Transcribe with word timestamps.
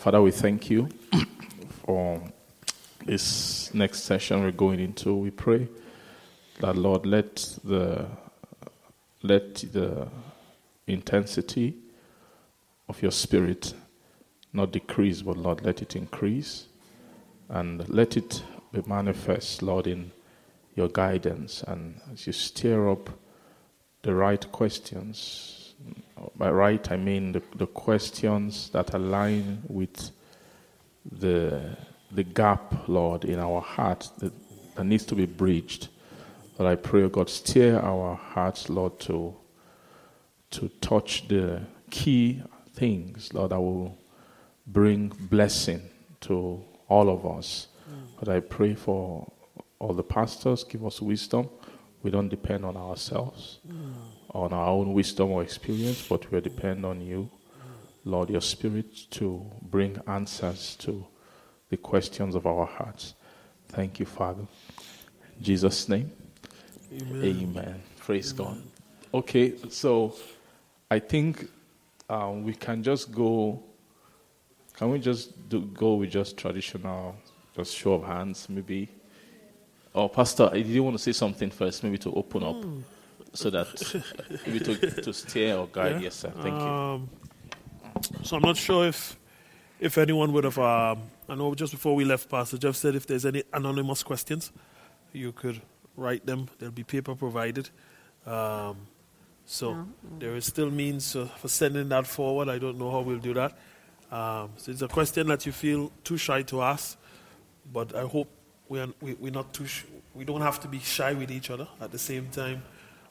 Father, 0.00 0.22
we 0.22 0.30
thank 0.30 0.70
you 0.70 0.88
for 1.84 2.22
this 3.04 3.74
next 3.74 4.04
session 4.04 4.40
we're 4.40 4.50
going 4.50 4.80
into. 4.80 5.14
We 5.14 5.30
pray 5.30 5.68
that 6.60 6.74
Lord 6.74 7.04
let 7.04 7.36
the 7.62 8.06
let 9.22 9.56
the 9.56 10.08
intensity 10.86 11.74
of 12.88 13.02
your 13.02 13.10
spirit 13.10 13.74
not 14.54 14.72
decrease, 14.72 15.20
but 15.20 15.36
Lord, 15.36 15.66
let 15.66 15.82
it 15.82 15.94
increase 15.94 16.68
and 17.50 17.86
let 17.90 18.16
it 18.16 18.42
be 18.72 18.80
manifest, 18.86 19.62
Lord, 19.62 19.86
in 19.86 20.12
your 20.76 20.88
guidance 20.88 21.62
and 21.64 22.00
as 22.10 22.26
you 22.26 22.32
stir 22.32 22.88
up 22.88 23.10
the 24.00 24.14
right 24.14 24.50
questions. 24.50 25.59
By 26.36 26.50
right, 26.50 26.90
I 26.90 26.96
mean 26.96 27.32
the, 27.32 27.42
the 27.56 27.66
questions 27.66 28.70
that 28.70 28.94
align 28.94 29.62
with 29.68 30.10
the, 31.10 31.76
the 32.10 32.24
gap, 32.24 32.88
Lord, 32.88 33.24
in 33.24 33.38
our 33.38 33.60
heart 33.60 34.10
that, 34.18 34.32
that 34.74 34.84
needs 34.84 35.04
to 35.06 35.14
be 35.14 35.26
bridged. 35.26 35.88
But 36.58 36.66
I 36.66 36.76
pray, 36.76 37.08
God, 37.08 37.30
steer 37.30 37.78
our 37.80 38.14
hearts, 38.16 38.68
Lord, 38.68 38.98
to, 39.00 39.34
to 40.50 40.68
touch 40.80 41.26
the 41.28 41.62
key 41.90 42.42
things, 42.74 43.32
Lord, 43.32 43.52
that 43.52 43.60
will 43.60 43.96
bring 44.66 45.08
blessing 45.08 45.80
to 46.22 46.62
all 46.88 47.08
of 47.08 47.24
us. 47.24 47.68
Mm. 47.90 48.02
But 48.18 48.28
I 48.28 48.40
pray 48.40 48.74
for 48.74 49.30
all 49.78 49.94
the 49.94 50.02
pastors, 50.02 50.64
give 50.64 50.84
us 50.84 51.00
wisdom. 51.00 51.48
We 52.02 52.10
don't 52.10 52.28
depend 52.28 52.64
on 52.64 52.76
ourselves, 52.76 53.58
mm. 53.66 53.94
On 54.32 54.52
our 54.52 54.68
own 54.68 54.92
wisdom 54.92 55.30
or 55.30 55.42
experience, 55.42 56.06
but 56.08 56.30
we 56.30 56.40
depend 56.40 56.84
on 56.84 57.00
you, 57.00 57.30
Lord, 58.04 58.30
your 58.30 58.40
Spirit, 58.40 59.10
to 59.12 59.44
bring 59.62 60.00
answers 60.06 60.76
to 60.76 61.06
the 61.68 61.76
questions 61.76 62.34
of 62.34 62.46
our 62.46 62.66
hearts. 62.66 63.14
Thank 63.68 64.00
you, 64.00 64.06
Father. 64.06 64.46
In 65.38 65.44
Jesus' 65.44 65.88
name. 65.88 66.10
Amen. 66.92 67.24
Amen. 67.24 67.82
Praise 67.98 68.32
Amen. 68.32 68.54
God. 68.54 68.62
Okay, 69.12 69.54
so 69.68 70.14
I 70.90 70.98
think 70.98 71.48
um, 72.08 72.44
we 72.44 72.54
can 72.54 72.82
just 72.82 73.12
go. 73.12 73.62
Can 74.76 74.90
we 74.90 74.98
just 74.98 75.48
do, 75.48 75.60
go 75.62 75.94
with 75.94 76.10
just 76.10 76.36
traditional, 76.36 77.14
just 77.54 77.74
show 77.76 77.94
of 77.94 78.04
hands, 78.04 78.48
maybe? 78.48 78.88
Or 79.92 80.08
Pastor, 80.08 80.48
did 80.52 80.66
you 80.66 80.82
want 80.82 80.96
to 80.96 81.02
say 81.02 81.12
something 81.12 81.50
first, 81.50 81.82
maybe 81.82 81.98
to 81.98 82.12
open 82.14 82.44
up, 82.44 82.56
mm. 82.56 82.82
So 83.32 83.50
that 83.50 83.66
maybe 84.46 84.60
to, 84.60 85.02
to 85.02 85.12
steer 85.12 85.56
or 85.56 85.66
guide? 85.66 85.92
Yeah. 85.92 86.00
Yes, 86.00 86.14
sir. 86.16 86.32
Thank 86.42 86.54
um, 86.54 87.08
you. 88.02 88.24
So 88.24 88.36
I'm 88.36 88.42
not 88.42 88.56
sure 88.56 88.86
if 88.86 89.18
if 89.78 89.98
anyone 89.98 90.32
would 90.32 90.44
have. 90.44 90.58
Um, 90.58 91.02
I 91.28 91.34
know 91.34 91.54
just 91.54 91.72
before 91.72 91.94
we 91.94 92.04
left, 92.04 92.28
Pastor 92.28 92.58
Jeff 92.58 92.76
said 92.76 92.94
if 92.94 93.06
there's 93.06 93.24
any 93.24 93.44
anonymous 93.52 94.02
questions, 94.02 94.52
you 95.12 95.32
could 95.32 95.60
write 95.96 96.26
them. 96.26 96.48
There'll 96.58 96.72
be 96.72 96.84
paper 96.84 97.14
provided. 97.14 97.70
Um, 98.26 98.86
so 99.44 99.74
no. 99.74 99.88
there 100.18 100.36
is 100.36 100.44
still 100.44 100.70
means 100.70 101.16
uh, 101.16 101.26
for 101.36 101.48
sending 101.48 101.88
that 101.88 102.06
forward. 102.06 102.48
I 102.48 102.58
don't 102.58 102.78
know 102.78 102.90
how 102.90 103.00
we'll 103.00 103.18
do 103.18 103.34
that. 103.34 103.52
Um, 104.10 104.50
so 104.56 104.72
it's 104.72 104.82
a 104.82 104.88
question 104.88 105.28
that 105.28 105.46
you 105.46 105.52
feel 105.52 105.92
too 106.02 106.16
shy 106.16 106.42
to 106.42 106.62
ask, 106.62 106.98
but 107.72 107.94
I 107.94 108.02
hope 108.02 108.28
we 108.68 108.80
are, 108.80 108.88
we, 109.00 109.14
we're 109.14 109.32
not 109.32 109.52
too 109.52 109.66
sh- 109.66 109.84
we 110.14 110.24
don't 110.24 110.40
have 110.40 110.60
to 110.60 110.68
be 110.68 110.80
shy 110.80 111.12
with 111.12 111.30
each 111.30 111.50
other 111.50 111.68
at 111.80 111.92
the 111.92 111.98
same 111.98 112.28
time. 112.28 112.62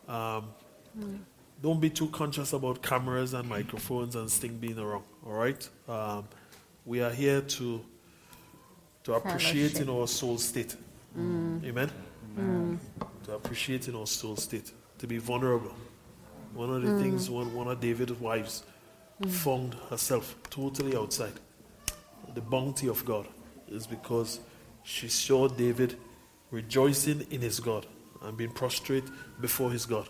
Um, 0.10 0.50
mm. 0.98 1.20
Don't 1.62 1.80
be 1.80 1.90
too 1.90 2.08
conscious 2.08 2.54
about 2.54 2.82
cameras 2.82 3.34
and 3.34 3.48
microphones 3.48 4.16
and 4.16 4.30
things 4.30 4.54
being 4.54 4.80
around. 4.80 5.04
All 5.26 5.34
right, 5.34 5.70
um, 5.88 6.28
we 6.86 7.02
are 7.02 7.12
here 7.12 7.42
to 7.42 7.86
to 9.04 9.14
appreciate 9.14 9.80
in 9.80 9.90
our 9.90 10.08
soul 10.08 10.38
state. 10.38 10.76
Mm. 11.18 11.66
Amen. 11.66 11.92
Mm. 12.38 12.78
To 13.26 13.36
appreciate 13.36 13.88
in 13.88 13.96
our 13.96 14.08
soul 14.08 14.36
state, 14.36 14.72
to 14.98 15.08
be 15.08 15.18
vulnerable. 15.18 15.74
One 16.54 16.74
of 16.74 16.82
the 16.82 16.90
mm. 16.90 17.02
things 17.02 17.30
one, 17.30 17.54
one 17.54 17.68
of 17.68 17.80
David's 17.80 18.14
wives 18.14 18.64
mm. 19.22 19.30
found 19.30 19.76
herself 19.90 20.36
totally 20.50 20.96
outside 20.98 21.34
the 22.34 22.42
bounty 22.42 22.88
of 22.88 23.04
God 23.06 23.28
is 23.68 23.88
because 23.88 24.40
she 24.84 25.08
saw 25.08 25.48
David 25.48 25.98
rejoicing 26.52 27.26
in 27.32 27.42
his 27.42 27.60
God 27.60 27.86
and 28.22 28.38
being 28.38 28.52
prostrate 28.52 29.06
before 29.40 29.72
his 29.72 29.86
God. 29.86 30.10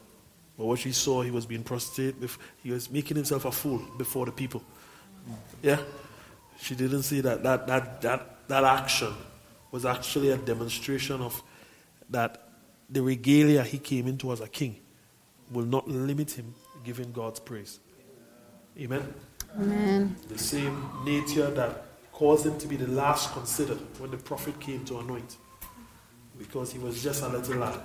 But 0.57 0.65
what 0.65 0.79
she 0.79 0.91
saw, 0.91 1.21
he 1.21 1.31
was 1.31 1.45
being 1.45 1.63
prostrate, 1.63 2.15
he 2.63 2.71
was 2.71 2.91
making 2.91 3.15
himself 3.15 3.45
a 3.45 3.51
fool 3.51 3.81
before 3.97 4.25
the 4.25 4.31
people. 4.31 4.63
Yeah? 5.61 5.79
She 6.59 6.75
didn't 6.75 7.03
see 7.03 7.21
that 7.21 7.43
that, 7.43 7.67
that, 7.67 8.01
that, 8.01 8.47
that 8.49 8.63
action 8.63 9.13
was 9.71 9.85
actually 9.85 10.31
a 10.31 10.37
demonstration 10.37 11.21
of 11.21 11.41
that 12.09 12.49
the 12.89 13.01
regalia 13.01 13.63
he 13.63 13.77
came 13.77 14.07
into 14.07 14.31
as 14.31 14.41
a 14.41 14.47
king 14.47 14.75
will 15.51 15.65
not 15.65 15.87
limit 15.87 16.31
him 16.31 16.53
giving 16.83 17.11
God's 17.11 17.39
praise. 17.39 17.79
Amen? 18.77 19.13
Amen. 19.57 20.15
The 20.27 20.37
same 20.37 20.89
nature 21.05 21.49
that 21.51 21.85
caused 22.11 22.45
him 22.45 22.57
to 22.59 22.67
be 22.67 22.75
the 22.75 22.87
last 22.87 23.33
considered 23.33 23.79
when 23.99 24.11
the 24.11 24.17
prophet 24.17 24.59
came 24.59 24.83
to 24.85 24.99
anoint. 24.99 25.37
Because 26.37 26.71
he 26.71 26.79
was 26.79 27.01
just 27.03 27.23
a 27.23 27.27
little 27.27 27.57
lad. 27.57 27.79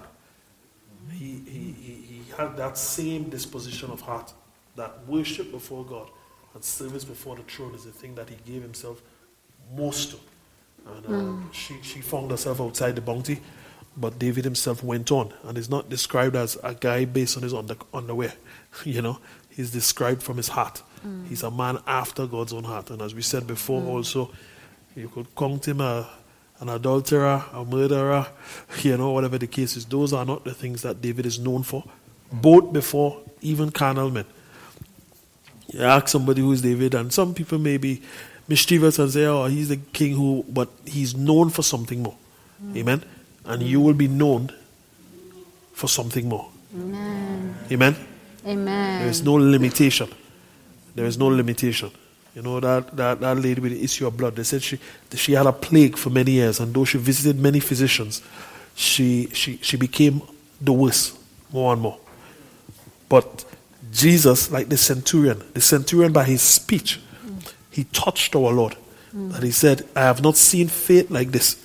He, 1.12 1.40
he, 1.46 1.74
he, 1.80 1.92
he 1.92 2.22
had 2.36 2.56
that 2.56 2.78
same 2.78 3.28
disposition 3.28 3.90
of 3.90 4.00
heart 4.00 4.32
that 4.76 5.06
worship 5.06 5.50
before 5.52 5.84
God 5.84 6.08
and 6.54 6.64
service 6.64 7.04
before 7.04 7.36
the 7.36 7.42
throne 7.42 7.74
is 7.74 7.84
the 7.84 7.90
thing 7.90 8.14
that 8.14 8.28
he 8.28 8.36
gave 8.50 8.62
himself 8.62 9.02
most 9.76 10.12
to. 10.12 10.16
And 10.86 11.04
mm. 11.04 11.52
she, 11.52 11.76
she 11.82 12.00
found 12.00 12.30
herself 12.30 12.60
outside 12.60 12.96
the 12.96 13.00
bounty. 13.00 13.40
But 13.96 14.18
David 14.18 14.44
himself 14.44 14.82
went 14.82 15.12
on 15.12 15.32
and 15.44 15.56
is 15.56 15.70
not 15.70 15.88
described 15.88 16.34
as 16.34 16.58
a 16.64 16.74
guy 16.74 17.04
based 17.04 17.36
on 17.36 17.44
his 17.44 17.54
under, 17.54 17.76
underwear. 17.92 18.32
you 18.84 19.02
know, 19.02 19.18
he's 19.50 19.70
described 19.70 20.22
from 20.22 20.36
his 20.36 20.48
heart. 20.48 20.82
Mm. 21.06 21.28
He's 21.28 21.42
a 21.42 21.50
man 21.50 21.78
after 21.86 22.26
God's 22.26 22.52
own 22.52 22.64
heart. 22.64 22.90
And 22.90 23.00
as 23.02 23.14
we 23.14 23.22
said 23.22 23.46
before, 23.46 23.80
mm. 23.80 23.88
also, 23.88 24.30
you 24.96 25.08
could 25.08 25.34
count 25.36 25.66
him 25.66 25.80
a, 25.80 26.08
an 26.64 26.70
adulterer, 26.70 27.44
a 27.52 27.64
murderer, 27.64 28.26
you 28.82 28.96
know, 28.96 29.12
whatever 29.12 29.38
the 29.38 29.46
case 29.46 29.76
is. 29.76 29.84
Those 29.86 30.12
are 30.12 30.24
not 30.24 30.44
the 30.44 30.54
things 30.54 30.82
that 30.82 31.00
David 31.00 31.26
is 31.26 31.38
known 31.38 31.62
for, 31.62 31.82
mm. 31.82 32.42
both 32.42 32.72
before 32.72 33.20
even 33.40 33.70
carnal 33.70 34.10
men. 34.10 34.24
You 35.68 35.82
ask 35.82 36.08
somebody 36.08 36.42
who's 36.42 36.62
David, 36.62 36.94
and 36.94 37.12
some 37.12 37.34
people 37.34 37.58
may 37.58 37.76
be 37.76 38.02
mischievous 38.48 38.98
and 38.98 39.10
say, 39.10 39.24
oh, 39.26 39.46
he's 39.46 39.68
the 39.68 39.76
king 39.76 40.16
who, 40.16 40.44
but 40.48 40.68
he's 40.84 41.14
known 41.16 41.50
for 41.50 41.62
something 41.62 42.02
more. 42.02 42.16
Mm. 42.62 42.76
Amen 42.76 43.04
and 43.44 43.62
you 43.62 43.80
will 43.80 43.94
be 43.94 44.08
known 44.08 44.50
for 45.72 45.88
something 45.88 46.28
more. 46.28 46.48
Amen. 46.74 47.54
Amen. 47.70 47.96
Amen. 48.46 49.00
There 49.00 49.10
is 49.10 49.22
no 49.22 49.34
limitation. 49.34 50.08
There 50.94 51.06
is 51.06 51.18
no 51.18 51.28
limitation. 51.28 51.90
You 52.34 52.42
know 52.42 52.58
that, 52.58 52.96
that, 52.96 53.20
that 53.20 53.38
lady 53.38 53.60
with 53.60 53.72
the 53.72 53.82
issue 53.82 54.06
of 54.06 54.16
blood. 54.16 54.34
They 54.34 54.42
said 54.42 54.62
she 54.62 54.78
she 55.14 55.32
had 55.32 55.46
a 55.46 55.52
plague 55.52 55.96
for 55.96 56.10
many 56.10 56.32
years, 56.32 56.58
and 56.58 56.74
though 56.74 56.84
she 56.84 56.98
visited 56.98 57.40
many 57.40 57.60
physicians, 57.60 58.22
she 58.74 59.28
she 59.32 59.58
she 59.62 59.76
became 59.76 60.20
the 60.60 60.72
worst 60.72 61.16
more 61.52 61.72
and 61.72 61.80
more. 61.80 61.98
But 63.08 63.44
Jesus, 63.92 64.50
like 64.50 64.68
the 64.68 64.76
centurion, 64.76 65.42
the 65.54 65.60
centurion 65.60 66.12
by 66.12 66.24
his 66.24 66.42
speech, 66.42 67.00
he 67.70 67.84
touched 67.84 68.34
our 68.34 68.52
Lord. 68.52 68.76
Mm. 69.14 69.34
And 69.34 69.44
he 69.44 69.52
said, 69.52 69.86
I 69.94 70.00
have 70.00 70.20
not 70.20 70.36
seen 70.36 70.66
faith 70.66 71.10
like 71.10 71.30
this. 71.30 71.64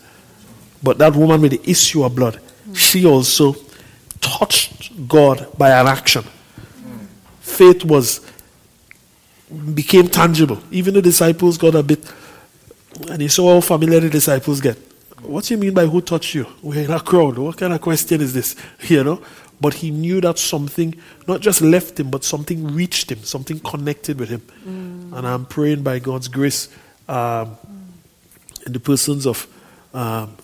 But 0.84 1.00
that 1.00 1.16
woman 1.16 1.42
with 1.42 1.52
the 1.52 1.70
issue 1.70 2.04
of 2.04 2.16
blood, 2.16 2.40
mm. 2.68 2.76
she 2.76 3.06
also 3.06 3.56
touched 4.22 5.08
God 5.08 5.48
by 5.58 5.72
an 5.72 5.88
action. 5.88 6.24
Faith 7.42 7.84
was 7.84 8.22
became 9.74 10.08
tangible. 10.08 10.60
Even 10.72 10.94
the 10.94 11.02
disciples 11.02 11.58
got 11.58 11.76
a 11.76 11.84
bit, 11.84 12.00
and 13.10 13.22
you 13.22 13.30
saw 13.30 13.56
how 13.56 13.62
familiar 13.62 14.00
the 14.00 14.10
disciples 14.10 14.62
get. 14.62 14.78
What 15.22 15.46
do 15.46 15.54
you 15.54 15.60
mean 15.60 15.74
by 15.74 15.86
who 15.86 16.02
touched 16.02 16.36
you? 16.36 16.48
We're 16.62 16.86
in 16.86 16.92
a 16.92 17.00
crowd. 17.00 17.38
What 17.38 17.58
kind 17.58 17.74
of 17.74 17.82
question 17.82 18.22
is 18.22 18.34
this? 18.34 18.56
You 18.88 19.04
know? 19.04 19.22
But 19.62 19.74
he 19.74 19.92
knew 19.92 20.22
that 20.22 20.40
something 20.40 20.96
not 21.28 21.42
just 21.42 21.62
left 21.62 22.00
him, 22.00 22.10
but 22.10 22.24
something 22.24 22.74
reached 22.74 23.12
him, 23.12 23.24
something 23.24 23.60
connected 23.60 24.18
with 24.18 24.30
him. 24.30 24.42
Mm. 24.66 25.18
And 25.18 25.28
I'm 25.28 25.46
praying 25.46 25.84
by 25.84 26.00
God's 26.00 26.30
grace 26.30 26.70
um, 27.10 27.58
in 28.66 28.72
the 28.72 28.80
persons 28.80 29.28
of 29.28 29.48
um, 29.94 30.38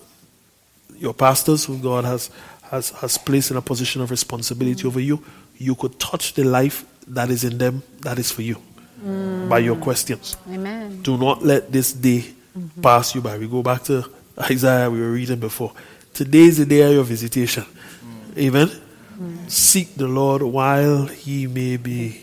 your 0.98 1.14
pastors 1.14 1.64
who 1.64 1.78
God 1.78 2.04
has, 2.04 2.30
has, 2.64 2.90
has 2.90 3.16
placed 3.16 3.50
in 3.50 3.56
a 3.56 3.62
position 3.62 4.02
of 4.02 4.10
responsibility 4.10 4.82
mm. 4.82 4.86
over 4.86 5.00
you, 5.00 5.24
you 5.56 5.74
could 5.74 5.98
touch 5.98 6.34
the 6.34 6.44
life 6.44 6.84
that 7.08 7.30
is 7.30 7.42
in 7.42 7.56
them 7.56 7.82
that 8.00 8.18
is 8.18 8.30
for 8.30 8.42
you 8.42 8.60
mm. 9.02 9.48
by 9.48 9.58
your 9.58 9.76
questions. 9.76 10.36
Amen. 10.50 11.02
Do 11.02 11.16
not 11.16 11.42
let 11.42 11.70
this 11.72 11.92
day 11.92 12.24
mm-hmm. 12.56 12.80
pass 12.80 13.14
you 13.14 13.20
by. 13.20 13.38
We 13.38 13.48
go 13.48 13.62
back 13.62 13.84
to 13.84 14.04
Isaiah 14.38 14.90
we 14.90 15.00
were 15.00 15.12
reading 15.12 15.40
before. 15.40 15.72
Today 16.12 16.44
is 16.44 16.58
the 16.58 16.66
day 16.66 16.82
of 16.82 16.92
your 16.92 17.04
visitation. 17.04 17.64
Mm. 17.64 18.38
Amen. 18.38 18.70
Mm. 19.18 19.50
Seek 19.50 19.94
the 19.94 20.08
Lord 20.08 20.42
while 20.42 21.06
he 21.06 21.46
may 21.46 21.76
be. 21.76 22.22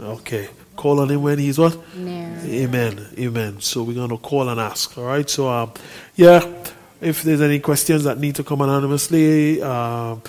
Okay. 0.00 0.48
call 0.76 1.00
on 1.00 1.10
him 1.10 1.22
when 1.22 1.38
he's 1.38 1.58
what? 1.58 1.76
Near. 1.96 2.38
Amen. 2.44 3.06
Amen. 3.18 3.60
So 3.60 3.82
we're 3.82 3.94
going 3.94 4.10
to 4.10 4.18
call 4.18 4.48
and 4.48 4.60
ask. 4.60 4.96
All 4.98 5.04
right. 5.04 5.28
So, 5.28 5.48
um, 5.48 5.72
yeah, 6.14 6.44
if 7.00 7.22
there's 7.22 7.40
any 7.40 7.58
questions 7.60 8.04
that 8.04 8.18
need 8.18 8.34
to 8.36 8.44
come 8.44 8.60
anonymously, 8.60 9.62
um, 9.62 10.22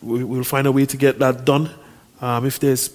we, 0.00 0.24
we'll 0.24 0.44
find 0.44 0.66
a 0.66 0.72
way 0.72 0.86
to 0.86 0.96
get 0.96 1.18
that 1.18 1.44
done. 1.44 1.70
Um, 2.20 2.46
if 2.46 2.58
there's 2.58 2.88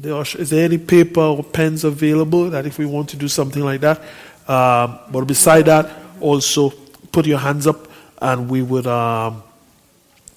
there, 0.00 0.14
are, 0.14 0.24
is 0.38 0.50
there 0.50 0.64
any 0.64 0.78
paper 0.78 1.20
or 1.20 1.44
pens 1.44 1.84
available 1.84 2.48
that 2.50 2.64
if 2.64 2.78
we 2.78 2.86
want 2.86 3.10
to 3.10 3.16
do 3.16 3.28
something 3.28 3.62
like 3.62 3.82
that, 3.82 4.00
um, 4.48 4.98
but 5.10 5.26
beside 5.26 5.66
that, 5.66 5.90
also 6.20 6.70
put 7.12 7.26
your 7.26 7.38
hands 7.38 7.66
up 7.66 7.86
and 8.22 8.48
we 8.48 8.62
would 8.62 8.86
um, 8.86 9.42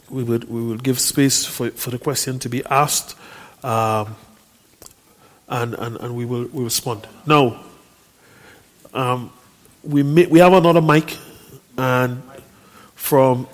we 0.10 0.24
would 0.24 0.50
we 0.50 0.62
would 0.62 0.83
give 0.83 1.00
space 1.00 1.45
for, 1.45 1.69
for 1.71 1.92
the 1.92 1.98
question 1.98 2.39
to 2.39 2.50
be 2.50 2.63
asked. 2.65 3.15
Um, 3.63 4.15
and, 5.48 5.75
and, 5.75 5.98
and 5.98 6.15
we 6.15 6.25
will 6.25 6.48
we 6.51 6.63
respond. 6.63 7.07
Now, 7.25 7.63
um, 8.94 9.31
we 9.83 10.04
may, 10.04 10.25
we 10.25 10.39
have 10.39 10.54
another 10.54 10.81
mic, 10.81 11.18
and 11.77 12.21
from 12.95 13.48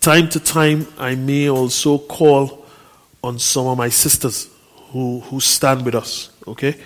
time 0.00 0.28
to 0.30 0.40
time, 0.40 0.86
I 0.98 1.14
may 1.14 1.48
also 1.48 1.98
call 1.98 2.66
on 3.22 3.38
some 3.38 3.66
of 3.66 3.78
my 3.78 3.88
sisters 3.88 4.48
who 4.90 5.20
who 5.20 5.40
stand 5.40 5.84
with 5.84 5.94
us. 5.94 6.30
Okay, 6.46 6.76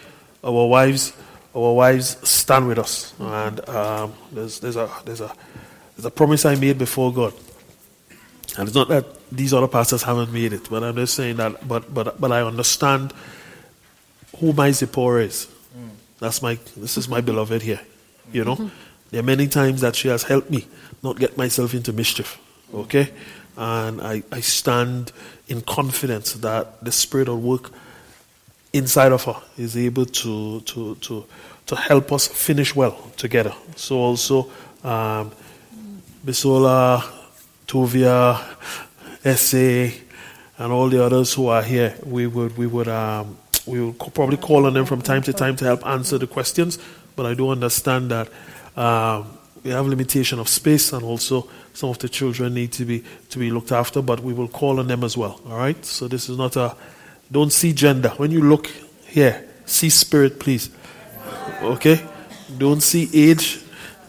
our 0.43 0.67
wives, 0.69 1.13
our 1.55 1.73
wives 1.73 2.17
stand 2.29 2.69
with 2.69 2.79
us, 2.79 3.15
and 3.19 3.69
um, 3.69 4.13
there's 4.33 4.61
there's 4.61 4.77
a 4.77 4.91
there's 5.05 5.21
a 5.21 5.33
there's 5.97 6.07
a 6.07 6.11
promise 6.11 6.45
I 6.45 6.55
made 6.55 6.79
before 6.79 7.13
God. 7.13 7.35
And 8.57 8.69
it's 8.69 8.77
not 8.77 8.89
that 8.89 9.07
these 9.33 9.53
other 9.53 9.67
pastors 9.67 10.05
haven't 10.05 10.33
made 10.33 10.53
it, 10.53 10.71
but 10.71 10.85
I'm 10.85 10.95
just 10.95 11.15
saying 11.15 11.37
that. 11.37 11.67
But 11.67 11.93
but 11.93 12.21
but 12.21 12.31
I 12.31 12.43
understand 12.43 13.13
who 14.39 14.53
my 14.53 14.71
Zipporah 14.71 15.25
is. 15.25 15.49
That's 16.25 16.41
my, 16.41 16.59
this 16.77 16.97
is 16.97 17.09
my 17.09 17.21
beloved 17.21 17.63
here. 17.63 17.81
You 18.33 18.45
know, 18.45 18.71
there 19.11 19.21
are 19.21 19.25
many 19.25 19.47
times 19.47 19.81
that 19.83 19.95
she 19.95 20.09
has 20.09 20.23
helped 20.23 20.51
me 20.51 20.67
not 21.03 21.19
get 21.19 21.37
myself 21.37 21.75
into 21.75 21.93
mischief. 21.93 22.39
Okay? 22.73 23.11
And 23.57 24.01
I, 24.01 24.23
I 24.33 24.41
stand 24.41 25.13
in 25.49 25.61
confidence 25.61 26.33
that 26.35 26.83
the 26.83 26.93
Spirit 26.93 27.29
of 27.29 27.45
work 27.45 27.71
inside 28.75 29.13
of 29.13 29.25
her 29.25 29.41
is 29.57 29.77
able 29.77 30.05
to, 30.05 30.61
to, 30.61 30.97
to, 30.97 31.25
to 31.67 31.77
help 31.77 32.13
us 32.13 32.27
finish 32.27 32.75
well 32.75 33.11
together. 33.17 33.55
So 33.77 33.97
also, 33.97 34.51
um, 34.83 35.31
Bisola, 36.27 37.03
Tovia, 37.67 38.37
SA, 39.37 39.97
and 40.59 40.73
all 40.73 40.89
the 40.89 41.03
others 41.03 41.33
who 41.35 41.47
are 41.47 41.63
here, 41.63 41.95
we 42.05 42.27
would, 42.27 42.57
we 42.59 42.67
would, 42.67 42.89
um, 42.89 43.39
we 43.65 43.81
will 43.81 43.93
probably 43.93 44.37
call 44.37 44.67
on 44.67 44.75
them 44.75 44.87
from 44.87 45.01
time 45.01 45.23
to 45.23 45.33
time 45.33 45.57
to 45.57 45.65
help 45.65 45.87
answer 45.87 46.19
the 46.19 46.27
questions. 46.27 46.79
But 47.17 47.27
I 47.27 47.35
do 47.35 47.51
understand 47.51 48.11
that 48.11 48.29
um, 48.77 49.39
we 49.63 49.71
have 49.71 49.87
limitation 49.87 50.41
of 50.41 50.49
space, 50.49 50.93
and 50.93 51.05
also 51.05 51.49
some 51.73 51.91
of 51.91 51.99
the 51.99 52.09
children 52.09 52.55
need 52.55 52.73
to 52.73 52.85
be 52.85 53.05
to 53.31 53.39
be 53.39 53.51
looked 53.51 53.73
after. 53.73 54.03
But 54.03 54.21
we 54.21 54.33
will 54.33 54.49
call 54.49 54.81
on 54.81 54.89
them 54.89 55.05
as 55.05 55.17
well. 55.17 55.41
All 55.47 55.57
right. 55.57 55.83
So 55.85 56.09
this 56.09 56.29
is 56.29 56.37
not 56.37 56.57
a 56.57 56.77
don't 57.31 57.53
see 57.53 57.73
gender 57.73 58.11
when 58.11 58.31
you 58.31 58.43
look 58.43 58.67
here. 59.07 59.45
See 59.67 59.91
spirit, 59.91 60.39
please. 60.39 60.71
Okay. 61.63 62.01
Don't 62.59 62.83
see 62.83 63.09
age. 63.13 63.61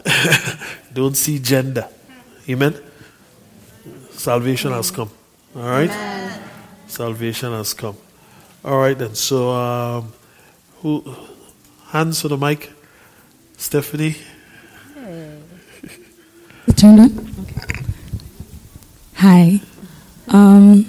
don't 0.92 1.16
see 1.16 1.38
gender. 1.38 1.88
Amen. 2.48 2.74
Salvation 4.10 4.72
has 4.72 4.90
come. 4.90 5.10
All 5.54 5.62
right. 5.62 5.90
Amen. 5.90 6.42
Salvation 6.86 7.52
has 7.52 7.74
come. 7.74 7.96
All 8.64 8.78
right 8.78 8.98
then. 8.98 9.14
So, 9.14 9.50
um, 9.50 10.12
who 10.82 11.04
hands 11.88 12.24
on 12.24 12.30
the 12.30 12.36
mic? 12.36 12.72
Stephanie. 13.56 14.16
Turned 16.76 17.00
on? 17.00 17.34
Okay. 17.40 17.84
Hi. 19.14 19.60
Um, 20.28 20.84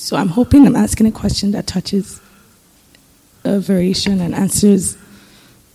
so 0.00 0.16
I'm 0.16 0.28
hoping 0.28 0.66
I'm 0.66 0.76
asking 0.76 1.08
a 1.08 1.12
question 1.12 1.50
that 1.50 1.66
touches 1.66 2.22
a 3.44 3.60
variation 3.60 4.22
and 4.22 4.34
answers 4.34 4.96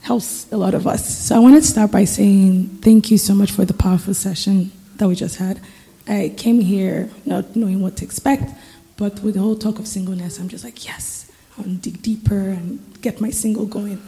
helps 0.02 0.52
a 0.52 0.58
lot 0.58 0.74
of 0.74 0.88
us. 0.88 1.28
So 1.28 1.36
I 1.36 1.40
want 1.40 1.56
to 1.56 1.62
start 1.62 1.92
by 1.92 2.06
saying 2.06 2.70
thank 2.82 3.12
you 3.12 3.20
so 3.20 3.36
much 3.36 3.52
for 3.52 3.66
the 3.66 3.74
powerful 3.76 4.16
session 4.16 4.72
that 4.96 5.08
we 5.08 5.14
just 5.14 5.36
had. 5.38 5.62
I 6.08 6.34
came 6.36 6.60
here 6.60 7.12
not 7.24 7.56
knowing 7.56 7.84
what 7.84 7.98
to 7.98 8.04
expect, 8.04 8.52
but 8.98 9.22
with 9.22 9.36
the 9.36 9.42
whole 9.42 9.56
talk 9.56 9.78
of 9.78 9.88
singleness, 9.88 10.40
I'm 10.40 10.50
just 10.50 10.64
like, 10.64 10.84
yes, 10.84 11.32
I 11.56 11.62
want 11.62 11.84
to 11.84 11.92
dig 11.92 12.02
deeper 12.02 12.50
and 12.50 13.00
get 13.02 13.22
my 13.22 13.30
single 13.30 13.68
going. 13.68 14.02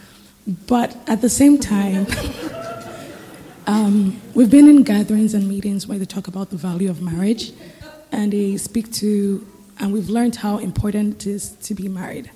But 0.65 0.97
at 1.07 1.21
the 1.21 1.29
same 1.29 1.59
time, 1.59 2.07
um, 3.67 4.19
we've 4.33 4.49
been 4.49 4.67
in 4.67 4.81
gatherings 4.81 5.35
and 5.35 5.47
meetings 5.47 5.85
where 5.85 5.99
they 5.99 6.05
talk 6.05 6.27
about 6.27 6.49
the 6.49 6.57
value 6.57 6.89
of 6.89 7.03
marriage, 7.03 7.53
and 8.11 8.33
they 8.33 8.57
speak 8.57 8.91
to, 8.93 9.45
and 9.79 9.93
we've 9.93 10.09
learned 10.09 10.37
how 10.37 10.57
important 10.57 11.25
it 11.25 11.29
is 11.29 11.51
to 11.51 11.73
be 11.73 11.87
married. 11.87 12.31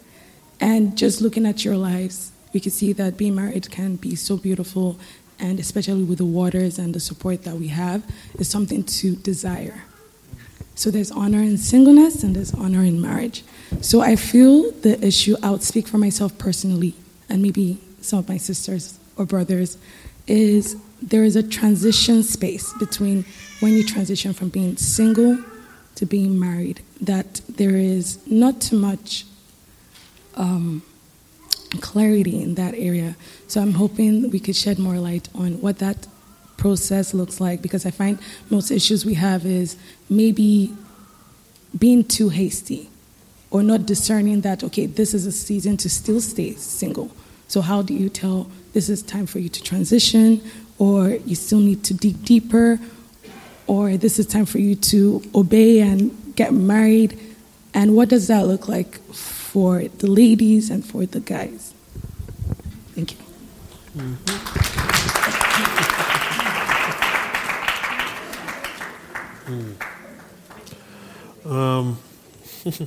And 0.59 0.97
just 0.97 1.21
looking 1.21 1.45
at 1.45 1.65
your 1.65 1.77
lives, 1.77 2.31
we 2.53 2.59
can 2.59 2.71
see 2.71 2.93
that 2.93 3.17
being 3.17 3.35
married 3.35 3.69
can 3.71 3.95
be 3.95 4.15
so 4.15 4.37
beautiful, 4.37 4.99
and 5.39 5.59
especially 5.59 6.03
with 6.03 6.19
the 6.19 6.25
waters 6.25 6.77
and 6.77 6.93
the 6.93 6.99
support 6.99 7.43
that 7.43 7.55
we 7.55 7.69
have, 7.69 8.03
is 8.35 8.47
something 8.47 8.83
to 8.83 9.15
desire. 9.15 9.83
So 10.75 10.91
there's 10.91 11.11
honor 11.11 11.41
in 11.41 11.57
singleness 11.57 12.23
and 12.23 12.35
there's 12.35 12.53
honor 12.53 12.83
in 12.83 13.01
marriage. 13.01 13.43
So 13.81 14.01
I 14.01 14.15
feel 14.15 14.71
the 14.71 15.03
issue, 15.05 15.35
I 15.41 15.51
would 15.51 15.63
speak 15.63 15.87
for 15.87 15.97
myself 15.97 16.37
personally, 16.37 16.93
and 17.29 17.41
maybe 17.41 17.79
some 18.01 18.19
of 18.19 18.29
my 18.29 18.37
sisters 18.37 18.99
or 19.17 19.25
brothers, 19.25 19.77
is 20.27 20.75
there 21.01 21.23
is 21.23 21.35
a 21.35 21.43
transition 21.43 22.23
space 22.23 22.73
between 22.73 23.25
when 23.59 23.73
you 23.73 23.83
transition 23.83 24.33
from 24.33 24.49
being 24.49 24.77
single 24.77 25.37
to 26.01 26.07
being 26.07 26.39
married, 26.39 26.81
that 26.99 27.41
there 27.47 27.75
is 27.75 28.17
not 28.25 28.59
too 28.59 28.75
much 28.75 29.23
um, 30.35 30.81
clarity 31.79 32.41
in 32.41 32.55
that 32.55 32.73
area. 32.73 33.15
So 33.47 33.61
I'm 33.61 33.73
hoping 33.73 34.31
we 34.31 34.39
could 34.39 34.55
shed 34.55 34.79
more 34.79 34.97
light 34.97 35.29
on 35.35 35.61
what 35.61 35.77
that 35.77 36.07
process 36.57 37.13
looks 37.13 37.39
like 37.39 37.61
because 37.61 37.85
I 37.85 37.91
find 37.91 38.17
most 38.49 38.71
issues 38.71 39.05
we 39.05 39.13
have 39.13 39.45
is 39.45 39.77
maybe 40.09 40.73
being 41.77 42.03
too 42.03 42.29
hasty 42.29 42.89
or 43.51 43.61
not 43.61 43.85
discerning 43.85 44.41
that, 44.41 44.63
okay, 44.63 44.87
this 44.87 45.13
is 45.13 45.27
a 45.27 45.31
season 45.31 45.77
to 45.77 45.89
still 45.89 46.19
stay 46.19 46.53
single. 46.55 47.11
So, 47.47 47.61
how 47.61 47.83
do 47.83 47.93
you 47.93 48.09
tell 48.09 48.49
this 48.73 48.89
is 48.89 49.03
time 49.03 49.27
for 49.27 49.37
you 49.37 49.49
to 49.49 49.61
transition, 49.61 50.41
or 50.79 51.09
you 51.09 51.35
still 51.35 51.59
need 51.59 51.83
to 51.83 51.93
dig 51.93 52.25
deeper, 52.25 52.79
or 53.67 53.97
this 53.97 54.19
is 54.19 54.25
time 54.25 54.45
for 54.45 54.59
you 54.59 54.75
to 54.75 55.21
obey 55.33 55.79
and 55.79 56.35
get 56.35 56.53
married? 56.53 57.19
And 57.73 57.95
what 57.95 58.09
does 58.09 58.27
that 58.27 58.47
look 58.47 58.67
like 58.67 58.99
for 59.13 59.83
the 59.83 60.07
ladies 60.07 60.69
and 60.69 60.85
for 60.85 61.05
the 61.05 61.19
guys? 61.19 61.73
Thank 62.95 63.13
you. 63.13 63.17
Um, 71.45 71.97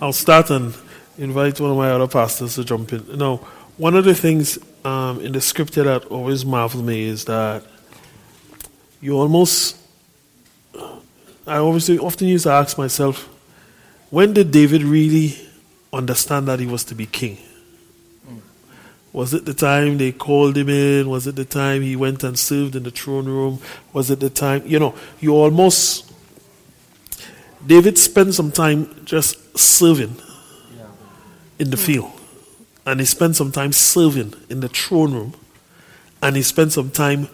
I'll 0.00 0.12
start 0.12 0.50
and 0.50 0.74
invite 1.18 1.60
one 1.60 1.70
of 1.70 1.76
my 1.76 1.90
other 1.90 2.06
pastors 2.06 2.54
to 2.56 2.64
jump 2.64 2.92
in. 2.92 3.18
Now, 3.18 3.36
one 3.76 3.96
of 3.96 4.04
the 4.04 4.14
things 4.14 4.58
um, 4.84 5.20
in 5.20 5.32
the 5.32 5.40
scripture 5.40 5.82
that 5.84 6.04
always 6.06 6.44
marvels 6.44 6.82
me 6.82 7.04
is 7.04 7.24
that 7.24 7.64
you 9.00 9.16
almost, 9.16 9.76
I 11.46 11.58
obviously 11.58 11.98
often 11.98 12.28
used 12.28 12.44
to 12.44 12.50
ask 12.50 12.78
myself, 12.78 13.28
when 14.10 14.32
did 14.32 14.50
David 14.50 14.82
really 14.82 15.36
understand 15.92 16.48
that 16.48 16.60
he 16.60 16.66
was 16.66 16.84
to 16.84 16.94
be 16.94 17.06
king? 17.06 17.38
Was 19.12 19.34
it 19.34 19.44
the 19.44 19.54
time 19.54 19.98
they 19.98 20.12
called 20.12 20.56
him 20.56 20.68
in? 20.68 21.08
Was 21.08 21.26
it 21.26 21.34
the 21.34 21.44
time 21.44 21.82
he 21.82 21.96
went 21.96 22.22
and 22.22 22.38
served 22.38 22.76
in 22.76 22.84
the 22.84 22.92
throne 22.92 23.26
room? 23.26 23.58
Was 23.92 24.10
it 24.10 24.20
the 24.20 24.30
time, 24.30 24.62
you 24.64 24.78
know, 24.78 24.94
you 25.18 25.34
almost 25.34 26.10
David 27.66 27.98
spent 27.98 28.34
some 28.34 28.50
time 28.50 29.04
just 29.04 29.58
serving 29.58 30.16
in 31.58 31.70
the 31.70 31.76
field. 31.76 32.10
And 32.86 33.00
he 33.00 33.06
spent 33.06 33.36
some 33.36 33.52
time 33.52 33.72
serving 33.72 34.34
in 34.48 34.60
the 34.60 34.68
throne 34.68 35.12
room. 35.12 35.34
And 36.22 36.36
he 36.36 36.42
spent 36.42 36.72
some 36.72 36.90
time, 36.90 37.28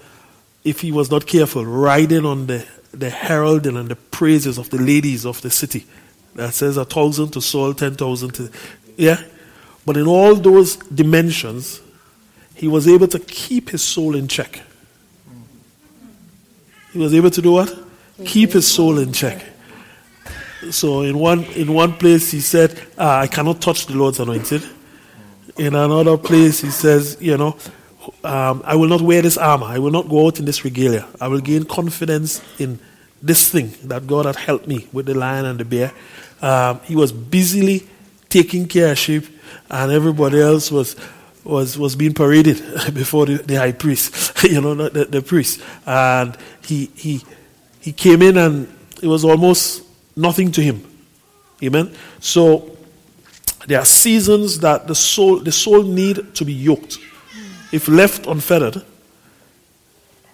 if 0.64 0.80
he 0.80 0.90
was 0.90 1.10
not 1.10 1.26
careful, 1.26 1.64
riding 1.64 2.26
on 2.26 2.46
the, 2.48 2.66
the 2.98 3.10
heralding 3.10 3.76
and 3.76 3.88
the 3.88 3.96
praises 3.96 4.58
of 4.58 4.70
the 4.70 4.78
ladies 4.78 5.24
of 5.24 5.40
the 5.42 5.50
city. 5.50 5.86
That 6.34 6.54
says 6.54 6.76
a 6.76 6.84
thousand 6.84 7.30
to 7.30 7.40
Saul, 7.40 7.74
ten 7.74 7.94
thousand 7.94 8.32
to. 8.34 8.50
Yeah? 8.96 9.22
But 9.84 9.96
in 9.96 10.06
all 10.06 10.34
those 10.34 10.76
dimensions, 10.76 11.80
he 12.54 12.68
was 12.68 12.88
able 12.88 13.08
to 13.08 13.18
keep 13.18 13.70
his 13.70 13.82
soul 13.82 14.14
in 14.16 14.28
check. 14.28 14.62
He 16.92 16.98
was 16.98 17.14
able 17.14 17.30
to 17.30 17.42
do 17.42 17.52
what? 17.52 17.72
Keep 18.24 18.52
his 18.52 18.66
soul 18.66 18.98
in 18.98 19.12
check. 19.12 19.44
So 20.70 21.02
in 21.02 21.18
one 21.18 21.44
in 21.54 21.72
one 21.72 21.92
place 21.92 22.30
he 22.30 22.40
said, 22.40 22.80
ah, 22.98 23.20
"I 23.20 23.26
cannot 23.26 23.60
touch 23.60 23.86
the 23.86 23.94
Lord's 23.94 24.18
anointed." 24.18 24.62
In 25.58 25.74
another 25.74 26.18
place, 26.18 26.60
he 26.60 26.70
says, 26.70 27.16
you 27.18 27.36
know, 27.38 27.56
um, 28.24 28.62
I 28.64 28.76
will 28.76 28.88
not 28.88 29.00
wear 29.00 29.22
this 29.22 29.36
armor. 29.36 29.66
I 29.66 29.78
will 29.78 29.90
not 29.90 30.08
go 30.08 30.26
out 30.26 30.38
in 30.38 30.44
this 30.44 30.64
regalia. 30.64 31.06
I 31.20 31.28
will 31.28 31.40
gain 31.40 31.64
confidence 31.64 32.42
in 32.58 32.78
this 33.22 33.50
thing 33.50 33.72
that 33.84 34.06
God 34.06 34.26
had 34.26 34.36
helped 34.36 34.66
me 34.66 34.86
with 34.92 35.06
the 35.06 35.14
lion 35.14 35.44
and 35.44 35.58
the 35.58 35.64
bear. 35.64 35.92
Um, 36.40 36.80
he 36.80 36.94
was 36.96 37.12
busily 37.12 37.86
taking 38.28 38.66
care 38.68 38.92
of 38.92 38.98
sheep, 38.98 39.24
and 39.70 39.92
everybody 39.92 40.40
else 40.40 40.70
was 40.70 40.96
was 41.44 41.78
was 41.78 41.96
being 41.96 42.12
paraded 42.12 42.56
before 42.94 43.26
the, 43.26 43.36
the 43.36 43.54
high 43.54 43.72
priest, 43.72 44.42
you 44.44 44.60
know, 44.60 44.74
the, 44.74 45.04
the 45.04 45.22
priest. 45.22 45.62
And 45.86 46.36
he 46.62 46.90
he 46.96 47.24
he 47.80 47.92
came 47.92 48.22
in, 48.22 48.36
and 48.36 48.68
it 49.02 49.06
was 49.06 49.24
almost 49.24 49.84
nothing 50.16 50.52
to 50.52 50.60
him. 50.60 50.84
Amen. 51.62 51.94
So 52.20 52.76
there 53.66 53.78
are 53.80 53.84
seasons 53.84 54.60
that 54.60 54.86
the 54.86 54.94
soul 54.94 55.40
the 55.40 55.52
soul 55.52 55.82
need 55.82 56.34
to 56.34 56.44
be 56.44 56.52
yoked. 56.52 56.98
If 57.76 57.88
left 57.88 58.26
unfettered, 58.26 58.82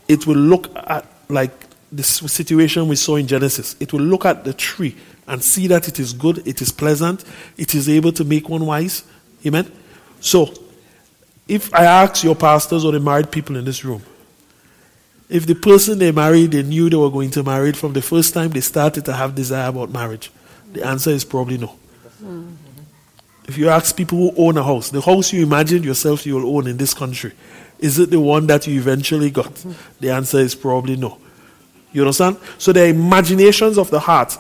it 0.07 0.29
will 0.29 0.37
look 0.37 0.71
at 0.77 1.05
like 1.29 1.51
this 1.91 2.07
situation 2.09 2.87
we 2.87 2.95
saw 2.95 3.17
in 3.17 3.27
Genesis. 3.27 3.75
It 3.81 3.93
will 3.93 4.03
look 4.03 4.25
at 4.25 4.45
the 4.45 4.53
tree 4.53 4.95
and 5.27 5.43
see 5.43 5.67
that 5.67 5.89
it 5.89 5.99
is 5.99 6.13
good, 6.13 6.47
it 6.47 6.63
is 6.63 6.71
pleasant, 6.71 7.25
it 7.57 7.75
is 7.75 7.89
able 7.89 8.13
to 8.13 8.23
make 8.23 8.49
one 8.49 8.65
wise. 8.65 9.03
Amen. 9.45 9.73
So, 10.21 10.55
if 11.49 11.75
I 11.75 11.85
ask 11.85 12.23
your 12.23 12.37
pastors 12.37 12.85
or 12.85 12.93
the 12.93 13.01
married 13.01 13.33
people 13.33 13.57
in 13.57 13.65
this 13.65 13.85
room, 13.85 14.03
if 15.29 15.45
the 15.45 15.57
person 15.57 15.99
they 15.99 16.13
married, 16.13 16.53
they 16.53 16.63
knew 16.63 16.89
they 16.89 16.97
were 16.97 17.11
going 17.11 17.33
to 17.33 17.43
marry 17.43 17.73
from 17.73 17.93
the 17.93 18.03
first 18.03 18.35
time 18.35 18.51
they 18.51 18.61
started 18.61 19.05
to 19.07 19.15
have 19.15 19.35
desire 19.35 19.69
about 19.69 19.91
marriage, 19.91 20.31
the 20.73 20.87
answer 20.87 21.11
is 21.11 21.25
probably 21.25 21.59
no. 21.59 21.75
Mm-hmm. 22.23 22.62
If 23.49 23.59
you 23.59 23.69
ask 23.69 23.97
people 23.97 24.19
who 24.19 24.33
own 24.37 24.57
a 24.57 24.63
house, 24.63 24.91
the 24.91 25.01
house 25.01 25.33
you 25.33 25.43
imagine 25.43 25.83
yourself 25.83 26.25
you 26.25 26.37
will 26.37 26.57
own 26.57 26.67
in 26.67 26.77
this 26.77 26.95
country, 26.95 27.33
is 27.79 27.99
it 27.99 28.11
the 28.11 28.21
one 28.21 28.47
that 28.47 28.67
you 28.67 28.79
eventually 28.79 29.31
got? 29.31 29.65
The 29.99 30.11
answer 30.11 30.39
is 30.39 30.55
probably 30.55 30.97
no. 30.97 31.19
You 31.93 32.03
understand? 32.03 32.39
So 32.59 32.73
are 32.73 32.87
imaginations 32.87 33.77
of 33.77 33.91
the 33.91 34.01
heart 34.01 34.39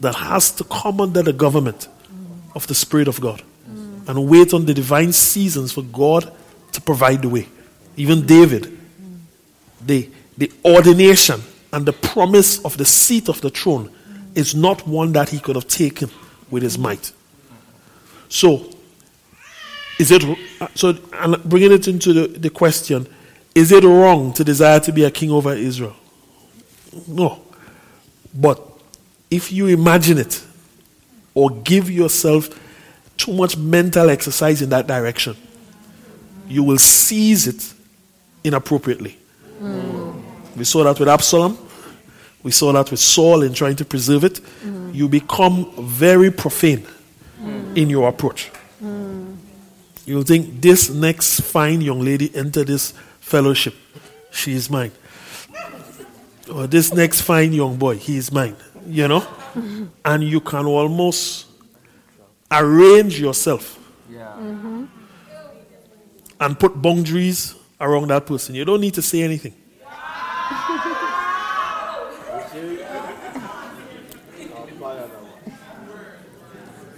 that 0.00 0.14
has 0.14 0.50
to 0.52 0.64
come 0.64 1.00
under 1.00 1.22
the 1.22 1.32
government 1.32 1.88
of 2.54 2.66
the 2.66 2.74
Spirit 2.74 3.08
of 3.08 3.20
God 3.20 3.42
and 4.06 4.28
wait 4.28 4.52
on 4.52 4.64
the 4.66 4.74
divine 4.74 5.12
seasons 5.12 5.72
for 5.72 5.82
God 5.82 6.32
to 6.72 6.80
provide 6.80 7.22
the 7.22 7.28
way. 7.28 7.48
Even 7.96 8.26
David, 8.26 8.76
the, 9.84 10.10
the 10.36 10.50
ordination 10.64 11.40
and 11.72 11.86
the 11.86 11.92
promise 11.92 12.64
of 12.64 12.76
the 12.76 12.84
seat 12.84 13.28
of 13.28 13.40
the 13.40 13.50
throne 13.50 13.90
is 14.34 14.54
not 14.54 14.86
one 14.86 15.12
that 15.12 15.28
he 15.28 15.38
could 15.38 15.56
have 15.56 15.68
taken 15.68 16.10
with 16.50 16.62
his 16.62 16.78
might. 16.78 17.12
So, 18.34 18.68
is 19.96 20.10
it 20.10 20.24
so? 20.74 20.98
And 21.12 21.40
bringing 21.44 21.70
it 21.70 21.86
into 21.86 22.12
the, 22.12 22.26
the 22.26 22.50
question, 22.50 23.06
is 23.54 23.70
it 23.70 23.84
wrong 23.84 24.32
to 24.32 24.42
desire 24.42 24.80
to 24.80 24.92
be 24.92 25.04
a 25.04 25.10
king 25.12 25.30
over 25.30 25.52
Israel? 25.54 25.94
No, 27.06 27.40
but 28.34 28.60
if 29.30 29.52
you 29.52 29.68
imagine 29.68 30.18
it 30.18 30.42
or 31.32 31.48
give 31.48 31.88
yourself 31.88 32.48
too 33.16 33.32
much 33.32 33.56
mental 33.56 34.10
exercise 34.10 34.62
in 34.62 34.70
that 34.70 34.88
direction, 34.88 35.36
you 36.48 36.64
will 36.64 36.78
seize 36.78 37.46
it 37.46 37.72
inappropriately. 38.42 39.16
Mm. 39.62 40.20
We 40.56 40.64
saw 40.64 40.82
that 40.82 40.98
with 40.98 41.08
Absalom. 41.08 41.56
We 42.42 42.50
saw 42.50 42.72
that 42.72 42.90
with 42.90 42.98
Saul 42.98 43.42
in 43.42 43.54
trying 43.54 43.76
to 43.76 43.84
preserve 43.84 44.24
it. 44.24 44.40
Mm. 44.64 44.92
You 44.92 45.08
become 45.08 45.70
very 45.78 46.32
profane. 46.32 46.84
In 47.76 47.90
your 47.90 48.08
approach. 48.08 48.50
You'll 50.06 50.22
think 50.22 50.60
this 50.60 50.90
next 50.90 51.40
fine 51.40 51.80
young 51.80 52.00
lady 52.00 52.34
enter 52.34 52.64
this 52.64 52.92
fellowship. 53.20 53.74
She 54.30 54.52
is 54.52 54.68
mine. 54.68 54.92
Or 56.52 56.66
this 56.66 56.92
next 56.92 57.22
fine 57.22 57.52
young 57.52 57.76
boy, 57.76 57.96
he 57.96 58.16
is 58.16 58.30
mine. 58.30 58.56
You 58.86 59.08
know? 59.08 59.26
And 60.04 60.24
you 60.24 60.40
can 60.40 60.66
almost 60.66 61.46
arrange 62.50 63.18
yourself 63.18 63.78
yeah. 64.10 64.32
mm-hmm. 64.38 64.84
and 66.40 66.58
put 66.58 66.80
boundaries 66.80 67.54
around 67.80 68.08
that 68.08 68.26
person. 68.26 68.54
You 68.54 68.64
don't 68.64 68.80
need 68.80 68.94
to 68.94 69.02
say 69.02 69.22
anything. 69.22 69.54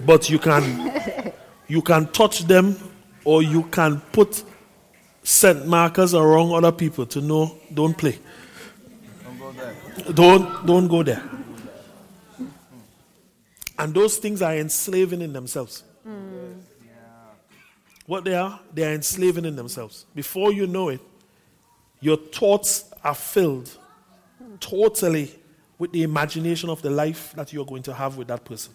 But 0.06 0.30
you 0.30 0.38
can 0.38 0.92
you 1.68 1.82
can 1.82 2.06
touch 2.08 2.40
them 2.44 2.76
or 3.24 3.42
you 3.42 3.64
can 3.64 4.00
put 4.12 4.44
scent 5.22 5.66
markers 5.66 6.14
around 6.14 6.52
other 6.52 6.72
people 6.72 7.04
to 7.06 7.20
know 7.20 7.58
don't 7.74 7.98
play. 7.98 8.18
Don't 9.24 9.38
go 9.38 9.52
there. 9.52 9.74
Don't 10.12 10.66
don't 10.66 10.88
go 10.88 11.02
there. 11.02 11.22
And 13.78 13.92
those 13.92 14.16
things 14.16 14.40
are 14.40 14.56
enslaving 14.56 15.20
in 15.20 15.32
themselves. 15.32 15.82
Mm. 16.06 16.60
What 18.06 18.24
they 18.24 18.34
are? 18.34 18.60
They 18.72 18.84
are 18.84 18.94
enslaving 18.94 19.44
in 19.44 19.56
themselves. 19.56 20.06
Before 20.14 20.52
you 20.52 20.66
know 20.68 20.90
it, 20.90 21.00
your 22.00 22.16
thoughts 22.16 22.90
are 23.02 23.14
filled 23.14 23.76
totally 24.60 25.34
with 25.76 25.92
the 25.92 26.04
imagination 26.04 26.70
of 26.70 26.80
the 26.80 26.88
life 26.88 27.32
that 27.34 27.52
you're 27.52 27.66
going 27.66 27.82
to 27.82 27.92
have 27.92 28.16
with 28.16 28.28
that 28.28 28.44
person 28.44 28.72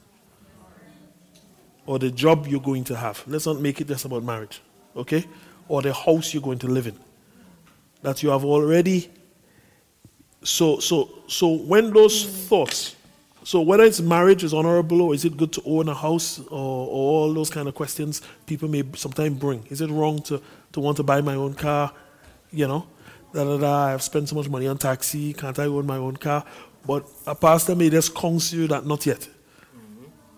or 1.86 2.00
the 2.00 2.12
job 2.12 2.48
you're 2.48 2.62
going 2.62 2.84
to 2.86 2.96
have. 2.96 3.24
Let's 3.28 3.46
not 3.46 3.60
make 3.60 3.82
it 3.82 3.88
just 3.88 4.06
about 4.06 4.24
marriage, 4.24 4.62
okay? 4.96 5.26
Or 5.68 5.82
the 5.82 5.94
house 5.94 6.34
you're 6.34 6.44
going 6.44 6.60
to 6.60 6.68
live 6.68 6.88
in. 6.88 6.98
That 8.02 8.24
you 8.24 8.30
have 8.30 8.44
already. 8.46 9.10
So, 10.44 10.80
so, 10.80 11.10
so 11.28 11.50
when 11.50 11.92
those 11.92 12.26
thoughts 12.26 12.96
so 13.44 13.62
whether 13.62 13.84
it's 13.84 14.00
marriage 14.00 14.44
is 14.44 14.54
honorable 14.54 15.02
or 15.02 15.14
is 15.16 15.26
it 15.26 15.36
good 15.36 15.52
to 15.54 15.62
own 15.66 15.90
a 15.90 15.96
house 15.96 16.40
or, 16.40 16.46
or, 16.52 17.22
all 17.26 17.34
those 17.34 17.50
kind 17.50 17.68
of 17.68 17.74
questions 17.74 18.22
people 18.46 18.70
may 18.70 18.84
sometimes 18.96 19.40
bring. 19.40 19.66
Is 19.70 19.82
it 19.82 19.90
wrong 19.90 20.22
to, 20.24 20.42
to 20.74 20.80
want 20.80 20.98
to 20.98 21.04
buy 21.04 21.22
my 21.22 21.36
own 21.36 21.56
car? 21.56 21.92
You 22.52 22.68
know, 22.68 22.88
da 23.34 23.44
da 23.44 23.58
da. 23.58 23.86
I've 23.94 24.04
spent 24.04 24.30
so 24.30 24.36
much 24.36 24.48
money 24.48 24.68
on 24.68 24.78
taxi. 24.78 25.34
Can't 25.34 25.58
I 25.58 25.66
own 25.66 25.88
my 25.88 25.98
own 25.98 26.18
car? 26.18 26.46
But 26.86 27.08
a 27.26 27.34
pastor 27.34 27.76
may 27.76 27.90
just 27.90 28.14
counsel 28.14 28.60
you 28.60 28.68
that 28.68 28.86
not 28.86 29.06
yet, 29.06 29.28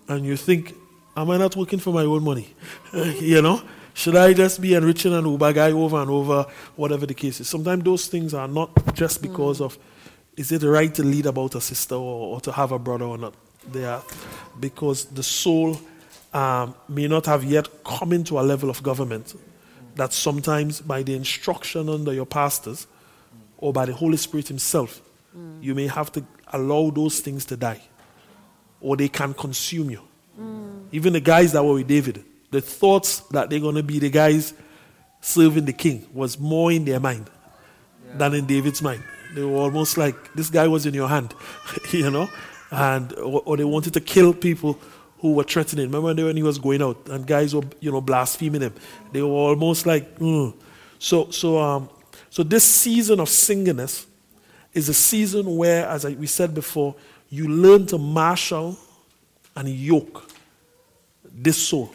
and 0.07 0.25
you 0.25 0.37
think, 0.37 0.75
am 1.15 1.29
I 1.29 1.37
not 1.37 1.55
working 1.55 1.79
for 1.79 1.93
my 1.93 2.03
own 2.03 2.23
money? 2.23 2.53
you 2.93 3.41
know, 3.41 3.61
should 3.93 4.15
I 4.15 4.33
just 4.33 4.61
be 4.61 4.73
enriching 4.73 5.13
an 5.13 5.25
Uber 5.25 5.53
guy 5.53 5.71
over 5.71 6.01
and 6.01 6.09
over, 6.09 6.45
whatever 6.75 7.05
the 7.05 7.13
case 7.13 7.39
is? 7.39 7.49
Sometimes 7.49 7.83
those 7.83 8.07
things 8.07 8.33
are 8.33 8.47
not 8.47 8.95
just 8.95 9.21
because 9.21 9.59
mm. 9.59 9.65
of 9.65 9.77
is 10.35 10.51
it 10.51 10.63
right 10.63 10.93
to 10.95 11.03
lead 11.03 11.27
about 11.27 11.53
a 11.55 11.61
sister 11.61 11.95
or, 11.95 12.35
or 12.35 12.41
to 12.41 12.51
have 12.51 12.71
a 12.71 12.79
brother 12.79 13.05
or 13.05 13.17
not? 13.17 13.35
They 13.71 13.85
are, 13.85 14.03
because 14.59 15.05
the 15.05 15.23
soul 15.23 15.79
um, 16.33 16.75
may 16.89 17.07
not 17.07 17.27
have 17.27 17.43
yet 17.43 17.69
come 17.83 18.13
into 18.13 18.39
a 18.39 18.41
level 18.41 18.69
of 18.69 18.81
government 18.81 19.35
that 19.95 20.11
sometimes 20.11 20.81
by 20.81 21.03
the 21.03 21.15
instruction 21.15 21.87
under 21.87 22.13
your 22.13 22.25
pastors 22.25 22.87
or 23.57 23.71
by 23.71 23.85
the 23.85 23.93
Holy 23.93 24.17
Spirit 24.17 24.47
Himself, 24.47 25.01
mm. 25.37 25.61
you 25.63 25.75
may 25.75 25.87
have 25.87 26.11
to 26.13 26.25
allow 26.51 26.89
those 26.89 27.19
things 27.19 27.45
to 27.45 27.55
die 27.55 27.81
or 28.81 28.97
they 28.97 29.07
can 29.07 29.33
consume 29.33 29.91
you. 29.91 30.01
Even 30.93 31.11
the 31.11 31.19
guys 31.19 31.51
that 31.51 31.65
were 31.65 31.73
with 31.73 31.87
David, 31.87 32.23
the 32.51 32.61
thoughts 32.61 33.19
that 33.31 33.49
they're 33.49 33.59
going 33.59 33.75
to 33.75 33.83
be 33.83 33.97
the 33.97 34.11
guys 34.11 34.53
serving 35.21 35.65
the 35.65 35.73
king 35.73 36.07
was 36.13 36.39
more 36.39 36.71
in 36.71 36.85
their 36.85 36.99
mind 36.99 37.29
yeah. 38.07 38.17
than 38.17 38.35
in 38.35 38.45
David's 38.45 38.81
mind. 38.81 39.03
They 39.33 39.43
were 39.43 39.57
almost 39.57 39.97
like 39.97 40.33
this 40.35 40.51
guy 40.51 40.67
was 40.67 40.85
in 40.85 40.93
your 40.93 41.09
hand, 41.09 41.33
you 41.91 42.11
know, 42.11 42.29
and 42.69 43.11
or, 43.13 43.41
or, 43.45 43.57
they 43.57 43.63
wanted 43.63 43.93
to 43.93 44.01
kill 44.01 44.33
people 44.35 44.79
who 45.17 45.33
were 45.33 45.43
threatening. 45.43 45.89
Remember 45.89 46.25
when 46.25 46.37
he 46.37 46.43
was 46.43 46.59
going 46.59 46.83
out 46.83 47.09
and 47.09 47.25
guys 47.25 47.55
were 47.55 47.63
you 47.79 47.91
know 47.91 48.01
blaspheming 48.01 48.61
him? 48.61 48.75
They 49.11 49.23
were 49.23 49.29
almost 49.29 49.87
like 49.87 50.19
mm. 50.19 50.53
so 50.99 51.31
so 51.31 51.59
um 51.59 51.89
so 52.29 52.43
this 52.43 52.63
season 52.63 53.19
of 53.19 53.29
singleness 53.29 54.05
is 54.73 54.89
a 54.89 54.93
season 54.93 55.55
where, 55.55 55.87
as 55.87 56.05
I, 56.05 56.11
we 56.11 56.27
said 56.27 56.53
before, 56.53 56.95
you 57.29 57.47
learn 57.47 57.87
to 57.87 57.97
marshal 57.97 58.77
and 59.55 59.67
yoke 59.69 60.32
this 61.33 61.57
soul. 61.57 61.93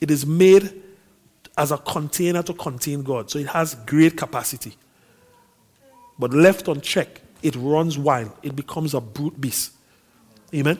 It 0.00 0.10
is 0.10 0.26
made 0.26 0.82
as 1.56 1.72
a 1.72 1.78
container 1.78 2.42
to 2.42 2.54
contain 2.54 3.02
God, 3.02 3.30
so 3.30 3.38
it 3.38 3.46
has 3.48 3.74
great 3.74 4.16
capacity. 4.16 4.76
But 6.18 6.32
left 6.32 6.68
unchecked, 6.68 7.20
it 7.42 7.56
runs 7.56 7.98
wild. 7.98 8.32
It 8.42 8.54
becomes 8.54 8.94
a 8.94 9.00
brute 9.00 9.40
beast. 9.40 9.72
Amen. 10.54 10.78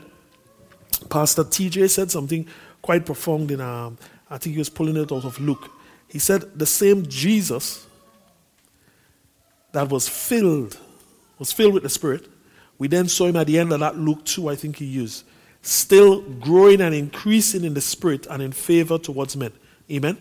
Pastor 1.08 1.44
TJ 1.44 1.90
said 1.90 2.10
something 2.10 2.46
quite 2.80 3.06
profound 3.06 3.50
in, 3.50 3.60
um, 3.60 3.98
I 4.30 4.38
think 4.38 4.54
he 4.54 4.58
was 4.58 4.68
pulling 4.68 4.96
it 4.96 5.12
out 5.12 5.24
of 5.24 5.40
Luke. 5.40 5.70
He 6.08 6.18
said, 6.18 6.58
The 6.58 6.66
same 6.66 7.06
Jesus 7.06 7.86
that 9.72 9.88
was 9.88 10.08
filled, 10.08 10.76
was 11.38 11.52
filled 11.52 11.74
with 11.74 11.82
the 11.82 11.88
Spirit, 11.88 12.28
we 12.78 12.88
then 12.88 13.08
saw 13.08 13.26
him 13.26 13.36
at 13.36 13.46
the 13.46 13.58
end 13.58 13.72
of 13.72 13.80
that 13.80 13.96
Luke 13.96 14.24
2, 14.24 14.48
I 14.48 14.56
think 14.56 14.76
he 14.76 14.84
used, 14.84 15.24
still 15.62 16.20
growing 16.20 16.80
and 16.80 16.94
increasing 16.94 17.64
in 17.64 17.74
the 17.74 17.80
Spirit 17.80 18.26
and 18.26 18.42
in 18.42 18.52
favor 18.52 18.98
towards 18.98 19.36
men. 19.36 19.52
Amen. 19.90 20.18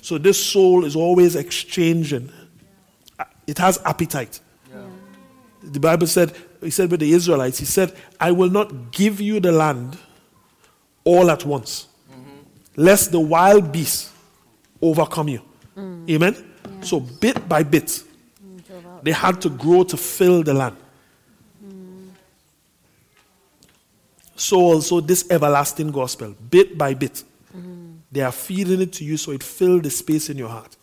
So 0.00 0.18
this 0.18 0.42
soul 0.42 0.84
is 0.84 0.96
always 0.96 1.36
exchanging. 1.36 2.32
It 3.46 3.58
has 3.58 3.78
appetite. 3.84 4.40
The 5.62 5.80
Bible 5.80 6.06
said, 6.06 6.34
He 6.60 6.70
said 6.70 6.90
with 6.90 7.00
the 7.00 7.12
Israelites, 7.12 7.58
He 7.58 7.64
said, 7.64 7.94
I 8.20 8.32
will 8.32 8.50
not 8.50 8.92
give 8.92 9.20
you 9.20 9.40
the 9.40 9.52
land 9.52 9.98
all 11.04 11.30
at 11.30 11.44
once, 11.44 11.88
mm-hmm. 12.10 12.82
lest 12.82 13.12
the 13.12 13.20
wild 13.20 13.72
beasts 13.72 14.12
overcome 14.80 15.28
you. 15.28 15.42
Mm. 15.76 16.10
Amen. 16.10 16.52
So 16.82 17.00
bit 17.00 17.48
by 17.48 17.62
bit, 17.62 17.86
mm, 17.86 19.02
they 19.02 19.12
had 19.12 19.40
to 19.42 19.50
grow 19.50 19.84
to 19.84 19.96
fill 19.96 20.42
the 20.42 20.54
land. 20.54 20.76
So 24.38 24.60
also 24.60 25.00
this 25.00 25.28
everlasting 25.30 25.90
gospel, 25.90 26.34
bit 26.48 26.78
by 26.78 26.94
bit, 26.94 27.24
they 28.12 28.20
are 28.20 28.32
feeding 28.32 28.80
it 28.80 28.92
to 28.94 29.04
you 29.04 29.16
so 29.16 29.32
it 29.32 29.42
fills 29.42 29.82
the 29.82 29.90
space 29.90 30.30
in 30.30 30.38
your 30.38 30.48
heart. 30.48 30.76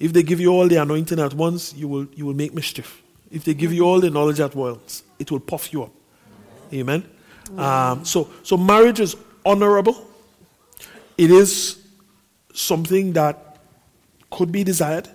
If 0.00 0.12
they 0.12 0.24
give 0.24 0.40
you 0.40 0.48
all 0.48 0.66
the 0.66 0.76
anointing 0.76 1.20
at 1.20 1.32
once, 1.32 1.72
you 1.74 1.86
will, 1.86 2.06
you 2.12 2.26
will 2.26 2.34
make 2.34 2.52
mischief. 2.52 3.00
If 3.30 3.44
they 3.44 3.54
give 3.54 3.72
you 3.72 3.84
all 3.84 4.00
the 4.00 4.10
knowledge 4.10 4.40
at 4.40 4.52
once, 4.54 5.04
it 5.20 5.30
will 5.30 5.38
puff 5.38 5.72
you 5.72 5.84
up. 5.84 5.92
Amen. 6.74 7.08
Um, 7.56 8.04
so, 8.04 8.28
so 8.42 8.56
marriage 8.56 8.98
is 8.98 9.14
honorable. 9.46 10.04
It 11.16 11.30
is 11.30 11.80
something 12.52 13.12
that 13.12 13.58
could 14.28 14.50
be 14.50 14.64
desired, 14.64 15.08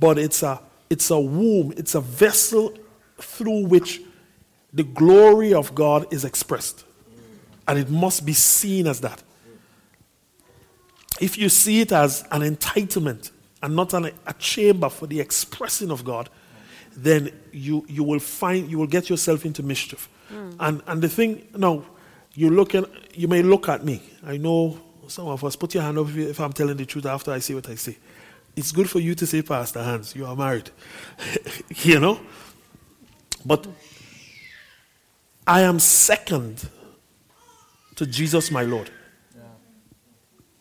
but 0.00 0.18
it's 0.18 0.42
a 0.42 0.60
it's 0.88 1.10
a 1.10 1.18
womb, 1.18 1.74
it's 1.76 1.94
a 1.94 2.00
vessel 2.00 2.72
through 3.18 3.66
which 3.66 4.00
the 4.74 4.82
glory 4.82 5.54
of 5.54 5.74
God 5.74 6.12
is 6.12 6.24
expressed. 6.24 6.84
And 7.66 7.78
it 7.78 7.88
must 7.88 8.26
be 8.26 8.34
seen 8.34 8.86
as 8.86 9.00
that. 9.00 9.22
If 11.20 11.38
you 11.38 11.48
see 11.48 11.80
it 11.80 11.92
as 11.92 12.24
an 12.32 12.42
entitlement 12.42 13.30
and 13.62 13.76
not 13.76 13.94
an, 13.94 14.10
a 14.26 14.32
chamber 14.34 14.88
for 14.90 15.06
the 15.06 15.20
expressing 15.20 15.90
of 15.90 16.04
God, 16.04 16.28
then 16.96 17.30
you, 17.52 17.86
you 17.88 18.02
will 18.02 18.18
find 18.18 18.70
you 18.70 18.78
will 18.78 18.88
get 18.88 19.08
yourself 19.08 19.46
into 19.46 19.62
mischief. 19.62 20.08
Hmm. 20.28 20.50
And 20.60 20.82
and 20.86 21.02
the 21.02 21.08
thing 21.08 21.46
now, 21.56 21.84
you 22.34 22.50
look 22.50 22.74
at 22.74 22.84
you 23.16 23.28
may 23.28 23.42
look 23.42 23.68
at 23.68 23.84
me. 23.84 24.02
I 24.24 24.36
know 24.36 24.78
some 25.06 25.28
of 25.28 25.44
us 25.44 25.56
put 25.56 25.74
your 25.74 25.82
hand 25.82 25.98
up 25.98 26.08
if, 26.08 26.16
if 26.16 26.40
I'm 26.40 26.52
telling 26.52 26.76
the 26.76 26.86
truth 26.86 27.06
after 27.06 27.32
I 27.32 27.38
say 27.38 27.54
what 27.54 27.68
I 27.68 27.74
say. 27.76 27.96
It's 28.56 28.70
good 28.70 28.88
for 28.88 29.00
you 29.00 29.14
to 29.16 29.26
say, 29.26 29.42
Pastor 29.42 29.82
Hans, 29.82 30.14
you 30.14 30.26
are 30.26 30.36
married. 30.36 30.70
you 31.82 31.98
know? 31.98 32.20
But 33.44 33.66
I 35.46 35.60
am 35.62 35.78
second 35.78 36.68
to 37.96 38.06
Jesus, 38.06 38.50
my 38.50 38.62
Lord, 38.62 38.90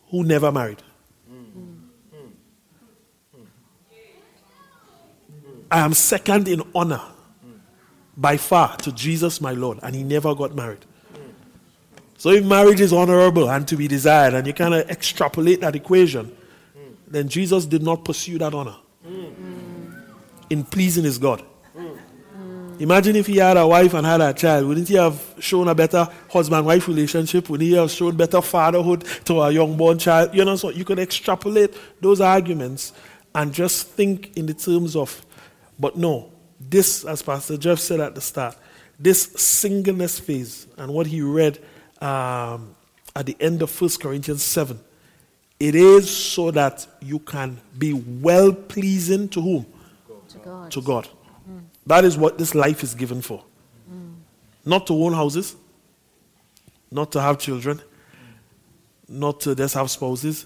who 0.09 0.23
never 0.23 0.51
married. 0.51 0.83
I 5.71 5.79
am 5.79 5.93
second 5.93 6.47
in 6.47 6.61
honor 6.75 7.01
by 8.15 8.37
far 8.37 8.77
to 8.77 8.91
Jesus, 8.91 9.41
my 9.41 9.53
Lord, 9.53 9.79
and 9.81 9.95
he 9.95 10.03
never 10.03 10.35
got 10.35 10.53
married. 10.53 10.85
So 12.17 12.29
if 12.29 12.45
marriage 12.45 12.79
is 12.79 12.93
honorable 12.93 13.49
and 13.49 13.67
to 13.67 13.75
be 13.75 13.87
desired, 13.87 14.33
and 14.35 14.45
you 14.45 14.53
kind 14.53 14.73
of 14.73 14.89
extrapolate 14.89 15.61
that 15.61 15.75
equation, 15.75 16.35
then 17.07 17.27
Jesus 17.27 17.65
did 17.65 17.81
not 17.81 18.05
pursue 18.05 18.37
that 18.37 18.53
honor 18.53 18.75
in 20.49 20.63
pleasing 20.63 21.05
his 21.05 21.17
God. 21.17 21.43
Imagine 22.79 23.15
if 23.15 23.27
he 23.27 23.37
had 23.37 23.57
a 23.57 23.67
wife 23.67 23.93
and 23.93 24.05
had 24.05 24.21
a 24.21 24.33
child. 24.33 24.67
Wouldn't 24.67 24.87
he 24.87 24.95
have 24.95 25.21
shown 25.39 25.67
a 25.67 25.75
better 25.75 26.07
husband 26.29 26.65
wife 26.65 26.87
relationship? 26.87 27.49
Wouldn't 27.49 27.69
he 27.69 27.75
have 27.75 27.91
shown 27.91 28.15
better 28.15 28.41
fatherhood 28.41 29.05
to 29.25 29.41
a 29.41 29.51
young 29.51 29.77
born 29.77 29.99
child? 29.99 30.33
You 30.33 30.45
know, 30.45 30.55
so 30.55 30.69
you 30.69 30.85
could 30.85 30.99
extrapolate 30.99 31.75
those 32.01 32.21
arguments 32.21 32.93
and 33.35 33.53
just 33.53 33.87
think 33.89 34.35
in 34.37 34.45
the 34.45 34.53
terms 34.53 34.95
of, 34.95 35.25
but 35.79 35.97
no, 35.97 36.31
this, 36.59 37.05
as 37.05 37.21
Pastor 37.21 37.57
Jeff 37.57 37.79
said 37.79 37.99
at 37.99 38.15
the 38.15 38.21
start, 38.21 38.55
this 38.99 39.23
singleness 39.35 40.19
phase 40.19 40.67
and 40.77 40.93
what 40.93 41.07
he 41.07 41.21
read 41.21 41.59
um, 42.01 42.75
at 43.15 43.25
the 43.25 43.35
end 43.39 43.61
of 43.61 43.81
1 43.81 43.89
Corinthians 43.99 44.43
7, 44.43 44.79
it 45.59 45.75
is 45.75 46.09
so 46.09 46.51
that 46.51 46.85
you 47.01 47.19
can 47.19 47.59
be 47.77 47.93
well 47.93 48.51
pleasing 48.51 49.29
to 49.29 49.41
whom? 49.41 49.65
To 50.29 50.37
God. 50.39 50.71
to 50.71 50.81
God. 50.81 51.09
That 51.85 52.05
is 52.05 52.17
what 52.17 52.37
this 52.37 52.55
life 52.55 52.83
is 52.83 52.95
given 52.95 53.21
for. 53.21 53.43
Not 54.65 54.87
to 54.87 54.93
own 54.93 55.13
houses, 55.13 55.55
not 56.89 57.11
to 57.11 57.21
have 57.21 57.37
children, 57.39 57.81
not 59.09 59.41
to 59.41 59.55
just 59.55 59.73
have 59.73 59.91
spouses. 59.91 60.45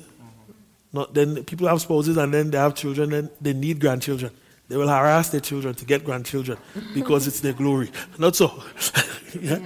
Not 0.91 1.13
then 1.13 1.43
people 1.43 1.67
have 1.67 1.81
spouses 1.81 2.17
and 2.17 2.33
then 2.33 2.49
they 2.49 2.57
have 2.57 2.73
children 2.73 3.13
and 3.13 3.29
they 3.39 3.53
need 3.53 3.79
grandchildren. 3.79 4.31
They 4.67 4.75
will 4.75 4.87
harass 4.87 5.29
their 5.29 5.41
children 5.41 5.75
to 5.75 5.85
get 5.85 6.03
grandchildren 6.03 6.57
because 6.93 7.27
it's 7.27 7.39
their 7.39 7.53
glory. 7.53 7.91
Not 8.17 8.35
so. 8.35 8.63
yeah? 9.39 9.59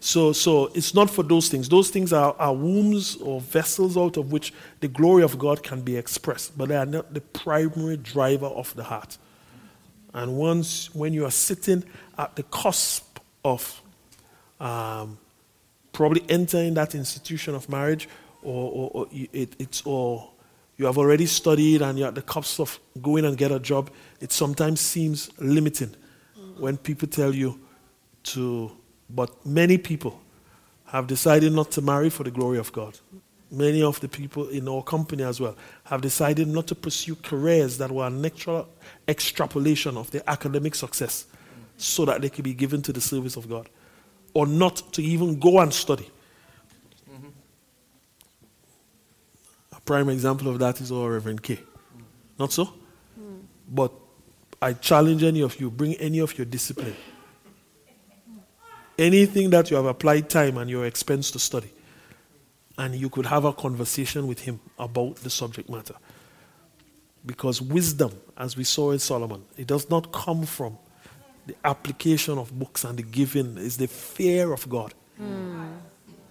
So 0.00 0.32
so 0.32 0.70
it's 0.74 0.94
not 0.94 1.10
for 1.10 1.22
those 1.22 1.48
things. 1.48 1.68
Those 1.68 1.90
things 1.90 2.12
are, 2.12 2.34
are 2.38 2.54
wombs 2.54 3.16
or 3.16 3.40
vessels 3.40 3.96
out 3.96 4.16
of 4.16 4.32
which 4.32 4.54
the 4.80 4.88
glory 4.88 5.24
of 5.24 5.38
God 5.38 5.62
can 5.62 5.82
be 5.82 5.96
expressed, 5.96 6.56
but 6.56 6.68
they 6.68 6.76
are 6.76 6.86
not 6.86 7.12
the 7.12 7.20
primary 7.20 7.96
driver 7.96 8.46
of 8.46 8.74
the 8.74 8.84
heart. 8.84 9.18
And 10.18 10.36
once, 10.36 10.92
when 10.96 11.12
you 11.12 11.24
are 11.26 11.30
sitting 11.30 11.84
at 12.18 12.34
the 12.34 12.42
cusp 12.42 13.20
of 13.44 13.80
um, 14.58 15.16
probably 15.92 16.24
entering 16.28 16.74
that 16.74 16.96
institution 16.96 17.54
of 17.54 17.68
marriage, 17.68 18.08
or, 18.42 18.72
or, 18.72 18.90
or 18.94 19.06
it, 19.12 19.54
it's 19.60 19.82
or 19.86 20.28
you 20.76 20.86
have 20.86 20.98
already 20.98 21.26
studied 21.26 21.82
and 21.82 21.96
you're 21.96 22.08
at 22.08 22.16
the 22.16 22.22
cusp 22.22 22.58
of 22.58 22.80
going 23.00 23.24
and 23.24 23.38
get 23.38 23.52
a 23.52 23.60
job, 23.60 23.90
it 24.20 24.32
sometimes 24.32 24.80
seems 24.80 25.30
limiting 25.38 25.94
when 26.58 26.76
people 26.76 27.06
tell 27.06 27.32
you 27.32 27.60
to. 28.24 28.72
But 29.10 29.46
many 29.46 29.78
people 29.78 30.20
have 30.86 31.06
decided 31.06 31.52
not 31.52 31.70
to 31.72 31.80
marry 31.80 32.10
for 32.10 32.24
the 32.24 32.32
glory 32.32 32.58
of 32.58 32.72
God. 32.72 32.98
Many 33.52 33.82
of 33.82 34.00
the 34.00 34.08
people 34.08 34.48
in 34.48 34.68
our 34.68 34.82
company 34.82 35.22
as 35.22 35.40
well 35.40 35.56
have 35.84 36.00
decided 36.00 36.48
not 36.48 36.66
to 36.66 36.74
pursue 36.74 37.14
careers 37.14 37.78
that 37.78 37.90
were 37.90 38.10
extra 38.24 38.66
extrapolation 39.08 39.96
of 39.96 40.10
their 40.10 40.22
academic 40.26 40.74
success 40.74 41.26
so 41.76 42.04
that 42.04 42.20
they 42.20 42.28
can 42.28 42.42
be 42.42 42.54
given 42.54 42.82
to 42.82 42.92
the 42.92 43.00
service 43.00 43.36
of 43.36 43.48
God. 43.48 43.68
Or 44.34 44.46
not 44.46 44.92
to 44.92 45.02
even 45.02 45.38
go 45.40 45.60
and 45.60 45.72
study. 45.72 46.08
A 49.72 49.80
prime 49.80 50.08
example 50.10 50.48
of 50.48 50.58
that 50.58 50.80
is 50.80 50.92
our 50.92 51.12
Reverend 51.12 51.42
K. 51.42 51.58
Not 52.38 52.52
so? 52.52 52.72
But 53.68 53.92
I 54.60 54.72
challenge 54.74 55.22
any 55.22 55.40
of 55.40 55.58
you, 55.60 55.70
bring 55.70 55.94
any 55.94 56.18
of 56.18 56.36
your 56.36 56.44
discipline. 56.44 56.96
Anything 58.98 59.50
that 59.50 59.70
you 59.70 59.76
have 59.76 59.86
applied 59.86 60.28
time 60.28 60.58
and 60.58 60.68
your 60.68 60.84
expense 60.84 61.30
to 61.30 61.38
study. 61.38 61.72
And 62.76 62.94
you 62.94 63.08
could 63.08 63.26
have 63.26 63.44
a 63.44 63.52
conversation 63.52 64.26
with 64.26 64.40
him 64.40 64.60
about 64.78 65.16
the 65.16 65.30
subject 65.30 65.68
matter. 65.70 65.94
Because 67.24 67.60
wisdom, 67.60 68.12
as 68.36 68.56
we 68.56 68.64
saw 68.64 68.92
in 68.92 68.98
Solomon, 68.98 69.44
it 69.56 69.66
does 69.66 69.90
not 69.90 70.12
come 70.12 70.44
from 70.44 70.78
the 71.46 71.54
application 71.64 72.38
of 72.38 72.56
books 72.56 72.84
and 72.84 72.98
the 72.98 73.02
giving, 73.02 73.56
it's 73.58 73.76
the 73.76 73.88
fear 73.88 74.52
of 74.52 74.68
God. 74.68 74.94
Hmm. 75.16 75.64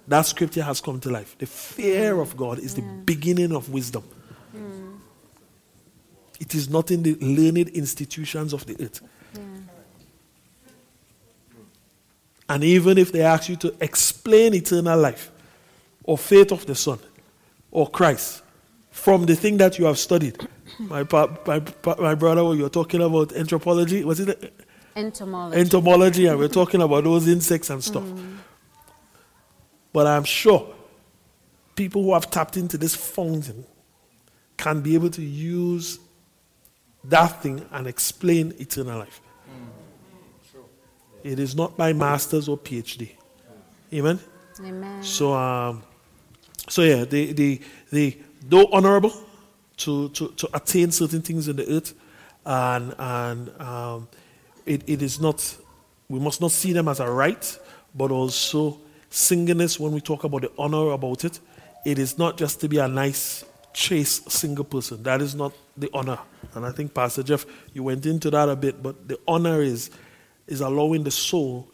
That 0.07 0.21
scripture 0.21 0.63
has 0.63 0.79
come 0.79 0.99
to 1.01 1.09
life. 1.09 1.35
The 1.37 1.47
fear 1.47 2.19
of 2.21 2.37
God 2.37 2.59
is 2.59 2.75
the 2.75 2.81
hmm. 2.81 3.01
beginning 3.03 3.51
of 3.53 3.69
wisdom. 3.69 4.03
Hmm. 4.51 4.95
It 6.39 6.53
is 6.55 6.69
not 6.69 6.91
in 6.91 7.03
the 7.03 7.15
learned 7.15 7.69
institutions 7.69 8.53
of 8.53 8.65
the 8.65 8.75
earth. 8.83 9.01
And 12.49 12.63
even 12.63 12.97
if 12.97 13.11
they 13.11 13.21
ask 13.21 13.49
you 13.49 13.55
to 13.57 13.75
explain 13.81 14.53
eternal 14.53 14.97
life 14.97 15.31
or 16.03 16.17
faith 16.17 16.51
of 16.51 16.65
the 16.65 16.75
Son 16.75 16.99
or 17.71 17.89
Christ 17.89 18.41
from 18.89 19.25
the 19.25 19.35
thing 19.35 19.57
that 19.57 19.77
you 19.77 19.85
have 19.85 19.97
studied, 19.97 20.47
my, 20.79 21.03
pa- 21.03 21.29
my, 21.45 21.59
pa- 21.59 21.95
my 21.99 22.15
brother, 22.15 22.43
when 22.43 22.57
you're 22.57 22.69
talking 22.69 23.01
about 23.01 23.33
anthropology, 23.33 24.03
was 24.03 24.19
it 24.19 24.53
Entomology. 24.95 25.59
entomology, 25.59 26.25
and 26.25 26.39
we're 26.39 26.47
talking 26.47 26.81
about 26.81 27.03
those 27.03 27.27
insects 27.27 27.69
and 27.69 27.83
stuff. 27.83 28.03
But 29.93 30.07
I'm 30.07 30.23
sure 30.23 30.73
people 31.75 32.03
who 32.03 32.13
have 32.13 32.29
tapped 32.31 32.57
into 32.57 32.77
this 32.77 32.95
fountain 32.95 33.63
can 34.57 34.81
be 34.81 34.95
able 34.95 35.11
to 35.11 35.21
use 35.21 35.99
that 37.03 37.41
thing 37.43 37.63
and 37.71 37.85
explain 37.87 38.53
eternal 38.59 38.99
life. 38.99 39.21
It 41.23 41.39
is 41.39 41.55
not 41.55 41.75
by 41.77 41.93
masters 41.93 42.47
or 42.49 42.57
PhD. 42.57 43.11
Amen. 43.93 44.19
Amen. 44.59 45.03
So, 45.03 45.33
um, 45.33 45.83
so 46.69 46.81
yeah, 46.81 47.05
the 47.05 47.33
the 47.33 47.61
the 47.91 48.17
though 48.41 48.67
honorable 48.71 49.13
to, 49.77 50.09
to, 50.09 50.29
to 50.29 50.49
attain 50.53 50.91
certain 50.91 51.21
things 51.21 51.47
in 51.47 51.55
the 51.55 51.69
earth, 51.71 51.93
and, 52.45 52.93
and 52.97 53.61
um, 53.61 54.07
it, 54.65 54.83
it 54.87 55.01
is 55.01 55.19
not, 55.19 55.57
we 56.09 56.19
must 56.19 56.41
not 56.41 56.51
see 56.51 56.73
them 56.73 56.87
as 56.87 56.99
a 56.99 57.09
right, 57.09 57.59
but 57.95 58.11
also 58.11 58.79
singleness 59.09 59.79
when 59.79 59.91
we 59.91 60.01
talk 60.01 60.23
about 60.23 60.41
the 60.41 60.51
honor 60.57 60.91
about 60.91 61.23
it. 61.25 61.39
it 61.85 61.99
is 61.99 62.17
not 62.17 62.37
just 62.37 62.59
to 62.61 62.67
be 62.67 62.77
a 62.79 62.87
nice, 62.87 63.45
chaste 63.73 64.29
single 64.31 64.65
person. 64.65 65.03
That 65.03 65.21
is 65.21 65.35
not 65.35 65.53
the 65.77 65.89
honor. 65.93 66.19
And 66.53 66.65
I 66.65 66.71
think 66.71 66.93
Pastor 66.93 67.23
Jeff, 67.23 67.45
you 67.73 67.83
went 67.83 68.05
into 68.05 68.31
that 68.31 68.49
a 68.49 68.55
bit, 68.55 68.81
but 68.81 69.07
the 69.07 69.19
honor 69.27 69.61
is 69.61 69.91
is 70.47 70.61
allowing 70.61 71.03
the 71.03 71.11
soul 71.11 71.69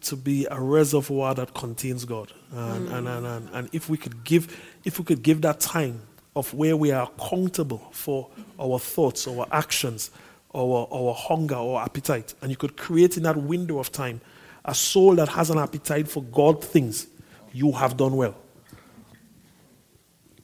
to 0.00 0.16
be 0.16 0.46
a 0.50 0.60
reservoir 0.60 1.34
that 1.34 1.54
contains 1.54 2.04
God. 2.04 2.32
And, 2.52 2.88
and, 2.88 3.06
and, 3.06 3.26
and, 3.26 3.48
and 3.52 3.68
if 3.72 3.88
we 3.88 3.96
could 3.96 4.24
give 4.24 4.56
if 4.84 4.98
we 4.98 5.04
could 5.04 5.22
give 5.22 5.42
that 5.42 5.60
time 5.60 6.02
of 6.36 6.52
where 6.54 6.76
we 6.76 6.92
are 6.92 7.10
accountable 7.16 7.88
for 7.92 8.28
our 8.60 8.78
thoughts, 8.78 9.26
our 9.26 9.46
actions, 9.50 10.10
our, 10.54 10.88
our 10.92 11.14
hunger, 11.14 11.56
our 11.56 11.82
appetite, 11.82 12.34
and 12.42 12.50
you 12.50 12.56
could 12.56 12.76
create 12.76 13.16
in 13.16 13.22
that 13.24 13.36
window 13.36 13.78
of 13.78 13.90
time 13.92 14.20
a 14.64 14.74
soul 14.74 15.14
that 15.16 15.28
has 15.28 15.50
an 15.50 15.58
appetite 15.58 16.08
for 16.08 16.22
God 16.24 16.62
things, 16.62 17.06
you 17.52 17.72
have 17.72 17.96
done 17.96 18.16
well. 18.16 18.34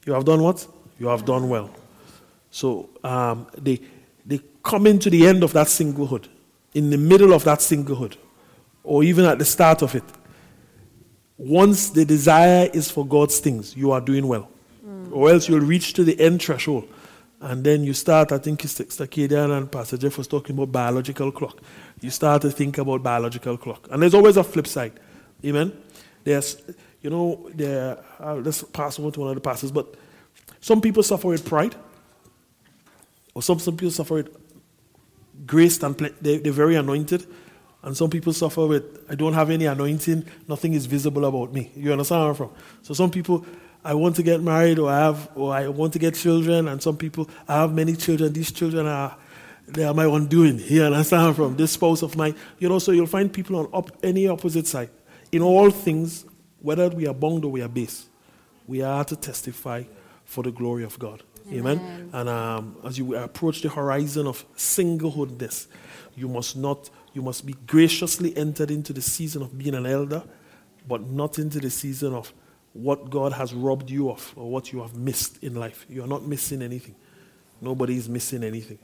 You 0.05 0.13
have 0.13 0.25
done 0.25 0.41
what? 0.41 0.67
You 0.99 1.07
have 1.07 1.25
done 1.25 1.49
well. 1.49 1.69
So 2.49 2.89
um, 3.03 3.47
they, 3.57 3.79
they 4.25 4.39
come 4.63 4.87
into 4.87 5.09
the 5.09 5.27
end 5.27 5.43
of 5.43 5.53
that 5.53 5.67
singlehood, 5.67 6.27
in 6.73 6.89
the 6.89 6.97
middle 6.97 7.33
of 7.33 7.43
that 7.43 7.59
singlehood, 7.59 8.17
or 8.83 9.03
even 9.03 9.25
at 9.25 9.39
the 9.39 9.45
start 9.45 9.81
of 9.81 9.95
it. 9.95 10.03
Once 11.37 11.89
the 11.89 12.05
desire 12.05 12.69
is 12.73 12.89
for 12.89 13.05
God's 13.05 13.39
things, 13.39 13.75
you 13.75 13.91
are 13.91 14.01
doing 14.01 14.27
well. 14.27 14.49
Or 15.11 15.29
else 15.29 15.49
you'll 15.49 15.59
reach 15.59 15.93
to 15.93 16.03
the 16.03 16.19
end 16.19 16.41
threshold. 16.41 16.87
And 17.41 17.63
then 17.63 17.83
you 17.83 17.93
start, 17.93 18.31
I 18.31 18.37
think 18.37 18.63
it's 18.63 18.79
Circadian 18.79 19.55
and 19.55 19.71
Pastor 19.71 19.97
Jeff 19.97 20.17
was 20.17 20.27
talking 20.27 20.55
about 20.55 20.71
biological 20.71 21.31
clock. 21.31 21.59
You 22.01 22.09
start 22.09 22.41
to 22.43 22.51
think 22.51 22.77
about 22.77 23.03
biological 23.03 23.57
clock. 23.57 23.87
And 23.91 24.01
there's 24.01 24.13
always 24.13 24.37
a 24.37 24.43
flip 24.43 24.67
side. 24.67 24.93
Amen? 25.43 25.73
There's, 26.23 26.61
you 27.01 27.09
know, 27.09 27.49
there, 27.53 28.03
uh, 28.19 28.35
let's 28.35 28.63
pass 28.63 28.97
on 28.99 29.11
to 29.11 29.19
one 29.19 29.29
of 29.29 29.35
the 29.35 29.41
pastors, 29.41 29.71
but 29.71 29.95
some 30.59 30.81
people 30.81 31.03
suffer 31.03 31.27
with 31.27 31.45
pride. 31.45 31.75
Or 33.35 33.43
some, 33.43 33.59
some 33.59 33.77
people 33.77 33.91
suffer 33.91 34.15
with 34.15 34.35
grace 35.45 35.83
and 35.83 35.95
pl- 35.95 36.09
they, 36.21 36.37
they're 36.39 36.51
very 36.51 36.75
anointed. 36.75 37.27
And 37.83 37.95
some 37.95 38.09
people 38.09 38.33
suffer 38.33 38.65
with, 38.65 39.05
I 39.07 39.13
don't 39.13 39.33
have 39.33 39.51
any 39.51 39.65
anointing, 39.65 40.25
nothing 40.47 40.73
is 40.73 40.87
visible 40.87 41.25
about 41.25 41.53
me. 41.53 41.71
You 41.75 41.91
understand 41.91 42.21
where 42.21 42.29
I'm 42.29 42.35
from? 42.35 42.49
So 42.81 42.95
some 42.95 43.11
people, 43.11 43.45
I 43.85 43.93
want 43.93 44.15
to 44.15 44.23
get 44.23 44.41
married 44.41 44.79
or 44.79 44.89
I 44.89 44.97
have, 44.97 45.29
or 45.35 45.53
I 45.53 45.67
want 45.67 45.93
to 45.93 45.99
get 45.99 46.15
children. 46.15 46.67
And 46.67 46.81
some 46.81 46.97
people, 46.97 47.29
I 47.47 47.61
have 47.61 47.71
many 47.71 47.95
children. 47.95 48.33
These 48.33 48.51
children 48.51 48.87
are, 48.87 49.15
they 49.67 49.83
are 49.83 49.93
my 49.93 50.05
undoing. 50.05 50.59
You 50.59 50.83
understand 50.83 51.21
where 51.21 51.29
I'm 51.29 51.35
from? 51.35 51.55
This 51.55 51.73
spouse 51.73 52.01
of 52.01 52.17
mine. 52.17 52.35
You 52.57 52.67
know, 52.67 52.79
so 52.79 52.91
you'll 52.91 53.05
find 53.05 53.31
people 53.31 53.57
on 53.57 53.67
op- 53.67 53.91
any 54.03 54.27
opposite 54.27 54.65
side. 54.65 54.89
In 55.31 55.43
all 55.43 55.69
things, 55.69 56.25
whether 56.61 56.89
we 56.89 57.07
are 57.07 57.13
bound 57.13 57.45
or 57.45 57.51
we 57.51 57.61
are 57.61 57.67
base, 57.67 58.07
we 58.65 58.81
are 58.81 59.05
to 59.05 59.15
testify 59.15 59.83
for 60.25 60.43
the 60.43 60.51
glory 60.51 60.83
of 60.83 60.97
God. 60.97 61.21
Amen. 61.51 61.77
Amen. 61.77 62.09
And 62.11 62.29
um, 62.29 62.77
as 62.83 62.97
you 62.97 63.15
approach 63.15 63.61
the 63.61 63.69
horizon 63.69 64.25
of 64.25 64.43
singlehoodness, 64.55 65.67
you 66.15 66.27
must 66.27 66.57
not, 66.57 66.89
you 67.13 67.21
must 67.21 67.45
be 67.45 67.53
graciously 67.67 68.35
entered 68.35 68.71
into 68.71 68.93
the 68.93 69.01
season 69.01 69.43
of 69.43 69.55
being 69.55 69.75
an 69.75 69.85
elder, 69.85 70.23
but 70.87 71.07
not 71.07 71.37
into 71.37 71.59
the 71.59 71.69
season 71.69 72.15
of 72.15 72.33
what 72.75 73.09
God 73.09 73.31
has 73.31 73.53
robbed 73.53 73.89
you 73.89 74.09
of 74.09 74.33
or 74.35 74.51
what 74.51 74.73
you 74.73 74.81
have 74.81 74.95
missed 74.97 75.41
in 75.41 75.55
life. 75.55 75.85
You 75.89 76.03
are 76.03 76.07
not 76.07 76.23
missing 76.23 76.61
anything. 76.61 76.95
Nobody 77.61 77.95
is 77.95 78.09
missing 78.09 78.43
anything. 78.43 78.77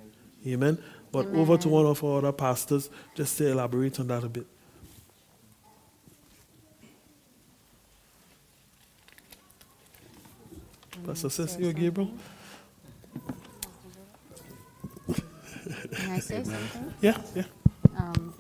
Amen. 0.48 0.78
But 1.12 1.28
over 1.28 1.58
to 1.58 1.68
one 1.68 1.86
of 1.86 2.02
our 2.02 2.20
other 2.20 2.32
pastors, 2.32 2.90
just 3.16 3.38
to 3.40 3.52
elaborate 3.52 4.00
on 4.00 4.08
that 4.08 4.24
a 4.24 4.30
bit. 4.30 4.48
Pastor 11.06 11.30
Cecil 11.30 11.74
Gabriel? 11.74 12.12
Can 15.92 16.12
I 16.12 16.20
say 16.20 16.44
something? 16.44 16.94
Yeah, 17.02 17.18
yeah. 17.36 17.44
Um, 17.98 18.34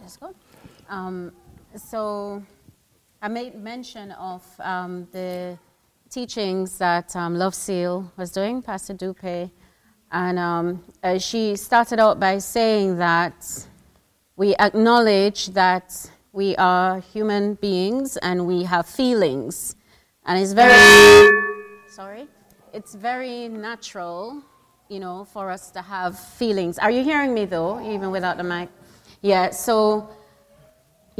just 0.00 0.20
go. 0.20 0.34
Um, 0.88 1.32
so 1.76 2.44
I 3.22 3.28
made 3.28 3.54
mention 3.54 4.12
of 4.12 4.42
um, 4.60 5.06
the 5.12 5.58
teachings 6.08 6.78
that 6.78 7.14
um, 7.14 7.34
Love 7.34 7.54
Seal 7.54 8.10
was 8.16 8.30
doing, 8.30 8.62
Pastor 8.62 8.94
Dupe, 8.94 9.50
and 10.10 10.38
um, 10.38 10.82
uh, 11.02 11.18
she 11.18 11.54
started 11.56 12.00
out 12.00 12.18
by 12.18 12.38
saying 12.38 12.96
that 12.96 13.66
we 14.36 14.54
acknowledge 14.56 15.48
that 15.48 16.10
we 16.32 16.56
are 16.56 17.00
human 17.00 17.56
beings 17.56 18.16
and 18.16 18.46
we 18.46 18.62
have 18.62 18.86
feelings, 18.86 19.76
and 20.24 20.38
it's 20.38 20.54
very 20.54 21.30
sorry, 21.90 22.26
it's 22.72 22.94
very 22.94 23.48
natural, 23.48 24.42
you 24.88 24.98
know, 24.98 25.26
for 25.26 25.50
us 25.50 25.70
to 25.72 25.82
have 25.82 26.18
feelings. 26.18 26.78
Are 26.78 26.90
you 26.90 27.04
hearing 27.04 27.34
me 27.34 27.44
though, 27.44 27.86
even 27.86 28.10
without 28.10 28.38
the 28.38 28.44
mic? 28.44 28.70
Yeah. 29.20 29.50
So 29.50 30.08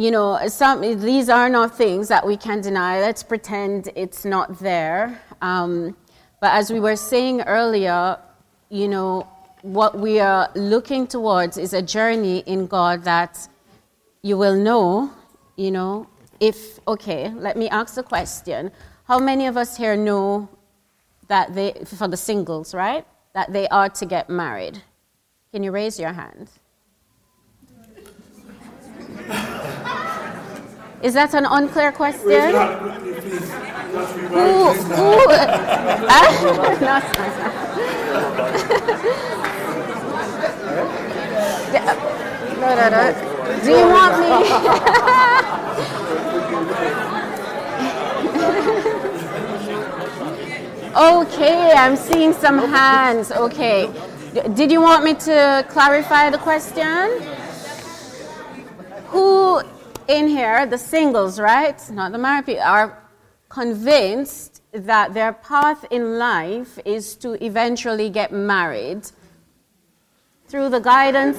you 0.01 0.11
know, 0.11 0.41
some, 0.49 0.81
these 0.81 1.29
are 1.29 1.51
not 1.51 1.77
things 1.77 2.09
that 2.09 2.27
we 2.27 2.35
can 2.35 2.63
deny. 2.63 3.01
Let's 3.01 3.23
pretend 3.23 3.91
it's 3.95 4.25
not 4.25 4.59
there. 4.59 5.21
Um, 5.43 5.95
but 6.41 6.55
as 6.55 6.73
we 6.73 6.81
were 6.81 6.97
saying 6.97 7.43
earlier, 7.43 8.17
you 8.71 8.89
know, 8.89 9.29
what 9.61 9.99
we 9.99 10.19
are 10.19 10.51
looking 10.55 11.07
towards 11.07 11.59
is 11.59 11.75
a 11.75 11.83
journey 11.83 12.39
in 12.47 12.67
God 12.67 13.05
that 13.05 13.47
you 14.23 14.39
will 14.39 14.57
know, 14.57 15.11
you 15.57 15.71
know, 15.71 16.09
if, 16.41 16.79
okay, 16.89 17.29
let 17.29 17.59
me 17.59 17.69
ask 17.69 17.95
the 17.95 18.03
question. 18.03 18.73
How 19.05 19.19
many 19.19 19.49
of 19.49 19.59
us 19.59 19.77
here 19.77 19.97
know 19.97 20.49
that 21.29 21.53
they, 21.55 21.75
for 21.85 22.09
the 22.09 22.17
singles, 22.17 22.73
right, 22.73 23.05
that 23.35 23.53
they 23.53 23.69
are 23.69 23.91
to 23.91 24.07
get 24.07 24.31
married? 24.31 24.83
Can 25.53 25.63
you 25.63 25.73
raise 25.73 26.01
your 26.01 26.15
hand? 26.15 26.49
Is 31.03 31.15
that 31.15 31.35
an 31.35 31.47
unclear 31.47 31.93
question? 31.93 32.53
Who, 34.31 34.73
who, 34.73 35.17
no, 36.81 37.01
no, 42.61 42.75
no, 42.77 42.89
no. 42.91 43.13
Do 43.65 43.71
you 43.71 43.87
want 43.89 44.15
me? 44.21 44.27
okay, 50.97 51.73
I'm 51.73 51.97
seeing 51.97 52.33
some 52.33 52.59
hands. 52.59 53.31
Okay. 53.33 53.91
D- 54.35 54.41
Did 54.55 54.71
you 54.71 54.81
want 54.81 55.05
me 55.05 55.15
to 55.15 55.65
clarify 55.69 56.31
the 56.31 56.39
question? 56.39 57.21
Who 59.11 59.63
in 60.09 60.29
here, 60.29 60.67
the 60.67 60.79
singles, 60.79 61.39
right, 61.39 61.79
not 61.91 62.13
the 62.13 62.19
married 62.19 62.47
people, 62.47 62.63
are 62.63 62.99
convinced 63.49 64.63
that 64.73 65.15
their 65.15 65.33
path 65.33 65.85
in 65.91 66.19
life 66.19 66.79
is 66.85 67.17
to 67.17 67.45
eventually 67.45 68.09
get 68.09 68.33
married 68.33 69.03
through 70.47 70.69
the 70.69 70.81
guidance. 70.81 71.39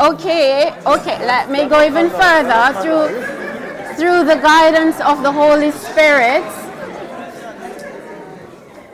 Okay, 0.00 0.72
okay, 0.86 1.26
let 1.26 1.50
me 1.50 1.68
go 1.68 1.84
even 1.84 2.08
further 2.10 2.62
through 2.80 3.08
through 3.96 4.24
the 4.24 4.36
guidance 4.36 5.00
of 5.00 5.22
the 5.22 5.32
Holy 5.32 5.70
Spirit. 5.70 6.44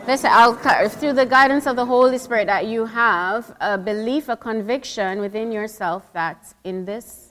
Listen, 0.04 0.30
I'll, 0.32 0.54
through 0.88 1.12
the 1.12 1.24
guidance 1.24 1.64
of 1.64 1.76
the 1.76 1.86
Holy 1.86 2.18
Spirit, 2.18 2.48
that 2.48 2.66
you 2.66 2.86
have 2.86 3.54
a 3.60 3.78
belief, 3.78 4.28
a 4.28 4.36
conviction 4.36 5.20
within 5.20 5.52
yourself 5.52 6.12
that 6.12 6.52
in 6.64 6.84
this 6.84 7.30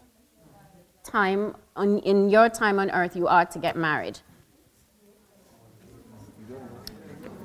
time, 1.03 1.53
on, 1.75 1.99
in 1.99 2.29
your 2.29 2.47
time 2.47 2.79
on 2.79 2.89
earth, 2.91 3.13
you 3.13 3.27
are 3.27 3.45
to 3.45 3.59
get 3.59 3.75
married. 3.75 4.19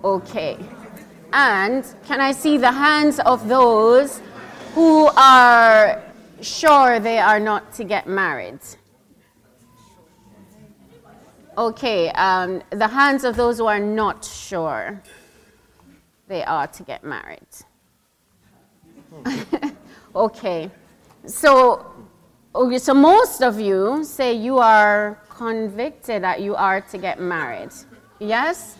Okay. 0.04 0.58
And 1.32 1.84
can 2.06 2.20
I 2.20 2.30
see 2.30 2.56
the 2.56 2.70
hands 2.70 3.18
of 3.18 3.48
those 3.48 4.20
who 4.74 5.08
are 5.16 6.04
sure 6.40 7.00
they 7.00 7.18
are 7.18 7.40
not 7.40 7.72
to 7.74 7.82
get 7.82 8.06
married? 8.06 8.60
Okay, 11.58 12.10
um, 12.10 12.62
the 12.68 12.86
hands 12.86 13.24
of 13.24 13.34
those 13.34 13.56
who 13.56 13.66
are 13.66 13.80
not 13.80 14.22
sure 14.22 15.02
they 16.28 16.44
are 16.44 16.66
to 16.66 16.82
get 16.82 17.04
married. 17.04 17.46
okay, 20.14 20.70
so 21.26 21.86
okay, 22.54 22.78
so 22.78 22.94
most 22.94 23.42
of 23.42 23.60
you 23.60 24.04
say 24.04 24.32
you 24.32 24.58
are 24.58 25.18
convicted 25.28 26.22
that 26.22 26.40
you 26.40 26.54
are 26.54 26.80
to 26.80 26.98
get 26.98 27.20
married, 27.20 27.70
yes, 28.18 28.76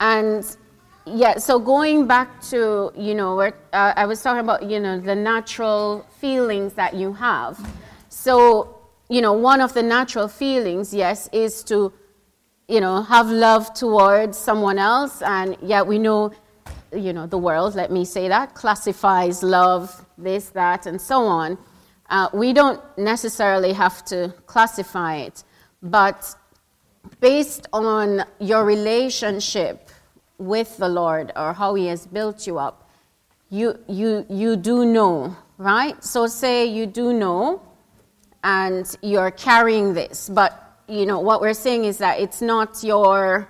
and 0.00 0.56
yeah. 1.04 1.38
So 1.38 1.58
going 1.58 2.06
back 2.06 2.40
to 2.50 2.92
you 2.96 3.14
know 3.14 3.36
where 3.36 3.54
uh, 3.72 3.92
I 3.96 4.06
was 4.06 4.22
talking 4.22 4.40
about 4.40 4.62
you 4.64 4.80
know 4.80 4.98
the 4.98 5.14
natural 5.14 6.06
feelings 6.18 6.72
that 6.74 6.94
you 6.94 7.12
have. 7.12 7.58
So 8.08 8.78
you 9.08 9.20
know 9.20 9.34
one 9.34 9.60
of 9.60 9.72
the 9.74 9.82
natural 9.82 10.28
feelings, 10.28 10.92
yes, 10.92 11.28
is 11.32 11.62
to 11.64 11.92
you 12.68 12.80
know, 12.80 13.02
have 13.02 13.30
love 13.30 13.72
towards 13.74 14.36
someone 14.36 14.78
else, 14.78 15.22
and 15.22 15.56
yet 15.62 15.86
we 15.86 15.98
know, 15.98 16.32
you 16.92 17.12
know, 17.12 17.26
the 17.26 17.38
world, 17.38 17.74
let 17.74 17.90
me 17.90 18.04
say 18.04 18.28
that, 18.28 18.54
classifies 18.54 19.42
love, 19.42 20.04
this, 20.18 20.50
that, 20.50 20.86
and 20.86 21.00
so 21.00 21.24
on. 21.24 21.58
Uh, 22.08 22.28
we 22.32 22.52
don't 22.52 22.80
necessarily 22.96 23.72
have 23.72 24.04
to 24.04 24.32
classify 24.46 25.16
it, 25.16 25.44
but 25.82 26.34
based 27.20 27.66
on 27.72 28.24
your 28.38 28.64
relationship 28.64 29.90
with 30.38 30.76
the 30.76 30.88
Lord 30.88 31.32
or 31.34 31.52
how 31.52 31.74
He 31.74 31.86
has 31.86 32.06
built 32.06 32.46
you 32.46 32.58
up, 32.58 32.88
you, 33.50 33.78
you, 33.88 34.26
you 34.28 34.56
do 34.56 34.84
know, 34.84 35.36
right? 35.58 36.02
So, 36.02 36.26
say 36.26 36.66
you 36.66 36.86
do 36.86 37.12
know 37.12 37.62
and 38.44 38.96
you're 39.02 39.30
carrying 39.30 39.94
this, 39.94 40.28
but 40.28 40.62
you 40.88 41.06
know, 41.06 41.18
what 41.20 41.40
we're 41.40 41.54
saying 41.54 41.84
is 41.84 41.98
that 41.98 42.20
it's 42.20 42.40
not 42.40 42.82
your, 42.84 43.48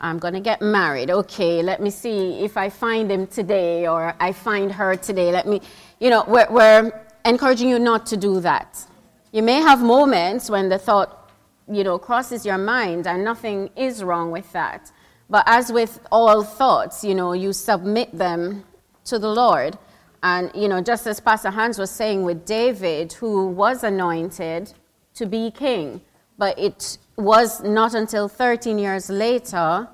I'm 0.00 0.18
going 0.18 0.34
to 0.34 0.40
get 0.40 0.62
married. 0.62 1.10
Okay, 1.10 1.62
let 1.62 1.80
me 1.80 1.90
see 1.90 2.44
if 2.44 2.56
I 2.56 2.68
find 2.68 3.10
him 3.10 3.26
today 3.26 3.86
or 3.86 4.14
I 4.20 4.32
find 4.32 4.70
her 4.72 4.96
today. 4.96 5.32
Let 5.32 5.46
me, 5.46 5.60
you 6.00 6.10
know, 6.10 6.24
we're, 6.26 6.46
we're 6.50 6.92
encouraging 7.24 7.68
you 7.68 7.78
not 7.78 8.06
to 8.06 8.16
do 8.16 8.40
that. 8.40 8.84
You 9.32 9.42
may 9.42 9.60
have 9.60 9.82
moments 9.82 10.48
when 10.48 10.68
the 10.68 10.78
thought, 10.78 11.30
you 11.70 11.84
know, 11.84 11.98
crosses 11.98 12.46
your 12.46 12.58
mind 12.58 13.06
and 13.06 13.24
nothing 13.24 13.70
is 13.76 14.02
wrong 14.02 14.30
with 14.30 14.50
that. 14.52 14.90
But 15.28 15.44
as 15.46 15.70
with 15.70 16.00
all 16.10 16.42
thoughts, 16.42 17.04
you 17.04 17.14
know, 17.14 17.32
you 17.32 17.52
submit 17.52 18.16
them 18.16 18.64
to 19.04 19.18
the 19.18 19.28
Lord. 19.28 19.76
And, 20.22 20.50
you 20.54 20.68
know, 20.68 20.80
just 20.80 21.06
as 21.06 21.20
Pastor 21.20 21.50
Hans 21.50 21.78
was 21.78 21.90
saying 21.90 22.24
with 22.24 22.46
David, 22.46 23.12
who 23.12 23.48
was 23.48 23.84
anointed 23.84 24.72
to 25.14 25.26
be 25.26 25.50
king, 25.50 26.00
but 26.38 26.58
it 26.58 26.98
was 27.18 27.60
not 27.62 27.94
until 27.94 28.28
13 28.28 28.78
years 28.78 29.10
later 29.10 29.88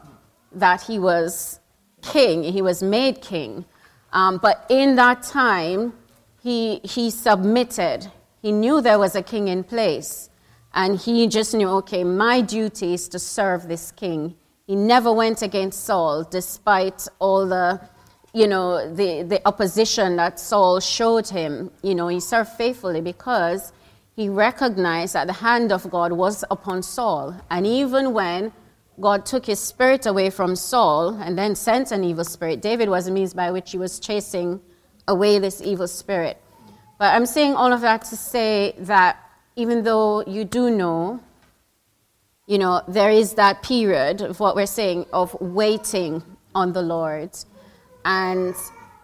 that 0.52 0.82
he 0.82 0.98
was 0.98 1.58
king, 2.02 2.44
he 2.44 2.62
was 2.62 2.82
made 2.82 3.20
king. 3.22 3.64
Um, 4.12 4.38
but 4.38 4.66
in 4.68 4.94
that 4.96 5.22
time, 5.22 5.94
he, 6.42 6.80
he 6.84 7.10
submitted. 7.10 8.12
He 8.42 8.52
knew 8.52 8.80
there 8.80 8.98
was 8.98 9.16
a 9.16 9.22
king 9.22 9.48
in 9.48 9.64
place. 9.64 10.28
And 10.74 10.98
he 10.98 11.26
just 11.26 11.54
knew, 11.54 11.68
okay, 11.68 12.04
my 12.04 12.40
duty 12.40 12.94
is 12.94 13.08
to 13.08 13.18
serve 13.18 13.68
this 13.68 13.90
king. 13.90 14.34
He 14.66 14.76
never 14.76 15.12
went 15.12 15.40
against 15.40 15.84
Saul, 15.84 16.24
despite 16.24 17.06
all 17.18 17.46
the, 17.46 17.80
you 18.32 18.46
know, 18.46 18.92
the, 18.92 19.22
the 19.22 19.40
opposition 19.46 20.16
that 20.16 20.38
Saul 20.38 20.80
showed 20.80 21.28
him. 21.28 21.70
You 21.82 21.94
know, 21.94 22.08
he 22.08 22.20
served 22.20 22.50
faithfully 22.50 23.00
because 23.00 23.72
he 24.16 24.28
recognized 24.28 25.14
that 25.14 25.26
the 25.26 25.32
hand 25.32 25.72
of 25.72 25.90
God 25.90 26.12
was 26.12 26.44
upon 26.50 26.82
Saul. 26.82 27.34
And 27.50 27.66
even 27.66 28.12
when 28.12 28.52
God 29.00 29.26
took 29.26 29.46
his 29.46 29.58
spirit 29.58 30.06
away 30.06 30.30
from 30.30 30.54
Saul 30.54 31.20
and 31.20 31.36
then 31.36 31.56
sent 31.56 31.90
an 31.90 32.04
evil 32.04 32.24
spirit, 32.24 32.62
David 32.62 32.88
was 32.88 33.06
the 33.06 33.10
means 33.10 33.34
by 33.34 33.50
which 33.50 33.72
he 33.72 33.78
was 33.78 33.98
chasing 33.98 34.60
away 35.08 35.38
this 35.40 35.60
evil 35.60 35.88
spirit. 35.88 36.40
But 36.98 37.12
I'm 37.12 37.26
saying 37.26 37.54
all 37.54 37.72
of 37.72 37.80
that 37.80 38.04
to 38.06 38.16
say 38.16 38.74
that 38.78 39.18
even 39.56 39.82
though 39.82 40.22
you 40.26 40.44
do 40.44 40.70
know, 40.70 41.20
you 42.46 42.58
know, 42.58 42.82
there 42.86 43.10
is 43.10 43.34
that 43.34 43.62
period 43.62 44.20
of 44.20 44.38
what 44.38 44.54
we're 44.54 44.66
saying 44.66 45.06
of 45.12 45.34
waiting 45.40 46.22
on 46.54 46.72
the 46.72 46.82
Lord. 46.82 47.30
And, 48.04 48.54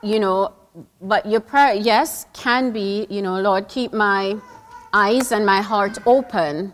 you 0.03 0.21
know, 0.21 0.53
but 1.01 1.27
your 1.27 1.41
prayer, 1.41 1.75
yes, 1.75 2.27
can 2.33 2.71
be, 2.71 3.09
you 3.11 3.23
know, 3.23 3.41
Lord, 3.41 3.69
keep 3.69 3.93
my 3.93 4.37
eyes 4.93 5.33
and 5.33 5.47
my 5.47 5.61
heart 5.61 5.99
open, 6.07 6.73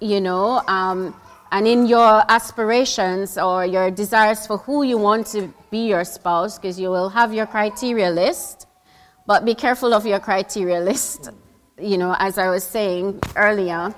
you 0.00 0.20
know, 0.20 0.62
um, 0.66 1.14
and 1.52 1.68
in 1.68 1.86
your 1.86 2.24
aspirations 2.28 3.38
or 3.38 3.64
your 3.64 3.90
desires 3.90 4.46
for 4.46 4.58
who 4.58 4.82
you 4.82 4.98
want 4.98 5.26
to 5.28 5.52
be 5.70 5.86
your 5.86 6.04
spouse, 6.04 6.58
because 6.58 6.80
you 6.80 6.88
will 6.90 7.08
have 7.08 7.32
your 7.32 7.46
criteria 7.46 8.10
list, 8.10 8.66
but 9.26 9.44
be 9.44 9.54
careful 9.54 9.94
of 9.94 10.06
your 10.06 10.18
criteria 10.18 10.80
list, 10.80 11.30
you 11.78 11.98
know, 11.98 12.16
as 12.18 12.38
I 12.38 12.48
was 12.48 12.64
saying 12.64 13.20
earlier, 13.36 13.94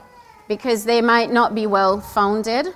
because 0.48 0.84
they 0.84 1.00
might 1.00 1.30
not 1.32 1.54
be 1.54 1.66
well 1.66 2.00
founded, 2.00 2.66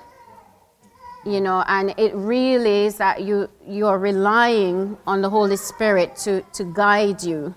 you 1.25 1.41
know, 1.41 1.63
and 1.67 1.93
it 1.97 2.15
really 2.15 2.85
is 2.85 2.95
that 2.95 3.21
you, 3.21 3.49
you're 3.67 3.99
relying 3.99 4.97
on 5.05 5.21
the 5.21 5.29
Holy 5.29 5.57
Spirit 5.57 6.15
to, 6.15 6.41
to 6.53 6.63
guide 6.63 7.21
you 7.21 7.53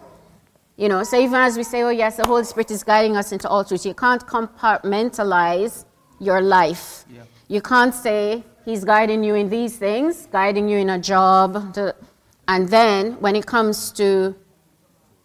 you 0.77 0.89
know, 0.89 1.03
so 1.03 1.19
even 1.19 1.35
as 1.35 1.57
we 1.57 1.65
say, 1.65 1.83
oh, 1.83 1.91
yes, 1.91 2.17
the 2.17 2.27
Holy 2.27 2.45
Spirit 2.45 2.71
is 2.71 2.83
guiding 2.83 3.17
us 3.17 3.33
into 3.33 3.49
all 3.49 3.65
truth, 3.65 3.85
you 3.85 3.95
can't 3.95 4.27
compartmentalize 4.27 5.85
your 6.19 6.41
life. 6.41 7.05
Yeah. 7.11 7.23
You 7.49 7.61
can't 7.61 7.95
say, 7.95 8.45
He's 8.65 8.85
guiding 8.85 9.25
you 9.25 9.35
in 9.35 9.49
these 9.49 9.77
things, 9.77 10.27
guiding 10.31 10.69
you 10.69 10.79
in 10.79 10.91
a 10.91 10.99
job. 10.99 11.75
To, 11.75 11.95
and 12.47 12.69
then 12.69 13.21
when 13.21 13.35
it 13.35 13.45
comes 13.45 13.91
to, 13.93 14.37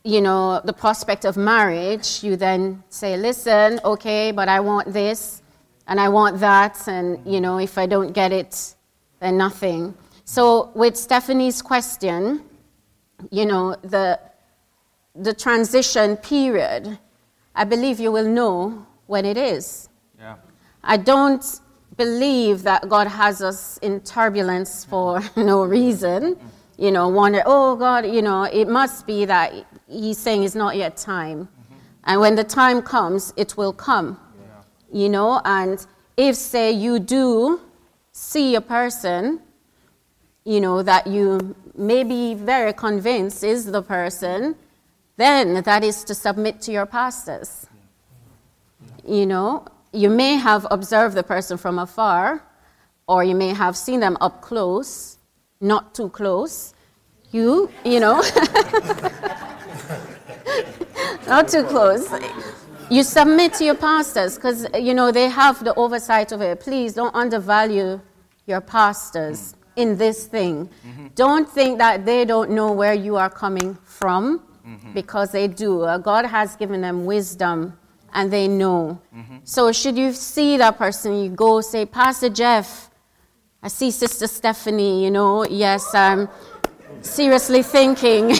you 0.03 0.21
know, 0.21 0.59
the 0.63 0.73
prospect 0.73 1.23
of 1.23 1.37
marriage, 1.37 2.23
you 2.23 2.35
then 2.35 2.83
say, 2.89 3.15
listen, 3.15 3.79
okay, 3.85 4.31
but 4.31 4.49
I 4.49 4.59
want 4.59 4.91
this 4.91 5.43
and 5.87 5.99
I 5.99 6.09
want 6.09 6.39
that. 6.39 6.87
And, 6.87 7.19
you 7.31 7.39
know, 7.39 7.59
if 7.59 7.77
I 7.77 7.85
don't 7.85 8.11
get 8.11 8.31
it, 8.31 8.75
then 9.19 9.37
nothing. 9.37 9.93
So 10.23 10.71
with 10.73 10.97
Stephanie's 10.97 11.61
question, 11.61 12.41
you 13.29 13.45
know, 13.45 13.75
the 13.83 14.19
the 15.17 15.33
transition 15.33 16.17
period, 16.17 16.99
I 17.55 17.63
believe 17.63 17.99
you 17.99 18.11
will 18.11 18.27
know 18.27 18.85
when 19.07 19.25
it 19.25 19.37
is. 19.37 19.89
Yeah. 20.19 20.35
I 20.83 20.97
don't 20.97 21.43
believe 21.95 22.63
that 22.63 22.87
God 22.87 23.07
has 23.07 23.41
us 23.41 23.77
in 23.79 24.01
turbulence 24.01 24.85
for 24.85 25.21
no 25.35 25.63
reason. 25.63 26.37
You 26.77 26.91
know, 26.91 27.07
wonder, 27.09 27.41
oh 27.45 27.75
God, 27.75 28.05
you 28.05 28.21
know, 28.21 28.43
it 28.43 28.67
must 28.67 29.07
be 29.07 29.25
that 29.25 29.53
He's 29.89 30.17
saying 30.17 30.43
it's 30.43 30.53
not 30.53 30.75
yet 30.75 30.95
time. 30.95 31.45
Mm-hmm. 31.45 31.75
And 32.03 32.21
when 32.21 32.35
the 32.35 32.43
time 32.43 32.81
comes, 32.81 33.33
it 33.35 33.57
will 33.57 33.73
come. 33.73 34.19
Yeah. 34.39 34.99
You 35.01 35.09
know, 35.09 35.41
and 35.43 35.85
if, 36.17 36.35
say, 36.35 36.71
you 36.71 36.99
do 36.99 37.61
see 38.11 38.53
a 38.55 38.61
person, 38.61 39.39
you 40.45 40.61
know, 40.61 40.83
that 40.83 41.07
you 41.07 41.55
may 41.75 42.03
be 42.03 42.35
very 42.35 42.73
convinced 42.73 43.43
is 43.43 43.65
the 43.65 43.81
person, 43.81 44.55
then 45.17 45.63
that 45.63 45.83
is 45.83 46.03
to 46.05 46.15
submit 46.15 46.61
to 46.61 46.71
your 46.71 46.85
pastors. 46.85 47.65
You 49.05 49.25
know, 49.25 49.65
you 49.91 50.09
may 50.09 50.35
have 50.35 50.67
observed 50.69 51.15
the 51.15 51.23
person 51.23 51.57
from 51.57 51.79
afar, 51.79 52.43
or 53.07 53.23
you 53.23 53.35
may 53.35 53.49
have 53.49 53.75
seen 53.75 53.99
them 53.99 54.17
up 54.21 54.41
close, 54.41 55.17
not 55.59 55.95
too 55.95 56.09
close. 56.09 56.73
You, 57.31 57.69
you 57.83 57.99
know, 57.99 58.21
not 61.27 61.47
too 61.47 61.63
close. 61.63 62.07
You 62.89 63.03
submit 63.03 63.53
to 63.55 63.65
your 63.65 63.75
pastors 63.75 64.35
because, 64.35 64.67
you 64.79 64.93
know, 64.93 65.11
they 65.11 65.27
have 65.27 65.63
the 65.63 65.73
oversight 65.75 66.31
of 66.31 66.41
it. 66.41 66.59
Please 66.59 66.93
don't 66.93 67.13
undervalue 67.15 67.99
your 68.45 68.61
pastors 68.61 69.55
in 69.75 69.97
this 69.97 70.27
thing. 70.27 70.69
Mm-hmm. 70.85 71.07
Don't 71.15 71.49
think 71.49 71.79
that 71.79 72.05
they 72.05 72.23
don't 72.23 72.51
know 72.51 72.71
where 72.71 72.93
you 72.93 73.17
are 73.17 73.29
coming 73.29 73.77
from 73.83 74.46
mm-hmm. 74.67 74.93
because 74.93 75.31
they 75.31 75.47
do. 75.47 75.81
Uh, 75.81 75.97
God 75.97 76.25
has 76.25 76.55
given 76.55 76.81
them 76.81 77.05
wisdom 77.05 77.77
and 78.13 78.31
they 78.31 78.47
know. 78.47 79.01
Mm-hmm. 79.15 79.37
So, 79.43 79.71
should 79.71 79.97
you 79.97 80.11
see 80.13 80.57
that 80.57 80.77
person, 80.77 81.23
you 81.23 81.29
go 81.29 81.61
say, 81.61 81.85
Pastor 81.85 82.29
Jeff, 82.29 82.89
I 83.61 83.69
see 83.69 83.91
Sister 83.91 84.27
Stephanie, 84.27 85.03
you 85.03 85.11
know, 85.11 85.45
yes, 85.45 85.93
I'm 85.93 86.29
seriously 87.01 87.63
thinking 87.63 88.37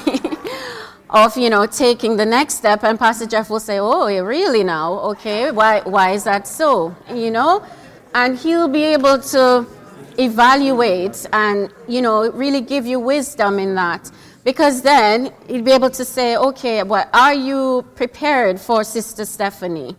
of, 1.09 1.37
you 1.37 1.49
know, 1.49 1.65
taking 1.65 2.17
the 2.17 2.25
next 2.25 2.55
step. 2.55 2.83
And 2.83 2.99
Pastor 2.99 3.25
Jeff 3.25 3.49
will 3.49 3.59
say, 3.59 3.79
Oh, 3.79 4.07
really 4.23 4.63
now? 4.63 4.99
Okay, 5.11 5.51
why, 5.51 5.81
why 5.81 6.11
is 6.11 6.23
that 6.25 6.47
so? 6.47 6.95
You 7.13 7.31
know? 7.31 7.65
And 8.13 8.37
he'll 8.37 8.67
be 8.67 8.83
able 8.83 9.19
to 9.19 9.67
evaluate 10.17 11.25
and, 11.33 11.71
you 11.87 12.01
know, 12.01 12.31
really 12.31 12.61
give 12.61 12.85
you 12.85 12.99
wisdom 12.99 13.59
in 13.59 13.75
that. 13.75 14.09
Because 14.47 14.81
then 14.81 15.33
he'd 15.49 15.65
be 15.65 15.71
able 15.71 15.89
to 15.89 16.05
say, 16.05 16.37
okay, 16.37 16.81
well, 16.81 17.05
are 17.13 17.33
you 17.33 17.85
prepared 17.95 18.61
for 18.61 18.81
Sister 18.85 19.25
Stephanie? 19.25 19.97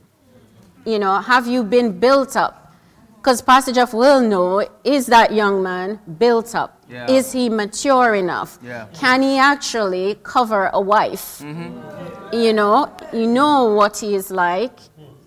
You 0.87 0.98
know, 0.98 1.20
have 1.20 1.46
you 1.46 1.62
been 1.62 1.98
built 2.00 2.34
up? 2.34 2.72
Because 3.16 3.42
Pastor 3.42 3.72
Jeff 3.72 3.92
will 3.92 4.22
know 4.22 4.66
is 4.84 5.04
that 5.08 5.34
young 5.34 5.62
man 5.62 6.00
built 6.16 6.54
up? 6.54 6.82
Yeah. 6.88 7.11
Is 7.11 7.30
he 7.30 7.50
mature 7.50 8.14
enough? 8.14 8.58
Yeah. 8.62 8.87
Can 8.94 9.20
he 9.20 9.37
actually 9.37 10.18
cover 10.22 10.70
a 10.72 10.80
wife? 10.80 11.40
Mm-hmm. 11.40 12.34
You 12.34 12.54
know, 12.54 12.90
you 13.12 13.26
know 13.26 13.74
what 13.74 13.98
he 13.98 14.14
is 14.14 14.30
like. 14.30 14.78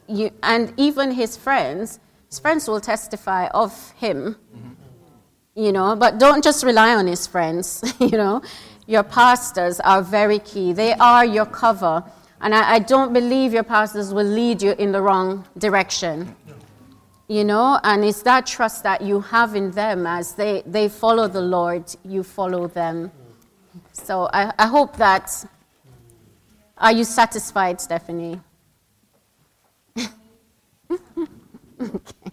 You, 0.08 0.32
and 0.42 0.74
even 0.78 1.12
his 1.12 1.38
friends, 1.38 2.00
his 2.28 2.40
friends 2.40 2.68
will 2.68 2.82
testify 2.82 3.50
of 3.50 3.92
him. 3.92 4.36
Mm-hmm. 4.58 5.64
You 5.64 5.72
know, 5.74 5.96
but 5.96 6.18
don't 6.18 6.44
just 6.44 6.64
rely 6.64 6.96
on 6.96 7.06
his 7.06 7.28
friends, 7.28 7.84
you 8.00 8.18
know 8.18 8.42
your 8.88 9.04
pastors 9.04 9.80
are 9.80 10.02
very 10.02 10.40
key. 10.40 10.74
They 10.74 10.94
are 10.94 11.26
your 11.26 11.46
cover. 11.46 12.04
And 12.42 12.56
I, 12.56 12.74
I, 12.74 12.80
don't 12.80 13.14
believe 13.14 13.54
your 13.54 13.64
pastors 13.64 14.14
will 14.14 14.26
lead 14.26 14.62
you 14.62 14.72
in 14.74 14.92
the 14.92 15.02
wrong 15.02 15.46
direction. 15.58 16.36
you 17.28 17.44
know, 17.44 17.80
and 17.84 18.04
it's 18.04 18.24
that 18.24 18.46
trust 18.46 18.84
that 18.84 19.02
you 19.02 19.22
have 19.22 19.56
in 19.56 19.72
them 19.72 20.08
as 20.08 20.34
they, 20.34 20.64
they 20.66 20.90
follow 20.90 21.28
the 21.28 21.42
Lord, 21.42 21.84
you 22.04 22.24
follow 22.24 22.68
them. 22.68 23.12
So 23.94 24.30
I, 24.34 24.52
I 24.58 24.68
hope 24.68 24.98
that. 24.98 25.46
Are 26.78 26.92
you 26.92 27.04
satisfied, 27.04 27.80
Stephanie? 27.80 28.42
okay. 31.80 32.32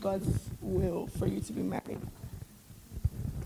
God's 0.00 0.48
will 0.60 1.06
for 1.18 1.26
you 1.26 1.40
to 1.40 1.52
be 1.52 1.62
married. 1.62 1.98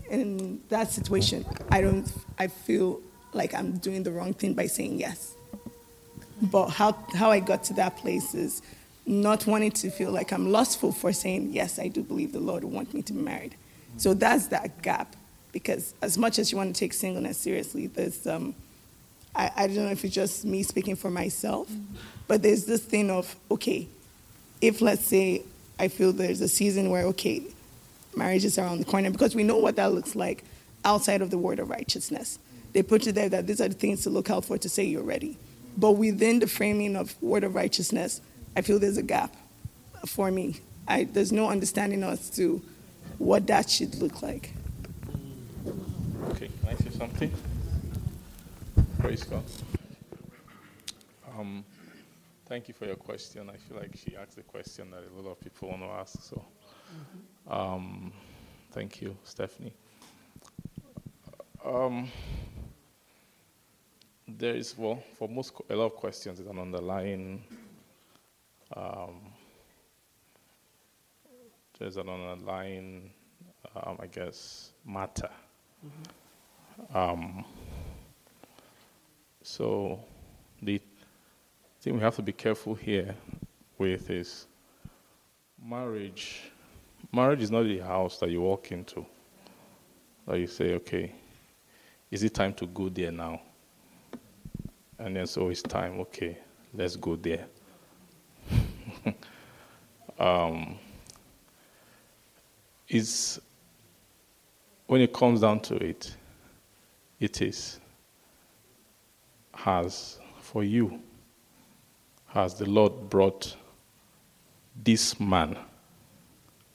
In 0.09 0.61
that 0.69 0.91
situation, 0.91 1.45
I 1.71 1.81
don't, 1.81 2.11
I 2.37 2.47
feel 2.47 3.01
like 3.33 3.53
I'm 3.53 3.77
doing 3.77 4.03
the 4.03 4.11
wrong 4.11 4.33
thing 4.33 4.53
by 4.53 4.67
saying 4.67 4.99
yes. 4.99 5.33
But 6.41 6.69
how, 6.69 6.93
how 7.15 7.31
I 7.31 7.39
got 7.39 7.63
to 7.65 7.73
that 7.75 7.97
place 7.97 8.33
is 8.35 8.61
not 9.05 9.47
wanting 9.47 9.71
to 9.71 9.89
feel 9.89 10.11
like 10.11 10.31
I'm 10.31 10.51
lustful 10.51 10.91
for 10.91 11.11
saying, 11.13 11.51
yes, 11.51 11.79
I 11.79 11.87
do 11.87 12.03
believe 12.03 12.31
the 12.31 12.39
Lord 12.39 12.63
wants 12.63 12.93
me 12.93 13.01
to 13.03 13.13
be 13.13 13.19
married. 13.19 13.55
So 13.97 14.13
that's 14.13 14.47
that 14.47 14.81
gap. 14.81 15.15
Because 15.51 15.93
as 16.01 16.17
much 16.17 16.39
as 16.39 16.51
you 16.51 16.57
want 16.57 16.75
to 16.75 16.79
take 16.79 16.93
singleness 16.93 17.37
seriously, 17.37 17.87
there's, 17.87 18.25
um, 18.25 18.55
I, 19.35 19.51
I 19.55 19.67
don't 19.67 19.77
know 19.77 19.91
if 19.91 20.03
it's 20.03 20.13
just 20.13 20.45
me 20.45 20.63
speaking 20.63 20.95
for 20.95 21.11
myself, 21.11 21.69
but 22.27 22.41
there's 22.41 22.65
this 22.65 22.83
thing 22.83 23.11
of, 23.11 23.35
okay, 23.51 23.87
if 24.61 24.81
let's 24.81 25.05
say 25.05 25.43
I 25.83 25.89
feel 25.89 26.13
there's 26.13 26.39
a 26.39 26.47
season 26.47 26.89
where, 26.89 27.03
okay, 27.07 27.43
marriage 28.15 28.45
is 28.45 28.57
around 28.57 28.79
the 28.79 28.85
corner 28.85 29.11
because 29.11 29.35
we 29.35 29.43
know 29.43 29.57
what 29.57 29.75
that 29.75 29.91
looks 29.91 30.15
like 30.15 30.45
outside 30.85 31.21
of 31.21 31.29
the 31.29 31.37
word 31.37 31.59
of 31.59 31.69
righteousness. 31.69 32.39
They 32.71 32.83
put 32.83 33.05
you 33.05 33.11
there 33.11 33.27
that 33.27 33.47
these 33.47 33.59
are 33.59 33.67
the 33.67 33.73
things 33.73 34.03
to 34.03 34.09
look 34.09 34.29
out 34.29 34.45
for 34.45 34.57
to 34.57 34.69
say 34.69 34.85
you're 34.85 35.03
ready. 35.03 35.37
But 35.77 35.91
within 35.91 36.39
the 36.39 36.47
framing 36.47 36.95
of 36.95 37.21
word 37.21 37.43
of 37.43 37.53
righteousness, 37.53 38.21
I 38.55 38.61
feel 38.61 38.79
there's 38.79 38.95
a 38.95 39.03
gap 39.03 39.35
for 40.05 40.31
me. 40.31 40.61
I, 40.87 41.03
there's 41.03 41.33
no 41.33 41.49
understanding 41.49 42.01
as 42.03 42.29
to 42.37 42.61
what 43.17 43.45
that 43.47 43.69
should 43.69 43.95
look 43.95 44.21
like. 44.21 44.53
Okay, 46.29 46.49
can 46.61 46.69
I 46.69 46.75
say 46.75 46.91
something? 46.97 47.33
Praise 48.99 49.25
God. 49.25 49.43
Um, 51.37 51.65
Thank 52.53 52.67
you 52.67 52.75
for 52.75 52.85
your 52.85 52.97
question. 52.97 53.49
I 53.49 53.57
feel 53.57 53.77
like 53.77 53.95
she 53.95 54.15
asked 54.15 54.37
a 54.37 54.43
question 54.43 54.91
that 54.91 55.01
a 55.11 55.19
lot 55.19 55.31
of 55.31 55.39
people 55.39 55.69
want 55.69 55.81
to 55.81 55.87
ask. 55.87 56.21
So, 56.21 56.35
mm-hmm. 56.35 57.51
um, 57.51 58.13
thank 58.71 59.01
you, 59.01 59.17
Stephanie. 59.23 59.73
Um, 61.65 62.11
there 64.27 64.53
is, 64.53 64.77
well, 64.77 65.01
for 65.17 65.27
most, 65.27 65.53
a 65.67 65.75
lot 65.75 65.85
of 65.85 65.95
questions, 65.95 66.37
there's 66.37 66.47
an 66.47 66.59
underlying, 66.59 67.43
um, 68.77 69.19
there's 71.79 71.97
an 71.97 72.07
underlying, 72.07 73.09
um, 73.75 73.97
I 73.99 74.05
guess, 74.05 74.73
matter. 74.85 75.31
Mm-hmm. 75.83 76.95
Um, 76.95 77.45
so, 79.41 79.99
the 80.61 80.79
thing 81.83 81.95
we 81.95 81.99
have 81.99 82.15
to 82.15 82.21
be 82.21 82.31
careful 82.31 82.75
here 82.75 83.13
with 83.77 84.09
is 84.09 84.47
marriage. 85.61 86.43
Marriage 87.11 87.41
is 87.41 87.51
not 87.51 87.65
a 87.65 87.79
house 87.79 88.19
that 88.19 88.29
you 88.29 88.39
walk 88.39 88.71
into. 88.71 89.05
That 90.25 90.39
you 90.39 90.47
say, 90.47 90.75
okay, 90.75 91.11
is 92.09 92.23
it 92.23 92.33
time 92.33 92.53
to 92.53 92.67
go 92.67 92.87
there 92.87 93.11
now? 93.11 93.41
And 94.97 95.13
then 95.13 95.27
so 95.27 95.49
it's 95.49 95.61
time, 95.61 95.99
okay, 95.99 96.37
let's 96.73 96.95
go 96.95 97.17
there. 97.17 97.47
um, 100.19 100.79
is 102.87 103.41
when 104.87 105.01
it 105.01 105.11
comes 105.11 105.41
down 105.41 105.59
to 105.61 105.75
it, 105.75 106.15
it 107.19 107.41
is 107.41 107.81
has 109.53 110.19
for 110.39 110.63
you 110.63 111.01
has 112.33 112.55
the 112.55 112.65
Lord 112.65 113.11
brought 113.11 113.55
this 114.83 115.19
man 115.19 115.55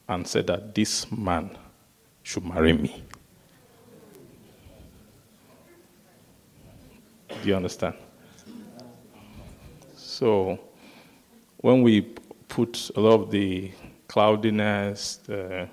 and 0.08 0.26
said 0.26 0.46
that 0.46 0.72
this 0.72 1.10
man 1.10 1.58
should 2.22 2.44
marry 2.44 2.72
me. 2.72 3.02
Do 7.42 7.48
you 7.48 7.56
understand? 7.56 7.94
So, 9.96 10.60
when 11.56 11.82
we 11.82 12.02
put 12.48 12.90
a 12.94 13.00
lot 13.00 13.14
of 13.20 13.30
the 13.32 13.72
cloudiness, 14.06 15.16
the, 15.26 15.68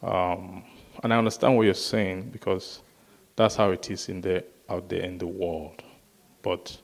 um, 0.00 0.62
and 1.02 1.12
I 1.12 1.18
understand 1.18 1.56
what 1.56 1.64
you're 1.64 1.74
saying 1.74 2.30
because 2.30 2.82
that's 3.34 3.56
how 3.56 3.70
it 3.70 3.90
is 3.90 4.08
in 4.08 4.20
the 4.20 4.44
out 4.68 4.88
there 4.88 5.02
in 5.02 5.18
the 5.18 5.26
world. 5.26 5.82
But 6.42 6.76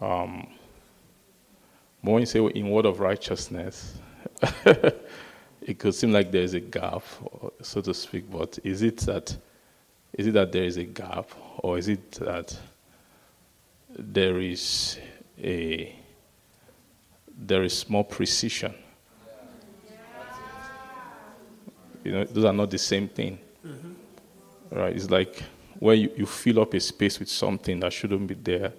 um, 0.00 0.46
but 2.02 2.12
when 2.12 2.20
you 2.20 2.26
say 2.26 2.40
in 2.40 2.70
word 2.70 2.86
of 2.86 3.00
righteousness, 3.00 3.98
it 5.62 5.78
could 5.78 5.94
seem 5.94 6.12
like 6.12 6.30
there 6.30 6.42
is 6.42 6.54
a 6.54 6.60
gap, 6.60 7.02
so 7.60 7.80
to 7.80 7.92
speak. 7.92 8.30
But 8.30 8.58
is 8.62 8.82
it 8.82 8.98
that 8.98 9.36
is 10.12 10.28
it 10.28 10.32
that 10.32 10.52
there 10.52 10.64
is 10.64 10.76
a 10.76 10.84
gap, 10.84 11.30
or 11.58 11.76
is 11.78 11.88
it 11.88 12.12
that 12.12 12.56
there 13.90 14.40
is 14.40 14.98
a 15.42 15.94
there 17.36 17.62
is 17.64 17.88
more 17.88 18.04
precision? 18.04 18.74
You 22.04 22.12
know, 22.12 22.24
those 22.24 22.44
are 22.44 22.52
not 22.52 22.70
the 22.70 22.78
same 22.78 23.08
thing, 23.08 23.38
mm-hmm. 23.66 24.78
right? 24.78 24.94
It's 24.94 25.10
like 25.10 25.42
where 25.78 25.96
you, 25.96 26.10
you 26.16 26.26
fill 26.26 26.60
up 26.60 26.72
a 26.74 26.80
space 26.80 27.18
with 27.18 27.28
something 27.28 27.80
that 27.80 27.92
shouldn't 27.92 28.26
be 28.26 28.34
there 28.34 28.72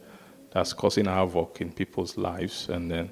that's 0.51 0.73
causing 0.73 1.05
havoc 1.05 1.61
in 1.61 1.71
people's 1.71 2.17
lives. 2.17 2.69
And 2.69 2.89
then 2.89 3.09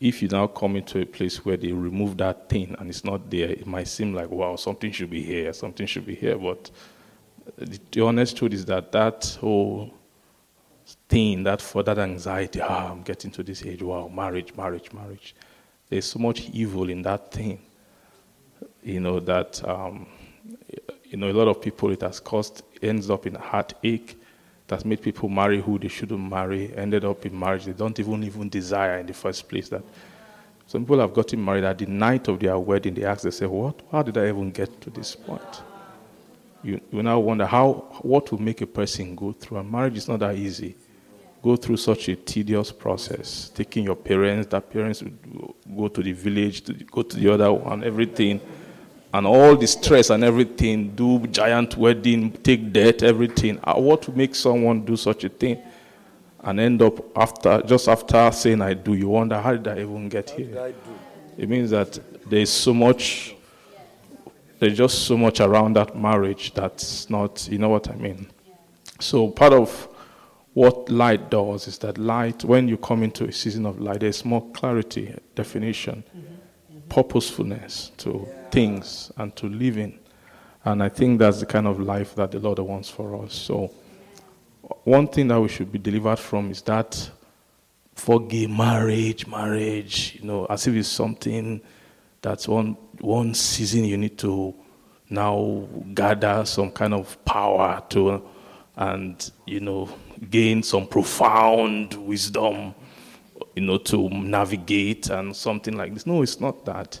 if 0.00 0.20
you 0.20 0.28
now 0.28 0.46
come 0.48 0.76
into 0.76 1.00
a 1.00 1.06
place 1.06 1.44
where 1.44 1.56
they 1.56 1.72
remove 1.72 2.16
that 2.18 2.48
thing 2.48 2.74
and 2.78 2.90
it's 2.90 3.04
not 3.04 3.30
there, 3.30 3.50
it 3.50 3.66
might 3.66 3.88
seem 3.88 4.12
like, 4.12 4.30
wow, 4.30 4.56
something 4.56 4.90
should 4.90 5.10
be 5.10 5.22
here, 5.22 5.52
something 5.52 5.86
should 5.86 6.04
be 6.04 6.14
here. 6.14 6.36
But 6.36 6.70
the, 7.56 8.00
honest 8.00 8.36
truth 8.36 8.52
is 8.52 8.64
that 8.66 8.92
that 8.92 9.38
whole 9.40 9.94
thing, 11.08 11.44
that 11.44 11.60
for 11.62 11.82
that 11.84 11.98
anxiety, 11.98 12.60
ah, 12.60 12.90
I'm 12.90 13.02
getting 13.02 13.30
to 13.32 13.42
this 13.42 13.64
age, 13.64 13.82
wow, 13.82 14.08
marriage, 14.08 14.54
marriage, 14.56 14.92
marriage. 14.92 15.34
There's 15.88 16.06
so 16.06 16.18
much 16.18 16.48
evil 16.50 16.90
in 16.90 17.02
that 17.02 17.30
thing, 17.30 17.60
you 18.82 19.00
know, 19.00 19.20
that, 19.20 19.66
um, 19.68 20.06
you 21.04 21.16
know, 21.16 21.30
a 21.30 21.32
lot 21.32 21.48
of 21.48 21.60
people 21.60 21.90
it 21.90 22.00
has 22.00 22.18
caused, 22.18 22.62
ends 22.82 23.08
up 23.08 23.26
in 23.26 23.34
heartache 23.34 24.16
that's 24.72 24.86
made 24.86 25.02
people 25.02 25.28
marry 25.28 25.60
who 25.60 25.78
they 25.78 25.88
shouldn't 25.88 26.30
marry, 26.30 26.74
ended 26.76 27.04
up 27.04 27.26
in 27.26 27.38
marriage 27.38 27.66
they 27.66 27.72
don't 27.72 27.98
even 28.00 28.24
even 28.24 28.48
desire 28.48 28.98
in 28.98 29.06
the 29.06 29.12
first 29.12 29.46
place. 29.46 29.68
That 29.68 29.82
some 30.66 30.84
people 30.84 31.00
have 31.00 31.12
gotten 31.12 31.44
married 31.44 31.64
at 31.64 31.76
the 31.76 31.86
night 31.86 32.26
of 32.28 32.40
their 32.40 32.58
wedding, 32.58 32.94
they 32.94 33.04
ask 33.04 33.22
themselves, 33.22 33.52
What 33.52 33.82
how 33.92 34.02
did 34.02 34.16
I 34.16 34.28
even 34.28 34.50
get 34.50 34.80
to 34.80 34.90
this 34.90 35.14
point? 35.14 35.62
You, 36.62 36.80
you 36.90 37.02
now 37.02 37.18
wonder 37.18 37.44
how 37.44 37.72
what 38.00 38.30
will 38.30 38.40
make 38.40 38.62
a 38.62 38.66
person 38.66 39.14
go 39.14 39.32
through. 39.32 39.58
And 39.58 39.70
marriage 39.70 39.98
is 39.98 40.08
not 40.08 40.20
that 40.20 40.36
easy. 40.36 40.74
Go 41.42 41.56
through 41.56 41.76
such 41.76 42.08
a 42.08 42.16
tedious 42.16 42.72
process, 42.72 43.50
taking 43.50 43.84
your 43.84 43.96
parents, 43.96 44.46
that 44.50 44.70
parents 44.70 45.02
would 45.02 45.18
go 45.76 45.88
to 45.88 46.02
the 46.02 46.12
village, 46.12 46.62
to 46.62 46.72
go 46.72 47.02
to 47.02 47.16
the 47.16 47.28
other 47.30 47.52
one, 47.52 47.84
everything 47.84 48.40
and 49.12 49.26
all 49.26 49.56
the 49.56 49.66
stress 49.66 50.10
and 50.10 50.24
everything, 50.24 50.94
do 50.94 51.26
giant 51.26 51.76
wedding, 51.76 52.32
take 52.32 52.72
debt, 52.72 53.02
everything. 53.02 53.56
What 53.58 54.06
would 54.06 54.16
make 54.16 54.34
someone 54.34 54.84
do 54.84 54.96
such 54.96 55.24
a 55.24 55.28
thing 55.28 55.62
and 56.40 56.58
end 56.58 56.82
up 56.82 57.16
after 57.16 57.62
just 57.62 57.88
after 57.88 58.30
saying 58.32 58.62
I 58.62 58.74
do, 58.74 58.94
you 58.94 59.08
wonder 59.08 59.38
how 59.38 59.52
did 59.52 59.68
I 59.68 59.80
even 59.82 60.08
get 60.08 60.30
here? 60.30 60.74
It 61.36 61.48
means 61.48 61.70
that 61.70 61.98
there's 62.28 62.50
so 62.50 62.74
much 62.74 63.34
there's 64.58 64.76
just 64.76 65.06
so 65.06 65.16
much 65.16 65.40
around 65.40 65.74
that 65.74 65.96
marriage 65.96 66.54
that's 66.54 67.10
not 67.10 67.48
you 67.50 67.58
know 67.58 67.68
what 67.68 67.90
I 67.90 67.94
mean. 67.94 68.28
So 68.98 69.28
part 69.28 69.52
of 69.52 69.88
what 70.54 70.90
light 70.90 71.30
does 71.30 71.66
is 71.66 71.78
that 71.78 71.96
light, 71.98 72.44
when 72.44 72.68
you 72.68 72.76
come 72.76 73.02
into 73.02 73.24
a 73.24 73.32
season 73.32 73.64
of 73.64 73.80
light, 73.80 74.00
there's 74.00 74.24
more 74.24 74.46
clarity, 74.52 75.14
definition, 75.34 76.04
mm-hmm. 76.16 76.31
Purposefulness 76.92 77.90
to 77.96 78.28
things 78.50 79.10
and 79.16 79.34
to 79.36 79.46
living. 79.46 79.98
And 80.62 80.82
I 80.82 80.90
think 80.90 81.18
that's 81.18 81.40
the 81.40 81.46
kind 81.46 81.66
of 81.66 81.80
life 81.80 82.14
that 82.16 82.30
the 82.30 82.38
Lord 82.38 82.58
wants 82.58 82.90
for 82.90 83.24
us. 83.24 83.32
So, 83.32 83.72
one 84.84 85.08
thing 85.08 85.28
that 85.28 85.40
we 85.40 85.48
should 85.48 85.72
be 85.72 85.78
delivered 85.78 86.18
from 86.18 86.50
is 86.50 86.60
that 86.62 87.10
for 87.94 88.20
gay 88.20 88.46
marriage, 88.46 89.26
marriage, 89.26 90.18
you 90.20 90.26
know, 90.26 90.44
as 90.46 90.66
if 90.66 90.74
it's 90.74 90.88
something 90.88 91.62
that's 92.20 92.46
one, 92.46 92.76
one 93.00 93.32
season 93.32 93.84
you 93.84 93.96
need 93.96 94.18
to 94.18 94.54
now 95.08 95.66
gather 95.94 96.44
some 96.44 96.70
kind 96.70 96.94
of 96.94 97.22
power 97.24 97.82
to, 97.88 98.22
and 98.76 99.30
you 99.46 99.60
know, 99.60 99.88
gain 100.30 100.62
some 100.62 100.86
profound 100.86 101.94
wisdom, 101.94 102.74
you 103.54 103.62
know, 103.62 103.78
to 103.78 104.08
navigate 104.08 105.10
and 105.10 105.34
something 105.34 105.76
like 105.76 105.94
this. 105.94 106.06
No, 106.06 106.22
it's 106.22 106.40
not 106.40 106.64
that. 106.64 107.00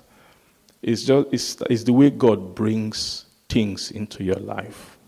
It's 0.82 1.04
just 1.04 1.28
it's, 1.32 1.56
it's 1.70 1.84
the 1.84 1.92
way 1.92 2.10
God 2.10 2.54
brings 2.54 3.26
things 3.48 3.90
into 3.90 4.24
your 4.24 4.36
life. 4.36 4.98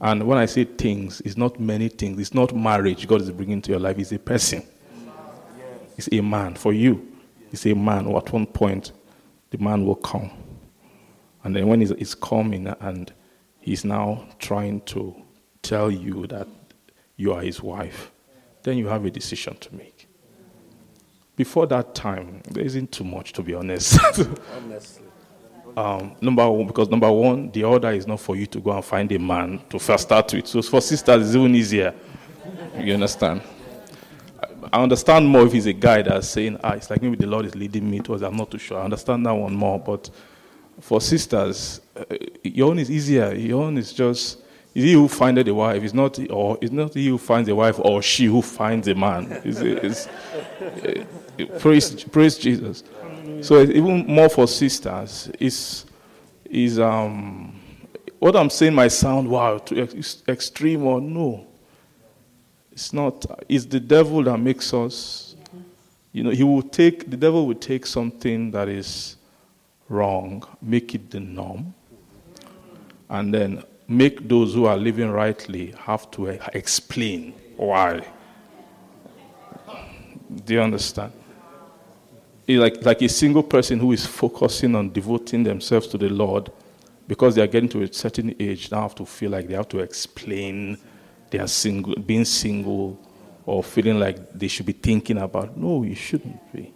And 0.00 0.26
when 0.26 0.38
I 0.38 0.46
say 0.46 0.64
things, 0.64 1.22
it's 1.24 1.36
not 1.36 1.58
many 1.58 1.88
things. 1.88 2.20
It's 2.20 2.34
not 2.34 2.54
marriage 2.54 3.06
God 3.06 3.22
is 3.22 3.30
bringing 3.30 3.62
to 3.62 3.70
your 3.70 3.80
life. 3.80 3.98
It's 3.98 4.12
a 4.12 4.18
person. 4.18 4.62
It's 5.96 6.08
a 6.12 6.20
man. 6.20 6.54
For 6.54 6.72
you, 6.72 7.16
it's 7.50 7.66
a 7.66 7.74
man. 7.74 8.06
Or 8.06 8.18
At 8.18 8.32
one 8.32 8.46
point, 8.46 8.92
the 9.50 9.58
man 9.58 9.86
will 9.86 9.96
come. 9.96 10.30
And 11.44 11.56
then 11.56 11.66
when 11.68 11.80
he's, 11.80 11.90
he's 11.90 12.14
coming 12.14 12.66
and 12.66 13.12
he's 13.60 13.84
now 13.84 14.26
trying 14.38 14.80
to 14.82 15.14
tell 15.62 15.90
you 15.90 16.26
that 16.26 16.48
you 17.16 17.32
are 17.32 17.40
his 17.40 17.62
wife, 17.62 18.10
then 18.62 18.76
you 18.76 18.88
have 18.88 19.04
a 19.04 19.10
decision 19.10 19.56
to 19.58 19.74
make. 19.74 20.08
Before 21.36 21.66
that 21.66 21.94
time, 21.94 22.40
there 22.50 22.64
isn't 22.64 22.92
too 22.92 23.04
much, 23.04 23.32
to 23.34 23.42
be 23.42 23.54
honest. 23.54 23.98
Honestly. 24.56 25.04
Um, 25.76 26.16
number 26.22 26.48
one, 26.50 26.66
because 26.66 26.88
number 26.88 27.12
one, 27.12 27.50
the 27.50 27.64
order 27.64 27.90
is 27.90 28.06
not 28.06 28.20
for 28.20 28.34
you 28.34 28.46
to 28.46 28.60
go 28.60 28.72
and 28.72 28.82
find 28.82 29.12
a 29.12 29.18
man 29.18 29.60
to 29.68 29.78
first 29.78 30.04
start 30.04 30.32
with. 30.32 30.46
So 30.46 30.62
for 30.62 30.80
sisters, 30.80 31.26
it's 31.26 31.36
even 31.36 31.54
easier. 31.54 31.94
You 32.78 32.94
understand? 32.94 33.42
I 34.72 34.82
understand 34.82 35.28
more 35.28 35.46
if 35.46 35.52
he's 35.52 35.66
a 35.66 35.74
guy 35.74 36.00
that's 36.00 36.28
saying, 36.28 36.58
ah, 36.64 36.72
it's 36.72 36.88
like 36.88 37.02
maybe 37.02 37.16
the 37.16 37.26
Lord 37.26 37.44
is 37.44 37.54
leading 37.54 37.90
me 37.90 38.00
towards. 38.00 38.22
I'm 38.22 38.36
not 38.36 38.50
too 38.50 38.58
sure. 38.58 38.78
I 38.78 38.84
understand 38.84 39.26
that 39.26 39.32
one 39.32 39.54
more. 39.54 39.78
But 39.78 40.08
for 40.80 41.02
sisters, 41.02 41.82
uh, 41.94 42.04
your 42.42 42.70
own 42.70 42.78
is 42.78 42.90
easier. 42.90 43.34
Your 43.34 43.64
own 43.64 43.76
is 43.76 43.92
just 43.92 44.38
is 44.74 44.84
he 44.84 44.92
who 44.92 45.08
findeth 45.08 45.48
a 45.48 45.54
wife. 45.54 45.82
It's 45.82 45.94
not, 45.94 46.18
or 46.30 46.58
it's 46.60 46.72
not 46.72 46.94
he 46.94 47.08
who 47.08 47.18
finds 47.18 47.48
a 47.48 47.54
wife, 47.54 47.78
or 47.78 48.02
she 48.02 48.26
who 48.26 48.42
finds 48.42 48.88
a 48.88 48.94
man. 48.94 49.40
It's, 49.44 49.58
it's, 49.60 50.08
praise, 51.58 52.04
praise 52.04 52.38
Jesus. 52.38 52.82
So 53.42 53.60
even 53.62 54.06
more 54.06 54.28
for 54.28 54.46
sisters 54.48 55.30
is 55.38 55.84
is 56.44 56.78
um 56.78 57.60
what 58.18 58.36
I'm 58.36 58.50
saying 58.50 58.74
might 58.74 58.92
sound 58.92 59.28
wow 59.28 59.62
extreme 60.28 60.84
or 60.84 61.00
no. 61.00 61.46
It's 62.72 62.92
not. 62.92 63.24
It's 63.48 63.64
the 63.64 63.80
devil 63.80 64.22
that 64.24 64.38
makes 64.38 64.72
us. 64.74 65.34
You 66.12 66.24
know, 66.24 66.30
he 66.30 66.42
will 66.42 66.62
take 66.62 67.10
the 67.10 67.16
devil 67.16 67.46
will 67.46 67.54
take 67.54 67.86
something 67.86 68.50
that 68.52 68.68
is 68.68 69.16
wrong, 69.88 70.44
make 70.62 70.94
it 70.94 71.10
the 71.10 71.20
norm, 71.20 71.74
and 73.08 73.32
then 73.32 73.62
make 73.88 74.28
those 74.28 74.54
who 74.54 74.66
are 74.66 74.76
living 74.76 75.10
rightly 75.10 75.74
have 75.78 76.10
to 76.12 76.26
explain 76.56 77.32
why. 77.56 78.04
Do 80.44 80.54
you 80.54 80.60
understand? 80.60 81.12
Like, 82.48 82.84
like 82.84 83.02
a 83.02 83.08
single 83.08 83.42
person 83.42 83.78
who 83.78 83.92
is 83.92 84.06
focusing 84.06 84.74
on 84.74 84.92
devoting 84.92 85.42
themselves 85.42 85.88
to 85.88 85.98
the 85.98 86.08
Lord 86.08 86.50
because 87.08 87.34
they 87.34 87.42
are 87.42 87.46
getting 87.46 87.68
to 87.70 87.82
a 87.82 87.92
certain 87.92 88.34
age, 88.38 88.70
now 88.70 88.82
have 88.82 88.94
to 88.96 89.06
feel 89.06 89.30
like 89.30 89.48
they 89.48 89.54
have 89.54 89.68
to 89.68 89.78
explain 89.80 90.78
their 91.30 91.46
single, 91.46 91.94
being 91.96 92.24
single 92.24 92.98
or 93.44 93.62
feeling 93.62 93.98
like 93.98 94.32
they 94.32 94.48
should 94.48 94.66
be 94.66 94.72
thinking 94.72 95.18
about. 95.18 95.56
No, 95.56 95.82
you 95.82 95.94
shouldn't 95.94 96.52
be. 96.52 96.72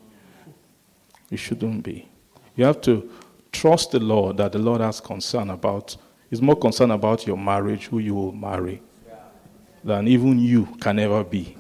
You 1.31 1.37
shouldn't 1.37 1.83
be. 1.83 2.09
You 2.57 2.65
have 2.65 2.81
to 2.83 3.11
trust 3.53 3.93
the 3.93 4.01
Lord 4.01 4.37
that 4.37 4.53
the 4.53 4.59
Lord 4.59 4.81
has 4.81 5.01
concern 5.01 5.51
about. 5.51 5.97
He's 6.29 6.43
more 6.43 6.57
concerned 6.57 6.93
about 6.93 7.27
your 7.27 7.37
marriage, 7.37 7.87
who 7.87 7.99
you 7.99 8.15
will 8.15 8.33
marry, 8.33 8.83
than 9.83 10.07
even 10.07 10.39
you 10.39 10.67
can 10.81 10.99
ever 10.99 11.25
be. 11.25 11.57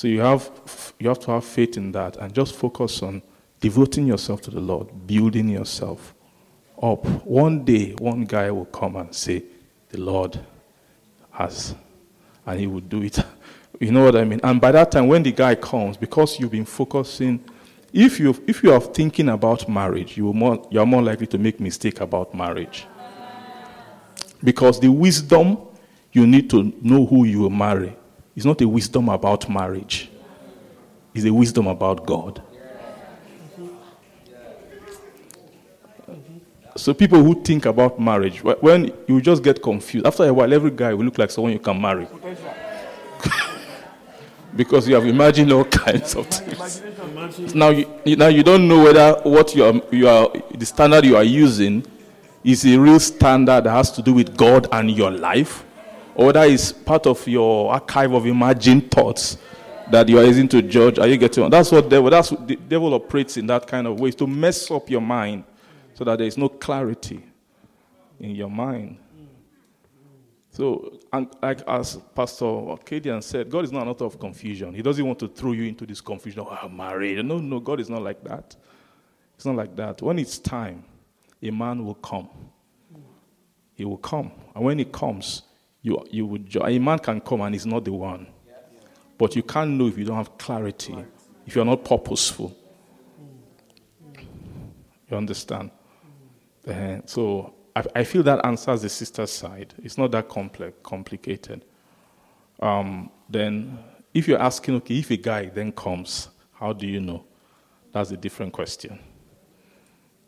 So 0.00 0.08
you 0.08 0.20
have, 0.20 0.94
you 0.98 1.10
have 1.10 1.18
to 1.18 1.32
have 1.32 1.44
faith 1.44 1.76
in 1.76 1.92
that 1.92 2.16
and 2.16 2.32
just 2.32 2.54
focus 2.54 3.02
on 3.02 3.20
devoting 3.60 4.06
yourself 4.06 4.40
to 4.40 4.50
the 4.50 4.58
Lord, 4.58 4.88
building 5.06 5.50
yourself 5.50 6.14
up. 6.82 7.04
One 7.26 7.66
day, 7.66 7.92
one 7.98 8.24
guy 8.24 8.50
will 8.50 8.64
come 8.64 8.96
and 8.96 9.14
say, 9.14 9.42
The 9.90 10.00
Lord 10.00 10.40
has, 11.32 11.74
and 12.46 12.58
he 12.58 12.66
will 12.66 12.80
do 12.80 13.02
it. 13.02 13.18
you 13.78 13.92
know 13.92 14.02
what 14.06 14.16
I 14.16 14.24
mean? 14.24 14.40
And 14.42 14.58
by 14.58 14.72
that 14.72 14.90
time, 14.90 15.06
when 15.06 15.22
the 15.22 15.32
guy 15.32 15.54
comes, 15.54 15.98
because 15.98 16.40
you've 16.40 16.52
been 16.52 16.64
focusing, 16.64 17.44
if 17.92 18.18
you 18.18 18.34
if 18.46 18.62
you 18.62 18.72
are 18.72 18.80
thinking 18.80 19.28
about 19.28 19.68
marriage, 19.68 20.16
you, 20.16 20.32
more, 20.32 20.66
you 20.70 20.80
are 20.80 20.86
more 20.86 21.02
likely 21.02 21.26
to 21.26 21.36
make 21.36 21.60
mistake 21.60 22.00
about 22.00 22.34
marriage. 22.34 22.86
Because 24.42 24.80
the 24.80 24.88
wisdom 24.88 25.58
you 26.10 26.26
need 26.26 26.48
to 26.48 26.72
know 26.80 27.04
who 27.04 27.24
you 27.24 27.40
will 27.40 27.50
marry 27.50 27.94
it's 28.36 28.46
not 28.46 28.60
a 28.60 28.68
wisdom 28.68 29.08
about 29.08 29.48
marriage, 29.48 30.10
it's 31.14 31.24
a 31.24 31.32
wisdom 31.32 31.66
about 31.66 32.06
God. 32.06 32.42
So 36.76 36.94
people 36.94 37.22
who 37.22 37.42
think 37.42 37.66
about 37.66 38.00
marriage, 38.00 38.42
when 38.42 38.92
you 39.06 39.20
just 39.20 39.42
get 39.42 39.62
confused, 39.62 40.06
after 40.06 40.24
a 40.24 40.32
while, 40.32 40.52
every 40.52 40.70
guy 40.70 40.94
will 40.94 41.04
look 41.04 41.18
like 41.18 41.30
someone 41.30 41.52
you 41.52 41.58
can 41.58 41.80
marry. 41.80 42.06
because 44.56 44.88
you 44.88 44.94
have 44.94 45.06
imagined 45.06 45.52
all 45.52 45.64
kinds 45.64 46.14
of 46.14 46.26
things. 46.26 47.54
Now 47.54 47.68
you, 47.68 47.86
now 48.16 48.28
you 48.28 48.42
don't 48.42 48.66
know 48.66 48.84
whether 48.84 49.20
what 49.24 49.54
you 49.54 49.64
are, 49.64 49.74
you 49.90 50.08
are, 50.08 50.30
the 50.54 50.66
standard 50.66 51.04
you 51.04 51.16
are 51.16 51.24
using 51.24 51.84
is 52.42 52.64
a 52.64 52.78
real 52.78 53.00
standard 53.00 53.64
that 53.64 53.70
has 53.70 53.92
to 53.92 54.02
do 54.02 54.14
with 54.14 54.36
God 54.36 54.66
and 54.72 54.90
your 54.90 55.10
life, 55.10 55.64
or 56.20 56.34
that 56.34 56.50
is 56.50 56.70
part 56.70 57.06
of 57.06 57.26
your 57.26 57.72
archive 57.72 58.12
of 58.12 58.26
imagined 58.26 58.90
thoughts 58.90 59.38
that 59.90 60.06
you 60.06 60.18
are 60.18 60.24
using 60.24 60.46
to 60.48 60.60
judge. 60.60 60.98
Are 60.98 61.08
you 61.08 61.16
getting 61.16 61.44
on? 61.44 61.50
That's 61.50 61.72
what 61.72 61.88
devil. 61.88 62.10
That's 62.10 62.30
what 62.30 62.46
the 62.46 62.56
devil 62.56 62.92
operates 62.92 63.38
in 63.38 63.46
that 63.46 63.66
kind 63.66 63.86
of 63.86 63.98
way 63.98 64.10
to 64.10 64.26
mess 64.26 64.70
up 64.70 64.90
your 64.90 65.00
mind, 65.00 65.44
so 65.94 66.04
that 66.04 66.18
there 66.18 66.26
is 66.26 66.36
no 66.36 66.50
clarity 66.50 67.24
in 68.18 68.34
your 68.36 68.50
mind. 68.50 68.98
So, 70.50 70.98
and 71.10 71.26
like 71.40 71.62
as 71.66 71.96
Pastor 72.14 72.44
Arcadian 72.44 73.22
said, 73.22 73.48
God 73.48 73.64
is 73.64 73.72
not 73.72 73.84
an 73.84 73.88
author 73.88 74.04
of 74.04 74.20
confusion. 74.20 74.74
He 74.74 74.82
doesn't 74.82 75.06
want 75.06 75.20
to 75.20 75.28
throw 75.28 75.52
you 75.52 75.64
into 75.64 75.86
this 75.86 76.02
confusion. 76.02 76.44
Oh, 76.46 76.58
I'm 76.62 76.76
married. 76.76 77.24
No, 77.24 77.38
no, 77.38 77.60
God 77.60 77.80
is 77.80 77.88
not 77.88 78.02
like 78.02 78.22
that. 78.24 78.56
It's 79.36 79.46
not 79.46 79.56
like 79.56 79.74
that. 79.76 80.02
When 80.02 80.18
it's 80.18 80.38
time, 80.38 80.84
a 81.42 81.50
man 81.50 81.82
will 81.82 81.94
come. 81.94 82.28
He 83.74 83.86
will 83.86 83.96
come. 83.96 84.32
And 84.54 84.62
when 84.62 84.78
he 84.78 84.84
comes, 84.84 85.44
you, 85.82 86.04
you 86.10 86.26
would, 86.26 86.56
a 86.56 86.78
man 86.78 86.98
can 86.98 87.20
come 87.20 87.40
and 87.40 87.54
he's 87.54 87.66
not 87.66 87.84
the 87.84 87.92
one. 87.92 88.26
But 89.16 89.36
you 89.36 89.42
can't 89.42 89.72
know 89.72 89.86
if 89.86 89.98
you 89.98 90.04
don't 90.04 90.16
have 90.16 90.38
clarity, 90.38 90.96
if 91.46 91.54
you're 91.54 91.64
not 91.64 91.84
purposeful. 91.84 92.56
You 95.10 95.16
understand? 95.16 95.70
Uh, 96.66 96.98
so 97.04 97.54
I, 97.74 97.84
I, 97.96 98.04
feel 98.04 98.22
that 98.22 98.44
answers 98.44 98.82
the 98.82 98.88
sister's 98.88 99.30
side. 99.30 99.74
It's 99.82 99.98
not 99.98 100.10
that 100.12 100.28
complex, 100.28 100.76
complicated. 100.82 101.64
Um, 102.60 103.10
then, 103.28 103.78
if 104.14 104.28
you're 104.28 104.40
asking, 104.40 104.76
okay, 104.76 104.98
if 104.98 105.10
a 105.10 105.16
guy 105.16 105.46
then 105.46 105.72
comes, 105.72 106.28
how 106.52 106.72
do 106.72 106.86
you 106.86 107.00
know? 107.00 107.24
That's 107.92 108.10
a 108.12 108.16
different 108.16 108.52
question, 108.52 108.98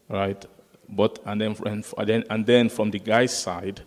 right? 0.09 0.45
But 0.89 1.21
and 1.25 1.41
then 1.41 1.57
and 1.65 1.85
then, 2.07 2.25
and 2.29 2.45
then 2.45 2.69
from 2.69 2.91
the 2.91 2.99
guy's 2.99 3.37
side, 3.37 3.83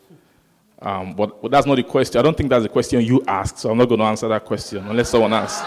um, 0.82 1.14
but, 1.14 1.42
but, 1.42 1.52
that's 1.52 1.66
not 1.66 1.76
the 1.76 1.84
question. 1.84 2.20
I 2.20 2.22
don't 2.22 2.36
think 2.36 2.50
that's 2.50 2.64
the 2.64 2.70
question 2.70 3.02
you 3.02 3.24
asked, 3.28 3.60
so 3.60 3.72
I'm 3.72 3.78
not 3.78 3.86
going 3.88 4.00
to 4.00 4.06
answer 4.06 4.28
that 4.28 4.46
question 4.46 4.86
unless 4.88 5.10
someone 5.10 5.34
asks. 5.34 5.62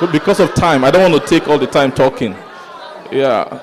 But 0.00 0.10
because 0.10 0.40
of 0.40 0.54
time, 0.54 0.84
I 0.84 0.90
don't 0.90 1.10
want 1.10 1.22
to 1.22 1.28
take 1.28 1.48
all 1.48 1.58
the 1.58 1.66
time 1.66 1.92
talking. 1.92 2.34
Yeah. 3.12 3.60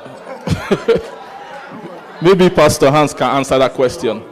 Maybe 2.21 2.49
Pastor 2.49 2.91
Hans 2.91 3.13
can 3.13 3.35
answer 3.35 3.57
that 3.57 3.73
question. 3.73 4.23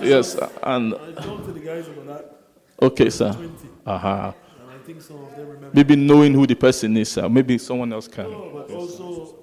Yes, 0.00 0.36
and. 0.62 0.92
The 0.92 1.20
job 1.22 1.44
to 1.44 1.52
the 1.52 1.60
guys 1.60 1.88
over 1.88 2.00
there 2.00 2.24
okay, 2.82 3.10
sir. 3.10 3.36
Uh 3.86 3.98
huh. 3.98 4.32
Maybe 5.72 5.96
knowing 5.96 6.32
who 6.32 6.46
the 6.46 6.54
person 6.54 6.96
is, 6.96 7.10
sir. 7.10 7.28
Maybe 7.28 7.58
someone 7.58 7.92
else 7.92 8.08
can. 8.08 8.30
No, 8.30 8.50
but 8.66 8.74
also, 8.74 9.36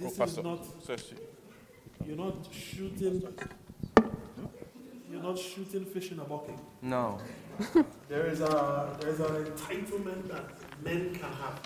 this 0.00 0.18
is 0.18 0.36
not. 0.38 0.66
You're 2.06 2.16
not 2.16 2.48
shooting 2.52 3.22
you're 5.20 5.30
not 5.30 5.38
shooting 5.38 5.84
fish 5.84 6.12
in 6.12 6.18
a 6.18 6.24
bucket. 6.24 6.58
No. 6.82 7.18
there 8.08 8.26
is 8.26 8.40
a 8.40 8.96
there 9.00 9.10
is 9.10 9.20
an 9.20 9.44
entitlement 9.44 10.28
that 10.28 10.44
men 10.82 11.14
can 11.14 11.32
have, 11.32 11.60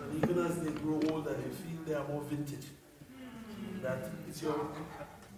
and 0.00 0.22
even 0.22 0.44
as 0.44 0.58
they 0.60 0.70
grow 0.70 1.00
older, 1.10 1.34
they 1.34 1.50
feel 1.50 1.84
they 1.86 1.94
are 1.94 2.06
more 2.08 2.22
vintage. 2.22 2.66
That 3.82 4.10
it's 4.28 4.42
your 4.42 4.68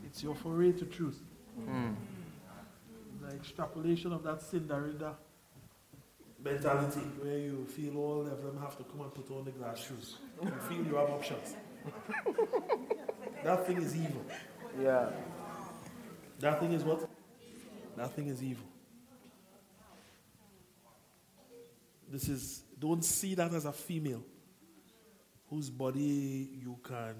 it's 0.04 0.22
your 0.22 0.34
foray 0.34 0.72
to 0.72 0.84
truth. 0.84 1.20
Mm. 1.68 1.94
The 3.22 3.34
extrapolation 3.34 4.12
of 4.12 4.22
that 4.22 4.42
Cinderella 4.42 5.16
mentality, 6.44 7.00
where 7.20 7.38
you 7.38 7.66
feel 7.68 7.96
all 7.96 8.20
of 8.20 8.42
them 8.42 8.58
have 8.60 8.76
to 8.78 8.84
come 8.84 9.00
and 9.00 9.12
put 9.12 9.30
on 9.30 9.44
the 9.44 9.50
glass 9.50 9.78
shoes. 9.78 10.16
You 10.42 10.52
feel 10.68 10.86
you 10.86 10.94
have 10.94 11.10
options. 11.10 11.56
that 13.44 13.66
thing 13.66 13.78
is 13.78 13.96
evil. 13.96 14.22
Yeah. 14.80 15.08
That 16.38 16.60
thing 16.60 16.72
is 16.72 16.84
what? 16.84 17.05
That 17.96 18.12
thing 18.12 18.28
is 18.28 18.42
evil. 18.42 18.66
This 22.10 22.28
is, 22.28 22.62
don't 22.78 23.04
see 23.04 23.34
that 23.34 23.52
as 23.52 23.64
a 23.64 23.72
female 23.72 24.22
whose 25.48 25.70
body 25.70 26.50
you 26.62 26.78
can 26.82 27.14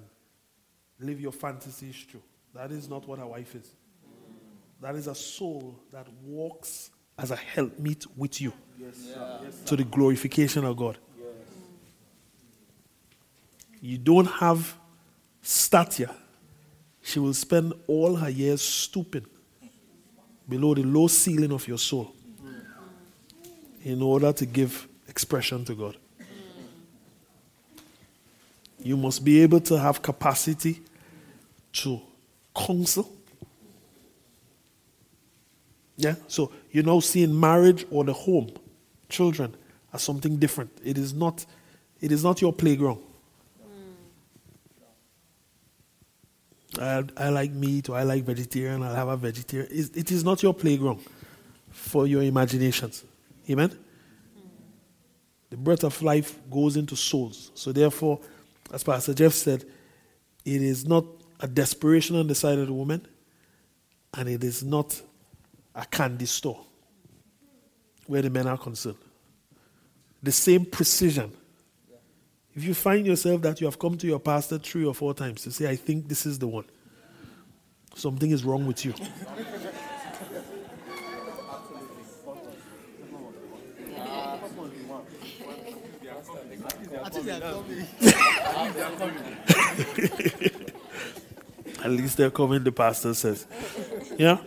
live 1.01 1.21
your 1.21 1.33
fantasies 1.33 2.07
through. 2.09 2.23
That 2.55 2.71
is 2.71 2.89
not 2.89 3.07
what 3.09 3.19
a 3.19 3.27
wife 3.27 3.55
is. 3.55 3.69
That 4.81 4.95
is 4.95 5.07
a 5.07 5.15
soul 5.15 5.79
that 5.93 6.07
walks 6.23 6.91
as 7.19 7.31
a 7.31 7.37
helpmeet 7.37 8.05
with 8.17 8.41
you 8.41 8.53
yes, 8.79 9.15
yes, 9.43 9.61
to 9.65 9.77
the 9.77 9.85
glorification 9.85 10.65
of 10.65 10.77
God. 10.77 10.99
Yes. 11.19 11.29
You 13.81 13.99
don't 13.99 14.27
have 14.27 14.77
stature. 15.41 16.11
She 17.03 17.19
will 17.19 17.35
spend 17.35 17.73
all 17.87 18.17
her 18.17 18.29
years 18.29 18.61
stooping 18.61 19.27
below 20.49 20.75
the 20.75 20.83
low 20.83 21.09
ceiling 21.09 21.53
of 21.53 21.67
your 21.67 21.79
soul 21.79 22.13
in 23.83 24.03
order 24.03 24.33
to 24.33 24.47
give 24.47 24.89
expression 25.09 25.65
to 25.65 25.75
God. 25.75 25.97
You 28.83 28.97
must 28.97 29.25
be 29.25 29.43
able 29.43 29.61
to 29.61 29.79
have 29.79 30.03
capacity 30.03 30.81
to 31.73 32.01
counsel. 32.55 33.11
Yeah? 35.97 36.15
So 36.29 36.53
you're 36.71 36.85
now 36.85 37.01
seeing 37.01 37.39
marriage 37.39 37.87
or 37.91 38.05
the 38.05 38.13
home, 38.13 38.51
children, 39.09 39.55
as 39.93 40.03
something 40.03 40.37
different. 40.37 40.71
It 40.85 40.99
is 40.99 41.13
not, 41.13 41.45
it 42.01 42.13
is 42.13 42.23
not 42.23 42.41
your 42.41 42.53
playground. 42.53 43.03
I, 46.79 47.05
I 47.17 47.29
like 47.31 47.53
meat 47.53 47.89
or 47.89 47.97
I 47.97 48.03
like 48.03 48.25
vegetarian, 48.25 48.83
I'll 48.83 48.95
have 48.95 49.09
a 49.09 49.17
vegetarian. 49.17 49.69
it 49.71 50.11
is 50.11 50.25
not 50.25 50.43
your 50.43 50.55
playground 50.55 51.01
for 51.71 52.07
your 52.07 52.23
imaginations. 52.23 53.05
Amen? 53.49 53.79
The 55.51 55.57
breath 55.57 55.85
of 55.85 56.01
life 56.03 56.39
goes 56.51 56.77
into 56.77 56.97
souls. 56.97 57.51
So, 57.55 57.73
therefore, 57.73 58.21
as 58.73 58.83
Pastor 58.83 59.15
Jeff 59.15 59.33
said, 59.33 59.65
it 60.45 60.63
is 60.63 60.87
not 60.87 61.05
a 61.41 61.47
desperation 61.47 62.17
on 62.17 62.27
the 62.27 62.35
side 62.35 62.59
of 62.59 62.67
the 62.67 62.73
woman, 62.73 63.07
and 64.15 64.29
it 64.29 64.43
is 64.43 64.65
not 64.65 65.01
a 65.75 65.85
candy 65.85 66.27
store 66.27 66.65
where 68.07 68.23
the 68.23 68.31
men 68.31 68.47
are 68.47 68.59
concerned. 68.59 68.97
The 70.23 70.33
same 70.33 70.65
precision. 70.65 71.33
If 72.57 72.65
you 72.65 72.73
find 72.73 73.07
yourself 73.07 73.43
that 73.43 73.61
you 73.61 73.67
have 73.67 73.79
come 73.79 73.99
to 73.99 74.07
your 74.07 74.19
pastor 74.19 74.59
three 74.59 74.87
or 74.87 74.95
four 74.95 75.13
times 75.13 75.43
to 75.43 75.51
say, 75.51 75.69
I 75.69 75.77
think 75.77 76.09
this 76.09 76.25
is 76.25 76.39
the 76.39 76.49
one, 76.49 76.65
something 77.95 78.31
is 78.31 78.45
wrong 78.45 78.67
with 78.67 78.83
you. 78.83 78.95
At 91.85 91.91
least 91.91 92.17
they're 92.17 92.31
coming, 92.31 92.65
the 92.65 92.73
pastor 92.73 93.13
says. 93.13 93.47
Yeah? 94.19 94.39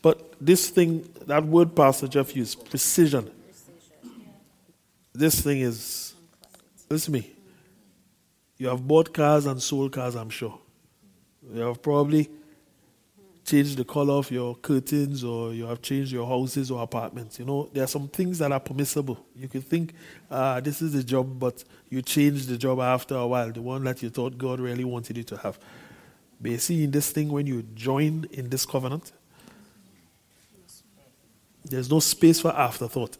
But 0.00 0.32
this 0.40 0.70
thing, 0.70 1.06
that 1.26 1.44
word 1.44 1.76
Pastor 1.76 2.08
Jeff 2.08 2.34
used, 2.34 2.70
precision. 2.70 3.30
This 5.12 5.42
thing 5.42 5.60
is, 5.60 6.14
listen 6.88 7.12
to 7.12 7.20
me. 7.20 7.34
You 8.60 8.68
have 8.68 8.86
bought 8.86 9.14
cars 9.14 9.46
and 9.46 9.60
sold 9.62 9.92
cars, 9.92 10.14
I'm 10.14 10.28
sure. 10.28 10.58
You 11.50 11.62
have 11.62 11.80
probably 11.80 12.28
changed 13.42 13.78
the 13.78 13.86
color 13.86 14.12
of 14.12 14.30
your 14.30 14.54
curtains 14.54 15.24
or 15.24 15.54
you 15.54 15.64
have 15.64 15.80
changed 15.80 16.12
your 16.12 16.26
houses 16.26 16.70
or 16.70 16.82
apartments. 16.82 17.38
You 17.38 17.46
know, 17.46 17.70
there 17.72 17.82
are 17.82 17.86
some 17.86 18.06
things 18.08 18.38
that 18.38 18.52
are 18.52 18.60
permissible. 18.60 19.18
You 19.34 19.48
could 19.48 19.64
think, 19.64 19.94
ah, 20.30 20.60
this 20.60 20.82
is 20.82 20.92
the 20.92 21.02
job, 21.02 21.38
but 21.38 21.64
you 21.88 22.02
change 22.02 22.48
the 22.48 22.58
job 22.58 22.80
after 22.80 23.14
a 23.14 23.26
while, 23.26 23.50
the 23.50 23.62
one 23.62 23.82
that 23.84 24.02
you 24.02 24.10
thought 24.10 24.36
God 24.36 24.60
really 24.60 24.84
wanted 24.84 25.16
you 25.16 25.24
to 25.24 25.38
have. 25.38 25.58
But 26.38 26.50
you 26.50 26.58
see, 26.58 26.84
in 26.84 26.90
this 26.90 27.10
thing, 27.12 27.30
when 27.30 27.46
you 27.46 27.62
join 27.74 28.26
in 28.30 28.50
this 28.50 28.66
covenant, 28.66 29.10
there's 31.64 31.90
no 31.90 32.00
space 32.00 32.40
for 32.40 32.54
afterthought. 32.54 33.16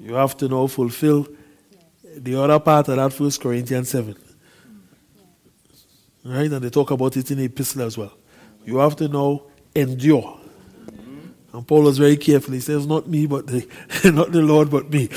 You 0.00 0.14
have 0.14 0.36
to 0.38 0.48
now 0.48 0.66
fulfill 0.66 1.26
the 2.16 2.40
other 2.40 2.58
part 2.58 2.88
of 2.88 2.96
that 2.96 3.12
First 3.12 3.40
Corinthians 3.40 3.90
7. 3.90 4.16
Right? 6.24 6.50
And 6.50 6.62
they 6.62 6.70
talk 6.70 6.90
about 6.90 7.16
it 7.16 7.30
in 7.30 7.38
the 7.38 7.44
epistle 7.44 7.82
as 7.82 7.96
well. 7.96 8.12
You 8.64 8.78
have 8.78 8.96
to 8.96 9.08
now 9.08 9.42
endure. 9.74 10.38
And 11.52 11.66
Paul 11.66 11.82
was 11.82 11.98
very 11.98 12.16
careful. 12.16 12.54
He 12.54 12.60
says, 12.60 12.86
Not 12.86 13.08
me, 13.08 13.26
but 13.26 13.46
the, 13.46 13.66
not 14.12 14.32
the 14.32 14.42
Lord, 14.42 14.70
but 14.70 14.90
me. 14.90 15.08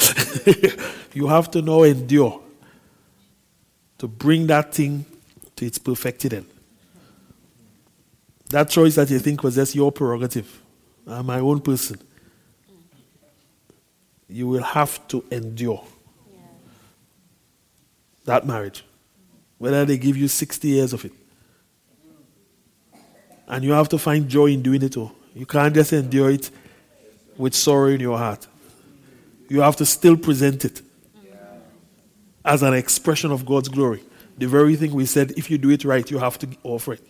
you 1.14 1.28
have 1.28 1.52
to 1.52 1.62
now 1.62 1.84
endure 1.84 2.42
to 3.98 4.08
bring 4.08 4.48
that 4.48 4.74
thing 4.74 5.06
to 5.56 5.66
its 5.66 5.78
perfected 5.78 6.34
end. 6.34 6.48
That 8.50 8.70
choice 8.70 8.96
that 8.96 9.10
you 9.10 9.20
think 9.20 9.44
was 9.44 9.56
just 9.56 9.76
your 9.76 9.92
prerogative, 9.92 10.62
I'm 11.06 11.26
my 11.26 11.40
own 11.40 11.62
person, 11.62 12.00
you 14.32 14.48
will 14.48 14.64
have 14.64 15.06
to 15.10 15.24
endure 15.32 15.84
that 18.26 18.46
marriage, 18.46 18.86
whether 19.58 19.84
they 19.86 19.98
give 19.98 20.16
you 20.16 20.28
60 20.28 20.68
years 20.68 20.94
of 20.94 21.06
it. 21.06 21.12
And 23.48 23.64
you 23.64 23.72
have 23.72 23.90
to 23.90 23.98
find 23.98 24.30
joy 24.30 24.48
in 24.48 24.62
doing 24.62 24.82
it 24.82 24.96
all. 24.96 25.12
You 25.36 25.46
can't 25.46 25.74
just 25.74 25.92
endure 25.92 26.32
it 26.32 26.50
with 27.38 27.54
sorrow 27.54 27.88
in 27.88 28.00
your 28.00 28.18
heart. 28.18 28.48
You 29.50 29.62
have 29.62 29.76
to 29.78 29.86
still 29.86 30.16
present 30.16 30.64
it 30.64 30.82
as 32.46 32.64
an 32.64 32.74
expression 32.74 33.32
of 33.32 33.46
God's 33.46 33.68
glory. 33.68 34.02
The 34.38 34.48
very 34.48 34.76
thing 34.76 34.94
we 34.94 35.06
said, 35.06 35.32
if 35.32 35.52
you 35.52 35.58
do 35.58 35.70
it 35.70 35.84
right, 35.84 36.10
you 36.10 36.20
have 36.20 36.40
to 36.40 36.48
offer 36.64 36.94
it. 36.94 37.06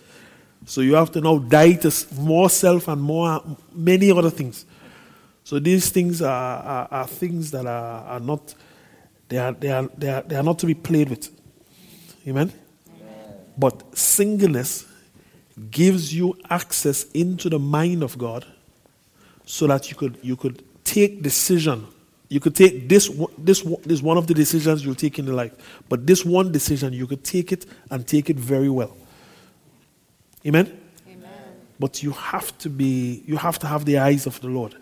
So 0.66 0.82
you 0.82 0.96
have 0.96 1.12
to 1.12 1.22
now 1.22 1.38
die 1.38 1.74
to 1.74 1.92
more 2.20 2.50
self 2.50 2.88
and 2.88 3.02
more 3.02 3.42
many 3.74 4.12
other 4.12 4.30
things. 4.30 4.66
So 5.52 5.60
these 5.60 5.90
things 5.90 6.22
are, 6.22 6.64
are, 6.64 6.88
are 6.90 7.08
things 7.08 7.52
that 7.52 7.66
are, 7.66 8.06
are 8.06 8.22
not 8.22 8.56
they 9.28 9.38
are, 9.38 9.52
they, 9.52 9.70
are, 9.70 9.90
they, 9.98 10.10
are, 10.10 10.22
they 10.22 10.38
are 10.38 10.44
not 10.44 10.58
to 10.60 10.66
be 10.66 10.74
played 10.74 11.10
with. 11.10 11.30
Amen? 12.26 12.54
Amen? 12.88 13.36
But 13.58 13.98
singleness 13.98 14.86
gives 15.70 16.16
you 16.16 16.38
access 16.50 17.04
into 17.12 17.50
the 17.50 17.60
mind 17.60 18.02
of 18.02 18.18
God 18.18 18.46
so 19.46 19.68
that 19.68 19.90
you 19.90 19.98
could, 19.98 20.20
you 20.22 20.38
could 20.38 20.64
take 20.86 21.22
decision. 21.22 21.86
You 22.30 22.40
could 22.40 22.56
take 22.56 22.88
this, 22.88 23.12
this, 23.38 23.62
this 23.86 24.02
one 24.02 24.18
of 24.18 24.28
the 24.28 24.34
decisions 24.34 24.86
you'll 24.86 24.96
take 24.96 25.20
in 25.20 25.26
the 25.26 25.34
life. 25.34 25.52
But 25.90 26.08
this 26.08 26.24
one 26.24 26.54
decision, 26.54 26.94
you 26.94 27.08
could 27.08 27.26
take 27.26 27.52
it 27.52 27.66
and 27.90 28.08
take 28.08 28.30
it 28.30 28.38
very 28.38 28.70
well. 28.70 28.96
Amen? 30.48 30.80
Amen? 31.10 31.30
But 31.78 32.02
you 32.02 32.12
have 32.12 32.58
to 32.60 32.70
be, 32.70 33.22
you 33.26 33.36
have 33.36 33.60
to 33.60 33.68
have 33.68 33.84
the 33.84 33.98
eyes 33.98 34.26
of 34.26 34.40
the 34.40 34.48
Lord 34.48 34.78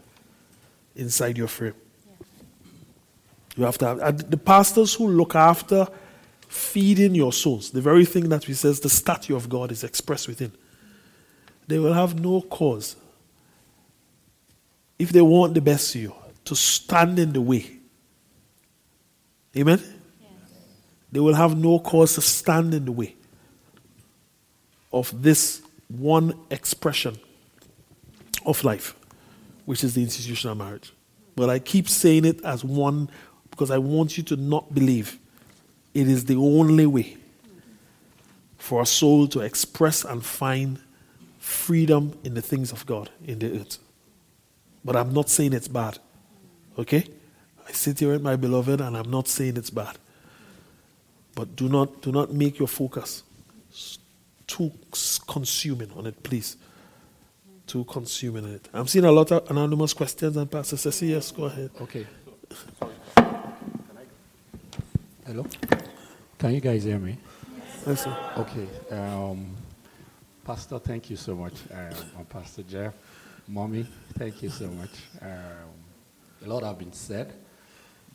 inside 1.00 1.38
your 1.38 1.48
frame. 1.48 1.74
You 3.56 3.64
have 3.66 3.78
to 3.80 3.88
have 3.88 4.30
the 4.30 4.38
pastors 4.38 4.94
who 4.94 5.08
look 5.08 5.36
after 5.36 5.88
feeding 6.48 7.14
your 7.14 7.32
souls, 7.32 7.72
the 7.72 7.82
very 7.82 8.06
thing 8.06 8.30
that 8.30 8.48
we 8.48 8.54
says 8.54 8.80
the 8.80 8.90
statue 8.90 9.36
of 9.36 9.48
God 9.50 9.72
is 9.72 9.84
expressed 9.84 10.28
within. 10.28 10.52
They 11.68 11.78
will 11.78 11.94
have 11.94 12.20
no 12.20 12.42
cause, 12.42 12.96
if 14.98 15.12
they 15.12 15.22
want 15.22 15.54
the 15.54 15.62
best 15.62 15.92
for 15.92 16.00
you, 16.00 16.16
to 16.46 16.56
stand 16.56 17.20
in 17.20 17.34
the 17.34 17.42
way. 17.42 17.78
Amen? 19.56 19.80
Yes. 19.80 20.32
They 21.12 21.20
will 21.20 21.36
have 21.36 21.56
no 21.56 21.80
cause 21.80 22.16
to 22.16 22.22
stand 22.22 22.74
in 22.74 22.86
the 22.86 22.92
way 22.92 23.16
of 24.92 25.22
this 25.22 25.62
one 25.88 26.34
expression 26.50 27.20
of 28.46 28.64
life, 28.64 28.96
which 29.70 29.84
is 29.84 29.94
the 29.94 30.02
institution 30.02 30.50
of 30.50 30.58
marriage. 30.58 30.92
But 31.36 31.52
I 31.52 31.60
keep 31.60 31.88
saying 31.88 32.26
it 32.26 32.44
as 32.44 32.64
one 32.64 33.08
because 33.52 33.70
I 33.70 33.78
want 33.78 34.18
you 34.18 34.24
to 34.24 34.36
not 34.36 34.74
believe 34.74 35.20
it 35.94 36.08
is 36.08 36.26
the 36.26 36.38
only 36.38 36.88
way 36.88 37.18
for 38.58 38.82
a 38.82 38.86
soul 38.88 39.28
to 39.28 39.42
express 39.42 40.04
and 40.04 40.26
find 40.26 40.80
freedom 41.38 42.18
in 42.24 42.34
the 42.34 42.42
things 42.42 42.72
of 42.72 42.84
God 42.88 43.12
in 43.24 43.38
the 43.38 43.60
earth. 43.60 43.78
But 44.84 44.96
I'm 44.96 45.14
not 45.14 45.30
saying 45.30 45.54
it's 45.54 45.68
bad. 45.68 46.00
Okay? 46.80 47.06
I 47.68 47.72
sit 47.72 48.00
here 48.00 48.14
with 48.14 48.24
my 48.24 48.38
beloved 48.38 48.82
and 48.82 48.98
I'm 48.98 49.12
not 49.12 49.28
saying 49.28 49.56
it's 49.56 49.70
bad. 49.70 50.00
But 51.36 51.56
do 51.56 51.70
not 51.70 52.02
do 52.02 52.12
not 52.12 52.34
make 52.34 52.58
your 52.58 52.68
focus 52.68 53.22
too 54.48 54.72
consuming 55.28 55.92
on 55.96 56.08
it, 56.08 56.24
please. 56.24 56.58
Too 57.70 57.84
consuming 57.84 58.46
it. 58.46 58.68
I'm 58.74 58.88
seeing 58.88 59.06
a 59.06 59.12
lot 59.12 59.32
of 59.32 59.48
anonymous 59.52 59.94
questions, 59.94 60.36
and 60.36 60.50
Pastor 60.50 60.76
says, 60.76 61.04
yes, 61.04 61.30
go 61.30 61.44
ahead. 61.44 61.70
Okay. 61.80 62.08
Hello? 65.24 65.46
Can 66.40 66.56
you 66.56 66.62
guys 66.62 66.84
hear 66.84 66.98
me? 66.98 67.16
Yes, 67.86 68.06
sir. 68.06 68.18
Okay. 68.38 68.68
Um, 68.90 69.56
Pastor, 70.44 70.80
thank 70.80 71.12
you 71.12 71.16
so 71.16 71.36
much. 71.36 71.54
Um, 71.72 72.26
Pastor 72.26 72.64
Jeff, 72.64 72.96
Mommy, 73.48 73.86
thank 74.18 74.42
you 74.42 74.50
so 74.50 74.66
much. 74.70 74.90
Um, 75.22 75.70
a 76.44 76.50
lot 76.50 76.64
have 76.64 76.80
been 76.80 76.92
said, 76.92 77.32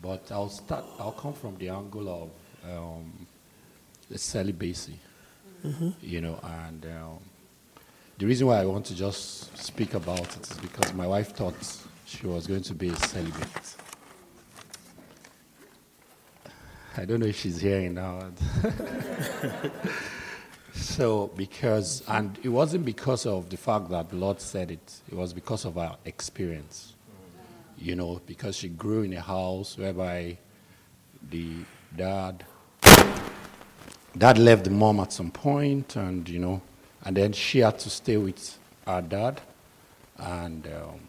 but 0.03 0.33
I'll 0.33 0.49
start. 0.49 0.85
I'll 0.99 1.13
come 1.13 1.33
from 1.33 1.57
the 1.59 1.69
angle 1.69 2.09
of 2.09 2.31
um, 2.69 3.27
the 4.11 4.19
celibacy. 4.19 4.99
Mm-hmm. 5.65 5.91
You 6.03 6.23
know, 6.23 6.41
and 6.43 6.85
um, 6.87 7.19
the 8.19 8.27
reason 8.27 8.47
why 8.47 8.61
I 8.61 8.65
want 8.65 8.87
to 8.87 8.95
just 8.95 9.57
speak 9.59 9.95
about 9.95 10.37
it 10.37 10.51
is 10.51 10.59
because 10.59 10.95
my 10.95 11.07
wife 11.07 11.35
thought 11.35 11.55
she 12.07 12.27
was 12.27 12.47
going 12.47 12.62
to 12.62 12.75
be 12.75 12.89
a 12.89 12.97
celibate. 12.97 13.77
I 16.97 17.05
don't 17.05 17.19
know 17.19 17.27
if 17.27 17.37
she's 17.37 17.61
hearing 17.61 17.95
now. 17.95 18.31
so, 20.75 21.27
because, 21.37 22.05
and 22.07 22.39
it 22.45 22.51
wasn't 22.51 22.85
because 22.85 23.27
of 23.27 23.51
the 23.51 23.57
fact 23.57 23.91
that 23.91 24.11
the 24.11 24.17
Lord 24.17 24.41
said 24.41 24.71
it, 24.71 25.01
it 25.11 25.15
was 25.15 25.33
because 25.33 25.65
of 25.65 25.77
our 25.77 25.97
experience. 26.05 26.95
You 27.77 27.97
know, 27.97 28.21
because 28.27 28.57
she 28.57 28.69
grew 28.69 29.03
in 29.03 29.12
a 29.15 29.21
house 29.21 29.77
whereby 29.77 30.39
the 31.31 31.51
dad, 31.97 32.45
dad 34.17 34.39
left 34.39 34.62
the 34.62 34.71
mom 34.71 35.01
at 35.01 35.12
some 35.12 35.33
point, 35.33 35.97
and, 35.97 36.29
you 36.29 36.39
know, 36.39 36.62
and 37.05 37.17
then 37.17 37.33
she 37.33 37.61
had 37.61 37.79
to 37.81 37.91
stay 37.91 38.17
with 38.17 38.59
her 38.87 39.03
dad. 39.03 39.41
And 40.17 40.67
um, 40.67 41.01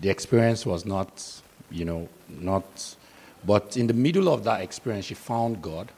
the 0.00 0.08
experience 0.08 0.64
was 0.64 0.84
not, 0.86 1.42
you 1.70 1.84
know, 1.84 2.08
not 2.28 2.96
but 3.44 3.76
in 3.76 3.86
the 3.86 3.94
middle 3.94 4.28
of 4.28 4.44
that 4.44 4.60
experience, 4.60 5.06
she 5.06 5.14
found 5.14 5.62
God, 5.62 5.90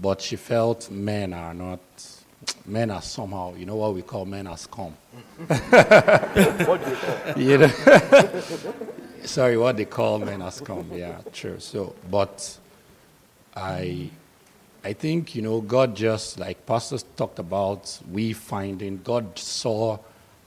but 0.00 0.20
she 0.20 0.36
felt 0.36 0.90
men 0.90 1.32
are 1.32 1.54
not, 1.54 1.80
men 2.64 2.90
are 2.90 3.02
somehow, 3.02 3.54
you 3.54 3.66
know 3.66 3.76
what 3.76 3.94
we 3.94 4.02
call 4.02 4.24
men 4.24 4.46
as 4.46 4.66
come. 4.66 4.94
what 5.46 6.84
do 6.84 6.90
you 6.90 6.96
call? 6.96 7.38
You 7.42 7.58
know? 7.58 8.42
Sorry, 9.24 9.56
what 9.56 9.76
they 9.76 9.84
call 9.84 10.18
men 10.18 10.42
as 10.42 10.60
come. 10.60 10.90
Yeah, 10.92 11.18
true. 11.32 11.58
So, 11.58 11.94
but 12.10 12.58
I, 13.54 14.10
I 14.82 14.94
think 14.94 15.34
you 15.34 15.42
know 15.42 15.60
God 15.60 15.94
just 15.94 16.38
like 16.38 16.64
pastors 16.64 17.04
talked 17.16 17.38
about, 17.38 18.00
we 18.10 18.32
finding 18.32 19.00
God 19.04 19.38
saw 19.38 19.98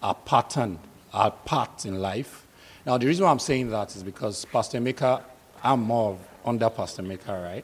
a 0.02 0.14
pattern, 0.14 0.80
our 1.14 1.32
path 1.32 1.86
in 1.86 2.02
life. 2.02 2.48
Now, 2.86 2.98
the 2.98 3.06
reason 3.06 3.26
why 3.26 3.32
I'm 3.32 3.40
saying 3.40 3.70
that 3.70 3.96
is 3.96 4.04
because 4.04 4.44
Pastor 4.46 4.80
Emeka 4.80 5.22
I'm 5.64 5.82
more 5.82 6.18
under 6.44 6.70
Pastor 6.70 7.04
Maker, 7.04 7.42
right? 7.42 7.64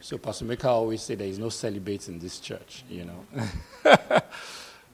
So 0.00 0.18
Pastor 0.18 0.44
Maker 0.44 0.68
always 0.68 1.02
say 1.02 1.14
there 1.16 1.26
is 1.26 1.38
no 1.38 1.48
celibate 1.48 2.08
in 2.08 2.18
this 2.18 2.38
church, 2.38 2.84
you 2.88 3.04
know. 3.04 3.42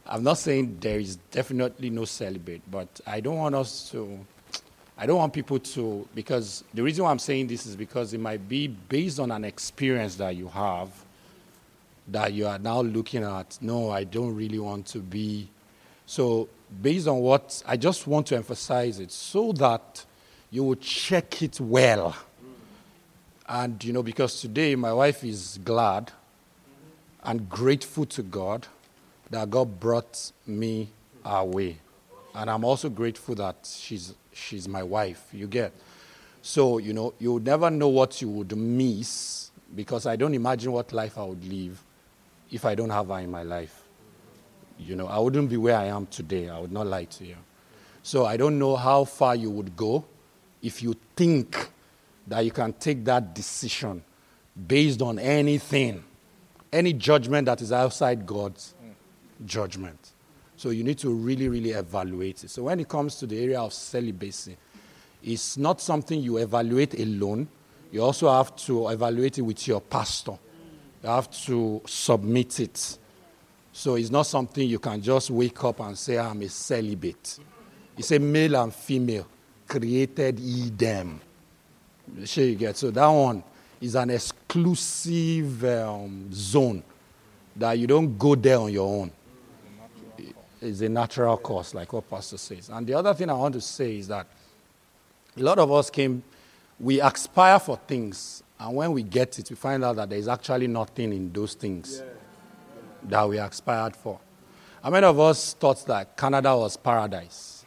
I'm 0.06 0.22
not 0.22 0.38
saying 0.38 0.78
there 0.80 0.98
is 0.98 1.16
definitely 1.30 1.90
no 1.90 2.06
celibate, 2.06 2.62
but 2.70 2.88
I 3.06 3.20
don't 3.20 3.36
want 3.36 3.54
us 3.54 3.90
to, 3.90 4.18
I 4.96 5.04
don't 5.04 5.18
want 5.18 5.34
people 5.34 5.58
to, 5.58 6.08
because 6.14 6.64
the 6.72 6.82
reason 6.82 7.04
why 7.04 7.10
I'm 7.10 7.18
saying 7.18 7.48
this 7.48 7.66
is 7.66 7.76
because 7.76 8.14
it 8.14 8.20
might 8.20 8.48
be 8.48 8.68
based 8.68 9.20
on 9.20 9.30
an 9.30 9.44
experience 9.44 10.14
that 10.16 10.36
you 10.36 10.48
have 10.48 10.88
that 12.09 12.32
you 12.32 12.46
are 12.46 12.59
now 12.59 12.80
looking 12.80 13.22
at, 13.22 13.59
no, 13.61 13.90
I 13.90 14.04
don't 14.04 14.34
really 14.34 14.59
want 14.59 14.86
to 14.86 14.98
be. 14.98 15.48
So, 16.06 16.48
based 16.82 17.06
on 17.06 17.18
what, 17.18 17.62
I 17.66 17.76
just 17.76 18.06
want 18.06 18.26
to 18.28 18.36
emphasize 18.36 18.98
it 18.98 19.12
so 19.12 19.52
that 19.52 20.04
you 20.50 20.64
will 20.64 20.76
check 20.76 21.42
it 21.42 21.61
well 21.61 22.16
and, 23.48 23.82
you 23.82 23.94
know, 23.94 24.02
because 24.02 24.42
today 24.42 24.74
my 24.74 24.92
wife 24.92 25.24
is 25.24 25.59
glad 25.64 26.12
and 27.22 27.48
grateful 27.48 28.04
to 28.04 28.22
God 28.22 28.66
that 29.30 29.48
God 29.48 29.80
brought 29.80 30.32
me 30.46 30.90
our 31.24 31.46
way. 31.46 31.78
And 32.34 32.50
I'm 32.50 32.62
also 32.62 32.90
grateful 32.90 33.34
that 33.36 33.56
she's, 33.80 34.14
she's 34.34 34.68
my 34.68 34.82
wife. 34.82 35.28
You 35.32 35.46
get? 35.46 35.72
So, 36.42 36.76
you 36.76 36.92
know, 36.92 37.14
you 37.18 37.32
would 37.32 37.46
never 37.46 37.70
know 37.70 37.88
what 37.88 38.20
you 38.20 38.28
would 38.28 38.54
miss 38.54 39.50
because 39.74 40.04
I 40.04 40.16
don't 40.16 40.34
imagine 40.34 40.70
what 40.70 40.92
life 40.92 41.16
I 41.16 41.24
would 41.24 41.44
live 41.44 41.82
if 42.51 42.64
I 42.64 42.74
don't 42.74 42.90
have 42.90 43.09
her 43.09 43.18
in 43.18 43.30
my 43.30 43.42
life. 43.42 43.82
You 44.78 44.96
know, 44.96 45.07
I 45.07 45.18
wouldn't 45.18 45.51
be 45.51 45.57
where 45.57 45.76
I 45.76 45.86
am 45.86 46.07
today. 46.07 46.49
I 46.49 46.59
would 46.59 46.72
not 46.72 46.86
lie 46.86 47.05
to 47.05 47.24
you. 47.24 47.36
So 48.03 48.24
I 48.24 48.36
don't 48.36 48.59
know 48.59 48.76
how 48.76 49.05
far 49.05 49.34
you 49.34 49.51
would 49.51 49.76
go 49.76 50.05
if 50.62 50.82
you 50.82 50.94
think 51.16 51.70
that 52.26 52.44
you 52.44 52.51
can 52.51 52.72
take 52.74 53.05
that 53.05 53.34
decision 53.34 54.03
based 54.66 55.03
on 55.03 55.18
anything, 55.18 56.05
any 56.72 56.92
judgment 56.92 57.46
that 57.46 57.61
is 57.61 57.72
outside 57.72 58.26
God's 58.26 58.74
judgment. 59.44 60.12
So 60.57 60.70
you 60.70 60.82
need 60.84 60.99
to 60.99 61.11
really, 61.11 61.49
really 61.49 61.70
evaluate 61.70 62.44
it. 62.44 62.51
So 62.51 62.64
when 62.64 62.80
it 62.80 62.88
comes 62.88 63.16
to 63.16 63.26
the 63.26 63.40
area 63.42 63.61
of 63.61 63.72
celibacy, 63.72 64.57
it's 65.22 65.57
not 65.57 65.80
something 65.80 66.20
you 66.20 66.38
evaluate 66.38 66.99
alone. 66.99 67.49
You 67.92 68.03
also 68.03 68.30
have 68.30 68.55
to 68.57 68.88
evaluate 68.88 69.38
it 69.38 69.42
with 69.42 69.66
your 69.66 69.80
pastor. 69.80 70.38
You 71.03 71.09
have 71.09 71.30
to 71.44 71.82
submit 71.86 72.61
it. 72.61 72.99
So 73.72 73.94
it's 73.94 74.11
not 74.11 74.26
something 74.26 74.68
you 74.68 74.78
can 74.78 75.01
just 75.01 75.30
wake 75.30 75.62
up 75.64 75.80
and 75.80 75.96
say, 75.96 76.18
I'm 76.18 76.42
a 76.42 76.49
celibate. 76.49 77.38
It's 77.96 78.11
a 78.11 78.18
male 78.18 78.57
and 78.57 78.74
female 78.74 79.26
created 79.66 80.38
he 80.38 80.70
them. 80.70 81.20
Sure, 82.24 82.44
you 82.44 82.57
get. 82.57 82.76
So 82.76 82.90
that 82.90 83.07
one 83.07 83.42
is 83.80 83.94
an 83.94 84.11
exclusive 84.11 85.64
um, 85.64 86.28
zone 86.32 86.82
that 87.55 87.78
you 87.78 87.86
don't 87.86 88.18
go 88.18 88.34
there 88.34 88.59
on 88.59 88.72
your 88.72 89.03
own. 89.03 89.11
It's 90.61 90.80
a 90.80 90.88
natural 90.88 91.36
course, 91.36 91.74
like 91.74 91.92
what 91.92 92.09
Pastor 92.11 92.38
says. 92.38 92.68
And 92.68 92.86
the 92.86 92.94
other 92.94 93.14
thing 93.14 93.30
I 93.30 93.34
want 93.34 93.55
to 93.55 93.61
say 93.61 93.99
is 93.99 94.09
that 94.09 94.26
a 95.36 95.42
lot 95.42 95.59
of 95.59 95.70
us 95.70 95.88
came, 95.88 96.22
we 96.80 97.01
aspire 97.01 97.61
for 97.61 97.76
things, 97.76 98.42
and 98.61 98.74
when 98.74 98.92
we 98.92 99.02
get 99.02 99.38
it, 99.38 99.50
we 99.50 99.56
find 99.56 99.84
out 99.84 99.96
that 99.96 100.11
there 100.11 100.18
is 100.18 100.28
actually 100.28 100.66
nothing 100.66 101.12
in 101.12 101.32
those 101.32 101.54
things 101.54 102.02
that 103.04 103.28
we 103.28 103.38
aspired 103.38 103.94
for. 103.94 104.18
How 104.82 104.90
many 104.90 105.06
of 105.06 105.18
us 105.20 105.54
thought 105.54 105.84
that 105.86 106.16
Canada 106.16 106.56
was 106.56 106.76
paradise? 106.76 107.64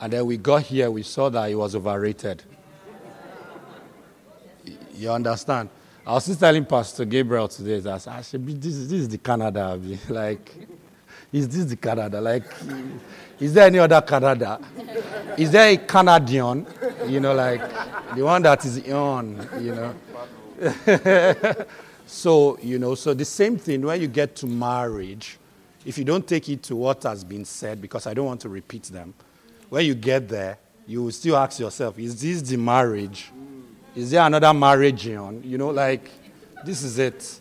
And 0.00 0.12
then 0.12 0.26
we 0.26 0.36
got 0.36 0.62
here, 0.62 0.90
we 0.90 1.02
saw 1.02 1.28
that 1.30 1.50
it 1.50 1.54
was 1.54 1.74
overrated. 1.74 2.42
You 4.94 5.10
understand? 5.10 5.68
I 6.06 6.12
was 6.12 6.26
just 6.26 6.40
telling 6.40 6.64
Pastor 6.64 7.04
Gabriel 7.04 7.48
today 7.48 7.80
that 7.80 8.06
I 8.08 8.18
ah, 8.18 8.22
should 8.22 8.44
be, 8.46 8.54
this, 8.54 8.76
this 8.78 8.92
is 8.92 9.08
the 9.08 9.18
Canada. 9.18 9.78
Like, 10.08 10.54
is 11.32 11.48
this 11.48 11.64
the 11.66 11.76
Canada? 11.76 12.20
Like, 12.20 12.44
is 13.40 13.52
there 13.52 13.66
any 13.66 13.78
other 13.78 14.00
Canada? 14.00 14.60
Is 15.36 15.50
there 15.50 15.70
a 15.70 15.76
Canadian? 15.76 16.66
You 17.06 17.20
know, 17.20 17.34
like 17.34 17.60
the 18.14 18.24
one 18.24 18.42
that 18.42 18.64
is 18.64 18.88
on, 18.90 19.48
you 19.60 19.74
know. 19.74 19.94
so, 22.06 22.58
you 22.62 22.78
know, 22.78 22.94
so 22.94 23.12
the 23.14 23.24
same 23.24 23.58
thing 23.58 23.82
when 23.82 24.00
you 24.00 24.08
get 24.08 24.34
to 24.36 24.46
marriage, 24.46 25.38
if 25.84 25.98
you 25.98 26.04
don't 26.04 26.26
take 26.26 26.48
it 26.48 26.62
to 26.64 26.76
what 26.76 27.02
has 27.02 27.24
been 27.24 27.44
said, 27.44 27.80
because 27.80 28.06
I 28.06 28.14
don't 28.14 28.26
want 28.26 28.40
to 28.42 28.48
repeat 28.48 28.84
them, 28.84 29.14
when 29.68 29.84
you 29.84 29.94
get 29.94 30.28
there, 30.28 30.58
you 30.86 31.02
will 31.02 31.12
still 31.12 31.36
ask 31.36 31.60
yourself, 31.60 31.98
is 31.98 32.20
this 32.20 32.42
the 32.42 32.56
marriage 32.56 33.30
is 33.96 34.10
there 34.10 34.26
another 34.26 34.52
marriage 34.52 35.08
on? 35.08 35.42
You 35.42 35.56
know, 35.56 35.70
like, 35.70 36.10
this 36.66 36.82
is 36.82 36.98
it. 36.98 37.40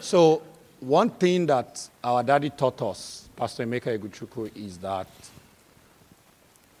So, 0.00 0.42
one 0.80 1.10
thing 1.10 1.44
that 1.46 1.86
our 2.02 2.22
daddy 2.22 2.48
taught 2.48 2.80
us, 2.80 3.25
Pastor 3.36 3.66
Emeka 3.66 3.98
Eguchukwu, 3.98 4.50
is 4.56 4.78
that 4.78 5.06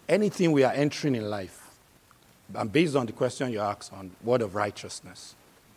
anything 0.08 0.52
we 0.52 0.64
are 0.64 0.72
entering 0.72 1.14
in 1.14 1.28
life, 1.28 1.62
and 2.54 2.72
based 2.72 2.96
on 2.96 3.06
the 3.06 3.12
question 3.12 3.52
you 3.52 3.60
asked 3.60 3.92
on 3.92 4.10
word 4.24 4.42
of 4.42 4.54
righteousness, 4.54 5.34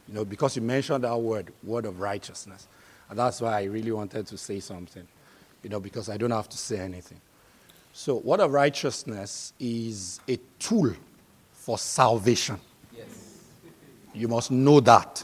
you 0.07 0.13
know, 0.13 0.25
because 0.25 0.55
you 0.55 0.61
mentioned 0.61 1.03
that 1.03 1.17
word, 1.17 1.51
word 1.63 1.85
of 1.85 1.99
righteousness. 1.99 2.67
And 3.09 3.17
that's 3.17 3.41
why 3.41 3.59
I 3.59 3.63
really 3.63 3.91
wanted 3.91 4.27
to 4.27 4.37
say 4.37 4.59
something, 4.59 5.07
you 5.63 5.69
know, 5.69 5.79
because 5.79 6.09
I 6.09 6.17
don't 6.17 6.31
have 6.31 6.49
to 6.49 6.57
say 6.57 6.79
anything. 6.79 7.19
So, 7.91 8.15
word 8.15 8.39
of 8.39 8.51
righteousness 8.51 9.53
is 9.59 10.19
a 10.27 10.37
tool 10.59 10.93
for 11.53 11.77
salvation. 11.77 12.59
Yes. 12.95 13.07
You 14.13 14.27
must 14.27 14.51
know 14.51 14.79
that. 14.79 15.23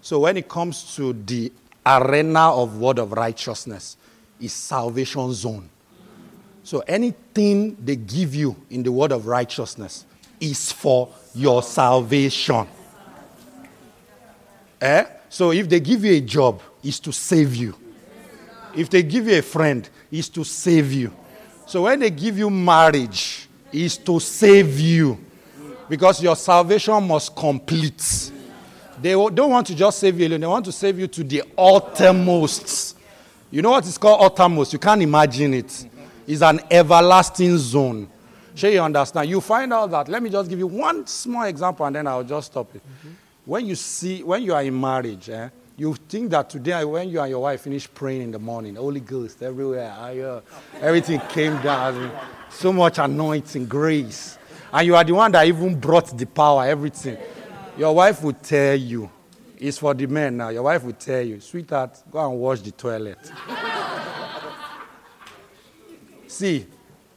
So 0.00 0.18
when 0.18 0.36
it 0.36 0.48
comes 0.48 0.96
to 0.96 1.12
the 1.12 1.50
arena 1.86 2.50
of 2.50 2.78
word 2.78 2.98
of 2.98 3.12
righteousness, 3.12 3.96
is 4.40 4.52
salvation 4.52 5.32
zone. 5.32 5.68
So 6.62 6.80
anything 6.80 7.76
they 7.76 7.96
give 7.96 8.34
you 8.34 8.56
in 8.70 8.82
the 8.82 8.90
word 8.90 9.12
of 9.12 9.26
righteousness 9.26 10.06
is 10.40 10.72
for 10.72 11.08
your 11.34 11.62
salvation. 11.62 12.66
Eh? 14.80 15.04
So 15.28 15.52
if 15.52 15.68
they 15.68 15.80
give 15.80 16.04
you 16.04 16.12
a 16.12 16.20
job, 16.20 16.60
is 16.82 17.00
to 17.00 17.12
save 17.12 17.54
you. 17.54 17.74
If 18.76 18.90
they 18.90 19.02
give 19.02 19.26
you 19.26 19.38
a 19.38 19.42
friend, 19.42 19.88
is 20.10 20.28
to 20.30 20.44
save 20.44 20.92
you. 20.92 21.12
So 21.66 21.82
when 21.82 22.00
they 22.00 22.10
give 22.10 22.38
you 22.38 22.50
marriage, 22.50 23.48
is 23.72 23.96
to 23.98 24.20
save 24.20 24.78
you 24.78 25.18
because 25.88 26.22
your 26.22 26.36
salvation 26.36 27.06
must 27.06 27.34
complete. 27.34 28.30
They 29.00 29.12
don't 29.12 29.50
want 29.50 29.66
to 29.68 29.74
just 29.74 29.98
save 29.98 30.20
you 30.20 30.28
alone, 30.28 30.40
they 30.40 30.46
want 30.46 30.64
to 30.66 30.72
save 30.72 30.98
you 30.98 31.08
to 31.08 31.24
the 31.24 31.42
uttermost. 31.58 32.96
You 33.54 33.62
know 33.62 33.70
what 33.70 33.86
is 33.86 33.96
called 33.98 34.20
uttermost? 34.20 34.72
You 34.72 34.80
can't 34.80 35.00
imagine 35.00 35.54
it. 35.54 35.88
It's 36.26 36.42
an 36.42 36.58
everlasting 36.68 37.56
zone. 37.56 38.08
Sure, 38.52 38.68
you 38.68 38.80
understand? 38.80 39.30
You 39.30 39.40
find 39.40 39.72
out 39.72 39.92
that. 39.92 40.08
Let 40.08 40.24
me 40.24 40.28
just 40.28 40.50
give 40.50 40.58
you 40.58 40.66
one 40.66 41.06
small 41.06 41.44
example 41.44 41.86
and 41.86 41.94
then 41.94 42.08
I'll 42.08 42.24
just 42.24 42.50
stop 42.50 42.74
it. 42.74 42.82
Mm-hmm. 42.82 43.14
When 43.44 43.66
you 43.66 43.76
see, 43.76 44.24
when 44.24 44.42
you 44.42 44.54
are 44.54 44.62
in 44.64 44.80
marriage, 44.80 45.30
eh, 45.30 45.50
you 45.76 45.94
think 45.94 46.32
that 46.32 46.50
today, 46.50 46.84
when 46.84 47.08
you 47.08 47.20
and 47.20 47.30
your 47.30 47.42
wife 47.42 47.60
finish 47.60 47.88
praying 47.94 48.22
in 48.22 48.32
the 48.32 48.40
morning, 48.40 48.74
Holy 48.74 48.98
Ghost 48.98 49.40
everywhere, 49.40 49.94
I, 49.96 50.18
uh, 50.18 50.40
everything 50.80 51.20
came 51.28 51.62
down, 51.62 52.10
so 52.50 52.72
much 52.72 52.98
anointing, 52.98 53.66
grace. 53.66 54.36
And 54.72 54.84
you 54.84 54.96
are 54.96 55.04
the 55.04 55.12
one 55.12 55.30
that 55.30 55.46
even 55.46 55.78
brought 55.78 56.18
the 56.18 56.26
power, 56.26 56.64
everything. 56.64 57.18
Your 57.78 57.94
wife 57.94 58.20
will 58.20 58.32
tell 58.32 58.74
you, 58.74 59.08
it's 59.58 59.78
for 59.78 59.94
the 59.94 60.06
men 60.06 60.36
now. 60.36 60.48
Your 60.48 60.64
wife 60.64 60.82
will 60.84 60.92
tell 60.92 61.22
you, 61.22 61.40
sweetheart, 61.40 62.02
go 62.10 62.30
and 62.30 62.38
wash 62.38 62.60
the 62.60 62.70
toilet. 62.70 63.18
See, 66.26 66.66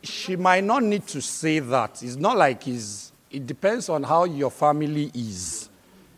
she 0.03 0.35
might 0.35 0.63
not 0.63 0.83
need 0.83 1.07
to 1.07 1.21
say 1.21 1.59
that. 1.59 2.03
It's 2.03 2.15
not 2.15 2.37
like 2.37 2.67
it's, 2.67 3.11
it 3.31 3.47
depends 3.47 3.89
on 3.89 4.03
how 4.03 4.25
your 4.25 4.51
family 4.51 5.11
is. 5.13 5.69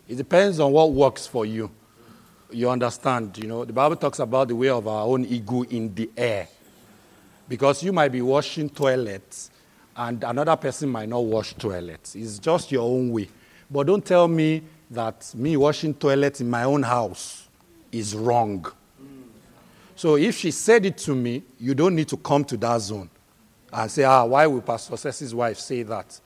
It 0.08 0.16
depends 0.16 0.60
on 0.60 0.72
what 0.72 0.92
works 0.92 1.26
for 1.26 1.46
you. 1.46 1.72
You 2.52 2.70
understand, 2.70 3.38
you 3.38 3.48
know, 3.48 3.64
the 3.64 3.74
Bible 3.74 3.96
talks 3.96 4.20
about 4.20 4.48
the 4.48 4.56
way 4.56 4.70
of 4.70 4.88
our 4.88 5.06
own 5.06 5.24
ego 5.26 5.64
in 5.64 5.94
the 5.94 6.10
air. 6.18 6.48
Because 7.48 7.84
you 7.84 7.94
might 7.94 8.10
be 8.10 8.22
washing 8.22 8.70
toilets 8.70 9.52
and 9.96 10.24
another 10.24 10.56
person 10.56 10.90
might 10.90 11.10
not 11.10 11.24
wash 11.24 11.54
toilets. 11.54 12.16
It's 12.16 12.40
just 12.40 12.72
your 12.72 12.84
own 12.84 13.12
way. 13.12 13.30
But 13.70 13.88
don't 13.88 14.06
tell 14.06 14.28
me 14.28 14.64
that 14.92 15.32
me 15.36 15.56
washing 15.58 15.94
toilets 15.94 16.42
in 16.42 16.50
my 16.50 16.64
own 16.64 16.84
house 16.84 17.48
is 17.92 18.16
wrong. 18.16 18.66
So 19.96 20.16
if 20.16 20.38
she 20.38 20.52
said 20.52 20.86
it 20.86 20.98
to 21.00 21.14
me, 21.14 21.44
you 21.60 21.76
don't 21.76 21.96
need 21.96 22.08
to 22.08 22.18
come 22.18 22.46
to 22.46 22.58
that 22.58 22.82
zone 22.82 23.10
and 23.72 23.92
say, 23.92 24.04
ah, 24.04 24.24
why 24.26 24.48
will 24.48 24.62
Pastor 24.62 24.96
Ceci's 24.96 25.36
wife 25.36 25.58
say 25.60 25.84
that? 25.84 26.20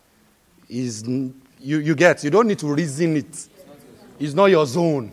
Is 0.69 1.03
you, 1.03 1.33
you 1.59 1.95
get, 1.95 2.23
you 2.23 2.29
don't 2.29 2.47
need 2.47 2.59
to 2.59 2.67
reason 2.73 3.17
it. 3.17 3.49
It's 4.19 4.33
not 4.33 4.45
your 4.45 4.65
zone. 4.65 5.11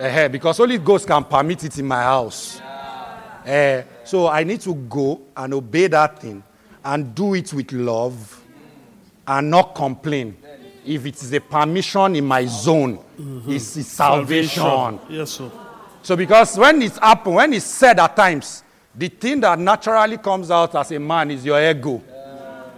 Uh, 0.00 0.28
because 0.28 0.58
only 0.60 0.78
Ghost 0.78 1.06
can 1.06 1.24
permit 1.24 1.64
it 1.64 1.78
in 1.78 1.86
my 1.86 2.02
house. 2.02 2.60
Uh, 2.60 3.82
so 4.04 4.28
I 4.28 4.44
need 4.44 4.60
to 4.62 4.74
go 4.74 5.20
and 5.36 5.54
obey 5.54 5.86
that 5.88 6.20
thing 6.20 6.42
and 6.84 7.14
do 7.14 7.34
it 7.34 7.52
with 7.52 7.72
love 7.72 8.42
and 9.26 9.50
not 9.50 9.74
complain. 9.74 10.36
If 10.84 11.06
it 11.06 11.22
is 11.22 11.32
a 11.32 11.40
permission 11.40 12.16
in 12.16 12.24
my 12.24 12.44
zone, 12.46 12.98
mm-hmm. 12.98 13.52
it's, 13.52 13.76
it's 13.76 13.88
salvation. 13.88 14.62
salvation. 14.62 15.00
Yes, 15.16 15.30
sir. 15.30 15.50
So 16.02 16.16
because 16.16 16.58
when 16.58 16.82
it's 16.82 16.98
happened, 16.98 17.36
when 17.36 17.52
it's 17.52 17.64
said 17.64 18.00
at 18.00 18.16
times, 18.16 18.64
the 18.94 19.08
thing 19.08 19.40
that 19.40 19.58
naturally 19.58 20.18
comes 20.18 20.50
out 20.50 20.74
as 20.74 20.90
a 20.90 20.98
man 20.98 21.30
is 21.30 21.44
your 21.44 21.62
ego. 21.62 22.02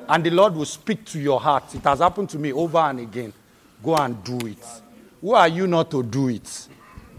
And 0.06 0.22
the 0.22 0.30
Lord 0.30 0.54
will 0.54 0.66
speak 0.66 1.04
to 1.06 1.18
your 1.18 1.40
heart. 1.40 1.74
It 1.74 1.82
has 1.84 2.00
happened 2.00 2.28
to 2.30 2.38
me 2.38 2.52
over 2.52 2.78
and 2.78 3.00
again. 3.00 3.32
Go 3.82 3.96
and 3.96 4.22
do 4.22 4.38
it. 4.46 4.64
Who 5.20 5.32
are 5.32 5.48
you 5.48 5.66
not 5.66 5.90
to 5.92 6.02
do 6.02 6.28
it? 6.28 6.68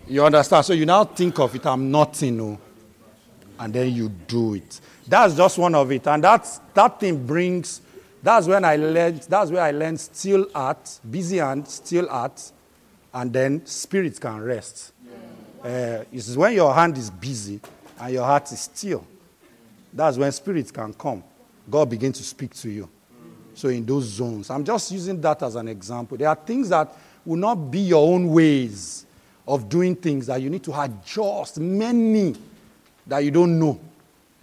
You 0.08 0.24
understand? 0.24 0.66
So 0.66 0.74
you 0.74 0.86
now 0.86 1.04
think 1.04 1.40
of 1.40 1.56
it, 1.56 1.66
I'm 1.66 1.90
nothing, 1.90 2.38
no. 2.38 2.60
And 3.58 3.74
then 3.74 3.92
you 3.92 4.10
do 4.10 4.54
it. 4.54 4.80
That's 5.08 5.36
just 5.36 5.58
one 5.58 5.74
of 5.74 5.92
it. 5.92 6.06
And 6.08 6.24
that's, 6.24 6.60
that 6.76 7.00
thing 7.00 7.26
brings, 7.26 7.82
that's 8.26 8.48
when 8.48 8.66
I 8.66 8.76
learned, 8.76 9.22
that's 9.30 9.52
where 9.52 9.62
I 9.62 9.70
learned 9.70 10.00
still 10.00 10.48
art, 10.56 11.00
busy 11.08 11.38
and 11.38 11.68
still 11.68 12.10
art, 12.10 12.52
and 13.14 13.32
then 13.32 13.64
spirit 13.68 14.20
can 14.20 14.42
rest. 14.42 14.94
Uh, 15.64 16.04
it's 16.12 16.36
when 16.36 16.54
your 16.54 16.74
hand 16.74 16.98
is 16.98 17.12
busy 17.12 17.60
and 18.00 18.14
your 18.14 18.24
heart 18.24 18.52
is 18.52 18.62
still. 18.62 19.06
That's 19.94 20.18
when 20.18 20.32
spirit 20.32 20.74
can 20.74 20.92
come. 20.96 21.24
God 21.70 21.88
begin 21.88 22.12
to 22.14 22.24
speak 22.24 22.56
to 22.56 22.70
you. 22.70 22.90
So 23.54 23.70
in 23.70 23.86
those 23.86 24.06
zones, 24.06 24.50
I'm 24.50 24.66
just 24.66 24.92
using 24.92 25.22
that 25.22 25.44
as 25.44 25.56
an 25.56 25.68
example. 25.68 26.18
There 26.18 26.28
are 26.28 26.36
things 26.36 26.70
that 26.70 26.92
will 27.24 27.38
not 27.38 27.54
be 27.54 27.82
your 27.82 28.12
own 28.12 28.32
ways 28.32 29.06
of 29.48 29.70
doing 29.70 29.96
things 29.96 30.26
that 30.26 30.42
you 30.42 30.50
need 30.50 30.64
to 30.64 30.82
adjust. 30.82 31.60
Many 31.60 32.36
that 33.06 33.20
you 33.20 33.30
don't 33.30 33.60
know. 33.60 33.80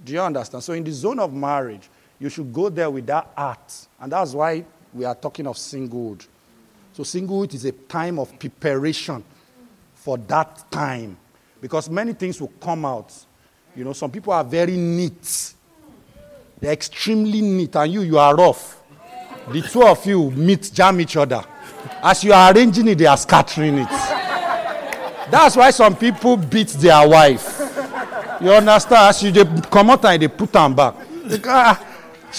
Do 0.04 0.12
you 0.12 0.20
understand? 0.20 0.62
So 0.62 0.72
in 0.72 0.84
the 0.84 0.92
zone 0.92 1.18
of 1.18 1.34
marriage, 1.34 1.88
you 2.22 2.28
should 2.28 2.52
go 2.52 2.68
there 2.68 2.88
with 2.88 3.04
that 3.06 3.32
art. 3.36 3.88
And 4.00 4.12
that's 4.12 4.32
why 4.32 4.64
we 4.94 5.04
are 5.04 5.14
talking 5.14 5.44
of 5.48 5.56
singlehood. 5.56 6.24
So 6.92 7.02
singlehood 7.02 7.52
is 7.52 7.64
a 7.64 7.72
time 7.72 8.20
of 8.20 8.38
preparation 8.38 9.24
for 9.96 10.16
that 10.18 10.70
time. 10.70 11.16
Because 11.60 11.90
many 11.90 12.12
things 12.12 12.40
will 12.40 12.52
come 12.60 12.84
out. 12.84 13.12
You 13.74 13.82
know, 13.82 13.92
some 13.92 14.12
people 14.12 14.32
are 14.32 14.44
very 14.44 14.76
neat. 14.76 15.54
They're 16.60 16.72
extremely 16.72 17.40
neat, 17.40 17.74
and 17.74 17.92
you, 17.92 18.02
you 18.02 18.18
are 18.18 18.36
rough. 18.36 18.80
The 19.50 19.60
two 19.62 19.82
of 19.82 20.06
you 20.06 20.30
meet, 20.30 20.70
jam 20.72 21.00
each 21.00 21.16
other. 21.16 21.42
As 22.04 22.22
you 22.22 22.32
are 22.32 22.54
arranging 22.54 22.86
it, 22.86 22.98
they 22.98 23.06
are 23.06 23.16
scattering 23.16 23.78
it. 23.78 23.90
That's 25.28 25.56
why 25.56 25.72
some 25.72 25.96
people 25.96 26.36
beat 26.36 26.68
their 26.68 27.08
wife. 27.08 27.58
You 28.40 28.52
understand? 28.52 29.08
As 29.08 29.22
you 29.24 29.44
come 29.62 29.90
out 29.90 30.04
and 30.04 30.22
they 30.22 30.28
put 30.28 30.52
them 30.52 30.72
back. 30.72 30.94
Ah, 32.34 32.38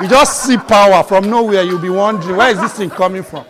you 0.00 0.08
just 0.08 0.44
see 0.44 0.56
power 0.56 1.02
from 1.02 1.28
nowhere. 1.28 1.64
You'll 1.64 1.80
be 1.80 1.90
wondering, 1.90 2.36
where 2.36 2.50
is 2.50 2.60
this 2.60 2.74
thing 2.74 2.90
coming 2.90 3.24
from? 3.24 3.44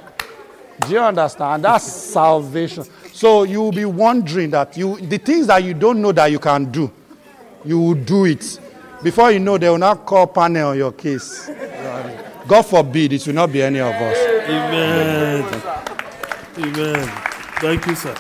Do 0.81 0.93
you 0.93 1.01
understand? 1.01 1.65
That's 1.65 1.85
salvation. 1.85 2.85
So 3.13 3.43
you 3.43 3.61
will 3.61 3.73
be 3.73 3.85
wondering 3.85 4.51
that 4.51 4.75
you 4.77 4.97
the 4.97 5.19
things 5.19 5.47
that 5.49 5.63
you 5.63 5.75
don't 5.75 6.01
know 6.01 6.13
that 6.13 6.31
you 6.31 6.39
can 6.39 6.71
do, 6.71 6.91
you 7.65 7.79
will 7.79 7.95
do 7.95 8.25
it. 8.25 8.59
Before 9.03 9.31
you 9.31 9.39
know, 9.39 9.59
they 9.59 9.69
will 9.69 9.79
not 9.79 10.07
call 10.07 10.27
panel 10.27 10.71
on 10.71 10.79
your 10.79 10.93
case. 10.93 11.51
God 12.49 12.63
forbid 12.63 13.13
it 13.13 13.27
will 13.27 13.35
not 13.35 13.53
be 13.53 13.63
any 13.63 13.81
of 13.81 13.93
us. 13.93 14.17
Amen. 14.49 15.45
Amen. 16.59 17.09
Thank 17.61 17.87
you, 17.87 17.95
sir. 17.95 18.15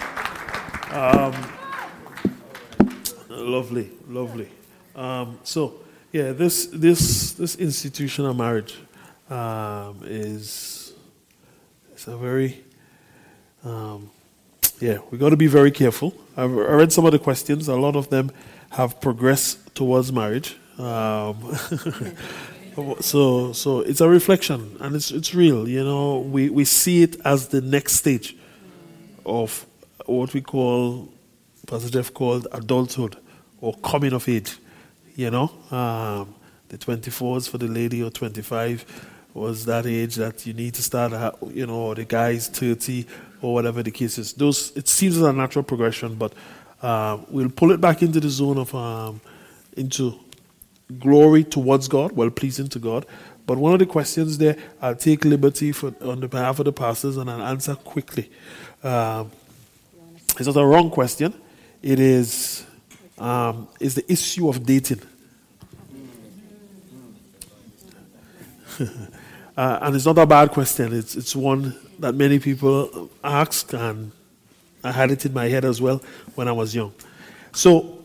Um, 0.93 1.35
lovely, 3.28 3.91
lovely. 4.09 4.49
Um, 4.95 5.38
so, 5.45 5.74
yeah, 6.12 6.32
this 6.32 6.66
this 6.66 7.32
this 7.32 7.57
institutional 7.57 8.34
marriage 8.34 8.78
um, 9.28 10.01
is 10.05 10.93
it's 11.93 12.07
a 12.07 12.16
very 12.16 12.64
um, 13.64 14.11
yeah, 14.80 14.99
we 15.11 15.18
got 15.18 15.30
to 15.30 15.36
be 15.36 15.47
very 15.47 15.70
careful. 15.70 16.14
I've 16.36 16.51
I 16.51 16.74
read 16.74 16.93
some 16.93 17.05
of 17.05 17.12
the 17.12 17.18
questions. 17.18 17.68
A 17.68 17.76
lot 17.76 17.97
of 17.97 18.09
them 18.09 18.30
have 18.70 19.01
progressed 19.01 19.74
towards 19.74 20.12
marriage. 20.12 20.57
Um, 20.78 21.55
so, 23.01 23.53
so 23.53 23.80
it's 23.80 24.01
a 24.01 24.09
reflection, 24.09 24.76
and 24.80 24.97
it's 24.97 25.11
it's 25.11 25.34
real. 25.34 25.68
You 25.68 25.84
know, 25.84 26.20
we 26.20 26.49
we 26.49 26.64
see 26.64 27.03
it 27.03 27.16
as 27.24 27.49
the 27.49 27.61
next 27.61 27.97
stage 27.97 28.36
of 29.26 29.66
what 30.07 30.32
we 30.32 30.41
call, 30.41 31.09
Pastor 31.66 31.91
Jeff 31.91 32.14
called 32.14 32.47
adulthood 32.53 33.16
or 33.61 33.74
coming 33.74 34.12
of 34.12 34.28
age. 34.28 34.57
You 35.17 35.31
know, 35.31 35.51
um, 35.71 36.35
the 36.69 36.79
24s 36.79 37.49
for 37.49 37.59
the 37.59 37.67
lady 37.67 38.03
or 38.03 38.11
25 38.11 39.09
was 39.35 39.65
that 39.67 39.87
age 39.87 40.17
that 40.17 40.47
you 40.47 40.53
need 40.53 40.75
to 40.75 40.83
start, 40.83 41.13
you 41.53 41.67
know, 41.67 41.77
or 41.77 41.95
the 41.95 42.05
guy's 42.05 42.49
30 42.49 43.07
or 43.43 43.55
whatever 43.55 43.83
the 43.83 43.91
case 43.91 44.19
is. 44.19 44.33
Those 44.33 44.77
it 44.77 44.89
seems 44.89 45.17
as 45.17 45.23
a 45.23 45.33
natural 45.33 45.63
progression, 45.63 46.15
but 46.15 46.33
uh, 46.83 47.19
we'll 47.29 47.51
pull 47.51 47.71
it 47.73 47.81
back 47.81 48.03
into 48.03 48.21
the 48.21 48.29
zone 48.29 48.59
of 48.59 48.75
um, 48.75 49.21
into 49.77 50.19
glory 50.99 51.45
towards 51.45 51.89
God, 51.89 52.13
well 52.13 52.31
pleasing 52.31 52.69
to 52.69 52.79
God. 52.79 53.07
But 53.47 53.59
one 53.59 53.73
of 53.73 53.79
the 53.79 53.87
questions 53.87 54.39
there, 54.39 54.57
I'll 54.81 54.97
take 54.97 55.25
liberty 55.25 55.73
for 55.73 55.95
on 56.03 56.21
the 56.21 56.29
behalf 56.29 56.59
of 56.59 56.67
the 56.67 56.73
pastors 56.73 57.17
and 57.17 57.31
I'll 57.31 57.43
answer 57.43 57.75
quickly. 57.75 58.31
Um, 58.83 59.31
it's 60.39 60.47
not 60.47 60.57
a 60.57 60.65
wrong 60.65 60.91
question. 60.91 61.35
It 61.83 61.99
is 61.99 62.65
um, 63.21 63.68
is 63.79 63.95
the 63.95 64.11
issue 64.11 64.49
of 64.49 64.64
dating. 64.64 65.03
uh, 69.57 69.79
and 69.83 69.95
it's 69.95 70.07
not 70.07 70.18
a 70.18 70.27
bad 70.27 70.51
question. 70.51 70.93
It's 70.93 71.14
it's 71.14 71.37
one 71.37 71.77
that 71.99 72.14
many 72.14 72.39
people 72.39 73.11
ask, 73.23 73.73
and 73.75 74.11
I 74.83 74.91
had 74.91 75.11
it 75.11 75.27
in 75.27 75.35
my 75.35 75.49
head 75.49 75.64
as 75.64 75.81
well 75.81 76.03
when 76.35 76.49
I 76.49 76.53
was 76.53 76.75
young. 76.75 76.93
So 77.53 77.99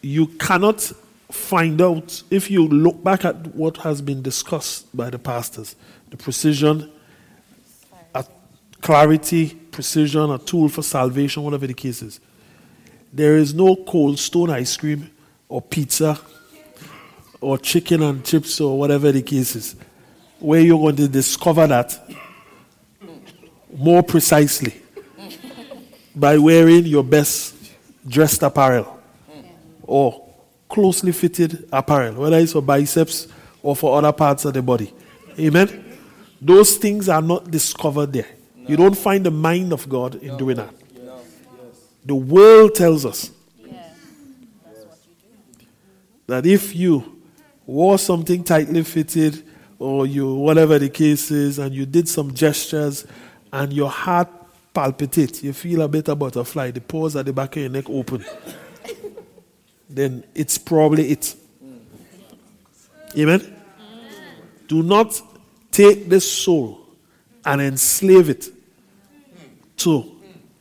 you 0.00 0.28
cannot 0.28 0.80
find 1.30 1.82
out 1.82 2.22
if 2.30 2.50
you 2.50 2.68
look 2.68 3.02
back 3.02 3.24
at 3.24 3.54
what 3.54 3.78
has 3.78 4.00
been 4.00 4.22
discussed 4.22 4.96
by 4.96 5.10
the 5.10 5.18
pastors, 5.18 5.74
the 6.10 6.16
precision, 6.16 6.90
clarity, 8.80 9.48
precision, 9.72 10.30
a 10.30 10.38
tool 10.38 10.68
for 10.68 10.82
salvation, 10.82 11.42
whatever 11.42 11.66
the 11.66 11.74
case 11.74 12.02
is. 12.02 12.20
There 13.16 13.38
is 13.38 13.54
no 13.54 13.74
cold 13.76 14.18
stone 14.18 14.50
ice 14.50 14.76
cream 14.76 15.10
or 15.48 15.62
pizza 15.62 16.20
or 17.40 17.56
chicken 17.56 18.02
and 18.02 18.22
chips 18.22 18.60
or 18.60 18.78
whatever 18.78 19.10
the 19.10 19.22
case 19.22 19.56
is 19.56 19.74
where 20.38 20.60
you're 20.60 20.78
going 20.78 20.96
to 20.96 21.08
discover 21.08 21.66
that 21.66 21.98
more 23.74 24.02
precisely 24.02 24.82
by 26.14 26.36
wearing 26.36 26.84
your 26.84 27.02
best 27.02 27.54
dressed 28.06 28.42
apparel 28.42 29.00
or 29.84 30.22
closely 30.68 31.12
fitted 31.12 31.66
apparel, 31.72 32.16
whether 32.16 32.36
it's 32.36 32.52
for 32.52 32.60
biceps 32.60 33.28
or 33.62 33.74
for 33.74 33.96
other 33.96 34.12
parts 34.12 34.44
of 34.44 34.52
the 34.52 34.60
body. 34.60 34.92
Amen? 35.38 35.96
Those 36.38 36.76
things 36.76 37.08
are 37.08 37.22
not 37.22 37.50
discovered 37.50 38.12
there. 38.12 38.28
You 38.66 38.76
don't 38.76 38.94
find 38.94 39.24
the 39.24 39.30
mind 39.30 39.72
of 39.72 39.88
God 39.88 40.16
in 40.16 40.36
doing 40.36 40.58
that. 40.58 40.74
The 42.06 42.14
world 42.14 42.76
tells 42.76 43.04
us 43.04 43.32
that 46.28 46.46
if 46.46 46.74
you 46.74 47.20
wore 47.66 47.98
something 47.98 48.44
tightly 48.44 48.84
fitted 48.84 49.44
or 49.76 50.06
you 50.06 50.32
whatever 50.34 50.78
the 50.78 50.88
case 50.88 51.32
is 51.32 51.58
and 51.58 51.74
you 51.74 51.84
did 51.84 52.08
some 52.08 52.32
gestures 52.32 53.06
and 53.52 53.72
your 53.72 53.90
heart 53.90 54.28
palpitates, 54.72 55.42
you 55.42 55.52
feel 55.52 55.82
a 55.82 55.88
bit 55.88 56.08
of 56.08 56.20
butterfly, 56.20 56.70
the 56.70 56.80
pores 56.80 57.16
at 57.16 57.26
the 57.26 57.32
back 57.32 57.56
of 57.56 57.62
your 57.62 57.70
neck 57.70 57.90
open, 57.90 58.24
then 59.90 60.22
it's 60.32 60.58
probably 60.58 61.10
it. 61.10 61.34
Amen? 63.18 63.62
Do 64.68 64.84
not 64.84 65.20
take 65.72 66.08
this 66.08 66.30
soul 66.30 66.86
and 67.44 67.60
enslave 67.60 68.30
it 68.30 68.48
to 69.78 70.15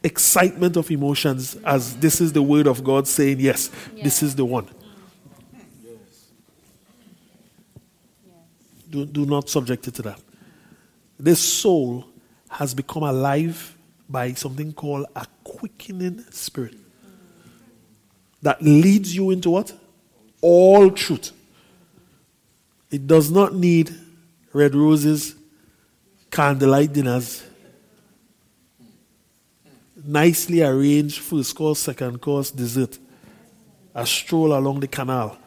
excitement 0.05 0.77
of 0.77 0.91
emotions 0.91 1.55
as 1.65 1.97
this 1.97 2.21
is 2.21 2.31
the 2.31 2.41
word 2.41 2.67
of 2.67 2.83
God 2.83 3.07
saying, 3.07 3.39
yes, 3.39 3.71
this 4.01 4.21
is 4.21 4.35
the 4.35 4.45
one. 4.45 4.67
Do, 8.89 9.05
do 9.05 9.25
not 9.25 9.49
subject 9.49 9.87
it 9.87 9.95
to 9.95 10.01
that. 10.03 10.21
This 11.19 11.39
soul 11.39 12.05
has 12.49 12.73
become 12.73 13.03
alive 13.03 13.75
by 14.07 14.33
something 14.33 14.71
called 14.71 15.07
a 15.15 15.25
quickening 15.43 16.23
spirit 16.29 16.75
that 18.43 18.61
leads 18.61 19.15
you 19.15 19.31
into 19.31 19.49
what? 19.49 19.73
All 20.39 20.91
truth. 20.91 21.31
It 22.91 23.07
does 23.07 23.31
not 23.31 23.55
need 23.55 23.93
red 24.53 24.75
roses, 24.75 25.35
candlelight 26.29 26.93
dinners, 26.93 27.43
nicely 30.05 30.61
arranged 30.61 31.19
first 31.19 31.55
course, 31.55 31.79
second 31.79 32.21
course, 32.21 32.51
dessert, 32.51 32.97
a 33.93 34.05
stroll 34.05 34.53
along 34.57 34.79
the 34.81 34.87
canal, 34.87 35.37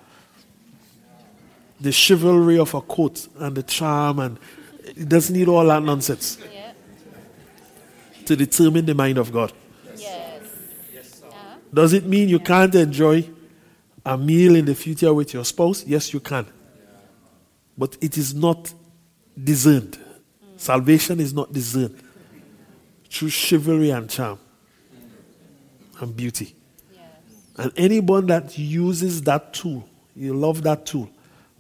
the 1.81 1.93
chivalry 1.93 2.59
of 2.59 2.75
a 2.75 2.81
coat 2.81 3.29
and 3.39 3.57
the 3.57 3.63
charm, 3.63 4.19
and 4.19 4.39
it 4.85 5.09
doesn't 5.09 5.37
need 5.37 5.49
all 5.49 5.65
that 5.67 5.83
nonsense 5.83 6.39
Yeah. 6.53 6.73
to 8.25 8.37
determine 8.37 8.87
the 8.87 8.95
mind 8.95 9.19
of 9.19 9.33
God. 9.33 9.53
Yes. 9.97 11.23
Uh-huh. 11.23 11.57
Does 11.73 11.93
it 11.93 12.07
mean 12.07 12.29
you 12.29 12.41
can't 12.41 12.75
enjoy 12.75 13.29
a 14.05 14.17
meal 14.17 14.57
in 14.57 14.65
the 14.65 14.75
future 14.75 15.13
with 15.13 15.35
your 15.35 15.45
spouse? 15.45 15.85
Yes, 15.87 16.13
you 16.13 16.21
can. 16.21 16.47
But 17.77 17.97
it 18.01 18.19
is 18.19 18.35
not 18.35 18.73
discerned. 19.43 19.93
Mm. 19.93 20.59
Salvation 20.61 21.21
is 21.21 21.33
not 21.33 21.53
discerned 21.53 21.97
through 23.09 23.29
chivalry 23.31 23.91
and 23.91 24.11
charm 24.11 24.39
and 26.01 26.17
beauty. 26.17 26.55
And 27.57 27.73
anyone 27.77 28.27
that 28.27 28.57
uses 28.57 29.23
that 29.23 29.53
tool, 29.53 29.89
you 30.15 30.33
love 30.33 30.63
that 30.63 30.87
tool. 30.87 31.11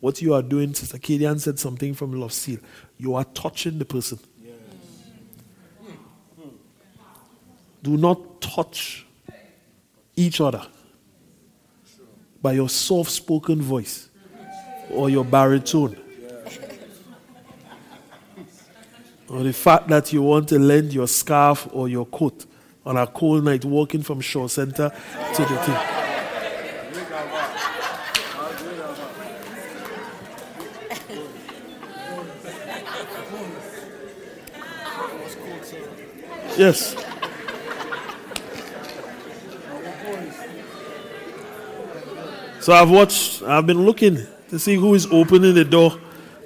What 0.00 0.22
you 0.22 0.32
are 0.32 0.42
doing, 0.42 0.72
Sister 0.74 0.96
Kadian 0.96 1.40
said 1.40 1.58
something 1.58 1.92
from 1.92 2.12
Love 2.12 2.32
Seal. 2.32 2.60
You 2.98 3.16
are 3.16 3.24
touching 3.24 3.78
the 3.78 3.84
person. 3.84 4.18
Do 7.82 7.96
not 7.96 8.40
touch 8.40 9.06
each 10.14 10.40
other 10.40 10.64
by 12.40 12.52
your 12.52 12.68
soft 12.68 13.10
spoken 13.10 13.60
voice 13.60 14.08
or 14.90 15.10
your 15.10 15.24
baritone. 15.24 15.96
Or 19.30 19.42
the 19.42 19.52
fact 19.52 19.88
that 19.88 20.10
you 20.10 20.22
want 20.22 20.48
to 20.48 20.58
lend 20.58 20.94
your 20.94 21.06
scarf 21.06 21.68
or 21.72 21.86
your 21.86 22.06
coat 22.06 22.46
on 22.88 22.96
a 22.96 23.06
cold 23.06 23.44
night 23.44 23.66
walking 23.66 24.02
from 24.02 24.18
Shaw 24.18 24.48
Center 24.48 24.90
to 25.34 25.42
the 25.42 25.56
thing. 25.58 25.76
Yes. 36.56 36.96
So 42.60 42.72
I've 42.72 42.90
watched, 42.90 43.42
I've 43.42 43.66
been 43.66 43.84
looking 43.84 44.26
to 44.48 44.58
see 44.58 44.76
who 44.76 44.94
is 44.94 45.06
opening 45.12 45.54
the 45.54 45.64
door 45.64 46.00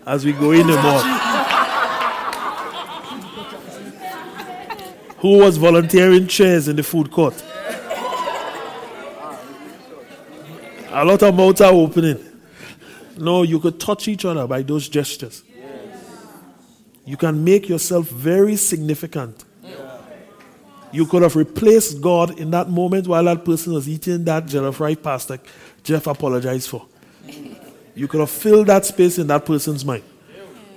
as 0.04 0.24
we 0.24 0.32
go 0.32 0.50
in 0.50 0.66
the 0.66 0.74
mall. 0.74 1.21
Who 5.22 5.38
was 5.38 5.56
volunteering 5.56 6.26
chairs 6.26 6.66
in 6.66 6.74
the 6.74 6.82
food 6.82 7.10
court? 7.10 7.42
A 10.90 11.04
lot 11.04 11.22
of 11.22 11.34
mouths 11.34 11.60
are 11.60 11.72
opening. 11.72 12.18
No, 13.16 13.44
you 13.44 13.60
could 13.60 13.78
touch 13.78 14.08
each 14.08 14.24
other 14.24 14.48
by 14.48 14.62
those 14.62 14.88
gestures. 14.88 15.44
You 17.04 17.16
can 17.16 17.42
make 17.42 17.68
yourself 17.68 18.08
very 18.08 18.56
significant. 18.56 19.44
You 20.90 21.06
could 21.06 21.22
have 21.22 21.36
replaced 21.36 22.00
God 22.00 22.38
in 22.38 22.50
that 22.50 22.68
moment 22.68 23.06
while 23.06 23.24
that 23.24 23.44
person 23.44 23.72
was 23.72 23.88
eating 23.88 24.24
that 24.24 24.46
jollof 24.46 24.80
rice 24.80 24.98
pasta 25.00 25.40
Jeff 25.84 26.06
apologized 26.08 26.68
for. 26.68 26.84
You 27.94 28.08
could 28.08 28.20
have 28.20 28.30
filled 28.30 28.66
that 28.66 28.84
space 28.84 29.18
in 29.18 29.28
that 29.28 29.46
person's 29.46 29.84
mind 29.84 30.02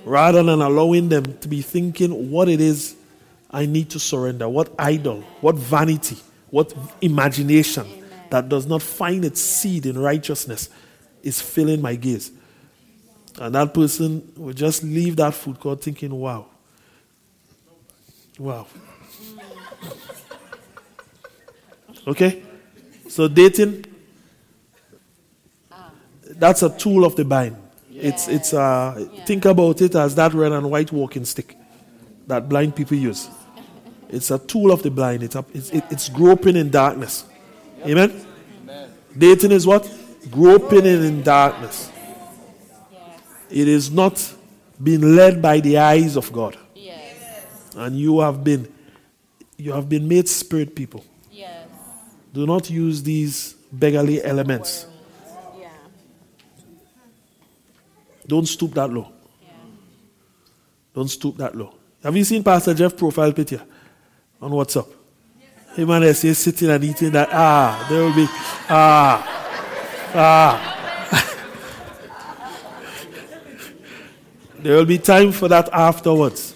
rather 0.04 0.42
than 0.42 0.62
allowing 0.62 1.08
them 1.08 1.36
to 1.38 1.48
be 1.48 1.62
thinking 1.62 2.30
what 2.30 2.48
it 2.48 2.60
is 2.60 2.95
I 3.50 3.66
need 3.66 3.90
to 3.90 3.98
surrender, 3.98 4.48
what 4.48 4.72
idol, 4.78 5.22
what 5.40 5.54
vanity, 5.56 6.16
what 6.50 6.74
imagination 7.00 7.86
that 8.30 8.48
does 8.48 8.66
not 8.66 8.82
find 8.82 9.24
its 9.24 9.40
seed 9.40 9.86
in 9.86 9.98
righteousness 9.98 10.68
is 11.22 11.40
filling 11.40 11.80
my 11.80 11.94
gaze. 11.94 12.32
And 13.38 13.54
that 13.54 13.72
person 13.74 14.32
will 14.36 14.52
just 14.52 14.82
leave 14.82 15.16
that 15.16 15.34
food 15.34 15.60
court 15.60 15.82
thinking, 15.82 16.12
wow, 16.14 16.46
wow. 18.38 18.66
Okay? 22.06 22.42
So 23.08 23.26
dating, 23.26 23.84
that's 26.28 26.62
a 26.62 26.70
tool 26.76 27.04
of 27.04 27.16
the 27.16 27.24
bind. 27.24 27.56
It's, 27.90 28.28
it's 28.28 28.54
uh, 28.54 29.08
think 29.24 29.44
about 29.44 29.80
it 29.80 29.94
as 29.94 30.14
that 30.16 30.34
red 30.34 30.52
and 30.52 30.70
white 30.70 30.92
walking 30.92 31.24
stick 31.24 31.56
that 32.26 32.48
blind 32.48 32.74
people 32.74 32.96
use. 32.96 33.28
It's 34.08 34.30
a 34.30 34.38
tool 34.38 34.72
of 34.72 34.82
the 34.82 34.90
blind. 34.90 35.22
It's, 35.22 35.34
a, 35.34 35.44
it's, 35.52 35.70
it- 35.70 35.84
it's 35.90 36.08
groping 36.08 36.56
in 36.56 36.70
darkness. 36.70 37.24
Amen? 37.84 38.24
Dating 39.16 39.52
is 39.52 39.66
what? 39.66 39.90
Groping 40.30 40.84
in, 40.86 41.02
in 41.02 41.22
darkness. 41.22 41.90
It 43.50 43.68
is 43.68 43.90
not 43.90 44.34
being 44.82 45.14
led 45.16 45.40
by 45.40 45.60
the 45.60 45.78
eyes 45.78 46.16
of 46.16 46.32
God. 46.32 46.56
Yes. 46.74 47.14
And 47.76 47.96
you 47.98 48.20
have 48.20 48.42
been 48.44 48.72
you 49.56 49.72
have 49.72 49.88
been 49.88 50.06
made 50.06 50.28
spirit 50.28 50.74
people. 50.74 51.04
Yes. 51.32 51.66
Do 52.34 52.44
not 52.46 52.68
use 52.68 53.02
these 53.02 53.54
beggarly 53.72 54.22
elements. 54.22 54.86
Yeah. 55.58 55.68
Don't 58.26 58.46
stoop 58.46 58.74
that 58.74 58.92
low. 58.92 59.12
Yeah. 59.42 59.48
Don't 60.94 61.08
stoop 61.08 61.36
that 61.38 61.54
low. 61.54 61.72
Have 62.06 62.16
you 62.16 62.22
seen 62.22 62.44
Pastor 62.44 62.72
Jeff 62.72 62.96
profile 62.96 63.32
picture 63.32 63.60
on 64.40 64.52
WhatsApp? 64.52 64.86
Him 65.74 65.90
and 65.90 66.16
SA 66.16 66.34
sitting 66.34 66.70
and 66.70 66.84
eating 66.84 67.10
that. 67.10 67.30
Ah, 67.32 67.84
there 67.90 68.04
will 68.04 68.14
be. 68.14 68.26
Ah. 68.70 70.14
Ah. 70.14 71.32
there 74.60 74.76
will 74.76 74.84
be 74.84 74.98
time 74.98 75.32
for 75.32 75.48
that 75.48 75.68
afterwards. 75.72 76.54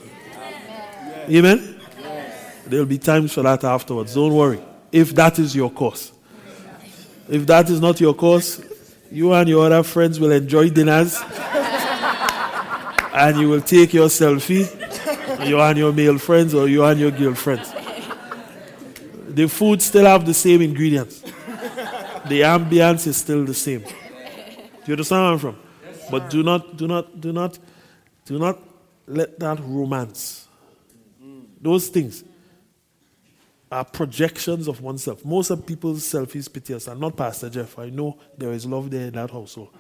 Amen? 1.29 1.81
There 2.69 2.79
will 2.79 2.87
be 2.87 2.99
times 2.99 3.33
for 3.33 3.43
that 3.43 3.65
afterwards. 3.65 4.15
Don't 4.15 4.33
worry. 4.33 4.63
If 4.93 5.17
that 5.17 5.41
is 5.41 5.57
your 5.57 5.73
course. 5.73 6.13
If 7.29 7.45
that 7.47 7.69
is 7.71 7.81
not 7.81 8.01
your 8.01 8.15
course, 8.15 8.63
you 9.11 9.33
and 9.33 9.49
your 9.49 9.67
other 9.67 9.83
friends 9.83 10.21
will 10.21 10.31
enjoy 10.31 10.71
dinners 10.71 11.21
and 13.13 13.37
you 13.41 13.49
will 13.49 13.63
take 13.63 13.93
your 13.93 14.07
selfie, 14.07 14.90
you 15.47 15.61
and 15.61 15.79
your 15.79 15.93
male 15.93 16.19
friends 16.19 16.55
or 16.55 16.69
you 16.69 16.85
and 16.85 16.99
your 16.99 17.11
girlfriends. 17.11 17.73
The 19.29 19.49
food 19.49 19.81
still 19.83 20.07
have 20.07 20.27
the 20.27 20.35
same 20.35 20.61
ingredients. 20.61 21.21
The 21.21 22.43
ambience 22.43 23.07
is 23.07 23.17
still 23.17 23.45
the 23.45 23.55
same. 23.55 23.81
Do 23.81 24.87
you 24.87 24.93
understand 24.95 25.23
where 25.23 25.33
I'm 25.33 25.39
from? 25.39 25.57
But 26.11 26.31
do 26.31 26.43
not, 26.43 26.77
do 26.77 26.89
not, 26.89 27.21
do 27.21 27.33
not, 27.33 27.59
do 28.25 28.39
not 28.39 28.59
let 29.07 29.39
that 29.39 29.61
romance 29.61 30.49
those 31.61 31.89
things 31.89 32.25
are 33.71 33.85
projections 33.85 34.67
of 34.67 34.81
oneself. 34.81 35.25
Most 35.25 35.51
of 35.51 35.65
people's 35.65 36.03
selfies 36.03 36.53
pictures 36.53 36.89
are 36.89 36.95
not 36.95 37.17
Pastor 37.17 37.51
Jeff. 37.51 37.79
I 37.79 37.91
know 37.91 38.19
there 38.37 38.53
is 38.53 38.67
love 38.67 38.91
there 38.91 39.07
in 39.07 39.13
that 39.13 39.31
household. 39.31 39.71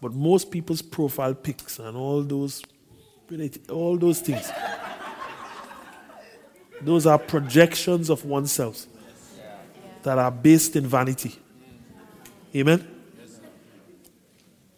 But 0.00 0.12
most 0.12 0.50
people's 0.50 0.82
profile 0.82 1.34
pics 1.34 1.80
and 1.80 1.96
all 1.96 2.22
those 2.22 2.62
all 3.70 3.96
those 3.96 4.20
things. 4.20 4.50
Those 6.80 7.06
are 7.06 7.18
projections 7.18 8.08
of 8.08 8.24
oneself 8.24 8.86
that 10.02 10.18
are 10.18 10.30
based 10.30 10.76
in 10.76 10.86
vanity. 10.86 11.34
Amen? 12.54 12.86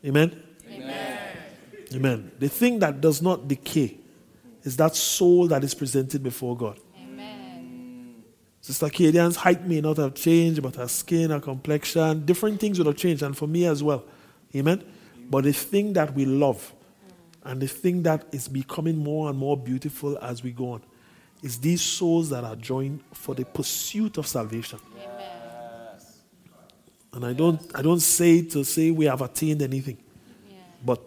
Amen? 0.05 0.43
Amen? 0.71 1.19
Amen. 1.95 2.33
The 2.39 2.49
thing 2.49 2.79
that 2.79 3.01
does 3.01 3.21
not 3.21 3.47
decay 3.47 3.99
is 4.63 4.77
that 4.77 4.97
soul 4.97 5.47
that 5.49 5.63
is 5.63 5.75
presented 5.75 6.23
before 6.23 6.57
God. 6.57 6.81
Amen. 6.97 8.23
Sister 8.61 8.87
Kadian's 8.87 9.37
height 9.37 9.67
may 9.67 9.81
not 9.81 9.99
have 9.99 10.15
changed, 10.15 10.63
but 10.63 10.77
her 10.77 10.89
skin, 10.89 11.31
her 11.31 11.41
complexion, 11.41 12.25
different 12.25 12.61
things 12.61 12.79
would 12.79 12.87
have 12.87 12.97
changed, 12.97 13.23
and 13.23 13.37
for 13.37 13.47
me 13.47 13.67
as 13.67 13.83
well. 13.83 14.05
Amen? 14.55 14.83
But 15.29 15.45
the 15.45 15.53
thing 15.53 15.93
that 15.93 16.15
we 16.15 16.25
love 16.25 16.73
and 17.45 17.61
the 17.61 17.69
thing 17.69 18.03
that 18.03 18.27
is 18.33 18.49
becoming 18.49 18.99
more 18.99 19.31
and 19.31 19.39
more 19.39 19.57
beautiful 19.57 20.19
as 20.19 20.43
we 20.43 20.51
go 20.53 20.73
on 20.73 20.83
is 21.43 21.59
these 21.59 21.81
souls 21.81 22.29
that 22.31 22.45
are 22.45 22.57
joined 22.57 23.01
for 23.15 23.35
the 23.35 23.45
pursuit 23.45 24.19
of 24.19 24.27
salvation. 24.27 24.79
Yes. 24.97 26.19
And 27.15 27.25
I 27.25 27.33
don't, 27.33 27.61
I 27.75 27.83
don't 27.83 28.01
say 28.01 28.43
to 28.43 28.63
say 28.63 28.91
we 28.91 29.07
have 29.07 29.23
attained 29.23 29.63
anything, 29.63 29.97
yeah. 30.49 30.57
but 30.85 31.01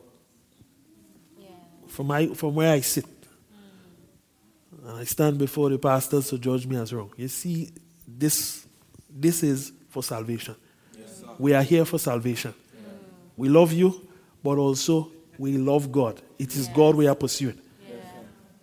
yeah. 1.38 1.48
from, 1.88 2.08
my, 2.08 2.28
from 2.28 2.56
where 2.56 2.74
I 2.74 2.82
sit, 2.82 3.06
mm. 3.06 4.90
and 4.90 4.98
I 4.98 5.04
stand 5.04 5.38
before 5.38 5.70
the 5.70 5.78
pastors 5.78 6.30
to 6.30 6.40
judge 6.40 6.66
me 6.66 6.78
as 6.78 6.92
wrong. 6.92 7.12
You 7.16 7.28
see, 7.28 7.70
this, 8.08 8.66
this 9.08 9.44
is 9.44 9.72
for 9.90 10.02
salvation. 10.02 10.56
Yes, 10.98 11.24
we 11.38 11.54
are 11.54 11.64
here 11.64 11.86
for 11.86 12.00
salvation. 12.00 12.54
Mm. 12.54 12.98
We 13.38 13.50
love 13.50 13.72
you, 13.72 14.08
but 14.44 14.58
also 14.58 15.12
we 15.44 15.58
love 15.58 15.92
God. 15.92 16.22
It 16.40 16.56
is 16.56 16.70
God 16.70 16.96
we 16.96 17.06
are 17.06 17.16
pursuing. 17.16 17.60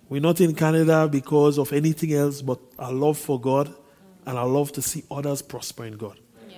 We're 0.08 0.22
not 0.22 0.40
in 0.40 0.54
Canada 0.54 1.06
because 1.06 1.58
of 1.58 1.74
anything 1.74 2.14
else 2.14 2.40
but 2.40 2.58
our 2.78 2.90
love 2.90 3.18
for 3.18 3.38
God 3.38 3.72
and 4.24 4.38
our 4.38 4.46
love 4.46 4.72
to 4.72 4.82
see 4.82 5.04
others 5.10 5.42
prosper 5.42 5.84
in 5.84 5.98
God. 5.98 6.18
Yeah. 6.48 6.56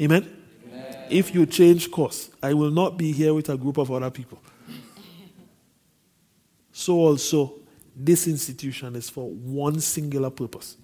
Amen? 0.00 0.36
Amen? 0.66 0.96
If 1.10 1.32
you 1.32 1.46
change 1.46 1.92
course, 1.92 2.28
I 2.42 2.54
will 2.54 2.72
not 2.72 2.98
be 2.98 3.12
here 3.12 3.32
with 3.32 3.50
a 3.50 3.56
group 3.56 3.78
of 3.78 3.92
other 3.92 4.10
people. 4.10 4.42
so, 6.72 6.94
also, 6.94 7.54
this 7.94 8.26
institution 8.26 8.96
is 8.96 9.08
for 9.08 9.30
one 9.30 9.78
singular 9.78 10.30
purpose. 10.30 10.76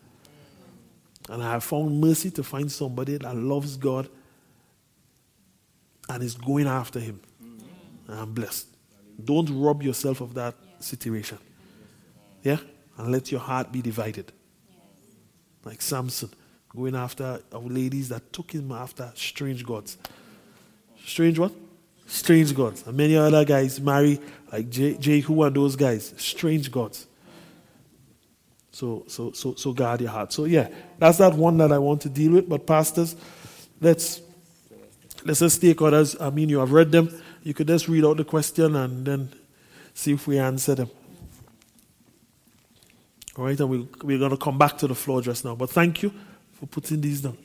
And 1.29 1.43
I 1.43 1.51
have 1.51 1.65
found 1.65 2.01
mercy 2.01 2.31
to 2.31 2.45
find 2.45 2.71
somebody 2.71 3.17
that 3.17 3.35
loves 3.35 3.77
God 3.77 4.09
and 6.09 6.23
is 6.23 6.37
going 6.37 6.69
after 6.69 7.01
Him. 7.01 7.21
I'm 8.09 8.33
blessed. 8.33 8.69
Don't 9.23 9.49
rob 9.61 9.83
yourself 9.83 10.21
of 10.21 10.35
that 10.35 10.55
situation. 10.81 11.39
Yeah? 12.43 12.59
And 12.97 13.13
let 13.13 13.31
your 13.31 13.41
heart 13.41 13.71
be 13.73 13.83
divided. 13.83 14.33
Like 15.65 15.83
Samson, 15.83 16.31
going 16.69 16.95
after 16.95 17.43
ladies 17.53 18.09
that 18.09 18.33
took 18.33 18.53
him 18.53 18.73
after 18.73 19.11
strange 19.15 19.65
gods. 19.65 19.99
Strange 21.05 21.39
what? 21.39 21.53
Strange 22.07 22.55
gods. 22.55 22.87
And 22.87 22.97
many 22.97 23.17
other 23.17 23.45
guys 23.45 23.81
marry 23.81 24.21
like 24.51 24.71
Jehu 24.71 25.43
and 25.43 25.55
those 25.55 25.77
guys. 25.77 26.15
Strange 26.17 26.71
gods. 26.71 27.07
So, 28.71 29.05
so, 29.09 29.33
so, 29.33 29.55
so 29.55 29.73
guard 29.73 30.01
your 30.01 30.11
heart. 30.11 30.33
So 30.33 30.45
yeah, 30.45 30.69
that's 30.99 31.19
that 31.19 31.35
one 31.35 31.59
that 31.59 31.73
I 31.73 31.79
want 31.79 32.01
to 32.03 32.09
deal 32.09 32.33
with. 32.33 32.49
But 32.49 32.67
pastors, 32.67 33.17
let's 33.81 34.23
let's 35.25 35.41
just 35.41 35.61
take 35.61 35.83
others. 35.83 36.17
I 36.21 36.31
mean, 36.31 36.49
you 36.49 36.61
have 36.61 36.73
read 36.73 36.93
them. 36.93 37.11
You 37.43 37.55
could 37.55 37.67
just 37.67 37.89
read 37.89 38.05
out 38.05 38.17
the 38.17 38.25
question 38.25 38.77
and 38.77 39.07
then 39.07 39.33
see 39.95 40.13
if 40.13 40.27
we 40.27 40.39
answer 40.39 40.75
them. 40.75 40.91
All 43.37 43.45
right, 43.45 43.59
and 43.61 43.71
we, 43.71 43.89
we're 44.03 44.19
going 44.19 44.33
to 44.33 44.37
come 44.37 44.59
back 44.59 44.77
to 44.79 44.89
the 44.89 44.95
floor 44.95 45.23
just 45.23 45.45
now. 45.45 45.55
But 45.55 45.71
thank 45.71 46.03
you 46.03 46.13
for 46.55 46.67
putting 46.67 47.01
these 47.01 47.21
down. 47.21 47.39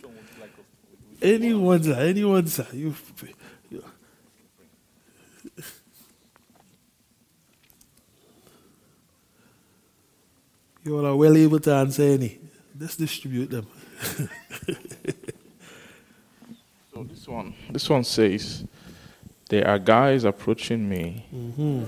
Anyone, 1.21 1.83
sir, 1.83 1.93
anyone, 1.93 2.47
sir. 2.47 2.65
You, 2.73 2.95
you, 3.69 3.83
you 10.83 10.97
all 10.97 11.05
are 11.05 11.15
well 11.15 11.37
able 11.37 11.59
to 11.59 11.73
answer 11.73 12.03
any. 12.03 12.39
Let's 12.77 12.97
distribute 12.97 13.51
them. 13.51 13.67
so 16.93 17.03
this 17.03 17.27
one, 17.27 17.53
this 17.69 17.87
one 17.87 18.03
says, 18.03 18.65
there 19.49 19.67
are 19.67 19.79
guys 19.79 20.23
approaching 20.23 20.87
me. 20.87 21.25
Mm-hmm. 21.33 21.83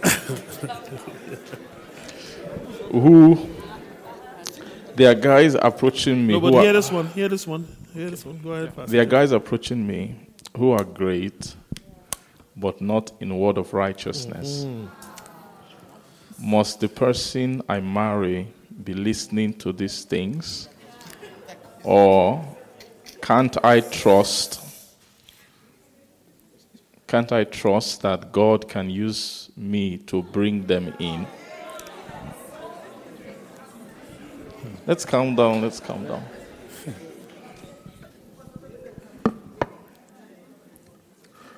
who 2.90 3.48
there 4.96 5.10
are 5.10 5.14
guys 5.14 5.54
approaching 5.54 6.26
me. 6.26 6.34
No, 6.34 6.40
but 6.40 6.60
hear 6.60 6.70
are, 6.70 6.72
this 6.72 6.92
one. 6.92 7.06
Hear 7.08 7.28
this 7.28 7.46
one. 7.46 7.66
Hear 7.94 8.10
this 8.10 8.24
one. 8.24 8.38
Go 8.38 8.52
ahead. 8.52 8.76
Pastor. 8.76 8.92
There 8.92 9.02
are 9.02 9.06
guys 9.06 9.32
approaching 9.32 9.86
me 9.86 10.16
who 10.56 10.72
are 10.72 10.84
great, 10.84 11.54
but 12.56 12.80
not 12.80 13.12
in 13.20 13.36
word 13.38 13.58
of 13.58 13.72
righteousness. 13.72 14.64
Mm-hmm. 14.64 16.50
Must 16.50 16.80
the 16.80 16.88
person 16.88 17.62
I 17.68 17.80
marry 17.80 18.48
be 18.82 18.94
listening 18.94 19.54
to 19.54 19.72
these 19.72 20.04
things? 20.04 20.69
Or 21.82 22.44
can't 23.22 23.56
I 23.64 23.80
trust? 23.80 24.60
Can't 27.06 27.32
I 27.32 27.44
trust 27.44 28.02
that 28.02 28.32
God 28.32 28.68
can 28.68 28.88
use 28.90 29.50
me 29.56 29.98
to 29.98 30.22
bring 30.22 30.66
them 30.66 30.94
in? 30.98 31.26
Let's 34.86 35.04
calm 35.04 35.34
down. 35.34 35.62
Let's 35.62 35.80
calm 35.80 36.06
down. 36.06 36.24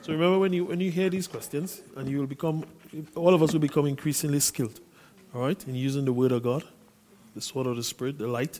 So 0.02 0.12
remember 0.12 0.38
when 0.40 0.52
you 0.52 0.64
when 0.64 0.80
you 0.80 0.90
hear 0.90 1.08
these 1.10 1.28
questions, 1.28 1.80
and 1.96 2.08
you 2.08 2.18
will 2.18 2.26
become, 2.26 2.64
all 3.14 3.34
of 3.34 3.42
us 3.42 3.52
will 3.52 3.60
become 3.60 3.86
increasingly 3.86 4.40
skilled, 4.40 4.80
all 5.32 5.42
right, 5.42 5.64
in 5.68 5.76
using 5.76 6.04
the 6.04 6.12
word 6.12 6.32
of 6.32 6.42
God, 6.42 6.64
the 7.36 7.40
sword 7.40 7.68
of 7.68 7.76
the 7.76 7.84
spirit, 7.84 8.18
the 8.18 8.26
light, 8.26 8.58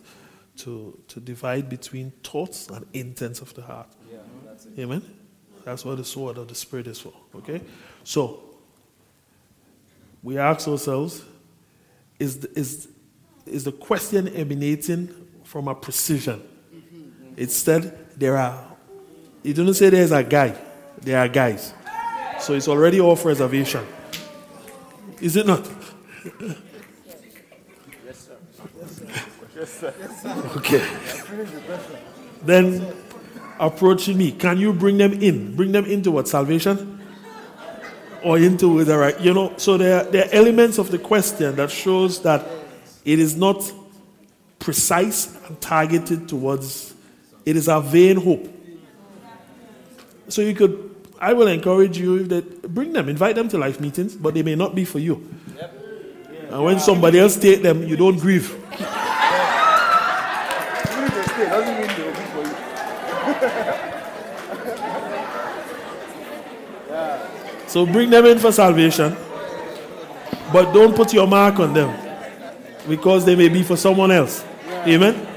to, 0.59 0.98
to 1.09 1.20
divide 1.20 1.68
between 1.68 2.11
thoughts 2.22 2.68
and 2.68 2.86
intents 2.92 3.40
of 3.40 3.55
the 3.55 3.62
heart. 3.62 3.88
Yeah, 4.11 4.18
that's 4.44 4.66
Amen? 4.78 5.03
That's 5.64 5.84
what 5.84 5.96
the 5.96 6.05
sword 6.05 6.38
of 6.38 6.48
the 6.48 6.55
Spirit 6.55 6.86
is 6.86 7.00
for. 7.00 7.12
Okay? 7.36 7.61
So, 8.05 8.42
we 10.22 10.38
ask 10.38 10.68
ourselves 10.68 11.24
is 12.18 12.38
the, 12.38 12.59
is, 12.59 12.88
is 13.46 13.64
the 13.64 13.72
question 13.72 14.28
emanating 14.28 15.09
from 15.44 15.66
a 15.68 15.74
precision? 15.74 16.40
Mm-hmm. 16.72 17.34
Instead, 17.36 18.18
there 18.18 18.36
are, 18.36 18.64
it 19.42 19.55
doesn't 19.55 19.74
say 19.74 19.90
there's 19.90 20.12
a 20.12 20.22
guy, 20.22 20.57
there 21.00 21.18
are 21.18 21.28
guys. 21.28 21.74
So 22.38 22.55
it's 22.55 22.68
already 22.68 23.00
off 23.00 23.24
reservation. 23.24 23.86
Is 25.20 25.36
it 25.36 25.46
not? 25.46 25.68
Okay. 30.56 30.86
Then 32.42 32.92
approaching 33.58 34.18
me, 34.18 34.32
can 34.32 34.58
you 34.58 34.72
bring 34.72 34.98
them 34.98 35.12
in? 35.12 35.54
Bring 35.54 35.72
them 35.72 35.84
into 35.84 36.10
what? 36.10 36.28
Salvation? 36.28 37.00
Or 38.24 38.38
into 38.38 38.84
the 38.84 38.96
right? 38.98 39.20
You 39.20 39.34
know, 39.34 39.54
so 39.56 39.76
there, 39.76 40.04
there 40.04 40.26
are 40.26 40.32
elements 40.32 40.78
of 40.78 40.90
the 40.90 40.98
question 40.98 41.56
that 41.56 41.70
shows 41.70 42.22
that 42.22 42.46
it 43.04 43.18
is 43.18 43.36
not 43.36 43.70
precise 44.58 45.36
and 45.46 45.60
targeted 45.60 46.28
towards, 46.28 46.94
it 47.44 47.56
is 47.56 47.68
a 47.68 47.80
vain 47.80 48.16
hope. 48.16 48.48
So 50.28 50.40
you 50.40 50.54
could, 50.54 50.94
I 51.20 51.32
will 51.32 51.48
encourage 51.48 51.98
you 51.98 52.24
that 52.24 52.62
bring 52.72 52.92
them, 52.92 53.08
invite 53.08 53.34
them 53.34 53.48
to 53.48 53.58
life 53.58 53.80
meetings, 53.80 54.14
but 54.14 54.34
they 54.34 54.42
may 54.42 54.54
not 54.54 54.74
be 54.74 54.84
for 54.84 54.98
you. 54.98 55.28
And 56.50 56.64
when 56.64 56.78
somebody 56.80 57.18
else 57.18 57.36
take 57.36 57.62
them, 57.62 57.82
you 57.86 57.96
don't 57.96 58.18
grieve. 58.18 58.58
Doesn't 61.49 61.78
mean 61.78 61.88
they 61.97 62.03
will 62.05 62.12
be 62.12 62.24
for 62.32 62.43
you. 62.43 62.55
yeah. 66.90 67.66
So 67.66 67.86
bring 67.86 68.11
them 68.11 68.26
in 68.26 68.38
for 68.38 68.53
salvation, 68.53 69.16
but 70.53 70.72
don't 70.72 70.95
put 70.95 71.12
your 71.14 71.26
mark 71.26 71.59
on 71.59 71.72
them 71.72 71.97
because 72.88 73.24
they 73.24 73.34
may 73.36 73.49
be 73.49 73.62
for 73.62 73.76
someone 73.76 74.11
else. 74.11 74.45
Yeah. 74.66 74.86
Amen? 74.88 75.28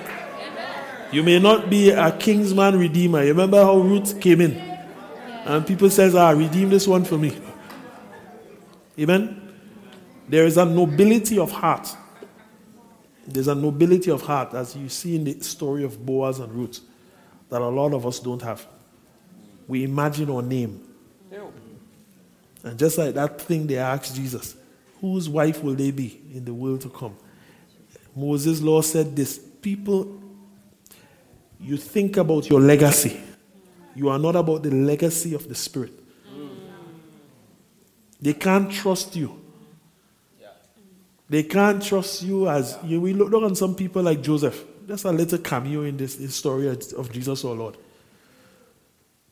You 1.12 1.24
may 1.24 1.40
not 1.40 1.70
be 1.70 1.92
a 1.92 2.12
kinsman 2.12 2.78
redeemer. 2.78 3.22
You 3.24 3.30
remember 3.30 3.62
how 3.64 3.78
Ruth 3.78 4.20
came 4.20 4.42
in? 4.42 4.58
And 5.46 5.66
people 5.66 5.90
says, 5.90 6.16
ah, 6.16 6.32
redeem 6.32 6.70
this 6.70 6.88
one 6.88 7.06
for 7.06 7.18
me. 7.18 7.38
Amen? 9.00 9.54
There 10.28 10.46
is 10.46 10.58
a 10.58 10.66
nobility 10.66 11.38
of 11.38 11.52
heart. 11.52 11.96
There's 13.28 13.48
a 13.48 13.56
nobility 13.56 14.12
of 14.12 14.22
heart, 14.22 14.54
as 14.54 14.76
you 14.76 14.88
see 14.90 15.16
in 15.16 15.24
the 15.24 15.40
story 15.42 15.84
of 15.84 16.06
Boaz 16.06 16.40
and 16.40 16.52
Ruth, 16.54 16.80
that 17.50 17.62
a 17.62 17.68
lot 17.68 17.94
of 17.94 18.06
us 18.06 18.20
don't 18.20 18.42
have. 18.42 18.66
We 19.68 19.84
imagine 19.84 20.30
our 20.30 20.42
name. 20.42 20.82
And 22.64 22.80
just 22.80 22.98
like 22.98 23.14
that 23.14 23.40
thing 23.42 23.68
they 23.68 23.78
asked 23.78 24.16
Jesus, 24.16 24.56
whose 25.00 25.30
wife 25.30 25.64
will 25.64 25.76
they 25.76 25.92
be 25.92 26.20
in 26.34 26.46
the 26.46 26.54
world 26.54 26.82
to 26.82 26.90
come? 26.90 27.16
Moses' 28.16 28.62
law 28.62 28.82
said 28.82 29.16
this 29.16 29.38
people, 29.38 30.22
you 31.60 31.78
think 31.78 32.18
about 32.18 32.50
your 32.50 32.60
legacy. 32.60 33.22
You 33.96 34.10
are 34.10 34.20
not 34.20 34.36
about 34.36 34.64
the 34.64 34.72
legacy 34.72 35.34
of 35.34 35.48
the 35.48 35.56
Spirit. 35.56 35.94
They 38.22 38.34
can't 38.34 38.72
trust 38.72 39.16
you. 39.16 39.40
They 41.30 41.44
can't 41.44 41.82
trust 41.82 42.22
you 42.24 42.48
as 42.48 42.78
you. 42.84 43.02
We 43.02 43.14
look, 43.14 43.32
look 43.32 43.44
on 43.44 43.56
some 43.56 43.76
people 43.76 44.04
like 44.04 44.22
Joseph. 44.22 44.64
That's 44.86 45.04
a 45.06 45.12
little 45.12 45.40
cameo 45.40 45.84
in 45.84 45.98
this, 45.98 46.16
this 46.16 46.36
story 46.36 46.68
of 46.68 47.12
Jesus 47.12 47.44
our 47.44 47.54
Lord. 47.54 47.78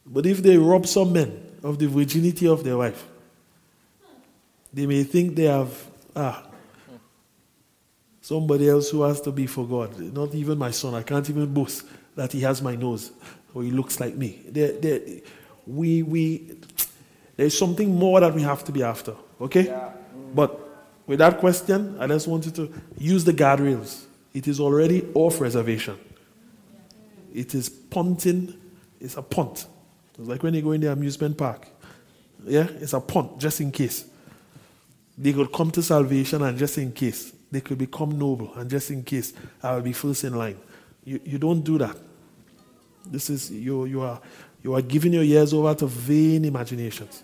But 0.05 0.25
if 0.25 0.41
they 0.41 0.57
rob 0.57 0.87
some 0.87 1.13
men 1.13 1.57
of 1.61 1.77
the 1.77 1.87
virginity 1.87 2.47
of 2.47 2.63
their 2.63 2.77
wife, 2.77 3.05
they 4.73 4.87
may 4.87 5.03
think 5.03 5.35
they 5.35 5.43
have 5.43 5.71
ah 6.15 6.43
somebody 8.23 8.69
else 8.69 8.89
who 8.89 9.03
has 9.03 9.21
to 9.21 9.31
be 9.31 9.45
for 9.45 9.67
God. 9.67 9.99
Not 9.99 10.33
even 10.33 10.57
my 10.57 10.71
son. 10.71 10.95
I 10.95 11.03
can't 11.03 11.29
even 11.29 11.53
boast 11.53 11.83
that 12.15 12.31
he 12.31 12.39
has 12.41 12.61
my 12.61 12.75
nose 12.75 13.11
or 13.53 13.63
he 13.63 13.69
looks 13.69 13.99
like 13.99 14.15
me. 14.15 14.41
They're, 14.47 14.71
they're, 14.71 15.01
we, 15.67 16.03
we, 16.03 16.55
there's 17.35 17.57
something 17.57 17.93
more 17.93 18.21
that 18.21 18.33
we 18.33 18.41
have 18.41 18.63
to 18.63 18.71
be 18.71 18.81
after. 18.81 19.13
Okay? 19.41 19.65
Yeah. 19.65 19.89
But 20.33 20.62
with 21.05 21.19
that 21.19 21.39
question, 21.39 21.97
I 21.99 22.07
just 22.07 22.27
wanted 22.27 22.55
to 22.55 22.73
use 22.97 23.23
the 23.23 23.33
guardrails. 23.33 24.05
It 24.33 24.47
is 24.47 24.59
already 24.59 25.07
off 25.13 25.39
reservation. 25.41 25.97
It 27.33 27.53
is 27.55 27.69
punting, 27.69 28.53
it's 28.99 29.17
a 29.17 29.21
punt. 29.21 29.67
It's 30.17 30.27
like 30.27 30.43
when 30.43 30.53
you 30.53 30.61
go 30.61 30.71
in 30.71 30.81
the 30.81 30.91
amusement 30.91 31.37
park. 31.37 31.67
Yeah, 32.45 32.67
it's 32.79 32.93
a 32.93 32.99
punt 32.99 33.39
just 33.39 33.61
in 33.61 33.71
case. 33.71 34.05
They 35.17 35.33
could 35.33 35.51
come 35.51 35.71
to 35.71 35.83
salvation 35.83 36.41
and 36.41 36.57
just 36.57 36.77
in 36.77 36.91
case. 36.91 37.33
They 37.51 37.61
could 37.61 37.77
become 37.77 38.17
noble 38.17 38.53
and 38.55 38.69
just 38.69 38.89
in 38.89 39.03
case 39.03 39.33
I 39.61 39.75
will 39.75 39.81
be 39.81 39.93
first 39.93 40.23
in 40.23 40.35
line. 40.35 40.57
You, 41.03 41.19
you 41.23 41.37
don't 41.37 41.61
do 41.61 41.77
that. 41.77 41.95
This 43.05 43.29
is 43.29 43.51
you, 43.51 43.85
you 43.85 44.01
are 44.01 44.19
you 44.63 44.73
are 44.73 44.81
giving 44.81 45.13
your 45.13 45.23
years 45.23 45.53
over 45.53 45.75
to 45.75 45.85
vain 45.85 46.45
imaginations. 46.45 47.23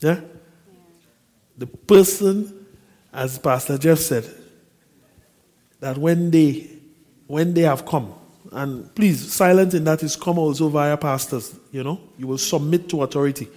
Yeah? 0.00 0.20
The 1.56 1.66
person, 1.66 2.66
as 3.12 3.38
Pastor 3.38 3.78
Jeff 3.78 3.98
said, 3.98 4.24
that 5.80 5.98
when 5.98 6.30
they 6.30 6.68
when 7.26 7.54
they 7.54 7.62
have 7.62 7.86
come, 7.86 8.12
and 8.52 8.92
please, 8.94 9.32
silent 9.32 9.74
in 9.74 9.84
that 9.84 10.02
is 10.02 10.16
come 10.16 10.38
also 10.38 10.68
via 10.68 10.96
pastors, 10.96 11.54
you 11.70 11.84
know, 11.84 12.00
you 12.18 12.26
will 12.26 12.38
submit 12.38 12.88
to 12.88 13.02
authority. 13.02 13.48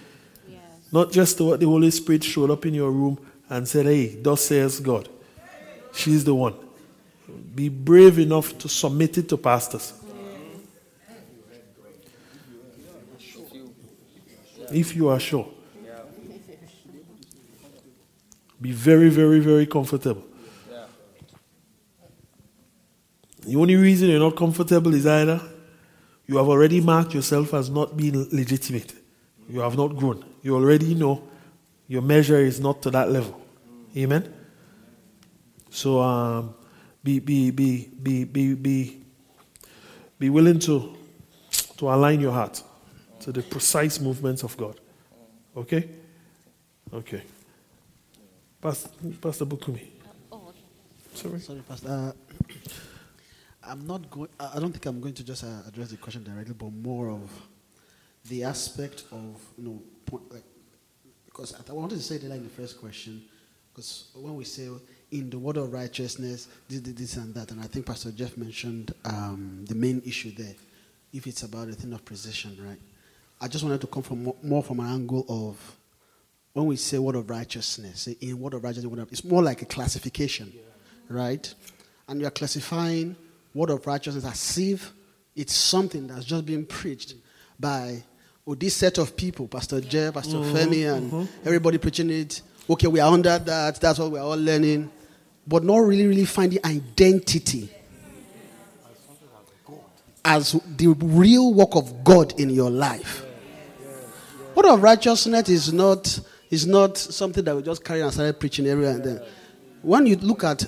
Yes. 0.48 0.60
Not 0.92 1.10
just 1.10 1.40
what 1.40 1.58
the 1.58 1.66
Holy 1.66 1.90
Spirit 1.90 2.22
showed 2.22 2.50
up 2.50 2.64
in 2.66 2.74
your 2.74 2.92
room 2.92 3.18
and 3.48 3.66
said, 3.66 3.86
Hey, 3.86 4.14
thus 4.22 4.42
says 4.42 4.78
God. 4.80 5.08
She's 5.92 6.24
the 6.24 6.34
one. 6.34 6.54
Be 7.54 7.68
brave 7.68 8.18
enough 8.18 8.56
to 8.58 8.68
submit 8.68 9.18
it 9.18 9.28
to 9.30 9.36
pastors. 9.36 9.92
If 14.72 14.94
you 14.96 15.08
are 15.08 15.20
sure. 15.20 15.48
Be 18.64 18.72
very, 18.72 19.10
very, 19.10 19.40
very 19.40 19.66
comfortable. 19.66 20.24
Yeah. 20.72 20.86
The 23.46 23.56
only 23.56 23.76
reason 23.76 24.08
you're 24.08 24.18
not 24.18 24.36
comfortable 24.36 24.94
is 24.94 25.06
either 25.06 25.38
you 26.26 26.38
have 26.38 26.48
already 26.48 26.80
marked 26.80 27.12
yourself 27.12 27.52
as 27.52 27.68
not 27.68 27.94
being 27.94 28.26
legitimate. 28.32 28.94
You 29.50 29.60
have 29.60 29.76
not 29.76 29.94
grown. 29.94 30.24
You 30.40 30.54
already 30.54 30.94
know 30.94 31.28
your 31.88 32.00
measure 32.00 32.38
is 32.38 32.58
not 32.58 32.80
to 32.84 32.90
that 32.92 33.10
level. 33.10 33.38
Amen? 33.94 34.32
So 35.68 36.00
um, 36.00 36.54
be, 37.02 37.18
be, 37.18 37.50
be, 37.50 37.90
be, 38.02 38.24
be, 38.24 38.54
be, 38.54 39.02
be 40.18 40.30
willing 40.30 40.58
to, 40.60 40.96
to 41.76 41.90
align 41.90 42.18
your 42.18 42.32
heart 42.32 42.62
to 43.20 43.30
the 43.30 43.42
precise 43.42 44.00
movements 44.00 44.42
of 44.42 44.56
God. 44.56 44.80
Okay? 45.54 45.86
Okay. 46.94 47.24
Pastor, 48.64 48.88
Pastor 49.20 49.44
Bukumi. 49.44 49.82
Uh, 50.32 50.32
oh, 50.32 50.42
okay. 50.48 50.58
Sorry. 51.12 51.38
Sorry, 51.38 51.62
Pastor. 51.68 51.86
Uh, 51.86 52.12
I'm 53.70 53.86
not 53.86 54.10
going. 54.10 54.30
I 54.40 54.58
don't 54.58 54.72
think 54.72 54.86
I'm 54.86 55.02
going 55.02 55.12
to 55.12 55.22
just 55.22 55.44
uh, 55.44 55.68
address 55.68 55.90
the 55.90 55.98
question 55.98 56.24
directly, 56.24 56.54
but 56.54 56.72
more 56.72 57.10
of 57.10 57.30
the 58.24 58.42
aspect 58.44 59.04
of 59.12 59.38
you 59.58 59.64
know, 59.64 59.82
point, 60.06 60.32
like, 60.32 60.44
because 61.26 61.54
I 61.68 61.72
wanted 61.74 61.96
to 61.96 62.02
say 62.02 62.16
that 62.16 62.26
like 62.26 62.38
in 62.38 62.44
the 62.44 62.48
first 62.48 62.80
question, 62.80 63.24
because 63.74 64.08
when 64.14 64.34
we 64.34 64.44
say 64.44 64.70
in 65.10 65.28
the 65.28 65.38
word 65.38 65.58
of 65.58 65.70
righteousness, 65.70 66.48
this, 66.66 66.80
this, 66.80 67.16
and 67.18 67.34
that, 67.34 67.50
and 67.50 67.60
I 67.60 67.66
think 67.66 67.84
Pastor 67.84 68.12
Jeff 68.12 68.34
mentioned 68.38 68.94
um, 69.04 69.66
the 69.68 69.74
main 69.74 70.00
issue 70.06 70.32
there. 70.34 70.54
If 71.12 71.26
it's 71.26 71.42
about 71.42 71.68
a 71.68 71.72
thing 71.72 71.92
of 71.92 72.02
precision, 72.02 72.56
right? 72.66 72.80
I 73.42 73.46
just 73.46 73.62
wanted 73.62 73.82
to 73.82 73.88
come 73.88 74.02
from 74.02 74.32
more 74.42 74.62
from 74.62 74.80
an 74.80 74.86
angle 74.86 75.26
of 75.28 75.76
when 76.54 76.66
we 76.66 76.76
say 76.76 76.98
word 76.98 77.16
of 77.16 77.28
righteousness, 77.28 78.06
in 78.06 78.38
word 78.38 78.54
of 78.54 78.62
righteousness, 78.62 79.08
it's 79.10 79.24
more 79.24 79.42
like 79.42 79.60
a 79.60 79.64
classification, 79.64 80.52
yeah. 80.54 80.60
right? 81.08 81.52
And 82.08 82.20
you 82.20 82.26
are 82.26 82.30
classifying 82.30 83.16
word 83.52 83.70
of 83.70 83.84
righteousness 83.86 84.24
as 84.24 84.58
if 84.58 84.92
it's 85.34 85.52
something 85.52 86.06
that's 86.06 86.24
just 86.24 86.46
being 86.46 86.64
preached 86.64 87.14
by 87.58 88.04
oh, 88.46 88.54
this 88.54 88.76
set 88.76 88.98
of 88.98 89.16
people, 89.16 89.48
Pastor 89.48 89.80
Jeff, 89.80 90.14
Pastor 90.14 90.36
mm-hmm, 90.36 90.56
Femi, 90.56 90.96
and 90.96 91.10
mm-hmm. 91.10 91.46
everybody 91.46 91.76
preaching 91.76 92.08
it. 92.08 92.40
Okay, 92.70 92.86
we 92.86 93.00
are 93.00 93.12
under 93.12 93.36
that. 93.36 93.80
That's 93.80 93.98
what 93.98 94.12
we 94.12 94.18
are 94.20 94.24
all 94.24 94.38
learning, 94.38 94.92
but 95.46 95.64
not 95.64 95.78
really, 95.78 96.06
really 96.06 96.24
finding 96.24 96.60
identity 96.64 97.68
as 100.24 100.52
the 100.76 100.86
real 100.86 101.52
work 101.52 101.74
of 101.74 102.04
God 102.04 102.38
in 102.38 102.48
your 102.48 102.70
life. 102.70 103.26
Word 104.54 104.66
of 104.66 104.82
righteousness 104.82 105.48
is 105.48 105.72
not 105.72 106.20
it's 106.54 106.66
not 106.66 106.96
something 106.96 107.44
that 107.44 107.54
we 107.56 107.62
just 107.62 107.84
carry 107.84 108.00
and 108.00 108.12
started 108.12 108.38
preaching 108.38 108.66
everywhere 108.66 108.94
and 108.94 109.04
then. 109.04 109.22
When 109.82 110.06
you 110.06 110.16
look 110.16 110.44
at 110.44 110.64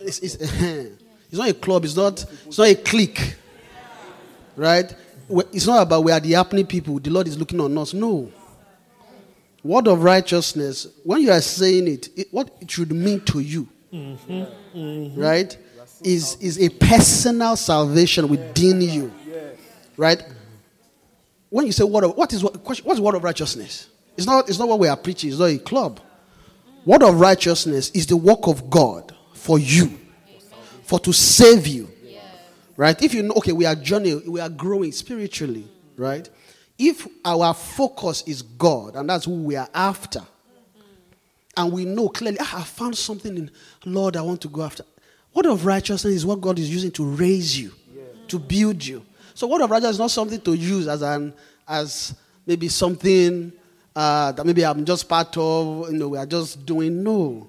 it's, 0.00 0.18
it's, 0.20 0.34
it's 0.40 1.32
not 1.32 1.48
a 1.48 1.54
club, 1.54 1.84
it's 1.84 1.96
not, 1.96 2.24
it's 2.46 2.58
not 2.58 2.68
a 2.68 2.74
clique. 2.74 3.36
Right? 4.56 4.94
It's 5.52 5.66
not 5.66 5.82
about 5.82 6.04
we 6.04 6.12
are 6.12 6.20
the 6.20 6.32
happening 6.32 6.66
people, 6.66 6.98
the 6.98 7.10
Lord 7.10 7.28
is 7.28 7.38
looking 7.38 7.60
on 7.60 7.76
us. 7.78 7.94
No. 7.94 8.32
Word 9.62 9.88
of 9.88 10.02
righteousness, 10.02 10.86
when 11.04 11.20
you 11.20 11.30
are 11.30 11.40
saying 11.40 11.88
it, 11.88 12.08
it 12.16 12.28
what 12.30 12.50
it 12.60 12.70
should 12.70 12.92
mean 12.92 13.20
to 13.26 13.40
you, 13.40 13.68
right, 15.16 15.56
is, 16.02 16.36
is 16.40 16.60
a 16.60 16.68
personal 16.68 17.56
salvation 17.56 18.28
within 18.28 18.80
you. 18.80 19.12
Right? 19.96 20.22
When 21.50 21.66
you 21.66 21.72
say 21.72 21.82
word 21.84 22.04
of, 22.04 22.16
what 22.16 22.32
is 22.32 22.42
what, 22.42 22.56
what's 22.56 23.00
word 23.00 23.16
of 23.16 23.24
righteousness? 23.24 23.88
It's 24.18 24.26
not, 24.26 24.48
it's 24.48 24.58
not 24.58 24.66
what 24.66 24.80
we 24.80 24.88
are 24.88 24.96
preaching, 24.96 25.30
it's 25.30 25.38
not 25.38 25.46
a 25.46 25.58
club. 25.58 26.00
Word 26.84 27.04
of 27.04 27.20
righteousness 27.20 27.90
is 27.90 28.04
the 28.04 28.16
work 28.16 28.48
of 28.48 28.68
God 28.68 29.14
for 29.32 29.60
you, 29.60 29.96
for 30.82 30.98
to 30.98 31.12
save 31.12 31.68
you. 31.68 31.88
Right? 32.76 33.00
If 33.00 33.14
you 33.14 33.22
know, 33.22 33.34
okay, 33.36 33.52
we 33.52 33.64
are 33.64 33.76
journeying, 33.76 34.30
we 34.30 34.40
are 34.40 34.48
growing 34.48 34.90
spiritually, 34.90 35.68
right? 35.96 36.28
If 36.76 37.06
our 37.24 37.54
focus 37.54 38.24
is 38.26 38.42
God, 38.42 38.96
and 38.96 39.08
that's 39.08 39.24
who 39.24 39.34
we 39.42 39.54
are 39.54 39.68
after, 39.72 40.22
and 41.56 41.72
we 41.72 41.84
know 41.84 42.08
clearly, 42.08 42.38
ah, 42.40 42.60
I 42.60 42.64
found 42.64 42.96
something 42.96 43.36
in 43.36 43.50
Lord, 43.84 44.16
I 44.16 44.22
want 44.22 44.40
to 44.42 44.48
go 44.48 44.62
after. 44.62 44.84
Word 45.32 45.46
of 45.46 45.64
righteousness 45.64 46.12
is 46.12 46.26
what 46.26 46.40
God 46.40 46.58
is 46.58 46.68
using 46.68 46.90
to 46.92 47.04
raise 47.04 47.56
you, 47.56 47.72
to 48.26 48.38
build 48.40 48.84
you. 48.84 49.04
So, 49.34 49.46
word 49.46 49.60
of 49.60 49.70
righteousness 49.70 49.94
is 49.94 50.00
not 50.00 50.10
something 50.10 50.40
to 50.40 50.54
use 50.54 50.88
as 50.88 51.02
an 51.02 51.32
as 51.68 52.14
maybe 52.44 52.66
something 52.68 53.52
uh, 53.98 54.30
that 54.30 54.46
maybe 54.46 54.64
I'm 54.64 54.84
just 54.84 55.08
part 55.08 55.36
of, 55.36 55.90
you 55.90 55.98
know, 55.98 56.06
we 56.10 56.18
are 56.18 56.26
just 56.26 56.64
doing. 56.64 57.02
No. 57.02 57.48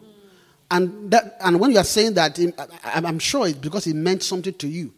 And, 0.72 1.12
that, 1.12 1.38
and 1.42 1.60
when 1.60 1.70
you 1.70 1.78
are 1.78 1.84
saying 1.84 2.16
that, 2.16 2.40
I'm 2.84 3.20
sure 3.20 3.48
it's 3.48 3.60
because 3.60 3.86
it 3.86 3.96
meant 3.96 4.24
something 4.24 4.56
to 4.56 4.68
you, 4.68 4.92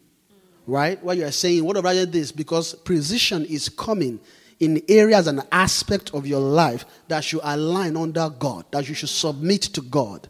right? 0.65 1.01
What 1.03 1.17
you 1.17 1.25
are 1.25 1.31
saying, 1.31 1.65
what 1.65 1.75
about 1.75 2.09
this? 2.09 2.31
Because 2.31 2.73
precision 2.73 3.43
is 3.43 3.67
coming 3.67 4.21
in 4.61 4.81
areas 4.87 5.27
and 5.27 5.45
aspects 5.51 6.13
of 6.13 6.25
your 6.25 6.39
life 6.39 6.85
that 7.09 7.21
should 7.21 7.41
align 7.43 7.97
under 7.97 8.29
God, 8.29 8.63
that 8.71 8.87
you 8.87 8.95
should 8.95 9.09
submit 9.09 9.61
to 9.63 9.81
God. 9.81 10.29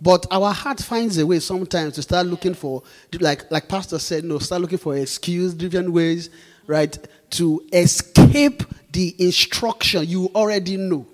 But 0.00 0.26
our 0.30 0.54
heart 0.54 0.80
finds 0.80 1.18
a 1.18 1.26
way 1.26 1.38
sometimes 1.38 1.94
to 1.96 2.02
start 2.02 2.26
looking 2.26 2.54
for, 2.54 2.82
like 3.20 3.50
like 3.50 3.68
Pastor 3.68 3.98
said, 3.98 4.24
no, 4.24 4.38
start 4.38 4.62
looking 4.62 4.78
for 4.78 4.96
excuse, 4.96 5.52
different 5.52 5.92
ways 5.92 6.30
right, 6.66 6.96
to 7.30 7.64
escape 7.72 8.62
the 8.92 9.14
instruction 9.18 10.06
you 10.06 10.30
already 10.34 10.76
know. 10.76 11.06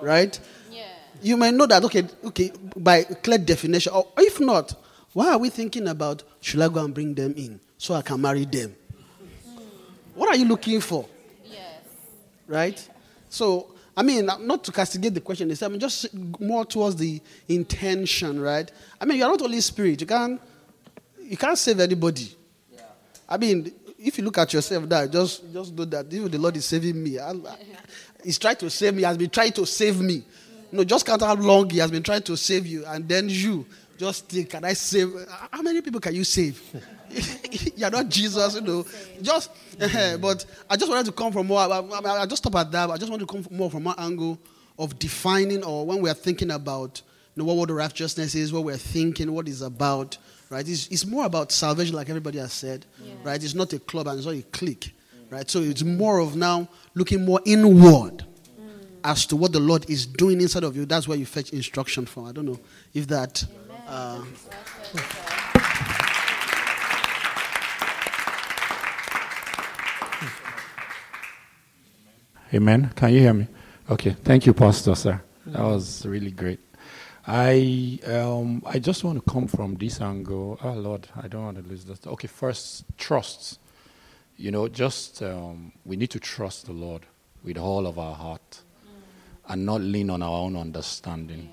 Right? 0.00 0.38
You 1.20 1.36
may 1.36 1.50
know 1.50 1.66
that, 1.66 1.84
okay, 1.84 2.06
okay, 2.24 2.52
by 2.76 3.02
clear 3.02 3.38
definition, 3.38 3.92
or 3.92 4.06
if 4.18 4.38
not, 4.38 4.74
why 5.12 5.32
are 5.32 5.38
we 5.38 5.50
thinking 5.50 5.88
about 5.88 6.22
should 6.40 6.60
I 6.60 6.68
go 6.68 6.84
and 6.84 6.94
bring 6.94 7.14
them 7.14 7.34
in 7.36 7.58
so 7.76 7.94
I 7.94 8.02
can 8.02 8.20
marry 8.20 8.44
them? 8.44 8.74
Hmm. 9.44 9.62
What 10.14 10.28
are 10.28 10.36
you 10.36 10.44
looking 10.44 10.80
for? 10.80 11.08
Yes. 11.44 11.80
Right? 12.46 12.88
So, 13.28 13.74
I 13.96 14.02
mean, 14.02 14.30
uh, 14.30 14.36
not 14.38 14.62
to 14.64 14.72
castigate 14.72 15.14
the 15.14 15.20
question, 15.20 15.52
I 15.60 15.68
mean, 15.68 15.80
just 15.80 16.14
more 16.38 16.64
towards 16.64 16.94
the 16.96 17.20
intention, 17.48 18.40
right? 18.40 18.70
I 19.00 19.04
mean, 19.04 19.18
you're 19.18 19.28
not 19.28 19.40
Holy 19.40 19.60
Spirit. 19.60 20.00
You 20.00 20.06
can't, 20.06 20.40
you 21.20 21.36
can't 21.36 21.58
save 21.58 21.80
anybody. 21.80 22.32
I 23.28 23.36
mean, 23.36 23.72
if 23.98 24.16
you 24.18 24.24
look 24.24 24.38
at 24.38 24.52
yourself 24.52 24.84
now, 24.86 25.06
just, 25.06 25.52
just 25.52 25.74
know 25.74 25.84
that 25.84 26.12
even 26.12 26.30
the 26.30 26.38
Lord 26.38 26.56
is 26.56 26.64
saving 26.64 27.02
me. 27.02 27.18
I, 27.18 27.30
I, 27.30 27.56
he's 28.24 28.38
trying 28.38 28.56
to 28.56 28.70
save 28.70 28.94
me, 28.94 29.02
has 29.02 29.16
been 29.16 29.30
trying 29.30 29.52
to 29.52 29.66
save 29.66 30.00
me. 30.00 30.24
Know, 30.70 30.84
just 30.84 31.06
count 31.06 31.22
how 31.22 31.34
long 31.34 31.70
he 31.70 31.78
has 31.78 31.90
been 31.90 32.02
trying 32.02 32.22
to 32.22 32.36
save 32.36 32.66
you, 32.66 32.84
and 32.86 33.08
then 33.08 33.28
you 33.28 33.64
just 33.96 34.28
think, 34.28 34.50
can 34.50 34.64
I 34.64 34.74
save? 34.74 35.12
How 35.50 35.62
many 35.62 35.80
people 35.80 35.98
can 35.98 36.14
you 36.14 36.24
save? 36.24 36.60
You're 37.76 37.90
not 37.90 38.08
Jesus, 38.10 38.54
you 38.54 38.60
know. 38.60 38.84
Just, 39.22 39.50
but 39.78 40.44
I 40.68 40.76
just 40.76 40.90
wanted 40.90 41.06
to 41.06 41.12
come 41.12 41.32
from 41.32 41.46
more. 41.46 41.60
I, 41.60 41.66
I, 41.66 42.22
I 42.22 42.26
just 42.26 42.42
stop 42.42 42.54
at 42.56 42.70
that. 42.72 42.90
I 42.90 42.98
just 42.98 43.10
want 43.10 43.20
to 43.20 43.26
come 43.26 43.46
more 43.50 43.70
from 43.70 43.84
one 43.84 43.94
angle 43.98 44.38
of 44.78 44.98
defining, 44.98 45.64
or 45.64 45.86
when 45.86 46.02
we 46.02 46.10
are 46.10 46.14
thinking 46.14 46.50
about, 46.50 47.00
you 47.34 47.42
know, 47.42 47.46
what, 47.46 47.56
what 47.56 47.68
the 47.68 47.74
righteousness 47.74 48.34
is, 48.34 48.52
what 48.52 48.64
we're 48.64 48.76
thinking, 48.76 49.32
what 49.32 49.48
is 49.48 49.62
about, 49.62 50.18
right? 50.50 50.66
It's, 50.68 50.88
it's 50.88 51.06
more 51.06 51.24
about 51.26 51.52
salvation, 51.52 51.94
like 51.96 52.08
everybody 52.08 52.38
has 52.38 52.52
said, 52.52 52.86
Yeah. 53.02 53.12
right? 53.24 53.42
It's 53.42 53.54
not 53.54 53.72
a 53.72 53.78
club 53.78 54.06
and 54.06 54.16
it's 54.18 54.26
not 54.26 54.34
a 54.34 54.42
clique, 54.42 54.94
right? 55.30 55.48
So 55.50 55.60
it's 55.60 55.82
more 55.82 56.18
of 56.20 56.36
now 56.36 56.68
looking 56.94 57.24
more 57.24 57.40
inward 57.44 58.24
as 59.04 59.26
to 59.26 59.36
what 59.36 59.52
the 59.52 59.60
Lord 59.60 59.88
is 59.88 60.06
doing 60.06 60.40
inside 60.40 60.64
of 60.64 60.76
you. 60.76 60.84
That's 60.84 61.06
where 61.06 61.16
you 61.18 61.26
fetch 61.26 61.50
instruction 61.50 62.06
from. 62.06 62.26
I 62.26 62.32
don't 62.32 62.46
know 62.46 62.58
if 62.94 63.06
that. 63.08 63.44
Uh, 63.86 64.22
Amen. 72.54 72.90
Can 72.96 73.12
you 73.12 73.20
hear 73.20 73.34
me? 73.34 73.46
Okay. 73.90 74.16
Thank 74.24 74.46
you, 74.46 74.54
Pastor, 74.54 74.94
sir. 74.94 75.20
That 75.46 75.62
was 75.62 76.04
really 76.06 76.30
great. 76.30 76.60
I 77.30 77.98
um, 78.06 78.62
I 78.64 78.78
just 78.78 79.04
want 79.04 79.22
to 79.22 79.30
come 79.30 79.48
from 79.48 79.74
this 79.74 80.00
angle. 80.00 80.58
Oh 80.64 80.72
Lord, 80.72 81.08
I 81.14 81.28
don't 81.28 81.44
want 81.44 81.62
to 81.62 81.68
lose 81.68 81.84
this. 81.84 82.06
Okay, 82.06 82.26
first 82.26 82.86
trust. 82.96 83.60
You 84.38 84.50
know, 84.50 84.66
just 84.66 85.22
um, 85.22 85.72
we 85.84 85.96
need 85.96 86.08
to 86.12 86.20
trust 86.20 86.64
the 86.64 86.72
Lord 86.72 87.02
with 87.44 87.58
all 87.58 87.86
of 87.86 87.98
our 87.98 88.14
heart, 88.14 88.62
and 89.46 89.66
not 89.66 89.82
lean 89.82 90.08
on 90.08 90.22
our 90.22 90.38
own 90.38 90.56
understanding. 90.56 91.50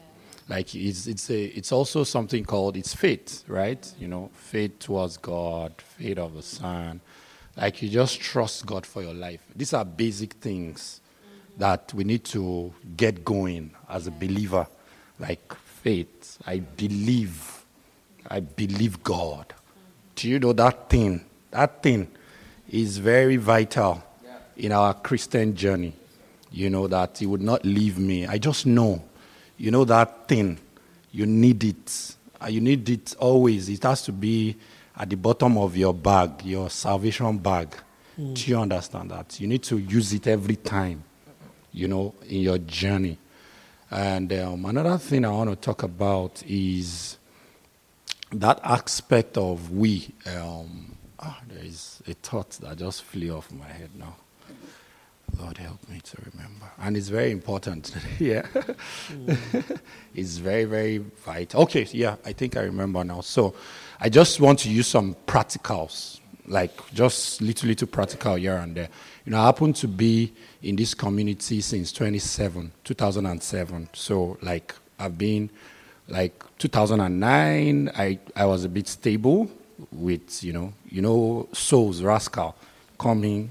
Like 0.48 0.74
it's 0.76 1.08
it's 1.08 1.30
a 1.30 1.44
it's 1.44 1.74
also 1.74 2.06
something 2.06 2.46
called 2.46 2.78
it's 2.78 2.96
faith, 2.96 3.44
right? 3.50 3.86
You 4.00 4.08
know, 4.08 4.30
faith 4.34 4.80
towards 4.80 5.18
God, 5.18 5.74
faith 5.78 6.20
of 6.20 6.36
the 6.36 6.44
Son. 6.44 7.02
Like 7.58 7.82
you 7.82 7.90
just 7.90 8.22
trust 8.22 8.66
God 8.66 8.86
for 8.86 9.04
your 9.04 9.14
life. 9.14 9.42
These 9.54 9.74
are 9.74 9.84
basic 9.84 10.36
things 10.36 11.02
that 11.58 11.94
we 11.94 12.06
need 12.06 12.24
to 12.26 12.74
get 12.96 13.26
going 13.26 13.72
as 13.90 14.08
a 14.08 14.12
believer. 14.12 14.68
Like 15.20 15.54
faith. 15.86 16.40
I 16.48 16.58
believe. 16.58 17.64
I 18.28 18.40
believe 18.40 19.04
God. 19.04 19.54
Do 20.16 20.28
you 20.28 20.40
know 20.40 20.52
that 20.54 20.90
thing? 20.90 21.24
That 21.52 21.84
thing 21.84 22.08
is 22.68 22.98
very 22.98 23.38
vital 23.38 24.04
in 24.58 24.72
our 24.72 24.96
Christian 24.96 25.56
journey. 25.56 25.94
You 26.52 26.72
know 26.72 26.88
that 26.88 27.20
He 27.20 27.28
would 27.28 27.44
not 27.44 27.64
leave 27.64 28.00
me. 28.00 28.26
I 28.26 28.40
just 28.40 28.66
know. 28.66 29.04
You 29.58 29.70
know 29.70 29.86
that 29.86 30.28
thing. 30.28 30.58
You 31.12 31.28
need 31.28 31.64
it. 31.64 32.16
You 32.50 32.62
need 32.62 32.90
it 32.90 33.16
always. 33.20 33.70
It 33.70 33.84
has 33.84 34.02
to 34.04 34.12
be 34.12 34.56
at 34.98 35.08
the 35.08 35.18
bottom 35.18 35.56
of 35.56 35.78
your 35.78 35.94
bag, 35.94 36.44
your 36.44 36.72
salvation 36.72 37.38
bag. 37.38 37.76
Do 38.18 38.50
you 38.50 38.58
understand 38.58 39.12
that? 39.12 39.40
You 39.40 39.48
need 39.48 39.62
to 39.64 39.78
use 39.78 40.14
it 40.14 40.26
every 40.26 40.56
time, 40.56 41.04
you 41.72 41.88
know, 41.88 42.16
in 42.28 42.42
your 42.42 42.58
journey. 42.58 43.20
And 43.92 44.34
um, 44.34 44.66
another 44.66 44.98
thing 44.98 45.26
I 45.26 45.32
want 45.32 45.50
to 45.50 45.56
talk 45.56 45.84
about 45.84 46.44
is 46.48 47.18
that 48.32 48.60
aspect 48.64 49.38
of 49.38 49.72
we. 49.72 50.10
Um, 50.26 50.96
ah, 51.20 51.40
there 51.48 51.64
is 51.64 52.02
a 52.08 52.14
thought 52.14 52.50
that 52.62 52.78
just 52.78 53.04
flew 53.04 53.36
off 53.36 53.52
my 53.52 53.68
head 53.68 53.92
now. 53.96 54.16
Lord 55.40 55.58
help 55.58 55.88
me 55.90 56.00
to 56.00 56.18
remember. 56.32 56.72
And 56.80 56.96
it's 56.96 57.10
very 57.10 57.32
important. 57.32 57.96
yeah. 58.20 58.46
it's 60.14 60.38
very, 60.38 60.66
very 60.66 61.00
vital. 61.00 61.64
Okay, 61.64 61.88
yeah, 61.92 62.16
I 62.26 62.34
think 62.34 62.56
I 62.58 62.62
remember 62.62 63.04
now. 63.04 63.22
So 63.22 63.54
I 64.00 64.10
just 64.10 64.40
want 64.40 64.60
to 64.60 64.70
use 64.70 64.88
some 64.88 65.16
practicals, 65.28 66.20
like 66.48 66.94
just 66.94 67.42
little, 67.42 67.70
little 67.70 67.88
practical 67.88 68.36
here 68.36 68.58
and 68.58 68.76
there. 68.76 68.90
You 69.26 69.32
know, 69.32 69.42
I 69.42 69.46
happen 69.46 69.74
to 69.74 69.88
be 69.88 70.34
in 70.62 70.76
this 70.76 70.94
community 70.94 71.62
since 71.62 71.92
27, 71.92 72.72
2007. 72.84 73.90
So, 73.94 74.38
like, 74.42 74.76
I've 75.00 75.18
been, 75.18 75.50
like, 76.08 76.44
2009, 76.60 77.92
I, 77.96 78.20
I 78.36 78.46
was 78.46 78.64
a 78.64 78.70
bit 78.70 78.88
stable 78.88 79.50
with, 79.92 80.44
you 80.44 80.54
know, 80.54 80.74
you 80.90 81.02
know, 81.02 81.50
souls, 81.54 82.02
rascal, 82.02 82.56
coming, 82.98 83.50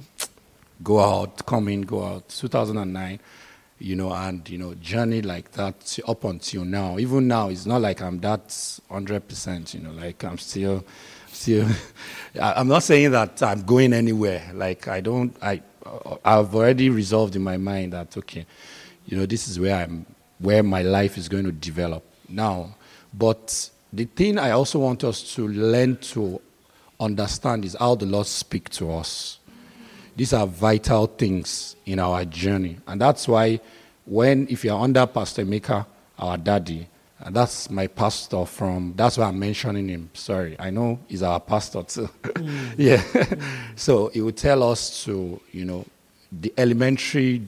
go 0.82 1.00
out, 1.00 1.44
come 1.46 1.68
in, 1.68 1.82
go 1.82 2.04
out. 2.04 2.28
2009, 2.28 3.20
you 3.78 3.96
know, 3.96 4.12
and 4.12 4.48
you 4.48 4.58
know, 4.58 4.74
journey 4.74 5.22
like 5.22 5.52
that 5.52 5.98
up 6.06 6.24
until 6.24 6.64
now. 6.64 6.98
Even 6.98 7.28
now, 7.28 7.48
it's 7.48 7.66
not 7.66 7.80
like 7.80 8.00
I'm 8.00 8.20
that 8.20 8.80
hundred 8.90 9.28
percent. 9.28 9.74
You 9.74 9.80
know, 9.80 9.90
like 9.92 10.22
I'm 10.24 10.38
still, 10.38 10.84
I- 12.40 12.54
I'm 12.56 12.68
not 12.68 12.82
saying 12.82 13.12
that 13.12 13.42
I'm 13.42 13.62
going 13.62 13.92
anywhere. 13.92 14.50
Like 14.54 14.88
I 14.88 15.00
don't. 15.00 15.36
I 15.42 15.62
I've 16.24 16.54
already 16.54 16.90
resolved 16.90 17.36
in 17.36 17.42
my 17.42 17.56
mind 17.56 17.92
that 17.92 18.16
okay, 18.16 18.46
you 19.06 19.16
know, 19.16 19.26
this 19.26 19.48
is 19.48 19.60
where 19.60 19.76
I'm, 19.76 20.06
where 20.38 20.62
my 20.62 20.82
life 20.82 21.18
is 21.18 21.28
going 21.28 21.44
to 21.44 21.52
develop 21.52 22.04
now. 22.28 22.76
But 23.12 23.70
the 23.92 24.06
thing 24.06 24.38
I 24.38 24.50
also 24.52 24.78
want 24.80 25.04
us 25.04 25.34
to 25.36 25.46
learn 25.48 25.96
to 25.98 26.40
understand 27.00 27.64
is 27.64 27.76
how 27.78 27.94
the 27.96 28.06
Lord 28.06 28.26
speak 28.26 28.70
to 28.70 28.92
us. 28.92 29.38
These 30.16 30.32
are 30.32 30.46
vital 30.46 31.06
things 31.06 31.76
in 31.86 31.98
our 31.98 32.24
journey. 32.24 32.78
And 32.86 33.00
that's 33.00 33.28
why 33.28 33.60
when, 34.06 34.46
if 34.48 34.64
you're 34.64 34.78
under 34.80 35.06
Pastor 35.06 35.44
Maker, 35.44 35.86
our 36.18 36.36
daddy, 36.38 36.88
and 37.24 37.34
that's 37.34 37.70
my 37.70 37.86
pastor 37.86 38.44
from, 38.44 38.92
that's 38.96 39.16
why 39.16 39.24
I'm 39.24 39.38
mentioning 39.38 39.88
him. 39.88 40.10
Sorry. 40.12 40.56
I 40.58 40.68
know 40.68 40.98
he's 41.08 41.22
our 41.22 41.40
pastor 41.40 41.82
too. 41.82 42.10
yeah. 42.76 43.02
so 43.76 44.08
he 44.08 44.20
would 44.20 44.36
tell 44.36 44.62
us 44.62 45.04
to, 45.04 45.40
you 45.50 45.64
know, 45.64 45.86
the 46.30 46.52
elementary 46.58 47.42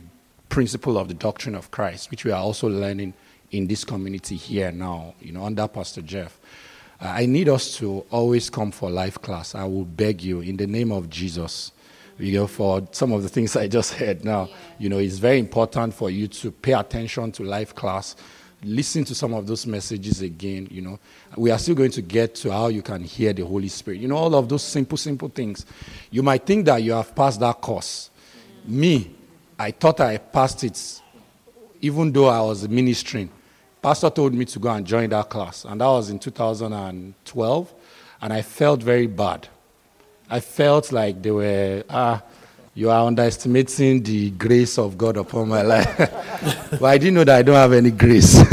principle 0.48 0.96
of 0.96 1.08
the 1.08 1.14
doctrine 1.14 1.54
of 1.54 1.70
Christ, 1.70 2.10
which 2.10 2.24
we 2.24 2.30
are 2.30 2.40
also 2.40 2.68
learning 2.68 3.12
in 3.50 3.66
this 3.66 3.84
community 3.84 4.36
here 4.36 4.72
now, 4.72 5.14
you 5.20 5.32
know, 5.32 5.44
under 5.44 5.68
Pastor 5.68 6.00
Jeff. 6.00 6.38
Uh, 7.00 7.08
I 7.08 7.26
need 7.26 7.48
us 7.48 7.76
to 7.76 8.04
always 8.10 8.48
come 8.48 8.70
for 8.70 8.90
life 8.90 9.20
class. 9.20 9.54
I 9.54 9.64
will 9.64 9.84
beg 9.84 10.22
you 10.22 10.40
in 10.40 10.56
the 10.56 10.66
name 10.66 10.90
of 10.90 11.10
Jesus. 11.10 11.72
You 12.18 12.32
know, 12.32 12.46
for 12.46 12.88
some 12.92 13.12
of 13.12 13.22
the 13.22 13.28
things 13.28 13.56
I 13.56 13.68
just 13.68 13.92
heard 14.00 14.24
now, 14.24 14.48
you 14.78 14.88
know, 14.88 14.98
it's 14.98 15.18
very 15.18 15.38
important 15.38 15.92
for 15.92 16.08
you 16.08 16.28
to 16.28 16.50
pay 16.50 16.72
attention 16.72 17.32
to 17.32 17.44
life 17.44 17.74
class, 17.74 18.16
listen 18.62 19.04
to 19.04 19.14
some 19.14 19.34
of 19.34 19.46
those 19.46 19.66
messages 19.66 20.22
again. 20.22 20.68
You 20.70 20.82
know, 20.82 20.98
we 21.36 21.50
are 21.50 21.58
still 21.58 21.74
going 21.74 21.90
to 21.92 22.02
get 22.02 22.34
to 22.36 22.52
how 22.52 22.68
you 22.68 22.82
can 22.82 23.02
hear 23.02 23.32
the 23.32 23.44
Holy 23.44 23.68
Spirit. 23.68 24.00
You 24.00 24.08
know, 24.08 24.16
all 24.16 24.34
of 24.34 24.48
those 24.48 24.62
simple, 24.62 24.98
simple 24.98 25.28
things. 25.28 25.66
You 26.10 26.22
might 26.22 26.46
think 26.46 26.66
that 26.66 26.82
you 26.82 26.92
have 26.92 27.14
passed 27.14 27.40
that 27.40 27.60
course. 27.60 28.10
Me, 28.64 29.10
I 29.58 29.70
thought 29.70 30.00
I 30.00 30.18
passed 30.18 30.64
it, 30.64 31.02
even 31.80 32.12
though 32.12 32.26
I 32.26 32.40
was 32.40 32.68
ministering. 32.68 33.30
Pastor 33.80 34.10
told 34.10 34.34
me 34.34 34.44
to 34.46 34.58
go 34.58 34.70
and 34.70 34.84
join 34.86 35.08
that 35.10 35.30
class, 35.30 35.64
and 35.64 35.80
that 35.80 35.86
was 35.86 36.10
in 36.10 36.18
2012, 36.18 37.74
and 38.20 38.32
I 38.32 38.42
felt 38.42 38.82
very 38.82 39.06
bad. 39.06 39.48
I 40.28 40.40
felt 40.40 40.90
like 40.90 41.22
they 41.22 41.30
were, 41.30 41.84
ah, 41.88 42.20
you 42.76 42.90
are 42.90 43.06
underestimating 43.06 44.02
the 44.02 44.30
grace 44.32 44.76
of 44.76 44.98
God 44.98 45.16
upon 45.16 45.48
my 45.48 45.62
life. 45.62 45.96
but 46.70 46.84
I 46.84 46.98
didn't 46.98 47.14
know 47.14 47.24
that 47.24 47.38
I 47.38 47.42
don't 47.42 47.54
have 47.54 47.72
any 47.72 47.90
grace. 47.90 48.36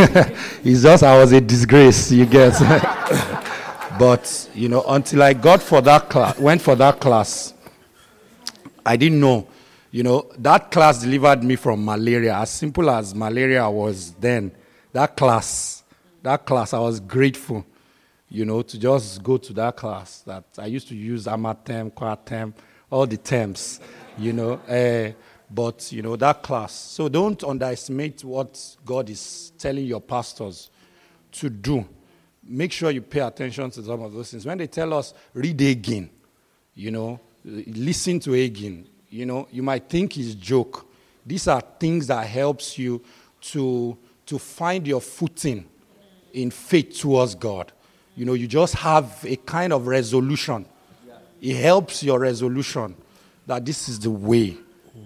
it's 0.64 0.82
just 0.82 1.04
I 1.04 1.18
was 1.20 1.34
a 1.34 1.42
disgrace, 1.42 2.10
you 2.10 2.26
get. 2.26 2.54
but, 4.00 4.50
you 4.56 4.70
know, 4.70 4.82
until 4.88 5.24
I 5.24 5.34
got 5.34 5.62
for 5.62 5.82
that 5.82 6.10
class, 6.10 6.40
went 6.40 6.62
for 6.62 6.74
that 6.78 7.02
class, 7.02 7.54
I 8.86 8.96
didn't 8.96 9.20
know. 9.20 9.46
You 9.92 10.04
know, 10.04 10.32
that 10.38 10.72
class 10.72 11.02
delivered 11.02 11.44
me 11.44 11.58
from 11.58 11.84
malaria. 11.84 12.38
As 12.38 12.50
simple 12.50 12.90
as 12.90 13.14
malaria 13.14 13.70
was 13.70 14.14
then, 14.14 14.54
that 14.94 15.18
class, 15.18 15.84
that 16.22 16.46
class, 16.46 16.74
I 16.74 16.80
was 16.80 17.02
grateful. 17.02 17.66
you 18.30 18.46
know, 18.46 18.62
to 18.62 18.80
just 18.80 19.22
go 19.22 19.38
to 19.38 19.54
that 19.54 19.76
class. 19.76 20.22
That 20.22 20.46
I 20.58 20.68
used 20.68 20.88
to 20.88 20.96
use 20.96 21.26
amatem, 21.26 21.92
Coartem, 21.92 22.54
all 22.94 23.08
the 23.08 23.18
terms, 23.18 23.80
you 24.20 24.34
know. 24.34 24.54
Uh, 24.70 25.12
but 25.50 25.92
you 25.92 26.02
know 26.04 26.16
that 26.16 26.44
class. 26.44 26.72
So 26.74 27.10
don't 27.10 27.44
underestimate 27.44 28.24
what 28.24 28.78
God 28.86 29.10
is 29.10 29.52
telling 29.58 29.86
your 29.86 30.00
pastors 30.00 30.70
to 31.34 31.50
do. 31.50 31.86
Make 32.44 32.72
sure 32.72 32.92
you 32.92 33.02
pay 33.02 33.22
attention 33.22 33.72
to 33.72 33.84
some 33.84 34.02
of 34.04 34.14
those 34.14 34.30
things. 34.32 34.46
When 34.46 34.60
they 34.60 34.68
tell 34.68 34.94
us 34.94 35.14
read 35.34 35.60
again, 35.62 36.10
you 36.76 36.92
know, 36.92 37.20
listen 37.44 38.20
to 38.22 38.34
again. 38.36 38.88
You 39.10 39.26
know, 39.26 39.48
you 39.52 39.64
might 39.64 39.90
think 39.90 40.18
it's 40.18 40.36
joke. 40.36 40.86
These 41.26 41.48
are 41.48 41.62
things 41.62 42.08
that 42.08 42.28
helps 42.28 42.78
you 42.78 43.02
to 43.54 43.98
to 44.28 44.38
find 44.38 44.86
your 44.88 45.02
footing 45.02 45.66
in 46.32 46.52
faith 46.52 47.00
towards 47.00 47.34
God. 47.34 47.72
You 48.16 48.26
know, 48.26 48.34
you 48.34 48.48
just 48.48 48.76
have 48.76 49.26
a 49.26 49.36
kind 49.38 49.74
of 49.74 49.88
resolution. 49.88 50.68
It 51.44 51.58
helps 51.58 52.02
your 52.02 52.20
resolution 52.20 52.96
that 53.46 53.66
this 53.66 53.90
is 53.90 54.00
the 54.00 54.10
way. 54.10 54.56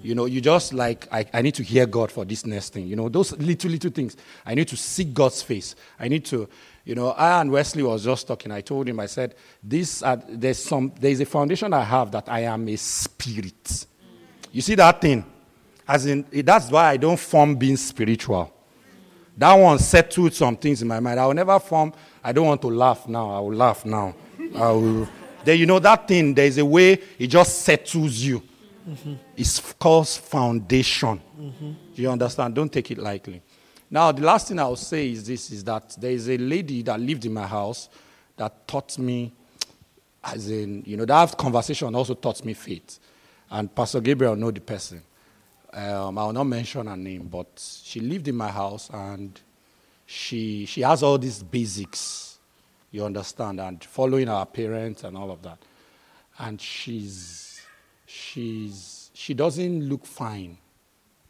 You 0.04 0.14
know, 0.14 0.26
you 0.26 0.40
just 0.40 0.72
like, 0.72 1.08
I, 1.12 1.26
I 1.34 1.42
need 1.42 1.56
to 1.56 1.64
hear 1.64 1.88
God 1.88 2.12
for 2.12 2.26
this 2.26 2.46
next 2.46 2.74
thing. 2.74 2.86
You 2.86 2.96
know, 2.96 3.10
those 3.10 3.32
little, 3.40 3.72
little 3.72 3.90
things. 3.90 4.16
I 4.46 4.54
need 4.54 4.68
to 4.68 4.78
seek 4.78 5.16
God's 5.16 5.42
face. 5.42 5.74
I 6.00 6.08
need 6.08 6.26
to, 6.26 6.48
you 6.86 6.94
know, 6.94 7.10
I 7.10 7.42
and 7.42 7.50
Wesley 7.50 7.82
was 7.82 8.04
just 8.04 8.28
talking. 8.28 8.52
I 8.52 8.62
told 8.62 8.88
him, 8.88 9.00
I 9.00 9.08
said, 9.08 9.34
this, 9.64 10.04
uh, 10.04 10.22
there's, 10.30 10.64
some, 10.64 10.94
there's 11.00 11.20
a 11.22 11.26
foundation 11.26 11.74
I 11.74 11.84
have 11.84 12.12
that 12.12 12.30
I 12.30 12.42
am 12.42 12.70
a 12.70 12.76
spirit. 12.76 13.88
You 14.52 14.62
see 14.62 14.76
that 14.76 15.02
thing? 15.02 15.26
As 15.88 16.06
in, 16.06 16.24
that's 16.32 16.70
why 16.70 16.90
I 16.92 16.98
don't 16.98 17.20
form 17.20 17.56
being 17.56 17.78
spiritual. 17.78 18.54
That 19.36 19.54
one 19.56 19.80
settled 19.80 20.36
some 20.36 20.56
things 20.56 20.84
in 20.84 20.88
my 20.88 21.00
mind. 21.00 21.20
I 21.20 21.26
will 21.26 21.34
never 21.34 21.58
form, 21.58 21.94
I 22.24 22.32
don't 22.32 22.46
want 22.46 22.62
to 22.62 22.70
laugh 22.70 23.08
now. 23.08 23.32
I 23.32 23.40
will 23.40 23.56
laugh 23.56 23.84
now. 23.86 24.14
I 24.56 24.72
will. 24.72 25.10
Then, 25.48 25.60
you 25.60 25.65
know, 25.65 25.80
that 25.80 26.10
thing, 26.10 26.34
there's 26.34 26.57
a 26.57 26.65
way 26.65 26.99
it 27.18 27.28
just 27.28 27.61
settles 27.61 28.18
you. 28.18 28.44
Mm-hmm. 28.86 29.14
It's 29.38 29.74
called 29.80 30.10
foundation. 30.10 31.22
Mm-hmm. 31.40 31.72
You 31.95 32.11
understand? 32.11 32.53
Don't 32.53 32.69
take 32.69 32.91
it 32.91 32.98
lightly. 32.98 33.41
Now, 33.90 34.11
the 34.11 34.24
last 34.24 34.49
thing 34.49 34.60
I'll 34.60 34.76
say 34.76 35.10
is 35.10 35.26
this 35.26 35.49
is 35.52 35.64
that 35.64 35.95
there 36.02 36.11
is 36.11 36.28
a 36.28 36.38
lady 36.38 36.82
that 36.82 36.99
lived 36.99 37.24
in 37.24 37.34
my 37.34 37.48
house 37.48 37.88
that 38.36 38.68
taught 38.68 38.99
me, 38.99 39.32
as 40.22 40.52
in, 40.52 40.84
you 40.86 40.98
know, 40.98 41.06
that 41.06 41.38
conversation 41.38 41.95
also 41.95 42.15
taught 42.15 42.44
me 42.44 42.53
faith. 42.53 42.99
And 43.49 43.74
Pastor 43.74 44.02
Gabriel 44.02 44.36
know 44.36 44.52
the 44.52 44.60
person. 44.60 45.02
Um, 45.72 46.18
I 46.18 46.26
will 46.26 46.34
not 46.34 46.44
mention 46.44 46.88
her 46.88 46.98
name, 46.98 47.30
but 47.32 47.48
she 47.86 48.02
lived 48.02 48.28
in 48.28 48.36
my 48.36 48.52
house 48.52 48.90
and 48.91 49.40
she, 50.06 50.65
she 50.65 50.82
has 50.82 51.03
all 51.03 51.18
these 51.18 51.41
basics, 51.41 52.27
you 52.98 53.06
understand, 53.06 53.60
and 53.60 53.84
following 53.84 54.28
her 54.28 54.45
parents 54.45 55.03
and 55.03 55.15
all 55.15 55.32
of 55.32 55.41
that. 55.44 55.60
And 56.40 56.60
she's, 56.60 57.61
she's, 58.06 59.11
she 59.14 59.34
doesn't 59.34 59.88
look 59.88 60.06
fine, 60.06 60.57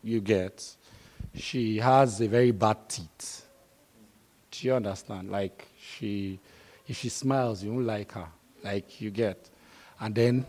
you 0.02 0.22
get. 0.22 0.76
She 1.36 1.78
has 1.78 2.20
a 2.22 2.28
very 2.28 2.52
bad 2.52 2.78
teeth. 2.90 3.46
Do 4.52 4.68
you 4.68 4.74
understand? 4.74 5.30
Like, 5.30 5.68
she, 5.80 6.40
if 6.88 6.98
she 6.98 7.10
smiles, 7.10 7.64
you 7.64 7.74
won't 7.74 7.86
like 7.86 8.14
her. 8.14 8.28
Like, 8.64 9.00
you 9.02 9.12
get. 9.12 9.50
And 10.00 10.16
then 10.16 10.46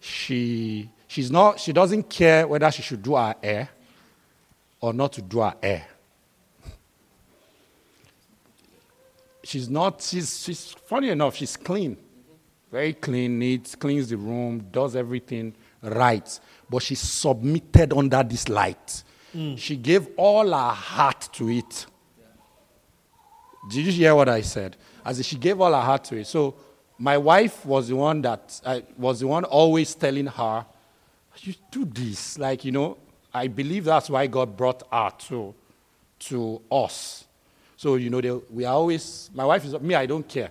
she, 0.00 0.88
she's 1.08 1.30
not, 1.30 1.60
she 1.60 1.72
doesn't 1.72 2.08
care 2.08 2.46
whether 2.46 2.70
she 2.70 2.82
should 2.82 3.02
do 3.02 3.16
her 3.16 3.34
hair 3.42 3.68
or 4.80 4.92
not 4.92 5.12
to 5.14 5.22
do 5.22 5.40
her 5.40 5.54
hair. 5.62 5.86
She's 9.52 9.68
not, 9.68 10.00
she's, 10.00 10.42
she's 10.42 10.72
funny 10.86 11.10
enough, 11.10 11.36
she's 11.36 11.56
clean. 11.56 11.96
Very 12.70 12.94
clean, 12.94 13.38
neat, 13.38 13.74
cleans 13.78 14.08
the 14.08 14.16
room, 14.16 14.66
does 14.70 14.96
everything 14.96 15.54
right. 15.82 16.40
But 16.70 16.82
she 16.82 16.94
submitted 16.94 17.92
under 17.92 18.22
this 18.22 18.48
light. 18.48 19.04
Mm. 19.36 19.58
She 19.58 19.76
gave 19.76 20.08
all 20.16 20.50
her 20.50 20.70
heart 20.70 21.28
to 21.34 21.50
it. 21.50 21.86
Did 23.70 23.86
you 23.86 23.92
hear 23.92 24.14
what 24.14 24.30
I 24.30 24.40
said? 24.40 24.76
As 25.04 25.24
she 25.24 25.36
gave 25.36 25.60
all 25.60 25.72
her 25.72 25.80
heart 25.80 26.04
to 26.04 26.16
it. 26.16 26.26
So 26.26 26.54
my 26.98 27.18
wife 27.18 27.66
was 27.66 27.88
the 27.88 27.96
one 27.96 28.22
that 28.22 28.60
I 28.64 28.84
was 28.96 29.20
the 29.20 29.26
one 29.26 29.44
always 29.44 29.94
telling 29.94 30.26
her, 30.26 30.66
"You 31.38 31.54
do 31.70 31.84
this." 31.84 32.38
Like 32.38 32.64
you 32.64 32.72
know, 32.72 32.98
I 33.32 33.48
believe 33.48 33.84
that's 33.84 34.10
why 34.10 34.26
God 34.26 34.56
brought 34.56 34.82
her 34.90 35.10
to 35.28 35.54
to 36.30 36.62
us. 36.70 37.24
So, 37.82 37.96
you 37.96 38.10
know, 38.10 38.20
they, 38.20 38.30
we 38.30 38.64
are 38.64 38.74
always, 38.74 39.28
my 39.34 39.44
wife 39.44 39.64
is, 39.64 39.72
me, 39.80 39.96
I 39.96 40.06
don't 40.06 40.28
care. 40.28 40.50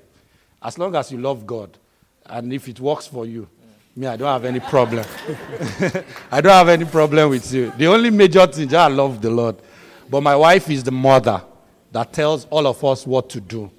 As 0.62 0.78
long 0.78 0.94
as 0.98 1.14
you 1.14 1.18
love 1.18 1.48
God 1.48 1.78
and 2.26 2.52
if 2.52 2.68
it 2.68 2.78
works 2.82 3.08
for 3.08 3.26
you, 3.26 3.48
me, 3.96 4.06
I 4.06 4.18
don't 4.18 4.28
have 4.28 4.44
any 4.44 4.60
problem. 4.60 5.06
I 6.30 6.42
don't 6.42 6.52
have 6.52 6.68
any 6.68 6.84
problem 6.84 7.30
with 7.30 7.54
you. 7.54 7.72
The 7.78 7.88
only 7.88 8.10
major 8.10 8.46
thing 8.48 8.68
is 8.68 8.74
I 8.74 8.88
love 8.88 9.22
the 9.22 9.30
Lord. 9.30 9.56
But 10.10 10.20
my 10.20 10.36
wife 10.36 10.70
is 10.70 10.84
the 10.84 10.92
mother 10.92 11.42
that 11.94 12.12
tells 12.12 12.48
all 12.48 12.68
of 12.68 12.84
us 12.84 13.08
what 13.08 13.30
to 13.30 13.40
do. 13.40 13.72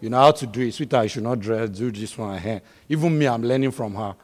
You 0.00 0.08
know 0.10 0.18
how 0.18 0.30
to 0.30 0.46
do 0.46 0.60
it. 0.60 0.74
Sweetheart, 0.74 1.06
you 1.06 1.08
should 1.08 1.24
not 1.24 1.40
dress, 1.40 1.68
do 1.70 1.90
this 1.90 2.16
one 2.16 2.38
here. 2.38 2.62
Even 2.88 3.18
me, 3.18 3.26
I'm 3.26 3.42
learning 3.42 3.72
from 3.72 3.96
her. 3.96 4.14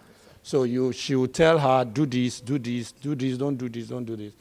So 0.44 0.62
you, 0.62 0.92
she 0.92 1.16
will 1.16 1.26
tell 1.26 1.58
her, 1.58 1.84
do 1.84 2.06
this, 2.06 2.40
do 2.40 2.56
this, 2.56 2.92
do 2.92 3.16
this, 3.16 3.36
don't 3.36 3.56
do 3.56 3.68
this, 3.68 3.88
don't 3.88 4.04
do 4.04 4.14
this. 4.14 4.32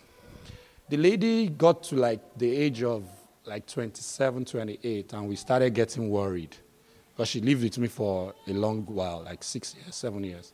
The 0.87 0.97
lady 0.97 1.47
got 1.47 1.81
to 1.85 1.95
like 1.95 2.37
the 2.37 2.55
age 2.55 2.83
of 2.83 3.05
like 3.47 3.65
27, 3.67 4.45
28, 4.45 5.13
and 5.13 5.27
we 5.27 5.35
started 5.35 5.73
getting 5.73 6.09
worried 6.09 6.55
because 7.09 7.29
she 7.29 7.41
lived 7.41 7.63
with 7.63 7.77
me 7.77 7.87
for 7.87 8.33
a 8.47 8.51
long 8.51 8.85
while, 8.85 9.23
like 9.23 9.43
six 9.43 9.75
years, 9.75 9.95
seven 9.95 10.23
years. 10.23 10.53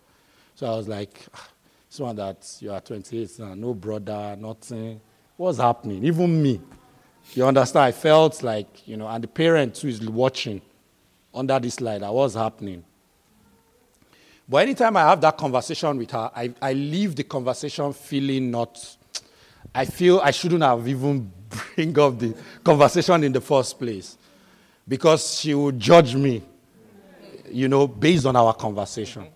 So 0.56 0.68
I 0.68 0.76
was 0.76 0.88
like, 0.88 1.26
ah, 1.34 1.48
this 1.90 2.00
one 2.00 2.16
that 2.18 2.58
you 2.60 2.72
are 2.72 2.82
28 2.82 3.40
now, 3.40 3.54
no 3.56 3.74
brother, 3.74 4.36
nothing. 4.40 5.02
What's 5.38 5.58
happening? 5.58 6.04
Even 6.06 6.42
me. 6.42 6.62
You 7.34 7.46
understand? 7.46 7.86
I 7.86 7.92
felt 7.92 8.44
like, 8.44 8.88
you 8.88 8.98
know, 8.98 9.08
and 9.08 9.24
the 9.24 9.28
parent 9.28 9.78
who 9.78 9.88
is 9.88 10.02
watching 10.02 10.62
under 11.34 11.60
this 11.60 11.80
light, 11.82 12.02
that 12.02 12.14
was 12.14 12.36
happening. 12.36 12.84
But 14.48 14.58
anytime 14.64 14.98
I 14.98 15.02
have 15.02 15.22
that 15.22 15.38
conversation 15.38 15.98
with 15.98 16.12
her, 16.12 16.30
I, 16.36 16.54
I 16.62 16.74
leave 16.74 17.16
the 17.16 17.24
conversation 17.24 17.94
feeling 17.94 18.52
not, 18.52 18.98
I 19.74 19.86
feel 19.86 20.20
I 20.20 20.32
shouldn't 20.32 20.62
have 20.62 20.88
even 20.88 21.32
bring 21.76 21.98
up 22.00 22.18
the 22.20 22.34
conversation 22.64 23.24
in 23.24 23.32
the 23.32 23.42
first 23.42 23.78
place 23.78 24.18
because 24.88 25.40
she 25.40 25.54
would 25.54 25.80
judge 25.80 26.16
me, 26.16 26.44
you 27.52 27.68
know, 27.68 27.88
based 27.88 28.26
on 28.26 28.36
our 28.36 28.54
conversation. 28.54 29.28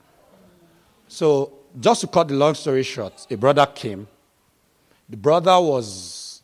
So, 1.08 1.54
just 1.80 2.02
to 2.02 2.08
cut 2.08 2.28
the 2.28 2.34
long 2.34 2.56
story 2.56 2.84
short, 2.84 3.26
a 3.30 3.38
brother 3.38 3.66
came. 3.66 4.08
The 5.10 5.18
brother 5.18 5.60
was 5.60 6.42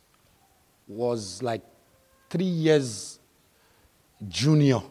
was 0.87 1.41
like 1.41 1.61
three 2.29 2.45
years 2.45 3.19
junior. 4.27 4.81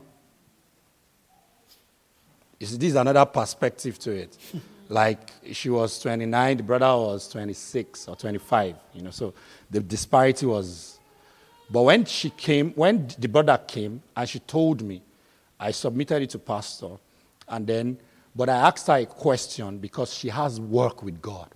You 2.58 2.66
see, 2.66 2.76
this 2.76 2.90
is 2.90 2.96
another 2.96 3.24
perspective 3.24 3.98
to 4.00 4.10
it. 4.10 4.36
like 4.90 5.30
she 5.52 5.70
was 5.70 5.98
29, 6.00 6.56
the 6.56 6.62
brother 6.62 6.86
was 6.86 7.28
26 7.28 8.08
or 8.08 8.16
25, 8.16 8.74
you 8.94 9.02
know, 9.02 9.10
so 9.10 9.32
the 9.70 9.80
disparity 9.80 10.46
was. 10.46 10.98
But 11.70 11.82
when 11.82 12.04
she 12.04 12.30
came, 12.30 12.72
when 12.72 13.08
the 13.18 13.28
brother 13.28 13.58
came 13.66 14.02
and 14.16 14.28
she 14.28 14.40
told 14.40 14.82
me, 14.82 15.02
I 15.58 15.70
submitted 15.70 16.22
it 16.22 16.30
to 16.30 16.38
pastor, 16.38 16.96
and 17.48 17.66
then, 17.66 17.98
but 18.34 18.48
I 18.48 18.56
asked 18.56 18.86
her 18.86 18.96
a 18.96 19.06
question 19.06 19.78
because 19.78 20.12
she 20.12 20.28
has 20.28 20.60
work 20.60 21.02
with 21.02 21.20
God. 21.20 21.48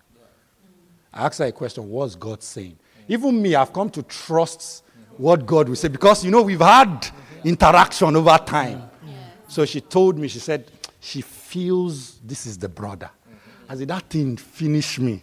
I 1.13 1.27
asked 1.27 1.39
her 1.39 1.47
a 1.47 1.53
question, 1.53 1.89
what's 1.89 2.15
God 2.15 2.43
saying? 2.43 2.77
Even 3.09 3.41
me, 3.41 3.55
I've 3.55 3.73
come 3.73 3.91
to 3.91 4.03
trust 4.03 4.85
what 5.17 5.47
God 5.47 5.69
will 5.69 5.77
say 5.77 5.89
because, 5.89 6.25
you 6.25 6.31
know, 6.31 6.43
we've 6.43 6.61
had 6.61 7.09
interaction 7.45 8.17
over 8.17 8.39
time. 8.39 8.91
So 9.49 9.65
she 9.65 9.81
told 9.81 10.19
me, 10.19 10.29
she 10.29 10.39
said, 10.39 10.71
she 11.01 11.21
feels 11.21 12.19
this 12.19 12.47
is 12.47 12.59
the 12.59 12.69
brother. 12.69 13.11
I 13.69 13.77
said, 13.77 13.89
that 13.89 14.05
thing 14.05 14.37
finished 14.37 14.99
me. 14.99 15.23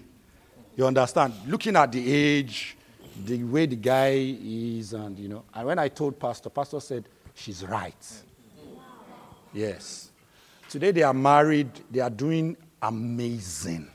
You 0.76 0.86
understand? 0.86 1.34
Looking 1.48 1.76
at 1.76 1.92
the 1.92 2.14
age, 2.14 2.78
the 3.26 3.44
way 3.44 3.66
the 3.66 3.76
guy 3.76 4.38
is, 4.44 4.94
and 4.94 5.18
you 5.18 5.28
know. 5.28 5.44
And 5.54 5.68
when 5.68 5.80
I 5.80 5.88
told 5.88 6.20
Pastor, 6.20 6.50
Pastor 6.50 6.80
said, 6.80 7.06
she's 7.34 7.66
right. 7.66 8.24
Yes. 9.54 10.12
Today 10.70 10.92
they 10.92 11.04
are 11.04 11.14
married, 11.14 11.70
they 11.90 12.00
are 12.00 12.10
doing 12.10 12.56
amazing. 12.82 13.90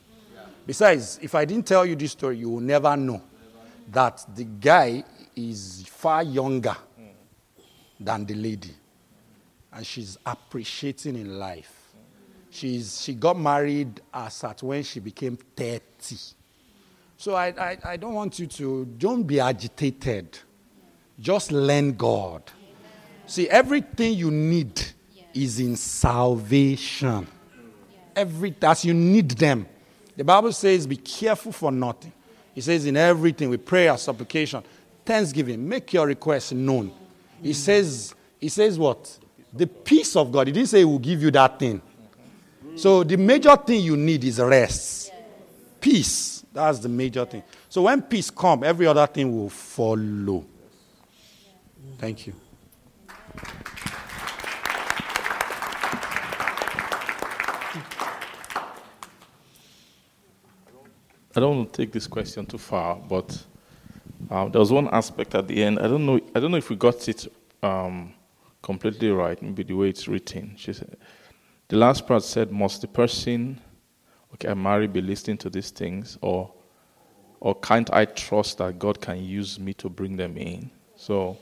Besides, 0.66 1.18
if 1.22 1.34
I 1.34 1.44
didn't 1.44 1.66
tell 1.66 1.86
you 1.86 1.94
this 1.94 2.12
story, 2.12 2.38
you 2.38 2.50
will 2.50 2.60
never 2.60 2.96
know 2.96 3.22
that 3.90 4.24
the 4.34 4.44
guy 4.44 5.04
is 5.34 5.84
far 5.88 6.22
younger 6.22 6.76
than 7.98 8.26
the 8.26 8.34
lady. 8.34 8.74
And 9.72 9.86
she's 9.86 10.18
appreciating 10.26 11.14
in 11.16 11.38
life. 11.38 11.72
She's, 12.50 13.02
she 13.02 13.14
got 13.14 13.38
married 13.38 14.00
as 14.12 14.42
at 14.44 14.62
when 14.62 14.82
she 14.82 15.00
became 15.00 15.36
30. 15.36 16.16
So 17.16 17.34
I, 17.34 17.46
I, 17.48 17.78
I 17.84 17.96
don't 17.96 18.14
want 18.14 18.38
you 18.38 18.46
to, 18.46 18.84
don't 18.98 19.22
be 19.22 19.40
agitated. 19.40 20.38
Just 21.18 21.50
learn 21.50 21.94
God. 21.94 22.42
See, 23.26 23.48
everything 23.48 24.14
you 24.14 24.30
need 24.30 24.80
is 25.34 25.58
in 25.58 25.76
salvation. 25.76 27.26
Every 28.14 28.54
as 28.62 28.84
you 28.84 28.94
need 28.94 29.30
them. 29.30 29.66
The 30.16 30.24
Bible 30.24 30.52
says, 30.52 30.86
be 30.86 30.96
careful 30.96 31.52
for 31.52 31.70
nothing. 31.70 32.12
It 32.54 32.62
says, 32.62 32.86
in 32.86 32.96
everything, 32.96 33.50
with 33.50 33.66
prayer, 33.66 33.96
supplication, 33.98 34.62
thanksgiving, 35.04 35.68
make 35.68 35.92
your 35.92 36.06
requests 36.06 36.52
known. 36.52 36.90
He 37.42 37.52
says, 37.52 38.14
he 38.40 38.48
says 38.48 38.78
what? 38.78 39.18
The 39.52 39.66
peace 39.66 40.16
of 40.16 40.32
God. 40.32 40.46
He 40.46 40.54
didn't 40.54 40.70
say 40.70 40.78
he 40.78 40.84
will 40.86 40.98
give 40.98 41.22
you 41.22 41.30
that 41.32 41.58
thing. 41.58 41.82
So 42.76 43.04
the 43.04 43.16
major 43.16 43.54
thing 43.56 43.82
you 43.82 43.96
need 43.96 44.24
is 44.24 44.38
rest. 44.38 45.12
Peace. 45.80 46.35
That's 46.56 46.78
the 46.78 46.88
major 46.88 47.24
thing. 47.26 47.42
So 47.68 47.82
when 47.82 48.00
peace 48.00 48.30
comes, 48.30 48.62
every 48.64 48.86
other 48.86 49.06
thing 49.06 49.36
will 49.36 49.50
follow. 49.50 50.44
Thank 51.98 52.26
you. 52.26 52.32
I 61.34 61.40
don't 61.40 61.56
want 61.58 61.72
to 61.74 61.82
take 61.82 61.92
this 61.92 62.06
question 62.06 62.46
too 62.46 62.56
far, 62.56 62.96
but 62.96 63.44
um, 64.30 64.50
there 64.50 64.58
was 64.58 64.72
one 64.72 64.88
aspect 64.88 65.34
at 65.34 65.46
the 65.46 65.62
end. 65.62 65.78
I 65.78 65.88
don't 65.88 66.06
know. 66.06 66.18
I 66.34 66.40
don't 66.40 66.50
know 66.50 66.56
if 66.56 66.70
we 66.70 66.76
got 66.76 67.06
it 67.06 67.30
um, 67.62 68.14
completely 68.62 69.10
right. 69.10 69.40
Maybe 69.42 69.62
the 69.62 69.74
way 69.74 69.90
it's 69.90 70.08
written. 70.08 70.54
She 70.56 70.72
said, 70.72 70.96
the 71.68 71.76
last 71.76 72.06
part 72.06 72.22
said, 72.22 72.50
"Must 72.50 72.80
the 72.80 72.88
person, 72.88 73.60
okay, 74.36 74.48
I 74.48 74.86
be 74.86 75.00
listening 75.00 75.38
to 75.38 75.50
these 75.50 75.70
things, 75.70 76.18
or, 76.20 76.52
or 77.40 77.54
can't 77.56 77.92
I 77.92 78.04
trust 78.04 78.58
that 78.58 78.78
God 78.78 79.00
can 79.00 79.22
use 79.24 79.58
me 79.58 79.74
to 79.74 79.88
bring 79.88 80.16
them 80.16 80.36
in?" 80.36 80.70
So, 80.96 81.36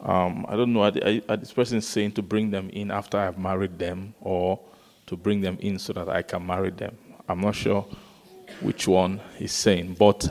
um, 0.00 0.46
I 0.48 0.56
don't 0.56 0.72
know. 0.72 0.82
Are, 0.82 0.92
are, 1.02 1.20
are 1.28 1.36
this 1.36 1.52
person 1.52 1.80
saying 1.80 2.12
to 2.12 2.22
bring 2.22 2.50
them 2.50 2.70
in 2.70 2.90
after 2.90 3.18
I've 3.18 3.38
married 3.38 3.78
them, 3.78 4.14
or 4.20 4.60
to 5.06 5.16
bring 5.16 5.40
them 5.40 5.58
in 5.60 5.78
so 5.78 5.92
that 5.92 6.08
I 6.08 6.22
can 6.22 6.46
marry 6.46 6.70
them? 6.70 6.96
I'm 7.28 7.40
not 7.40 7.54
sure 7.54 7.86
which 8.60 8.86
one 8.86 9.20
he's 9.36 9.52
saying. 9.52 9.96
But, 9.98 10.28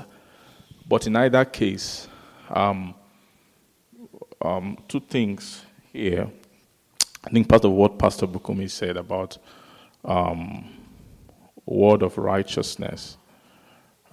but 0.88 1.08
in 1.08 1.16
either 1.16 1.44
case, 1.46 2.08
um, 2.50 2.96
um, 4.42 4.78
two 4.88 5.00
things 5.00 5.64
here. 5.92 6.30
I 7.24 7.30
think 7.30 7.50
part 7.50 7.66
of 7.66 7.72
what 7.72 7.98
Pastor 7.98 8.28
Bukumi 8.28 8.70
said 8.70 8.98
about 8.98 9.38
um, 10.04 10.70
word 11.66 12.04
of 12.04 12.18
righteousness, 12.18 13.18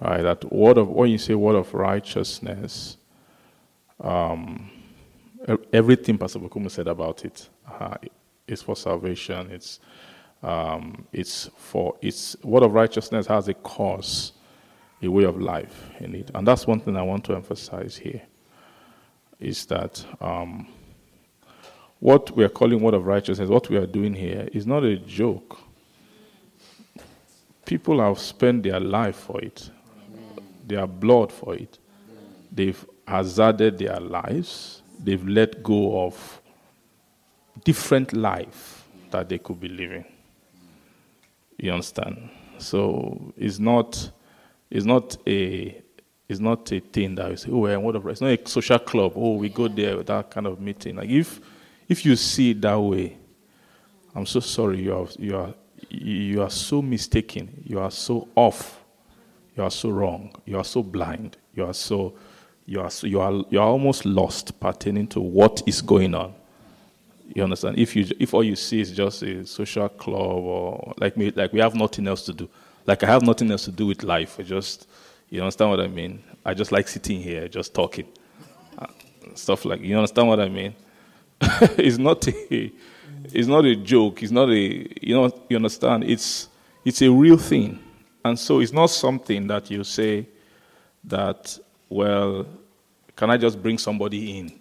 right? 0.01 0.21
That 0.21 0.51
word 0.51 0.77
of 0.77 0.89
when 0.89 1.09
you 1.09 1.17
say 1.17 1.35
word 1.35 1.55
of 1.55 1.73
righteousness, 1.73 2.97
um, 4.01 4.69
everything 5.71 6.17
Pastor 6.17 6.39
Bukumi 6.39 6.71
said 6.71 6.87
about 6.87 7.25
it 7.25 7.49
uh, 7.79 7.95
is 8.47 8.61
for 8.61 8.75
salvation. 8.75 9.51
It's 9.51 9.79
um, 10.41 11.05
it's 11.13 11.49
for 11.57 11.95
it's 12.01 12.35
word 12.43 12.63
of 12.63 12.73
righteousness 12.73 13.27
has 13.27 13.47
a 13.47 13.53
cause, 13.53 14.33
a 15.01 15.07
way 15.07 15.23
of 15.23 15.39
life 15.39 15.89
in 15.99 16.15
it, 16.15 16.31
and 16.33 16.47
that's 16.47 16.67
one 16.67 16.79
thing 16.79 16.97
I 16.97 17.03
want 17.03 17.23
to 17.25 17.35
emphasize 17.35 17.95
here. 17.97 18.21
Is 19.39 19.65
that 19.67 20.05
um, 20.21 20.67
what 21.99 22.35
we 22.35 22.43
are 22.43 22.49
calling 22.49 22.81
word 22.81 22.93
of 22.93 23.05
righteousness? 23.05 23.49
What 23.49 23.69
we 23.69 23.77
are 23.77 23.85
doing 23.85 24.13
here 24.13 24.47
is 24.53 24.65
not 24.67 24.83
a 24.83 24.97
joke. 24.97 25.59
People 27.65 28.01
have 28.01 28.19
spent 28.19 28.63
their 28.63 28.79
life 28.79 29.15
for 29.15 29.41
it, 29.41 29.69
their 30.67 30.85
blood 30.87 31.31
for 31.31 31.55
it. 31.55 31.79
They've 32.51 32.85
hazarded 33.07 33.77
their 33.77 33.99
lives. 33.99 34.81
They've 34.99 35.25
let 35.27 35.63
go 35.63 36.05
of 36.05 36.41
different 37.63 38.13
life 38.13 38.87
that 39.11 39.29
they 39.29 39.37
could 39.37 39.59
be 39.59 39.69
living. 39.69 40.05
You 41.57 41.71
understand? 41.71 42.29
So 42.57 43.33
it's 43.37 43.59
not 43.59 44.11
it's 44.69 44.85
not 44.85 45.17
a 45.27 45.81
it's 46.27 46.39
not 46.39 46.71
a 46.71 46.79
thing 46.79 47.15
that 47.15 47.29
you 47.29 47.37
say, 47.37 47.49
oh, 47.51 47.59
well, 47.59 47.79
what 47.81 47.95
of 47.95 48.07
it's 48.07 48.21
not 48.21 48.31
a 48.31 48.47
social 48.47 48.79
club. 48.79 49.13
Oh, 49.15 49.35
we 49.35 49.49
go 49.49 49.67
there 49.67 49.97
with 49.97 50.07
that 50.07 50.31
kind 50.31 50.47
of 50.47 50.59
meeting. 50.59 50.95
Like 50.95 51.09
if 51.09 51.39
if 51.87 52.05
you 52.05 52.15
see 52.15 52.51
it 52.51 52.61
that 52.61 52.79
way, 52.79 53.17
I'm 54.15 54.25
so 54.25 54.39
sorry. 54.39 54.81
You 54.81 54.95
are 54.95 55.07
you 55.19 55.37
are 55.37 55.53
you 55.93 56.41
are 56.41 56.49
so 56.49 56.81
mistaken. 56.81 57.63
You 57.65 57.79
are 57.79 57.91
so 57.91 58.27
off. 58.35 58.83
You 59.55 59.63
are 59.63 59.71
so 59.71 59.89
wrong. 59.89 60.33
You 60.45 60.57
are 60.57 60.63
so 60.63 60.81
blind. 60.81 61.37
You 61.55 61.65
are 61.65 61.73
so 61.73 62.15
you 62.65 62.79
are 62.81 62.89
so, 62.89 63.07
you 63.07 63.19
are 63.19 63.43
you 63.49 63.59
are 63.59 63.67
almost 63.67 64.05
lost 64.05 64.59
pertaining 64.59 65.07
to 65.07 65.19
what 65.19 65.61
is 65.65 65.81
going 65.81 66.15
on. 66.15 66.33
You 67.35 67.43
understand? 67.43 67.77
If 67.77 67.95
you 67.95 68.07
if 68.19 68.33
all 68.33 68.43
you 68.43 68.55
see 68.55 68.81
is 68.81 68.91
just 68.91 69.21
a 69.21 69.45
social 69.45 69.89
club 69.89 70.19
or 70.19 70.93
like 70.97 71.15
me, 71.15 71.31
like 71.31 71.53
we 71.53 71.59
have 71.59 71.75
nothing 71.75 72.07
else 72.07 72.23
to 72.25 72.33
do. 72.33 72.49
Like 72.85 73.03
I 73.03 73.07
have 73.07 73.21
nothing 73.21 73.51
else 73.51 73.65
to 73.65 73.71
do 73.71 73.85
with 73.85 74.03
life. 74.03 74.39
I 74.39 74.43
just 74.43 74.87
you 75.29 75.41
understand 75.41 75.71
what 75.71 75.79
I 75.79 75.87
mean? 75.87 76.23
I 76.45 76.53
just 76.53 76.71
like 76.71 76.87
sitting 76.87 77.21
here, 77.21 77.47
just 77.47 77.73
talking, 77.73 78.07
uh, 78.77 78.87
stuff 79.35 79.65
like 79.65 79.81
you 79.81 79.95
understand 79.95 80.27
what 80.27 80.39
I 80.39 80.49
mean? 80.49 80.75
it's 81.77 81.97
not 81.97 82.27
a 82.27 82.71
it's 83.31 83.47
not 83.47 83.65
a 83.65 83.75
joke. 83.75 84.23
It's 84.23 84.31
not 84.31 84.49
a 84.49 84.87
you 85.01 85.15
know 85.15 85.31
you 85.49 85.55
understand? 85.55 86.03
It's 86.03 86.49
it's 86.83 87.01
a 87.01 87.11
real 87.11 87.37
thing, 87.37 87.79
and 88.25 88.37
so 88.37 88.59
it's 88.59 88.73
not 88.73 88.87
something 88.87 89.47
that 89.47 89.69
you 89.71 89.83
say 89.83 90.27
that 91.05 91.57
well, 91.89 92.47
can 93.15 93.29
I 93.29 93.37
just 93.37 93.61
bring 93.61 93.77
somebody 93.77 94.39
in? 94.39 94.59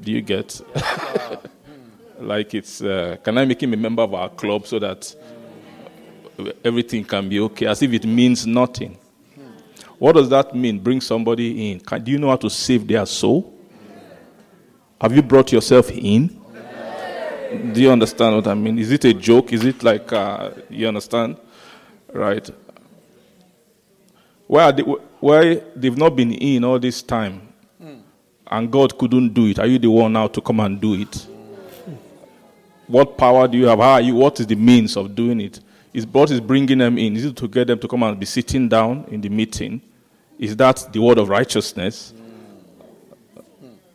Do 0.00 0.12
you 0.12 0.22
get? 0.22 0.60
like 2.20 2.54
it's, 2.54 2.80
uh, 2.80 3.16
can 3.22 3.36
I 3.38 3.44
make 3.44 3.62
him 3.62 3.74
a 3.74 3.76
member 3.76 4.02
of 4.02 4.14
our 4.14 4.28
club 4.28 4.66
so 4.66 4.78
that 4.78 5.14
everything 6.64 7.04
can 7.04 7.28
be 7.28 7.40
okay, 7.40 7.66
as 7.66 7.82
if 7.82 7.92
it 7.92 8.04
means 8.06 8.46
nothing? 8.46 8.96
What 9.98 10.12
does 10.12 10.28
that 10.28 10.54
mean? 10.54 10.78
Bring 10.78 11.00
somebody 11.00 11.72
in. 11.72 11.80
Can, 11.80 12.04
do 12.04 12.12
you 12.12 12.18
know 12.18 12.28
how 12.28 12.36
to 12.36 12.48
save 12.48 12.86
their 12.86 13.04
soul? 13.04 13.57
Have 15.00 15.14
you 15.14 15.22
brought 15.22 15.52
yourself 15.52 15.90
in? 15.90 16.28
Do 17.72 17.80
you 17.80 17.90
understand 17.90 18.36
what 18.36 18.46
I 18.46 18.54
mean? 18.54 18.78
Is 18.78 18.90
it 18.90 19.04
a 19.04 19.14
joke? 19.14 19.52
Is 19.52 19.64
it 19.64 19.82
like, 19.82 20.12
uh, 20.12 20.50
you 20.68 20.86
understand? 20.86 21.38
Right. 22.12 22.48
Why, 24.46 24.70
they, 24.72 24.82
why 24.82 25.62
they've 25.76 25.96
not 25.96 26.16
been 26.16 26.32
in 26.32 26.64
all 26.64 26.78
this 26.78 27.02
time 27.02 27.48
and 28.50 28.70
God 28.70 28.98
couldn't 28.98 29.34
do 29.34 29.46
it, 29.46 29.58
are 29.58 29.66
you 29.66 29.78
the 29.78 29.90
one 29.90 30.12
now 30.12 30.26
to 30.28 30.40
come 30.40 30.60
and 30.60 30.80
do 30.80 30.94
it? 30.94 31.26
What 32.86 33.18
power 33.18 33.46
do 33.46 33.58
you 33.58 33.66
have? 33.66 33.78
How 33.78 33.98
you? 33.98 34.14
What 34.14 34.40
is 34.40 34.46
the 34.46 34.54
means 34.54 34.96
of 34.96 35.14
doing 35.14 35.40
it? 35.42 35.60
Is 35.92 36.06
what 36.06 36.30
is 36.30 36.40
bringing 36.40 36.78
them 36.78 36.96
in? 36.96 37.16
Is 37.16 37.26
it 37.26 37.36
to 37.36 37.48
get 37.48 37.66
them 37.66 37.78
to 37.80 37.88
come 37.88 38.02
and 38.02 38.18
be 38.18 38.24
sitting 38.24 38.68
down 38.68 39.04
in 39.10 39.20
the 39.20 39.28
meeting? 39.28 39.82
Is 40.38 40.56
that 40.56 40.88
the 40.92 41.00
word 41.00 41.18
of 41.18 41.28
righteousness? 41.28 42.14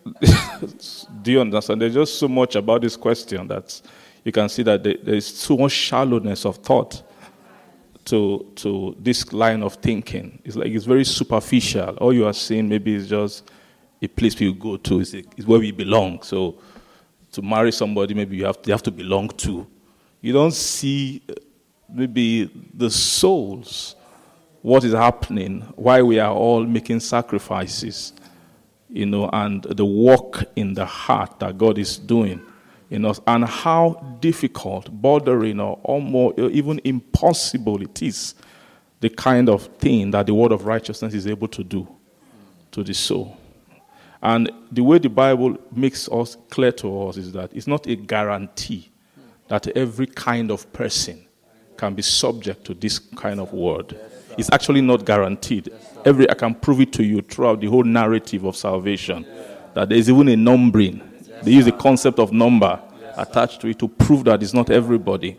do 1.22 1.32
you 1.32 1.42
understand? 1.42 1.82
There's 1.82 1.94
just 1.94 2.20
so 2.20 2.28
much 2.28 2.56
about 2.56 2.82
this 2.82 2.96
question 2.98 3.48
that 3.48 3.82
you 4.24 4.32
can 4.32 4.50
see 4.50 4.64
that 4.64 4.84
there 4.84 4.96
is 5.06 5.26
so 5.26 5.58
much 5.58 5.72
shallowness 5.72 6.46
of 6.46 6.58
thought 6.58 7.04
to 8.06 8.52
to 8.56 8.96
this 9.00 9.32
line 9.34 9.64
of 9.64 9.76
thinking. 9.76 10.40
It's 10.44 10.56
like 10.56 10.72
it's 10.72 10.86
very 10.86 11.06
superficial. 11.06 11.96
All 11.98 12.14
you 12.14 12.26
are 12.26 12.34
seeing 12.34 12.68
maybe 12.68 12.96
is 12.96 13.08
just 13.08 13.50
a 14.02 14.08
place 14.08 14.36
people 14.36 14.72
go 14.72 14.78
to 14.78 15.00
is, 15.00 15.14
a, 15.14 15.24
is 15.38 15.48
where 15.48 15.60
we 15.60 15.72
belong. 15.72 16.22
So 16.24 16.56
to 17.32 17.42
marry 17.42 17.72
somebody, 17.72 18.14
maybe 18.14 18.38
you 18.38 18.46
have 18.46 18.62
to, 18.62 18.68
you 18.68 18.74
have 18.74 18.84
to 18.84 18.92
belong 18.92 19.30
to. 19.30 19.66
You 20.22 20.34
don't 20.34 20.54
see 20.54 21.22
uh, 21.30 21.34
maybe 21.90 22.50
the 22.74 22.90
souls, 22.90 23.96
what 24.62 24.84
is 24.84 24.94
happening, 24.94 25.62
why 25.76 26.02
we 26.02 26.20
are 26.20 26.34
all 26.34 26.66
making 26.66 27.00
sacrifices, 27.00 28.14
you 28.94 29.08
know, 29.08 29.28
and 29.34 29.64
the 29.64 29.86
work 29.86 30.46
in 30.56 30.76
the 30.76 30.86
heart 30.86 31.40
that 31.40 31.58
God 31.58 31.80
is 31.80 31.98
doing 31.98 32.40
in 32.92 33.06
us, 33.06 33.20
and 33.26 33.44
how 33.44 34.18
difficult, 34.20 34.90
bordering, 34.92 35.60
or 35.60 35.80
almost 35.84 36.38
even 36.38 36.80
impossible 36.84 37.82
it 37.82 38.04
is, 38.04 38.36
the 39.00 39.10
kind 39.10 39.50
of 39.50 39.64
thing 39.80 40.12
that 40.12 40.28
the 40.28 40.34
word 40.34 40.52
of 40.52 40.66
righteousness 40.66 41.16
is 41.16 41.26
able 41.26 41.48
to 41.48 41.64
do 41.64 41.88
to 42.72 42.84
the 42.84 42.94
soul. 42.94 43.36
And 44.22 44.52
the 44.72 44.82
way 44.82 45.00
the 45.00 45.10
Bible 45.10 45.58
makes 45.76 46.08
us 46.08 46.38
clear 46.50 46.72
to 46.74 47.08
us 47.08 47.18
is 47.18 47.32
that 47.34 47.52
it's 47.54 47.68
not 47.68 47.88
a 47.88 47.96
guarantee 47.96 48.92
that 49.48 49.68
every 49.76 50.08
kind 50.08 50.52
of 50.52 50.72
person 50.72 51.26
can 51.76 51.96
be 51.96 52.04
subject 52.04 52.64
to 52.66 52.76
this 52.76 53.00
kind 53.00 53.40
of 53.40 53.52
word. 53.54 54.00
It's 54.38 54.50
actually 54.52 54.82
not 54.82 55.04
guaranteed. 55.04 55.74
Every 56.06 56.30
I 56.30 56.34
can 56.34 56.56
prove 56.56 56.82
it 56.82 56.94
to 56.94 57.04
you 57.04 57.22
throughout 57.22 57.62
the 57.62 57.68
whole 57.68 57.84
narrative 57.84 58.44
of 58.46 58.56
salvation 58.56 59.26
that 59.74 59.90
there 59.90 59.98
is 59.98 60.10
even 60.10 60.28
a 60.30 60.36
numbering. 60.36 61.02
They 61.44 61.52
use 61.52 61.66
the 61.66 61.72
concept 61.72 62.20
of 62.20 62.32
number 62.32 62.80
attached 63.18 63.62
to 63.62 63.68
it 63.68 63.80
to 63.80 63.88
prove 63.88 64.24
that 64.26 64.42
it's 64.42 64.54
not 64.54 64.70
everybody. 64.70 65.38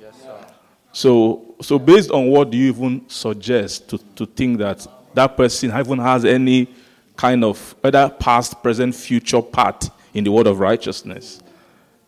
So, 0.92 1.56
so 1.60 1.78
based 1.78 2.10
on 2.10 2.28
what 2.28 2.50
do 2.50 2.56
you 2.56 2.68
even 2.68 3.08
suggest 3.08 3.88
to, 3.90 3.98
to 4.16 4.26
think 4.26 4.58
that 4.58 4.86
that 5.14 5.36
person 5.36 5.76
even 5.76 5.98
has 5.98 6.24
any 6.24 6.68
kind 7.16 7.44
of 7.44 7.74
whether 7.80 8.08
past, 8.08 8.62
present, 8.62 8.94
future 8.94 9.42
part 9.42 9.90
in 10.12 10.24
the 10.24 10.30
word 10.30 10.46
of 10.46 10.60
righteousness. 10.60 11.42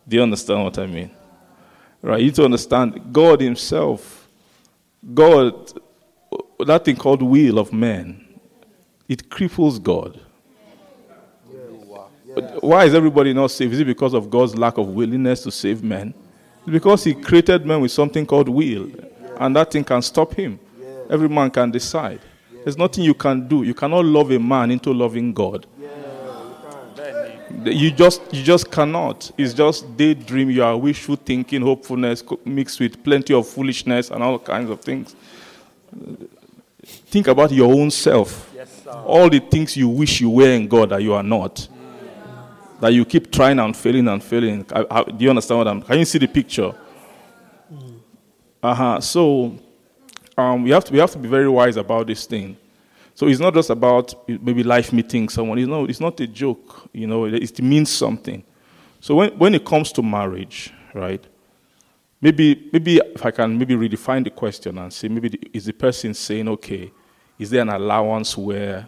Do 0.07 0.17
you 0.17 0.23
understand 0.23 0.63
what 0.63 0.77
I 0.77 0.85
mean? 0.85 1.11
Right? 2.01 2.21
You 2.21 2.31
to 2.31 2.45
understand 2.45 3.11
God 3.11 3.41
Himself, 3.41 4.27
God, 5.13 5.73
that 6.65 6.85
thing 6.85 6.95
called 6.95 7.21
will 7.21 7.59
of 7.59 7.73
man, 7.73 8.26
it 9.07 9.29
cripples 9.29 9.81
God. 9.81 10.19
Why 12.59 12.85
is 12.85 12.93
everybody 12.93 13.33
not 13.33 13.51
saved? 13.51 13.73
Is 13.73 13.79
it 13.79 13.87
because 13.87 14.13
of 14.13 14.29
God's 14.29 14.55
lack 14.55 14.77
of 14.77 14.89
willingness 14.89 15.41
to 15.43 15.51
save 15.51 15.83
men? 15.83 16.13
It's 16.61 16.71
because 16.71 17.03
He 17.03 17.13
created 17.15 17.65
man 17.65 17.81
with 17.81 17.91
something 17.91 18.25
called 18.25 18.49
will, 18.49 18.91
and 19.39 19.55
that 19.55 19.71
thing 19.71 19.83
can 19.83 20.01
stop 20.01 20.33
him. 20.33 20.59
Every 21.09 21.29
man 21.29 21.49
can 21.49 21.71
decide. 21.71 22.19
There's 22.63 22.77
nothing 22.77 23.05
you 23.05 23.13
can 23.13 23.47
do. 23.47 23.63
You 23.63 23.73
cannot 23.73 24.03
love 24.05 24.31
a 24.31 24.39
man 24.39 24.71
into 24.71 24.93
loving 24.93 25.33
God. 25.33 25.65
You 27.63 27.91
just 27.91 28.21
you 28.31 28.43
just 28.43 28.69
cannot. 28.69 29.31
It's 29.37 29.53
just 29.53 29.95
daydream. 29.95 30.49
You 30.49 30.63
are 30.63 30.77
wishful 30.77 31.15
thinking, 31.15 31.61
hopefulness 31.61 32.23
mixed 32.45 32.79
with 32.79 33.01
plenty 33.03 33.33
of 33.33 33.47
foolishness 33.47 34.11
and 34.11 34.21
all 34.21 34.37
kinds 34.37 34.69
of 34.69 34.81
things. 34.81 35.15
Think 36.83 37.27
about 37.27 37.51
your 37.51 37.73
own 37.73 37.89
self. 37.89 38.46
All 38.87 39.29
the 39.29 39.39
things 39.39 39.75
you 39.77 39.87
wish 39.87 40.21
you 40.21 40.29
were 40.29 40.49
in 40.49 40.67
God 40.67 40.89
that 40.89 41.01
you 41.01 41.13
are 41.13 41.23
not. 41.23 41.67
That 42.79 42.93
you 42.93 43.05
keep 43.05 43.31
trying 43.31 43.59
and 43.59 43.75
failing 43.75 44.07
and 44.07 44.23
failing. 44.23 44.63
Do 44.63 45.15
you 45.17 45.29
understand 45.29 45.57
what 45.57 45.67
I'm? 45.67 45.81
Can 45.81 45.99
you 45.99 46.05
see 46.05 46.19
the 46.19 46.27
picture? 46.27 46.73
Uh 48.61 48.73
huh. 48.73 49.01
So 49.01 49.57
um, 50.37 50.63
we 50.63 50.71
have 50.71 50.85
to 50.85 50.93
we 50.93 50.99
have 50.99 51.11
to 51.11 51.17
be 51.17 51.27
very 51.27 51.49
wise 51.49 51.77
about 51.77 52.07
this 52.07 52.25
thing. 52.25 52.57
So 53.17 53.27
it's 53.27 53.39
not 53.39 53.55
just 53.55 53.71
about 53.71 54.13
maybe 54.27 54.61
life 54.61 54.93
meeting 54.93 55.27
someone. 55.27 55.57
It's 55.57 55.67
not, 55.67 55.89
it's 55.89 55.99
not 55.99 56.19
a 56.19 56.27
joke, 56.27 56.87
you 56.93 57.07
know, 57.07 57.25
it, 57.25 57.33
it 57.33 57.61
means 57.63 57.89
something. 57.89 58.43
So 58.99 59.15
when, 59.15 59.31
when 59.39 59.55
it 59.55 59.65
comes 59.65 59.91
to 59.93 60.03
marriage, 60.03 60.71
right, 60.93 61.25
maybe, 62.21 62.69
maybe 62.71 62.97
if 62.97 63.25
I 63.25 63.31
can 63.31 63.57
maybe 63.57 63.73
redefine 63.73 64.23
the 64.23 64.29
question 64.29 64.77
and 64.77 64.93
say, 64.93 65.07
maybe 65.07 65.29
the, 65.29 65.41
is 65.51 65.65
the 65.65 65.73
person 65.73 66.13
saying, 66.13 66.47
okay, 66.47 66.91
is 67.39 67.49
there 67.49 67.61
an 67.61 67.69
allowance 67.69 68.37
where 68.37 68.87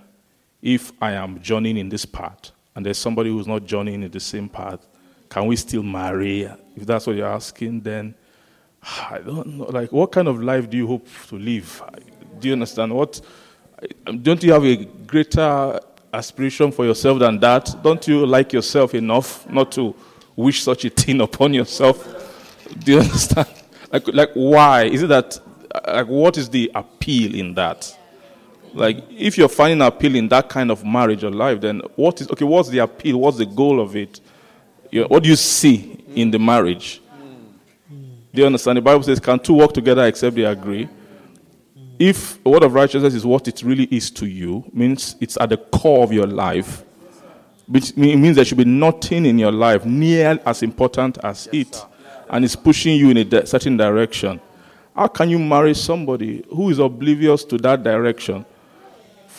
if 0.61 0.91
I 1.01 1.13
am 1.13 1.41
joining 1.41 1.77
in 1.77 1.89
this 1.89 2.05
path 2.05 2.51
and 2.75 2.85
there's 2.85 2.97
somebody 2.97 3.29
who's 3.29 3.47
not 3.47 3.65
joining 3.65 4.03
in 4.03 4.11
the 4.11 4.19
same 4.19 4.49
path, 4.49 4.85
can 5.29 5.45
we 5.45 5.55
still 5.55 5.83
marry? 5.83 6.43
If 6.75 6.85
that's 6.85 7.05
what 7.05 7.15
you're 7.15 7.27
asking, 7.27 7.81
then 7.81 8.15
I 8.81 9.19
don't 9.19 9.47
know. 9.47 9.65
Like, 9.65 9.91
what 9.91 10.11
kind 10.11 10.27
of 10.27 10.41
life 10.41 10.69
do 10.69 10.77
you 10.77 10.87
hope 10.87 11.07
to 11.27 11.37
live? 11.37 11.83
Do 12.39 12.47
you 12.47 12.53
understand? 12.53 12.93
What 12.93 13.21
um, 14.07 14.19
don't 14.19 14.41
you 14.43 14.51
have 14.53 14.65
a 14.65 14.85
greater 14.85 15.79
aspiration 16.13 16.71
for 16.71 16.85
yourself 16.85 17.19
than 17.19 17.39
that? 17.39 17.75
Don't 17.83 18.05
you 18.07 18.25
like 18.25 18.53
yourself 18.53 18.93
enough 18.95 19.47
not 19.49 19.71
to 19.73 19.95
wish 20.35 20.63
such 20.63 20.85
a 20.85 20.89
thing 20.89 21.21
upon 21.27 21.53
yourself? 21.53 22.65
Do 22.79 22.93
you 22.93 22.99
understand? 23.01 23.47
Like, 23.91 24.07
like 24.07 24.31
why? 24.33 24.85
Is 24.85 25.03
it 25.03 25.07
that, 25.07 25.39
uh, 25.73 25.93
like, 25.95 26.07
what 26.07 26.37
is 26.37 26.49
the 26.49 26.71
appeal 26.73 27.35
in 27.35 27.53
that? 27.55 27.95
Like, 28.73 29.03
if 29.09 29.37
you're 29.37 29.49
finding 29.49 29.81
appeal 29.81 30.15
in 30.15 30.27
that 30.29 30.49
kind 30.49 30.71
of 30.71 30.85
marriage 30.85 31.23
or 31.23 31.31
life, 31.31 31.61
then 31.61 31.81
what 31.95 32.21
is, 32.21 32.29
okay, 32.29 32.45
what's 32.45 32.69
the 32.69 32.79
appeal? 32.79 33.17
What's 33.17 33.37
the 33.37 33.45
goal 33.45 33.79
of 33.79 33.95
it? 33.95 34.19
You 34.91 35.01
know, 35.01 35.07
what 35.07 35.23
do 35.23 35.29
you 35.29 35.35
see 35.35 36.03
in 36.15 36.31
the 36.31 36.39
marriage? 36.39 37.01
Do 37.89 38.41
you 38.41 38.45
understand? 38.45 38.77
The 38.77 38.81
Bible 38.81 39.03
says, 39.03 39.19
can 39.19 39.39
two 39.39 39.53
walk 39.53 39.73
together 39.73 40.05
except 40.05 40.35
they 40.35 40.45
agree? 40.45 40.87
if 41.99 42.43
a 42.45 42.49
word 42.49 42.63
of 42.63 42.73
righteousness 42.73 43.13
is 43.13 43.25
what 43.25 43.47
it 43.47 43.61
really 43.61 43.83
is 43.91 44.09
to 44.09 44.25
you, 44.25 44.63
means 44.71 45.17
it's 45.19 45.37
at 45.39 45.49
the 45.49 45.57
core 45.57 46.01
of 46.01 46.13
your 46.13 46.25
life, 46.25 46.83
which 47.67 47.95
means 47.97 48.37
there 48.37 48.45
should 48.45 48.57
be 48.57 48.65
nothing 48.65 49.25
in 49.25 49.37
your 49.37 49.51
life 49.51 49.85
near 49.85 50.39
as 50.45 50.63
important 50.63 51.17
as 51.23 51.49
yes, 51.51 51.67
it, 51.67 51.75
sir. 51.75 51.87
and 52.29 52.45
it's 52.45 52.55
pushing 52.55 52.97
you 52.97 53.09
in 53.09 53.17
a 53.17 53.25
de- 53.25 53.45
certain 53.45 53.75
direction. 53.75 54.39
How 54.95 55.07
can 55.07 55.29
you 55.29 55.37
marry 55.37 55.73
somebody 55.73 56.45
who 56.49 56.69
is 56.69 56.79
oblivious 56.79 57.43
to 57.45 57.57
that 57.57 57.83
direction 57.83 58.45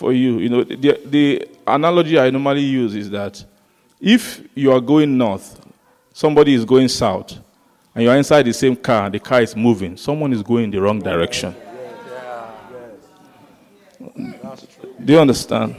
for 0.01 0.15
you? 0.15 0.39
You 0.39 0.49
know, 0.49 0.65
the, 0.65 0.99
the 1.05 1.49
analogy 1.67 2.19
I 2.19 2.31
normally 2.31 2.63
use 2.63 2.95
is 2.95 3.11
that 3.11 3.45
if 4.01 4.41
you 4.55 4.73
are 4.73 4.81
going 4.81 5.19
north, 5.19 5.61
somebody 6.15 6.55
is 6.55 6.65
going 6.65 6.89
south, 6.89 7.39
and 7.95 8.05
you're 8.05 8.17
inside 8.17 8.45
the 8.45 8.55
same 8.55 8.75
car, 8.77 9.11
the 9.11 9.21
car 9.21 9.43
is 9.43 9.55
moving, 9.55 9.99
someone 9.99 10.33
is 10.33 10.43
going 10.43 10.65
in 10.65 10.71
the 10.71 10.81
wrong 10.81 11.01
direction. 11.01 11.55
Do 15.05 15.13
you 15.13 15.21
understand? 15.21 15.77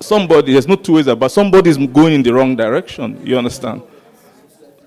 Somebody, 0.00 0.52
there's 0.52 0.66
no 0.66 0.76
two 0.76 0.94
ways 0.94 1.06
about 1.06 1.30
somebody 1.30 1.68
is 1.68 1.76
going 1.76 2.14
in 2.14 2.22
the 2.22 2.32
wrong 2.32 2.56
direction. 2.56 3.20
You 3.26 3.36
understand? 3.36 3.82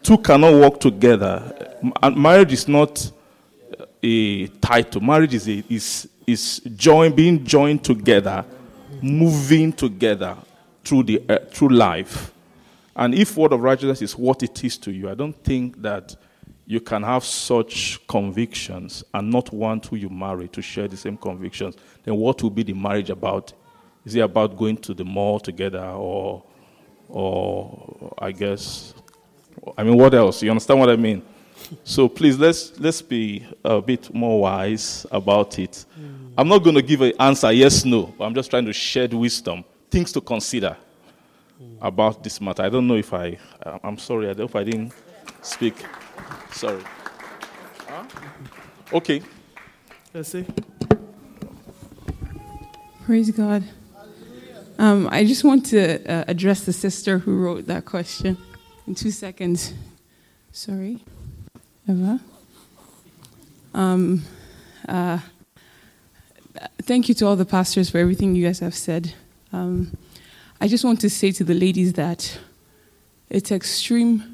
Two 0.01 0.18
cannot 0.18 0.53
work 0.53 0.80
together. 0.80 1.77
Marriage 2.15 2.53
is 2.53 2.68
not 2.68 3.11
a 4.01 4.47
title. 4.47 5.01
Marriage 5.01 5.35
is 5.35 5.47
a, 5.47 5.64
is 5.69 6.10
is 6.27 6.59
join, 6.75 7.13
being 7.13 7.43
joined 7.43 7.83
together, 7.83 8.45
moving 9.01 9.73
together 9.73 10.37
through 10.83 11.03
the 11.03 11.21
uh, 11.29 11.39
through 11.51 11.69
life. 11.69 12.33
And 12.95 13.15
if 13.15 13.35
word 13.37 13.53
of 13.53 13.61
righteousness 13.61 14.01
is 14.01 14.17
what 14.17 14.43
it 14.43 14.63
is 14.63 14.77
to 14.79 14.91
you, 14.91 15.09
I 15.09 15.15
don't 15.15 15.35
think 15.43 15.81
that 15.81 16.15
you 16.65 16.79
can 16.79 17.03
have 17.03 17.23
such 17.25 17.99
convictions 18.07 19.03
and 19.13 19.29
not 19.29 19.51
want 19.51 19.85
who 19.87 19.95
you 19.95 20.09
marry 20.09 20.47
to 20.49 20.61
share 20.61 20.87
the 20.87 20.95
same 20.95 21.17
convictions, 21.17 21.75
then 22.03 22.15
what 22.15 22.41
will 22.41 22.49
be 22.49 22.63
the 22.63 22.73
marriage 22.73 23.09
about? 23.09 23.51
Is 24.05 24.15
it 24.15 24.21
about 24.21 24.57
going 24.57 24.77
to 24.77 24.93
the 24.93 25.03
mall 25.03 25.39
together 25.39 25.83
or, 25.83 26.43
or 27.09 28.13
I 28.17 28.31
guess, 28.31 28.93
I 29.77 29.83
mean, 29.83 29.97
what 29.97 30.13
else? 30.13 30.41
You 30.41 30.51
understand 30.51 30.79
what 30.79 30.89
I 30.89 30.95
mean? 30.95 31.21
So 31.83 32.07
please, 32.07 32.37
let's, 32.37 32.79
let's 32.79 33.01
be 33.01 33.45
a 33.63 33.81
bit 33.81 34.13
more 34.13 34.41
wise 34.41 35.05
about 35.11 35.59
it. 35.59 35.85
Mm. 35.99 36.12
I'm 36.35 36.47
not 36.47 36.60
going 36.64 36.76
to 36.76 36.81
give 36.81 37.01
an 37.01 37.14
answer 37.19 37.51
yes, 37.51 37.85
no, 37.85 38.14
I'm 38.19 38.34
just 38.34 38.49
trying 38.49 38.65
to 38.65 38.73
shed 38.73 39.14
wisdom, 39.14 39.64
things 39.89 40.11
to 40.14 40.22
consider 40.22 40.76
about 41.81 42.23
this 42.23 42.41
matter. 42.41 42.64
I 42.64 42.69
don't 42.69 42.88
know 42.88 42.95
if 42.95 43.14
I, 43.14 43.38
I'm 43.84 43.97
sorry, 43.97 44.26
I 44.26 44.34
don't 44.34 44.39
know 44.39 44.45
if 44.45 44.55
I 44.55 44.64
didn't 44.64 44.93
speak. 45.41 45.76
Sorry. 46.51 46.81
Huh? 47.88 48.03
Okay. 48.93 49.22
Let's 50.14 50.30
see. 50.30 50.45
Praise 53.05 53.31
God. 53.31 53.64
Um, 54.80 55.07
I 55.11 55.26
just 55.26 55.43
want 55.43 55.65
to 55.68 56.03
uh, 56.11 56.26
address 56.27 56.61
the 56.61 56.73
sister 56.73 57.19
who 57.19 57.38
wrote 57.38 57.68
that 57.68 57.85
question 57.85 58.38
in 58.88 58.95
two 58.95 59.11
seconds. 59.11 59.73
Sorry, 60.51 61.03
Eva. 61.88 62.19
Um, 63.73 64.23
uh, 64.88 65.19
thank 66.81 67.09
you 67.09 67.15
to 67.15 67.25
all 67.25 67.35
the 67.35 67.45
pastors 67.45 67.89
for 67.89 67.97
everything 67.97 68.35
you 68.35 68.45
guys 68.45 68.59
have 68.59 68.75
said. 68.75 69.13
Um, 69.51 69.97
I 70.59 70.67
just 70.67 70.84
want 70.84 71.01
to 71.01 71.09
say 71.09 71.31
to 71.31 71.43
the 71.43 71.53
ladies 71.53 71.93
that 71.93 72.39
it's 73.30 73.51
extreme 73.51 74.34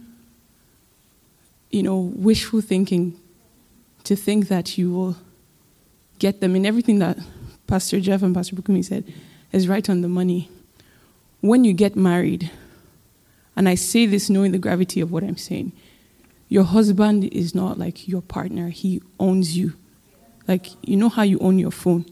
you 1.69 1.83
know, 1.83 1.97
wishful 2.15 2.61
thinking 2.61 3.19
to 4.03 4.15
think 4.15 4.47
that 4.47 4.77
you 4.77 4.91
will 4.91 5.15
get 6.17 6.41
them 6.41 6.55
in 6.55 6.65
everything 6.65 6.99
that 6.99 7.17
Pastor 7.67 7.99
Jeff 7.99 8.23
and 8.23 8.33
Pastor 8.33 8.55
Bukumi 8.55 8.83
said 8.83 9.03
is 9.51 9.67
right 9.67 9.87
on 9.89 10.01
the 10.01 10.07
money. 10.07 10.49
When 11.41 11.63
you 11.63 11.73
get 11.73 11.95
married, 11.95 12.51
and 13.55 13.69
I 13.69 13.75
say 13.75 14.05
this 14.05 14.29
knowing 14.29 14.51
the 14.51 14.57
gravity 14.57 14.99
of 14.99 15.11
what 15.11 15.23
I'm 15.23 15.37
saying, 15.37 15.71
your 16.47 16.63
husband 16.63 17.25
is 17.25 17.53
not 17.53 17.77
like 17.77 18.07
your 18.07 18.21
partner, 18.21 18.69
he 18.69 19.01
owns 19.19 19.55
you. 19.55 19.73
Like, 20.49 20.67
you 20.81 20.97
know 20.97 21.09
how 21.09 21.23
you 21.23 21.39
own 21.39 21.59
your 21.59 21.71
phone, 21.71 22.03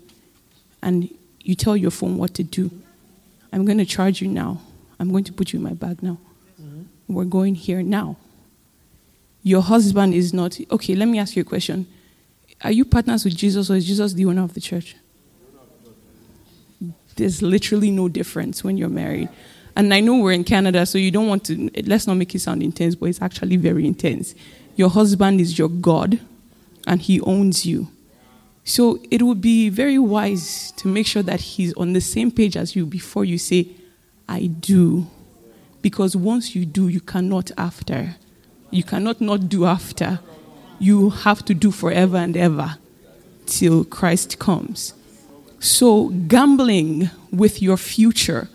and 0.81 1.09
you 1.41 1.55
tell 1.55 1.75
your 1.75 1.91
phone 1.91 2.17
what 2.17 2.33
to 2.35 2.43
do. 2.43 2.71
I'm 3.51 3.65
going 3.65 3.79
to 3.79 3.85
charge 3.85 4.21
you 4.21 4.29
now. 4.29 4.61
I'm 4.99 5.11
going 5.11 5.25
to 5.25 5.33
put 5.33 5.51
you 5.51 5.57
in 5.59 5.63
my 5.63 5.73
bag 5.73 6.01
now. 6.01 6.17
Mm-hmm. 6.61 6.83
We're 7.13 7.25
going 7.25 7.55
here 7.55 7.81
now 7.81 8.17
your 9.47 9.61
husband 9.61 10.13
is 10.13 10.33
not. 10.33 10.59
Okay, 10.71 10.93
let 10.93 11.07
me 11.07 11.19
ask 11.19 11.35
you 11.37 11.41
a 11.41 11.45
question. 11.45 11.87
Are 12.63 12.71
you 12.71 12.83
partners 12.83 13.23
with 13.23 13.35
Jesus 13.35 13.69
or 13.69 13.75
is 13.75 13.87
Jesus 13.87 14.13
the 14.13 14.25
owner 14.25 14.43
of 14.43 14.53
the 14.53 14.59
church? 14.59 14.95
There's 17.15 17.41
literally 17.41 17.89
no 17.89 18.09
difference 18.09 18.63
when 18.63 18.77
you're 18.77 18.89
married. 18.89 19.29
And 19.75 19.93
I 19.93 20.01
know 20.01 20.17
we're 20.17 20.33
in 20.33 20.43
Canada, 20.43 20.85
so 20.85 20.97
you 20.97 21.11
don't 21.11 21.27
want 21.27 21.45
to, 21.45 21.69
let's 21.85 22.07
not 22.07 22.15
make 22.15 22.35
it 22.35 22.39
sound 22.39 22.61
intense, 22.61 22.95
but 22.95 23.07
it's 23.07 23.21
actually 23.21 23.55
very 23.55 23.85
intense. 23.85 24.35
Your 24.75 24.89
husband 24.89 25.39
is 25.39 25.57
your 25.57 25.69
God, 25.69 26.19
and 26.85 27.01
he 27.01 27.21
owns 27.21 27.65
you. 27.65 27.87
So 28.67 28.99
it 29.09 29.21
would 29.21 29.39
be 29.39 29.69
very 29.69 29.97
wise 29.97 30.73
to 30.73 30.89
make 30.89 31.07
sure 31.07 31.23
that 31.23 31.39
he's 31.39 31.73
on 31.75 31.93
the 31.93 32.01
same 32.01 32.31
page 32.31 32.57
as 32.57 32.75
you 32.75 32.85
before 32.85 33.23
you 33.23 33.37
say, 33.37 33.69
I 34.27 34.47
do. 34.47 35.07
Because 35.81 36.17
once 36.17 36.53
you 36.53 36.65
do, 36.65 36.89
you 36.89 36.99
cannot 36.99 37.49
after. 37.57 38.17
You 38.69 38.83
cannot 38.83 39.21
not 39.21 39.47
do 39.47 39.63
after. 39.63 40.19
You 40.79 41.11
have 41.11 41.45
to 41.45 41.53
do 41.53 41.71
forever 41.71 42.17
and 42.17 42.35
ever 42.35 42.77
till 43.45 43.85
Christ 43.85 44.37
comes. 44.37 44.93
So, 45.59 46.09
gambling 46.09 47.09
with 47.31 47.61
your 47.61 47.77
future 47.77 48.49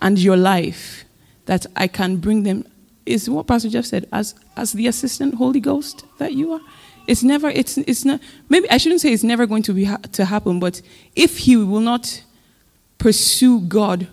and 0.00 0.16
your 0.16 0.36
life, 0.36 1.04
that 1.46 1.66
I 1.74 1.88
can 1.88 2.18
bring 2.18 2.44
them, 2.44 2.64
is 3.04 3.28
what 3.28 3.48
Pastor 3.48 3.68
Jeff 3.68 3.84
said, 3.84 4.08
as 4.12 4.36
as 4.56 4.72
the 4.72 4.86
assistant 4.86 5.34
Holy 5.34 5.58
Ghost 5.58 6.04
that 6.18 6.34
you 6.34 6.52
are. 6.52 6.60
It's 7.06 7.22
never. 7.22 7.48
It's 7.48 7.78
it's 7.78 8.04
not. 8.04 8.20
Maybe 8.48 8.70
I 8.70 8.76
shouldn't 8.76 9.00
say 9.00 9.12
it's 9.12 9.24
never 9.24 9.46
going 9.46 9.62
to 9.64 9.72
be 9.72 9.84
ha- 9.84 9.98
to 10.12 10.24
happen. 10.24 10.60
But 10.60 10.80
if 11.16 11.38
he 11.38 11.56
will 11.56 11.80
not 11.80 12.22
pursue 12.98 13.60
God 13.60 14.06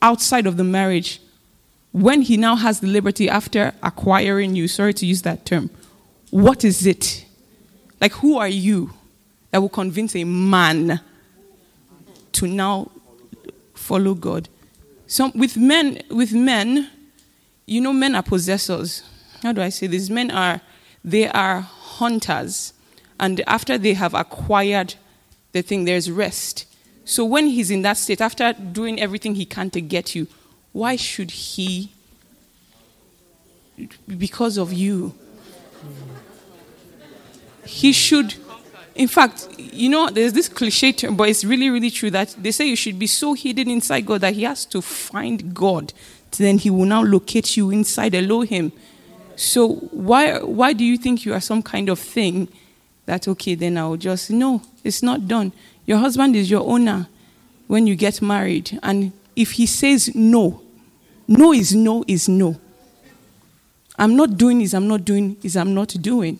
outside 0.00 0.46
of 0.46 0.56
the 0.56 0.64
marriage, 0.64 1.20
when 1.92 2.22
he 2.22 2.36
now 2.36 2.56
has 2.56 2.80
the 2.80 2.86
liberty 2.88 3.28
after 3.28 3.72
acquiring 3.82 4.56
you, 4.56 4.66
sorry 4.66 4.94
to 4.94 5.06
use 5.06 5.22
that 5.22 5.46
term, 5.46 5.70
what 6.30 6.64
is 6.64 6.86
it? 6.86 7.24
Like, 8.00 8.12
who 8.12 8.38
are 8.38 8.48
you 8.48 8.90
that 9.50 9.60
will 9.60 9.68
convince 9.68 10.16
a 10.16 10.24
man 10.24 11.00
to 12.32 12.46
now 12.46 12.90
follow 13.74 14.14
God? 14.14 14.48
So 15.06 15.30
with 15.34 15.56
men, 15.56 16.02
with 16.10 16.32
men, 16.32 16.90
you 17.66 17.80
know, 17.80 17.92
men 17.92 18.14
are 18.14 18.22
possessors. 18.22 19.04
How 19.42 19.52
do 19.52 19.60
I 19.60 19.68
say 19.68 19.86
this? 19.86 20.08
Men 20.08 20.30
are 20.30 20.60
they 21.04 21.28
are 21.28 21.60
hunters, 21.60 22.72
and 23.18 23.40
after 23.46 23.78
they 23.78 23.94
have 23.94 24.14
acquired 24.14 24.94
the 25.52 25.62
thing, 25.62 25.84
there's 25.84 26.10
rest. 26.10 26.66
So 27.04 27.24
when 27.24 27.46
he's 27.46 27.70
in 27.70 27.82
that 27.82 27.96
state, 27.96 28.20
after 28.20 28.52
doing 28.52 29.00
everything 29.00 29.34
he 29.34 29.44
can 29.44 29.70
to 29.70 29.80
get 29.80 30.14
you, 30.14 30.26
why 30.72 30.96
should 30.96 31.30
he? 31.30 31.90
Because 34.06 34.56
of 34.56 34.72
you. 34.72 35.14
He 37.64 37.92
should. 37.92 38.34
In 38.94 39.08
fact, 39.08 39.48
you 39.58 39.88
know, 39.88 40.10
there's 40.10 40.32
this 40.32 40.48
cliche 40.48 40.92
term, 40.92 41.16
but 41.16 41.28
it's 41.28 41.44
really, 41.44 41.70
really 41.70 41.90
true 41.90 42.10
that 42.10 42.34
they 42.38 42.50
say 42.50 42.66
you 42.66 42.76
should 42.76 42.98
be 42.98 43.06
so 43.06 43.34
hidden 43.34 43.68
inside 43.70 44.06
God 44.06 44.20
that 44.20 44.34
He 44.34 44.42
has 44.42 44.64
to 44.66 44.82
find 44.82 45.54
God. 45.54 45.92
Then 46.36 46.58
He 46.58 46.70
will 46.70 46.84
now 46.84 47.02
locate 47.02 47.56
you 47.56 47.70
inside 47.70 48.14
Elohim. 48.14 48.72
So 49.36 49.74
why 49.90 50.38
why 50.38 50.72
do 50.72 50.84
you 50.84 50.96
think 50.96 51.24
you 51.24 51.32
are 51.34 51.40
some 51.40 51.62
kind 51.62 51.88
of 51.88 51.98
thing 51.98 52.48
that 53.06 53.26
okay 53.28 53.54
then 53.54 53.76
I'll 53.78 53.96
just 53.96 54.30
no, 54.30 54.62
it's 54.84 55.02
not 55.02 55.26
done. 55.28 55.52
Your 55.86 55.98
husband 55.98 56.36
is 56.36 56.50
your 56.50 56.66
owner 56.68 57.08
when 57.66 57.86
you 57.86 57.96
get 57.96 58.22
married. 58.22 58.78
And 58.82 59.12
if 59.34 59.52
he 59.52 59.66
says 59.66 60.14
no, 60.14 60.62
no 61.26 61.52
is 61.52 61.74
no 61.74 62.04
is 62.06 62.28
no. 62.28 62.60
I'm 63.98 64.16
not 64.16 64.36
doing 64.36 64.60
is 64.60 64.74
I'm 64.74 64.88
not 64.88 65.04
doing 65.04 65.36
is 65.42 65.56
I'm 65.56 65.74
not 65.74 65.88
doing. 66.00 66.38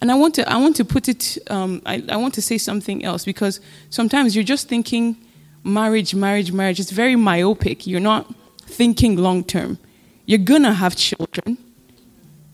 And 0.00 0.12
I 0.12 0.14
want 0.14 0.34
to, 0.36 0.48
I 0.48 0.56
want 0.56 0.76
to 0.76 0.84
put 0.84 1.08
it, 1.08 1.38
um, 1.50 1.82
I, 1.84 2.04
I 2.08 2.16
want 2.16 2.34
to 2.34 2.42
say 2.42 2.56
something 2.56 3.04
else 3.04 3.24
because 3.24 3.60
sometimes 3.90 4.34
you're 4.34 4.44
just 4.44 4.68
thinking 4.68 5.16
marriage, 5.64 6.14
marriage, 6.14 6.52
marriage. 6.52 6.78
It's 6.78 6.92
very 6.92 7.16
myopic. 7.16 7.86
You're 7.86 8.00
not 8.00 8.32
thinking 8.60 9.16
long 9.16 9.42
term. 9.42 9.78
You're 10.26 10.38
to 10.44 10.72
have 10.72 10.94
children. 10.94 11.58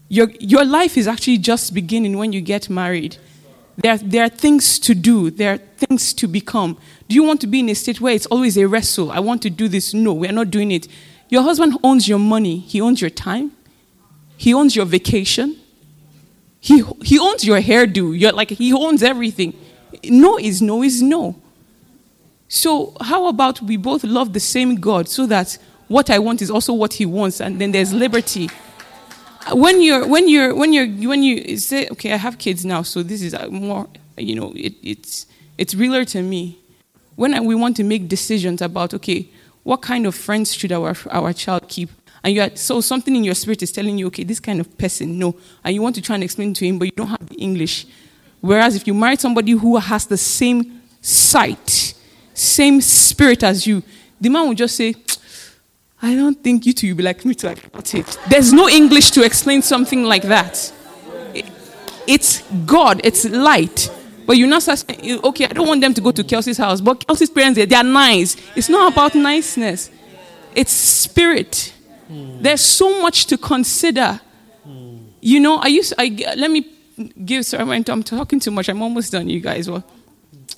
Your, 0.08 0.30
your 0.38 0.64
life 0.64 0.96
is 0.96 1.08
actually 1.08 1.38
just 1.38 1.74
beginning 1.74 2.16
when 2.18 2.32
you 2.32 2.40
get 2.40 2.68
married. 2.68 3.16
There, 3.76 3.96
there 3.98 4.24
are 4.24 4.28
things 4.28 4.78
to 4.80 4.94
do, 4.94 5.30
there 5.30 5.54
are 5.54 5.58
things 5.58 6.12
to 6.14 6.28
become. 6.28 6.76
Do 7.08 7.14
you 7.14 7.24
want 7.24 7.40
to 7.40 7.46
be 7.46 7.60
in 7.60 7.68
a 7.68 7.74
state 7.74 8.00
where 8.00 8.14
it's 8.14 8.26
always 8.26 8.56
a 8.56 8.68
wrestle? 8.68 9.10
I 9.10 9.20
want 9.20 9.42
to 9.42 9.50
do 9.50 9.68
this. 9.68 9.92
No, 9.92 10.12
we're 10.12 10.32
not 10.32 10.50
doing 10.50 10.70
it. 10.70 10.86
Your 11.28 11.42
husband 11.42 11.78
owns 11.82 12.06
your 12.08 12.18
money, 12.18 12.58
he 12.58 12.80
owns 12.80 13.00
your 13.00 13.10
time, 13.10 13.52
he 14.36 14.54
owns 14.54 14.76
your 14.76 14.84
vacation, 14.84 15.56
he, 16.60 16.82
he 17.02 17.18
owns 17.18 17.44
your 17.44 17.60
hairdo. 17.60 18.18
You're 18.18 18.32
like, 18.32 18.50
he 18.50 18.72
owns 18.72 19.02
everything. 19.02 19.58
No 20.04 20.38
is 20.38 20.62
no 20.62 20.82
is 20.82 21.02
no. 21.02 21.36
So, 22.48 22.96
how 23.00 23.26
about 23.26 23.60
we 23.62 23.76
both 23.76 24.04
love 24.04 24.32
the 24.32 24.40
same 24.40 24.76
God 24.76 25.08
so 25.08 25.26
that 25.26 25.58
what 25.88 26.08
I 26.10 26.18
want 26.18 26.40
is 26.40 26.50
also 26.50 26.72
what 26.72 26.94
he 26.94 27.04
wants, 27.06 27.40
and 27.40 27.60
then 27.60 27.72
there's 27.72 27.92
liberty. 27.92 28.48
When 29.52 29.82
you're, 29.82 30.06
when 30.06 30.28
you're, 30.28 30.54
when 30.54 30.72
you're, 30.72 30.88
when 31.08 31.22
you 31.22 31.56
say, 31.58 31.88
okay, 31.88 32.12
I 32.12 32.16
have 32.16 32.38
kids 32.38 32.64
now, 32.64 32.82
so 32.82 33.02
this 33.02 33.22
is 33.22 33.34
uh, 33.34 33.48
more, 33.48 33.88
you 34.16 34.34
know, 34.34 34.52
it, 34.56 34.74
it's, 34.82 35.26
it's 35.58 35.74
realer 35.74 36.04
to 36.06 36.22
me. 36.22 36.58
When 37.16 37.44
we 37.44 37.54
want 37.54 37.76
to 37.76 37.84
make 37.84 38.08
decisions 38.08 38.62
about, 38.62 38.94
okay, 38.94 39.28
what 39.62 39.82
kind 39.82 40.06
of 40.06 40.14
friends 40.14 40.54
should 40.54 40.72
our, 40.72 40.94
our 41.10 41.32
child 41.32 41.68
keep? 41.68 41.90
and 42.24 42.34
you 42.34 42.40
are 42.40 42.56
so 42.56 42.80
something 42.80 43.14
in 43.14 43.22
your 43.22 43.34
spirit 43.34 43.62
is 43.62 43.70
telling 43.70 43.98
you, 43.98 44.06
okay, 44.06 44.24
this 44.24 44.40
kind 44.40 44.58
of 44.58 44.78
person, 44.78 45.18
no, 45.18 45.36
and 45.62 45.74
you 45.74 45.82
want 45.82 45.94
to 45.94 46.00
try 46.00 46.14
and 46.14 46.24
explain 46.24 46.54
to 46.54 46.66
him, 46.66 46.78
but 46.78 46.86
you 46.86 46.92
don't 46.96 47.08
have 47.08 47.28
the 47.28 47.34
English. 47.34 47.86
Whereas 48.40 48.74
if 48.74 48.86
you 48.86 48.94
marry 48.94 49.16
somebody 49.16 49.52
who 49.52 49.76
has 49.76 50.06
the 50.06 50.16
same 50.16 50.80
sight, 51.02 51.94
same 52.32 52.80
spirit 52.80 53.42
as 53.42 53.66
you, 53.66 53.82
the 54.18 54.30
man 54.30 54.48
will 54.48 54.54
just 54.54 54.74
say, 54.74 54.94
I 56.04 56.14
don't 56.14 56.42
think 56.42 56.66
you 56.66 56.74
two 56.74 56.88
will 56.88 56.96
be 56.96 57.02
like 57.02 57.24
me 57.24 57.34
to 57.36 57.52
about 57.52 57.94
it. 57.94 58.18
There's 58.28 58.52
no 58.52 58.68
English 58.68 59.12
to 59.12 59.24
explain 59.24 59.62
something 59.62 60.04
like 60.04 60.24
that. 60.24 60.70
It's 62.06 62.42
God, 62.66 63.00
it's 63.02 63.24
light. 63.24 63.90
But 64.26 64.36
you're 64.36 64.48
not 64.48 64.62
saying, 64.62 65.20
okay, 65.24 65.46
I 65.46 65.54
don't 65.54 65.66
want 65.66 65.80
them 65.80 65.94
to 65.94 66.02
go 66.02 66.10
to 66.10 66.22
Kelsey's 66.22 66.58
house. 66.58 66.82
But 66.82 67.06
Kelsey's 67.06 67.30
parents, 67.30 67.58
they 67.58 67.74
are 67.74 67.82
nice. 67.82 68.36
It's 68.54 68.68
not 68.68 68.92
about 68.92 69.14
niceness, 69.14 69.90
it's 70.54 70.72
spirit. 70.72 71.72
Hmm. 72.08 72.42
There's 72.42 72.60
so 72.60 73.00
much 73.00 73.24
to 73.26 73.38
consider. 73.38 74.20
Hmm. 74.62 74.98
You 75.22 75.40
know, 75.40 75.56
I 75.56 75.68
used 75.68 75.94
I 75.96 76.08
let 76.36 76.50
me 76.50 76.66
give 77.24 77.46
sorry 77.46 77.62
I'm 77.62 78.02
talking 78.02 78.40
too 78.40 78.50
much. 78.50 78.68
I'm 78.68 78.82
almost 78.82 79.10
done, 79.10 79.30
you 79.30 79.40
guys. 79.40 79.70
Well, 79.70 79.82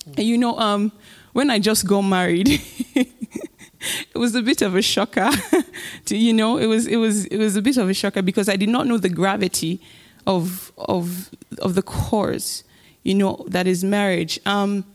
hmm. 0.05 0.19
you 0.19 0.37
know, 0.37 0.59
um, 0.59 0.91
when 1.31 1.49
I 1.49 1.59
just 1.59 1.87
got 1.87 2.01
married, 2.01 2.61
it 4.15 4.17
was 4.17 4.35
a 4.35 4.41
bit 4.41 4.61
of 4.61 4.75
a 4.75 4.81
shocker. 4.81 5.29
to, 6.05 6.17
you 6.17 6.33
know, 6.33 6.57
it 6.57 6.67
was 6.67 6.87
it 6.87 6.97
was 6.97 7.25
it 7.25 7.37
was 7.37 7.55
a 7.55 7.61
bit 7.61 7.77
of 7.77 7.89
a 7.89 7.93
shocker 7.93 8.21
because 8.21 8.49
I 8.49 8.55
did 8.55 8.69
not 8.69 8.87
know 8.87 8.97
the 8.97 9.09
gravity 9.09 9.79
of 10.25 10.71
of 10.77 11.29
of 11.59 11.75
the 11.75 11.81
cause, 11.81 12.63
you 13.03 13.15
know, 13.15 13.45
that 13.47 13.67
is 13.67 13.83
marriage. 13.83 14.39
Um, 14.45 14.85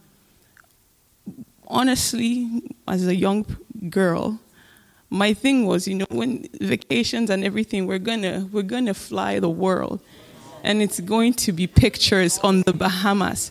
honestly, 1.67 2.63
as 2.87 3.07
a 3.07 3.15
young 3.15 3.47
girl, 3.89 4.39
my 5.11 5.35
thing 5.35 5.67
was, 5.67 5.89
you 5.89 5.95
know, 5.95 6.07
when 6.11 6.49
vacations 6.61 7.31
and 7.31 7.45
everything, 7.45 7.87
we're 7.87 7.99
gonna 7.99 8.49
we're 8.53 8.63
gonna 8.63 8.95
fly 8.95 9.41
the 9.41 9.51
world, 9.51 10.01
and 10.63 10.83
it's 10.83 11.01
going 11.01 11.35
to 11.35 11.53
be 11.53 11.67
pictures 11.67 12.39
on 12.39 12.63
the 12.63 12.73
Bahamas. 12.73 13.51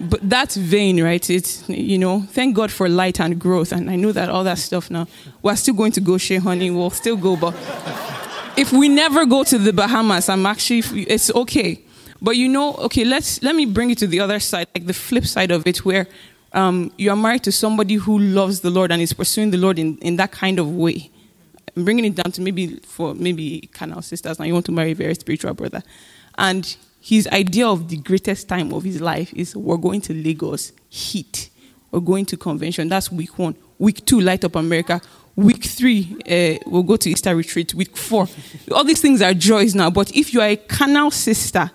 But 0.00 0.28
that's 0.28 0.56
vain, 0.56 1.02
right? 1.02 1.28
It's 1.30 1.68
you 1.68 1.98
know, 1.98 2.22
thank 2.32 2.54
God 2.54 2.70
for 2.70 2.88
light 2.88 3.20
and 3.20 3.38
growth, 3.38 3.72
and 3.72 3.90
I 3.90 3.96
know 3.96 4.12
that 4.12 4.28
all 4.28 4.44
that 4.44 4.58
stuff 4.58 4.90
now. 4.90 5.06
We're 5.42 5.56
still 5.56 5.74
going 5.74 5.92
to 5.92 6.00
go, 6.00 6.18
Shea 6.18 6.36
Honey. 6.36 6.70
We'll 6.70 6.90
still 6.90 7.16
go, 7.16 7.36
but 7.36 7.54
if 8.56 8.72
we 8.72 8.88
never 8.88 9.24
go 9.24 9.44
to 9.44 9.58
the 9.58 9.72
Bahamas, 9.72 10.28
I'm 10.28 10.46
actually 10.46 10.80
it's 11.02 11.30
okay. 11.34 11.82
But 12.20 12.36
you 12.36 12.48
know, 12.48 12.74
okay, 12.74 13.04
let's 13.04 13.42
let 13.42 13.54
me 13.54 13.66
bring 13.66 13.90
it 13.90 13.98
to 13.98 14.06
the 14.06 14.20
other 14.20 14.40
side, 14.40 14.66
like 14.74 14.86
the 14.86 14.94
flip 14.94 15.24
side 15.24 15.50
of 15.50 15.66
it, 15.66 15.84
where 15.84 16.06
um, 16.52 16.92
you 16.96 17.10
are 17.10 17.16
married 17.16 17.44
to 17.44 17.52
somebody 17.52 17.94
who 17.94 18.18
loves 18.18 18.60
the 18.60 18.70
Lord 18.70 18.90
and 18.90 19.00
is 19.00 19.12
pursuing 19.12 19.50
the 19.50 19.58
Lord 19.58 19.78
in, 19.78 19.98
in 19.98 20.16
that 20.16 20.32
kind 20.32 20.58
of 20.58 20.70
way. 20.74 21.10
I'm 21.76 21.84
bringing 21.84 22.04
it 22.04 22.16
down 22.16 22.32
to 22.32 22.40
maybe 22.40 22.76
for 22.76 23.14
maybe 23.14 23.68
carnal 23.72 24.02
sisters. 24.02 24.38
Now 24.38 24.44
you 24.46 24.54
want 24.54 24.66
to 24.66 24.72
marry 24.72 24.92
a 24.92 24.94
very 24.94 25.14
spiritual 25.14 25.54
brother, 25.54 25.82
and 26.36 26.76
his 27.08 27.26
idea 27.28 27.66
of 27.66 27.88
the 27.88 27.96
greatest 27.96 28.48
time 28.48 28.70
of 28.74 28.84
his 28.84 29.00
life 29.00 29.32
is 29.32 29.56
we're 29.56 29.78
going 29.78 30.02
to 30.02 30.12
Lagos, 30.12 30.72
heat. 30.90 31.48
We're 31.90 32.00
going 32.00 32.26
to 32.26 32.36
convention. 32.36 32.86
That's 32.90 33.10
week 33.10 33.38
one. 33.38 33.54
Week 33.78 34.04
two, 34.04 34.20
light 34.20 34.44
up 34.44 34.56
America. 34.56 35.00
Week 35.34 35.64
three, 35.64 36.14
uh, 36.28 36.58
we'll 36.66 36.82
go 36.82 36.96
to 36.96 37.08
Easter 37.08 37.34
retreat. 37.34 37.72
Week 37.72 37.96
four, 37.96 38.28
all 38.72 38.84
these 38.84 39.00
things 39.00 39.22
are 39.22 39.32
joys 39.32 39.74
now. 39.74 39.88
But 39.88 40.14
if 40.14 40.34
you 40.34 40.42
are 40.42 40.48
a 40.48 40.56
carnal 40.56 41.10
sister 41.10 41.70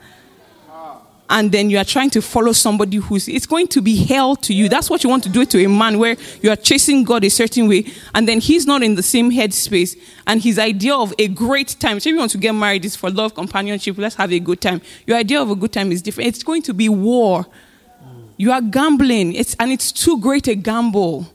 and 1.33 1.51
then 1.51 1.71
you 1.71 1.79
are 1.79 1.83
trying 1.83 2.11
to 2.11 2.21
follow 2.21 2.51
somebody 2.51 2.97
who's 2.97 3.27
it's 3.27 3.47
going 3.47 3.67
to 3.67 3.81
be 3.81 3.95
hell 3.95 4.35
to 4.35 4.53
you. 4.53 4.69
That's 4.69 4.87
what 4.87 5.03
you 5.03 5.09
want 5.09 5.23
to 5.23 5.29
do 5.29 5.45
to 5.45 5.65
a 5.65 5.67
man 5.67 5.97
where 5.97 6.15
you 6.43 6.51
are 6.51 6.55
chasing 6.55 7.03
god 7.03 7.23
a 7.25 7.29
certain 7.29 7.67
way 7.67 7.91
and 8.13 8.27
then 8.27 8.39
he's 8.39 8.67
not 8.67 8.83
in 8.83 8.93
the 8.93 9.01
same 9.01 9.31
headspace 9.31 9.99
and 10.27 10.41
his 10.41 10.59
idea 10.59 10.93
of 10.93 11.11
a 11.17 11.27
great 11.27 11.75
time 11.79 11.99
so 11.99 12.09
if 12.09 12.13
you 12.13 12.19
want 12.19 12.31
to 12.31 12.37
get 12.37 12.53
married 12.53 12.85
is 12.85 12.95
for 12.95 13.09
love 13.09 13.33
companionship 13.33 13.97
let's 13.97 14.15
have 14.15 14.31
a 14.31 14.39
good 14.39 14.61
time. 14.61 14.79
Your 15.07 15.17
idea 15.17 15.41
of 15.41 15.49
a 15.49 15.55
good 15.55 15.73
time 15.73 15.91
is 15.91 16.03
different. 16.03 16.27
It's 16.27 16.43
going 16.43 16.61
to 16.61 16.73
be 16.73 16.87
war. 16.87 17.47
You 18.37 18.51
are 18.51 18.61
gambling. 18.61 19.33
It's 19.33 19.55
and 19.59 19.71
it's 19.71 19.91
too 19.91 20.19
great 20.19 20.47
a 20.47 20.55
gamble. 20.55 21.27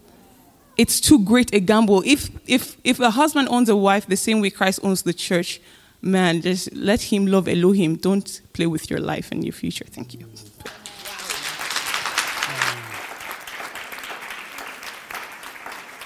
It's 0.77 1.01
too 1.01 1.19
great 1.19 1.53
a 1.53 1.59
gamble. 1.59 2.05
If 2.07 2.31
if 2.47 2.77
if 2.85 3.01
a 3.01 3.11
husband 3.11 3.49
owns 3.49 3.69
a 3.69 3.75
wife 3.77 4.07
the 4.07 4.17
same 4.17 4.41
way 4.41 4.51
christ 4.51 4.79
owns 4.85 5.03
the 5.03 5.13
church 5.13 5.61
man, 6.03 6.41
just 6.43 6.73
let 6.75 7.03
him 7.03 7.27
love 7.27 7.49
Elohim. 7.49 7.97
Don't 7.97 8.41
play 8.53 8.67
with 8.67 8.91
your 8.91 9.01
life 9.01 9.33
and 9.33 9.45
your 9.45 9.53
future. 9.53 9.85
Thank 9.85 10.15
you. 10.15 10.27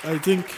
I 0.05 0.19
think 0.19 0.53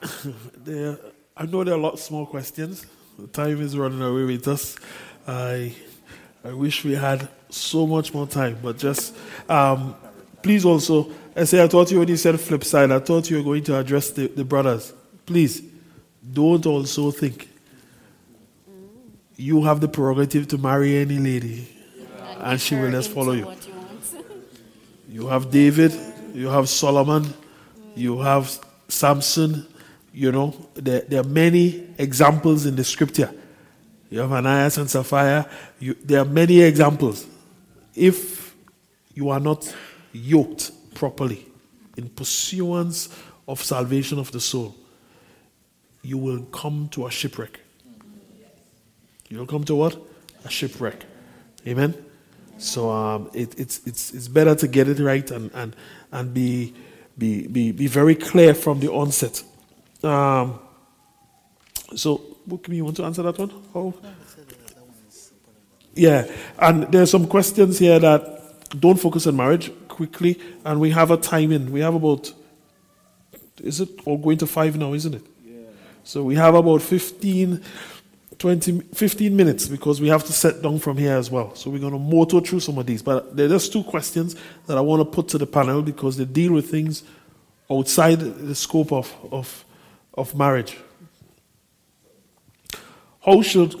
there. 0.64 0.96
I 1.36 1.46
know 1.46 1.64
there 1.64 1.74
are 1.74 1.78
lots 1.78 2.10
more 2.10 2.26
questions. 2.26 2.86
The 3.18 3.26
time 3.28 3.60
is 3.60 3.76
running 3.76 4.02
away 4.02 4.24
with 4.24 4.46
us. 4.46 4.76
I, 5.26 5.74
I 6.44 6.52
wish 6.52 6.84
we 6.84 6.94
had 6.94 7.28
so 7.50 7.86
much 7.86 8.14
more 8.14 8.26
time, 8.26 8.58
but 8.62 8.78
just 8.78 9.16
um, 9.48 9.96
please 10.42 10.64
also. 10.64 11.10
I 11.34 11.44
say 11.44 11.62
I 11.62 11.68
thought 11.68 11.90
you 11.90 12.00
only 12.00 12.16
said 12.16 12.38
flip 12.40 12.64
side. 12.64 12.90
I 12.90 12.98
thought 12.98 13.30
you 13.30 13.38
were 13.38 13.42
going 13.42 13.64
to 13.64 13.78
address 13.78 14.10
the, 14.10 14.26
the 14.28 14.44
brothers. 14.44 14.92
Please 15.26 15.62
don't 16.32 16.64
also 16.66 17.10
think 17.10 17.48
you 19.36 19.62
have 19.62 19.80
the 19.80 19.88
prerogative 19.88 20.48
to 20.48 20.58
marry 20.58 20.98
any 20.98 21.18
lady 21.18 21.68
and 22.40 22.60
she 22.60 22.74
will 22.74 22.90
just 22.90 23.10
follow 23.10 23.32
you. 23.32 23.52
You 25.08 25.26
have 25.28 25.50
David, 25.50 25.92
you 26.34 26.48
have 26.48 26.68
Solomon, 26.68 27.32
you 27.94 28.20
have 28.20 28.58
Samson, 28.88 29.66
you 30.12 30.32
know, 30.32 30.54
there, 30.74 31.00
there 31.02 31.20
are 31.20 31.28
many 31.28 31.86
examples 31.98 32.66
in 32.66 32.76
the 32.76 32.84
scripture. 32.84 33.32
You 34.10 34.20
have 34.20 34.32
Ananias 34.32 34.78
and 34.78 34.88
Sapphira. 34.88 35.48
You, 35.78 35.94
there 36.04 36.22
are 36.22 36.24
many 36.24 36.60
examples. 36.60 37.26
If 37.94 38.54
you 39.14 39.30
are 39.30 39.40
not 39.40 39.72
yoked 40.12 40.72
properly 40.94 41.46
in 41.96 42.08
pursuance 42.08 43.08
of 43.46 43.62
salvation 43.62 44.18
of 44.18 44.32
the 44.32 44.40
soul, 44.40 44.74
you 46.02 46.18
will 46.18 46.42
come 46.46 46.88
to 46.92 47.06
a 47.06 47.10
shipwreck. 47.10 47.60
You'll 49.28 49.46
come 49.46 49.64
to 49.64 49.74
what? 49.74 49.96
A 50.44 50.50
shipwreck. 50.50 51.04
Amen? 51.66 51.94
So 52.58 52.90
um, 52.90 53.30
it, 53.34 53.58
it's, 53.58 53.86
it's, 53.86 54.12
it's 54.12 54.28
better 54.28 54.54
to 54.54 54.68
get 54.68 54.88
it 54.88 54.98
right 54.98 55.30
and, 55.30 55.50
and, 55.54 55.76
and 56.10 56.34
be, 56.34 56.74
be, 57.16 57.46
be, 57.46 57.72
be 57.72 57.86
very 57.86 58.14
clear 58.14 58.54
from 58.54 58.80
the 58.80 58.90
onset. 58.90 59.42
Um, 60.02 60.60
so, 61.94 62.22
Bukimi, 62.48 62.76
you 62.76 62.84
want 62.84 62.96
to 62.96 63.04
answer 63.04 63.22
that 63.22 63.38
one? 63.38 63.52
Oh. 63.74 63.94
Yeah, 65.94 66.30
and 66.58 66.90
there's 66.92 67.10
some 67.10 67.26
questions 67.26 67.78
here 67.78 67.98
that 67.98 68.78
don't 68.78 68.98
focus 69.00 69.26
on 69.26 69.36
marriage 69.36 69.72
quickly, 69.88 70.38
and 70.64 70.80
we 70.80 70.90
have 70.90 71.10
a 71.10 71.16
timing. 71.16 71.72
We 71.72 71.80
have 71.80 71.94
about, 71.94 72.32
is 73.62 73.80
it 73.80 73.90
all 74.04 74.16
going 74.16 74.38
to 74.38 74.46
five 74.46 74.76
now, 74.76 74.92
isn't 74.94 75.14
it? 75.14 75.26
So 76.08 76.22
we 76.22 76.36
have 76.36 76.54
about 76.54 76.80
15 76.80 77.62
20, 78.38 78.80
15 78.94 79.36
minutes 79.36 79.68
because 79.68 80.00
we 80.00 80.08
have 80.08 80.24
to 80.24 80.32
set 80.32 80.62
down 80.62 80.78
from 80.78 80.96
here 80.96 81.14
as 81.14 81.30
well. 81.30 81.54
So 81.54 81.68
we're 81.68 81.80
going 81.80 81.92
to 81.92 81.98
motor 81.98 82.40
through 82.40 82.60
some 82.60 82.78
of 82.78 82.86
these. 82.86 83.02
But 83.02 83.36
there 83.36 83.44
are 83.44 83.50
just 83.50 83.74
two 83.74 83.82
questions 83.82 84.34
that 84.66 84.78
I 84.78 84.80
want 84.80 85.00
to 85.00 85.04
put 85.04 85.28
to 85.28 85.38
the 85.38 85.46
panel 85.46 85.82
because 85.82 86.16
they 86.16 86.24
deal 86.24 86.54
with 86.54 86.70
things 86.70 87.02
outside 87.70 88.20
the 88.20 88.54
scope 88.54 88.90
of, 88.90 89.14
of, 89.30 89.66
of 90.14 90.34
marriage. 90.34 90.78
How 93.20 93.42
should 93.42 93.74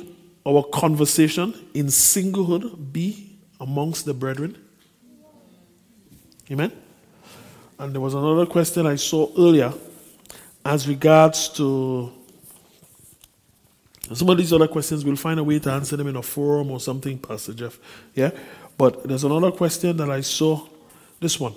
our 0.44 0.64
conversation 0.64 1.54
in 1.72 1.86
singlehood 1.86 2.92
be 2.92 3.38
amongst 3.58 4.04
the 4.04 4.12
brethren? 4.12 4.58
Amen? 6.50 6.72
And 7.78 7.94
there 7.94 8.02
was 8.02 8.12
another 8.12 8.44
question 8.44 8.86
I 8.86 8.96
saw 8.96 9.30
earlier 9.38 9.72
as 10.64 10.86
regards 10.86 11.48
to 11.48 12.12
some 14.14 14.30
of 14.30 14.38
these 14.38 14.52
other 14.52 14.68
questions, 14.68 15.04
we'll 15.04 15.16
find 15.16 15.38
a 15.38 15.44
way 15.44 15.58
to 15.58 15.70
answer 15.70 15.96
them 15.96 16.06
in 16.06 16.16
a 16.16 16.22
forum 16.22 16.70
or 16.70 16.80
something, 16.80 17.18
Pastor 17.18 17.52
Jeff. 17.52 17.78
Yeah? 18.14 18.30
But 18.76 19.06
there's 19.06 19.24
another 19.24 19.50
question 19.50 19.96
that 19.96 20.10
I 20.10 20.20
saw, 20.20 20.66
this 21.20 21.38
one, 21.38 21.54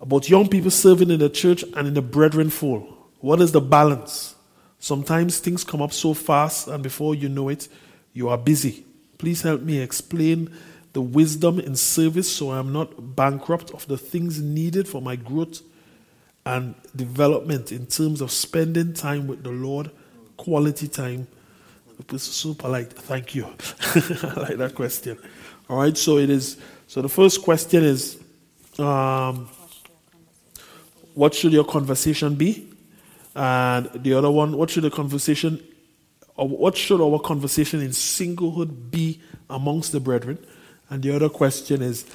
about 0.00 0.28
young 0.28 0.48
people 0.48 0.70
serving 0.70 1.10
in 1.10 1.18
the 1.18 1.28
church 1.28 1.62
and 1.62 1.88
in 1.88 1.94
the 1.94 2.02
brethren 2.02 2.50
fold. 2.50 2.92
What 3.20 3.40
is 3.40 3.52
the 3.52 3.60
balance? 3.60 4.34
Sometimes 4.78 5.38
things 5.38 5.64
come 5.64 5.82
up 5.82 5.92
so 5.92 6.14
fast, 6.14 6.68
and 6.68 6.82
before 6.82 7.14
you 7.14 7.28
know 7.28 7.48
it, 7.48 7.68
you 8.12 8.28
are 8.28 8.38
busy. 8.38 8.84
Please 9.18 9.42
help 9.42 9.62
me 9.62 9.80
explain 9.80 10.54
the 10.92 11.02
wisdom 11.02 11.60
in 11.60 11.76
service 11.76 12.34
so 12.34 12.52
I'm 12.52 12.72
not 12.72 13.16
bankrupt 13.16 13.70
of 13.72 13.86
the 13.86 13.98
things 13.98 14.40
needed 14.40 14.88
for 14.88 15.02
my 15.02 15.16
growth 15.16 15.60
and 16.46 16.74
development 16.94 17.72
in 17.72 17.86
terms 17.86 18.20
of 18.20 18.30
spending 18.30 18.94
time 18.94 19.26
with 19.26 19.42
the 19.42 19.50
Lord 19.50 19.90
quality 20.36 20.88
time. 20.88 21.26
It's 22.12 22.24
so 22.24 22.54
polite. 22.54 22.92
Thank 22.92 23.34
you. 23.34 23.44
I 23.80 24.34
like 24.36 24.56
that 24.58 24.72
question. 24.74 25.18
All 25.68 25.78
right, 25.78 25.96
so 25.96 26.18
it 26.18 26.30
is. 26.30 26.58
So 26.86 27.02
the 27.02 27.08
first 27.08 27.42
question 27.42 27.82
is, 27.82 28.18
um, 28.78 29.48
what 31.14 31.34
should 31.34 31.52
your 31.52 31.64
conversation 31.64 32.34
be? 32.34 32.68
And 33.34 33.90
the 33.94 34.14
other 34.14 34.30
one, 34.30 34.56
what 34.56 34.70
should 34.70 34.84
the 34.84 34.90
conversation, 34.90 35.62
or 36.36 36.48
what 36.48 36.76
should 36.76 37.00
our 37.00 37.18
conversation 37.18 37.80
in 37.80 37.90
singlehood 37.90 38.90
be 38.90 39.20
amongst 39.50 39.92
the 39.92 40.00
brethren? 40.00 40.38
And 40.90 41.02
the 41.02 41.14
other 41.14 41.28
question 41.28 41.82
is, 41.82 42.06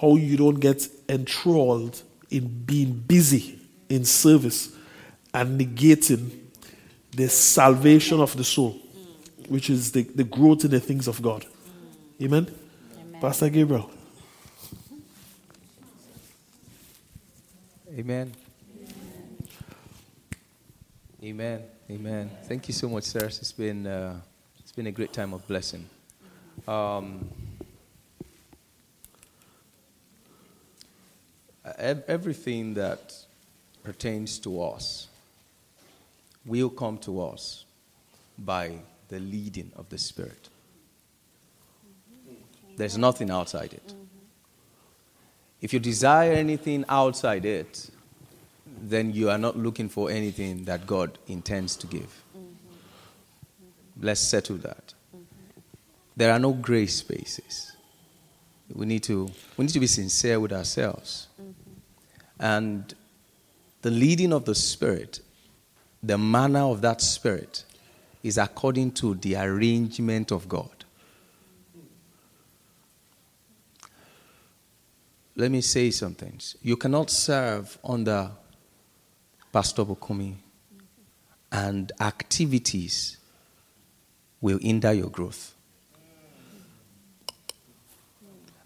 how 0.00 0.16
you 0.16 0.36
don't 0.36 0.60
get 0.60 0.88
enthralled 1.08 2.02
in 2.30 2.46
being 2.64 2.92
busy 2.92 3.58
in 3.88 4.04
service 4.04 4.74
and 5.32 5.60
negating 5.60 6.45
the 7.16 7.28
salvation 7.30 8.20
of 8.20 8.36
the 8.36 8.44
soul, 8.44 8.78
which 9.48 9.70
is 9.70 9.90
the, 9.90 10.02
the 10.02 10.24
growth 10.24 10.64
in 10.64 10.70
the 10.70 10.80
things 10.80 11.08
of 11.08 11.22
God. 11.22 11.46
Amen? 12.22 12.46
Amen. 13.00 13.20
Pastor 13.22 13.48
Gabriel. 13.48 13.90
Amen. 17.98 18.30
Amen. 21.24 21.62
Amen. 21.90 22.30
Thank 22.44 22.68
you 22.68 22.74
so 22.74 22.88
much, 22.90 23.04
sir. 23.04 23.24
It's 23.24 23.52
been 23.52 23.86
uh, 23.86 24.20
it's 24.58 24.72
been 24.72 24.86
a 24.86 24.92
great 24.92 25.14
time 25.14 25.32
of 25.32 25.46
blessing. 25.48 25.86
Um, 26.68 27.30
everything 31.78 32.74
that 32.74 33.14
pertains 33.82 34.38
to 34.40 34.62
us 34.62 35.05
will 36.46 36.70
come 36.70 36.98
to 36.98 37.22
us 37.22 37.64
by 38.38 38.78
the 39.08 39.18
leading 39.18 39.72
of 39.76 39.88
the 39.88 39.98
Spirit. 39.98 40.48
There's 42.76 42.98
nothing 42.98 43.30
outside 43.30 43.72
it. 43.72 43.94
If 45.60 45.72
you 45.72 45.78
desire 45.78 46.32
anything 46.32 46.84
outside 46.88 47.44
it, 47.44 47.90
then 48.82 49.12
you 49.12 49.30
are 49.30 49.38
not 49.38 49.56
looking 49.56 49.88
for 49.88 50.10
anything 50.10 50.64
that 50.64 50.86
God 50.86 51.18
intends 51.26 51.76
to 51.76 51.86
give. 51.86 52.22
Let's 54.00 54.20
settle 54.20 54.56
that. 54.58 54.92
There 56.16 56.32
are 56.32 56.38
no 56.38 56.52
gray 56.52 56.86
spaces. 56.86 57.72
We 58.72 58.84
need 58.84 59.02
to, 59.04 59.30
we 59.56 59.64
need 59.64 59.72
to 59.72 59.80
be 59.80 59.86
sincere 59.86 60.38
with 60.38 60.52
ourselves. 60.52 61.28
And 62.38 62.94
the 63.82 63.90
leading 63.90 64.32
of 64.32 64.44
the 64.44 64.54
Spirit 64.54 65.20
the 66.06 66.16
manner 66.16 66.60
of 66.60 66.80
that 66.82 67.00
spirit 67.00 67.64
is 68.22 68.38
according 68.38 68.92
to 68.92 69.14
the 69.16 69.36
arrangement 69.36 70.30
of 70.30 70.48
God. 70.48 70.70
Let 75.34 75.50
me 75.50 75.60
say 75.60 75.90
something. 75.90 76.40
You 76.62 76.76
cannot 76.76 77.10
serve 77.10 77.76
under 77.84 78.30
Pastor 79.52 79.84
Bukumi 79.84 80.34
and 81.52 81.92
activities 82.00 83.18
will 84.40 84.58
hinder 84.58 84.92
your 84.92 85.10
growth. 85.10 85.54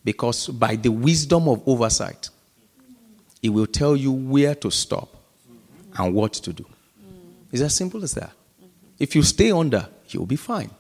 Because 0.05 0.49
by 0.49 0.77
the 0.77 0.91
wisdom 0.91 1.49
of 1.49 1.63
oversight, 1.67 2.31
it 3.43 3.49
will 3.49 3.67
tell 3.67 3.97
you 3.97 4.13
where 4.13 4.55
to 4.57 4.71
stop 4.71 5.15
and 5.97 6.15
what 6.15 6.35
to 6.35 6.53
do. 6.53 6.67
It's 7.53 7.63
as 7.63 7.75
simple 7.75 8.03
as 8.05 8.13
that. 8.15 8.33
If 8.99 9.15
you 9.15 9.23
stay 9.23 9.51
under, 9.51 9.89
you'll 10.09 10.27
be 10.27 10.37
fine. 10.37 10.71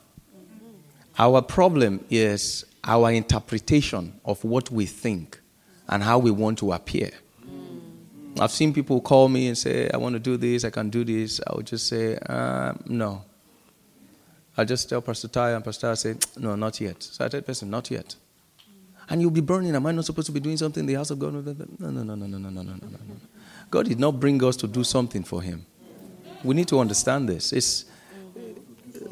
Our 1.18 1.42
problem 1.42 2.04
is 2.10 2.64
our 2.84 3.10
interpretation 3.10 4.20
of 4.24 4.42
what 4.44 4.70
we 4.70 4.86
think 4.86 5.40
and 5.88 6.02
how 6.02 6.18
we 6.18 6.30
want 6.30 6.58
to 6.58 6.72
appear. 6.72 7.10
I've 8.38 8.52
seen 8.52 8.72
people 8.72 9.00
call 9.00 9.28
me 9.28 9.48
and 9.48 9.58
say, 9.58 9.90
I 9.92 9.96
want 9.96 10.14
to 10.14 10.20
do 10.20 10.36
this, 10.36 10.64
I 10.64 10.70
can 10.70 10.88
do 10.88 11.04
this. 11.04 11.40
I 11.46 11.56
would 11.56 11.66
just 11.66 11.88
say, 11.88 12.16
uh, 12.28 12.72
no. 12.86 13.24
I 14.56 14.64
just 14.64 14.88
tell 14.88 15.02
Pastor 15.02 15.28
Ty 15.28 15.50
and 15.52 15.64
Pastor 15.64 15.90
I 15.90 15.94
say, 15.94 16.14
no, 16.36 16.54
not 16.54 16.80
yet. 16.80 17.02
So 17.02 17.24
I 17.24 17.28
tell 17.28 17.42
person, 17.42 17.70
not 17.70 17.90
yet. 17.90 18.14
And 19.08 19.20
you'll 19.20 19.30
be 19.32 19.40
burning. 19.40 19.74
Am 19.74 19.84
I 19.84 19.92
not 19.92 20.04
supposed 20.04 20.26
to 20.26 20.32
be 20.32 20.40
doing 20.40 20.56
something 20.56 20.82
in 20.82 20.86
the 20.86 20.94
house 20.94 21.10
of 21.10 21.18
God? 21.18 21.32
No, 21.34 21.90
no, 21.90 22.02
no, 22.02 22.14
no, 22.14 22.26
no, 22.26 22.38
no, 22.38 22.38
no, 22.38 22.50
no, 22.50 22.62
no, 22.62 22.72
no. 22.72 23.16
God 23.70 23.88
did 23.88 23.98
not 23.98 24.20
bring 24.20 24.42
us 24.44 24.56
to 24.56 24.68
do 24.68 24.84
something 24.84 25.24
for 25.24 25.42
Him. 25.42 25.66
We 26.42 26.54
need 26.54 26.68
to 26.68 26.78
understand 26.80 27.28
this. 27.28 27.52
It's, 27.52 27.84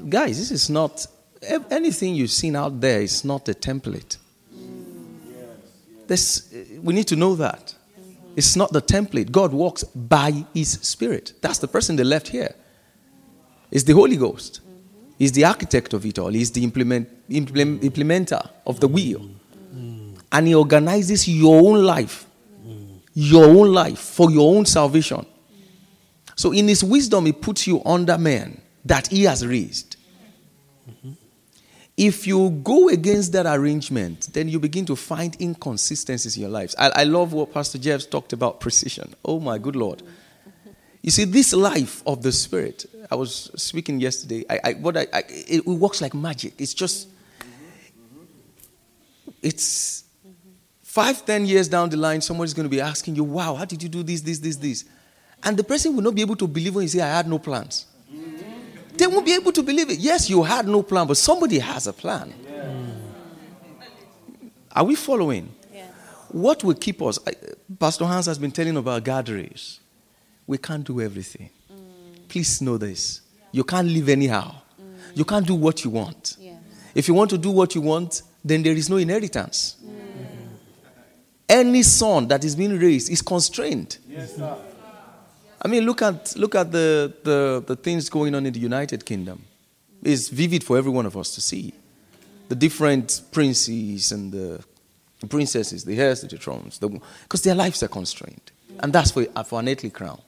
guys, 0.09 0.39
this 0.39 0.51
is 0.51 0.71
not 0.71 1.07
anything 1.71 2.15
you've 2.15 2.31
seen 2.31 2.57
out 2.57 2.81
there 2.81 3.01
is 3.01 3.25
not 3.25 3.49
a 3.49 3.55
template. 3.55 4.17
This, 6.07 6.53
we 6.83 6.95
need 6.95 7.07
to 7.09 7.17
know 7.17 7.35
that. 7.37 7.75
It's 8.35 8.57
not 8.57 8.73
the 8.73 8.81
template. 8.81 9.31
God 9.31 9.53
walks 9.53 9.85
by 9.85 10.45
His 10.55 10.71
Spirit. 10.71 11.35
That's 11.41 11.59
the 11.59 11.69
person 11.69 11.97
they 11.97 12.05
left 12.05 12.29
here. 12.29 12.55
It's 13.71 13.85
the 13.85 13.93
Holy 13.93 14.17
Ghost. 14.17 14.61
He's 15.19 15.33
the 15.33 15.45
architect 15.45 15.93
of 15.93 16.07
it 16.07 16.19
all. 16.19 16.29
He's 16.29 16.53
the 16.53 16.63
implement, 16.63 17.09
implement, 17.29 17.83
implementer 17.83 18.49
of 18.67 18.81
the 18.81 18.89
wheel. 18.89 19.29
And 20.31 20.47
He 20.47 20.55
organizes 20.55 21.29
your 21.29 21.61
own 21.69 21.85
life, 21.85 22.27
your 23.13 23.47
own 23.47 23.73
life 23.73 23.99
for 23.99 24.31
your 24.31 24.57
own 24.57 24.65
salvation. 24.65 25.27
So, 26.39 26.53
in 26.53 26.69
his 26.69 26.85
wisdom, 26.85 27.27
he 27.27 27.33
puts 27.33 27.67
you 27.67 27.83
under 27.85 28.17
men 28.17 28.61
that 28.85 29.09
he 29.09 29.25
has 29.25 29.45
raised. 29.45 29.97
If 31.97 32.29
you 32.29 32.51
go 32.63 32.89
against 32.89 33.33
that 33.33 33.45
arrangement, 33.45 34.29
then 34.33 34.49
you 34.49 34.61
begin 34.61 34.87
to 34.87 34.95
find 34.95 35.37
inconsistencies 35.41 36.37
in 36.37 36.43
your 36.43 36.51
lives. 36.51 36.77
I, 36.79 36.91
I 36.95 37.05
love 37.05 37.33
what 37.33 37.53
Pastor 37.53 37.77
Jeff 37.77 38.09
talked 38.09 38.33
about 38.33 38.61
precision. 38.61 39.17
Oh, 39.25 39.41
my 39.41 39.59
good 39.59 39.75
Lord. 39.75 40.05
You 41.03 41.11
see, 41.11 41.25
this 41.25 41.53
life 41.53 42.05
of 42.07 42.23
the 42.23 42.31
Spirit, 42.31 42.87
I 43.11 43.17
was 43.17 43.51
speaking 43.57 43.99
yesterday, 43.99 44.45
I, 44.49 44.61
I, 44.63 44.73
what 44.75 44.97
I, 44.97 45.09
I, 45.13 45.25
it, 45.29 45.67
it 45.67 45.67
works 45.67 46.01
like 46.01 46.15
magic. 46.15 46.53
It's 46.59 46.73
just, 46.73 47.09
it's 49.43 50.05
five, 50.85 51.27
ten 51.27 51.47
years 51.47 51.67
down 51.67 51.91
the 51.91 51.97
line, 51.97 52.21
somebody's 52.21 52.55
going 52.55 52.67
to 52.67 52.71
be 52.71 52.81
asking 52.81 53.17
you, 53.17 53.25
wow, 53.25 53.57
how 53.57 53.65
did 53.65 53.83
you 53.83 53.89
do 53.89 54.05
this, 54.05 54.21
this, 54.21 54.39
this, 54.39 54.57
this? 54.57 54.85
And 55.43 55.57
the 55.57 55.65
person 55.65 55.95
will 55.95 56.03
not 56.03 56.15
be 56.15 56.23
able 56.23 56.37
to 56.37 56.47
believe 56.47 56.75
when 56.75 56.83
you 56.83 56.89
say, 56.89 57.01
I 57.01 57.09
had 57.17 57.29
no 57.29 57.39
plans. 57.39 57.87
They 58.97 59.07
won't 59.07 59.25
be 59.25 59.35
able 59.35 59.53
to 59.53 59.63
believe 59.63 59.91
it. 59.91 59.99
Yes, 60.01 60.29
you 60.29 60.43
had 60.43 60.67
no 60.67 60.83
plan, 60.83 61.07
but 61.07 61.17
somebody 61.17 61.61
has 61.61 61.87
a 61.87 61.93
plan. 61.93 62.35
Are 64.73 64.85
we 64.85 64.95
following? 64.97 65.49
What 66.31 66.63
will 66.63 66.75
keep 66.75 67.01
us? 67.03 67.19
Pastor 67.79 68.05
Hans 68.05 68.27
has 68.27 68.39
been 68.39 68.51
telling 68.51 68.77
about 68.77 69.03
gatherings. 69.05 69.81
We 70.47 70.59
can't 70.59 70.85
do 70.85 71.01
everything. 71.01 71.49
Mm. 71.73 72.29
Please 72.29 72.61
know 72.61 72.77
this. 72.77 73.23
You 73.53 73.65
can't 73.65 73.89
live 73.89 74.09
anyhow. 74.09 74.55
Mm. 74.81 75.17
You 75.17 75.25
can't 75.25 75.47
do 75.47 75.55
what 75.55 75.85
you 75.85 75.91
want. 75.91 76.37
If 76.95 77.09
you 77.09 77.15
want 77.15 77.31
to 77.31 77.39
do 77.39 77.51
what 77.51 77.75
you 77.75 77.81
want, 77.81 78.23
then 78.45 78.63
there 78.63 78.75
is 78.75 78.91
no 78.91 78.97
inheritance. 78.97 79.77
Mm. 79.85 79.91
Any 81.49 81.83
son 81.83 82.29
that 82.29 82.45
is 82.45 82.55
being 82.55 82.79
raised 82.79 83.11
is 83.11 83.23
constrained. 83.23 83.99
I 85.61 85.69
mean, 85.69 85.85
look 85.85 86.03
at 86.03 86.37
look 86.37 86.55
at 86.55 86.71
the, 86.71 87.13
the, 87.25 87.65
the 87.67 87.77
things 87.77 88.09
going 88.09 88.35
on 88.35 88.47
in 88.47 88.53
the 88.53 88.61
United 88.61 89.05
Kingdom. 89.05 89.45
It's 90.03 90.29
vivid 90.29 90.63
for 90.63 90.79
every 90.79 90.93
one 90.93 91.07
of 91.07 91.17
us 91.17 91.35
to 91.35 91.41
see. 91.41 91.73
The 92.49 92.55
different 92.55 93.23
princes 93.33 94.13
and 94.13 94.33
the 94.33 94.65
princesses, 95.29 95.85
the 95.85 95.99
heirs 96.01 96.21
to 96.21 96.29
the 96.29 96.37
thrones, 96.37 96.79
because 96.79 97.43
their 97.43 97.57
lives 97.57 97.83
are 97.83 97.89
constrained. 97.89 98.53
And 98.79 98.93
that's 98.93 99.11
for, 99.11 99.25
for 99.45 99.59
an 99.59 99.69
earthly 99.69 99.91
crown, 99.91 100.21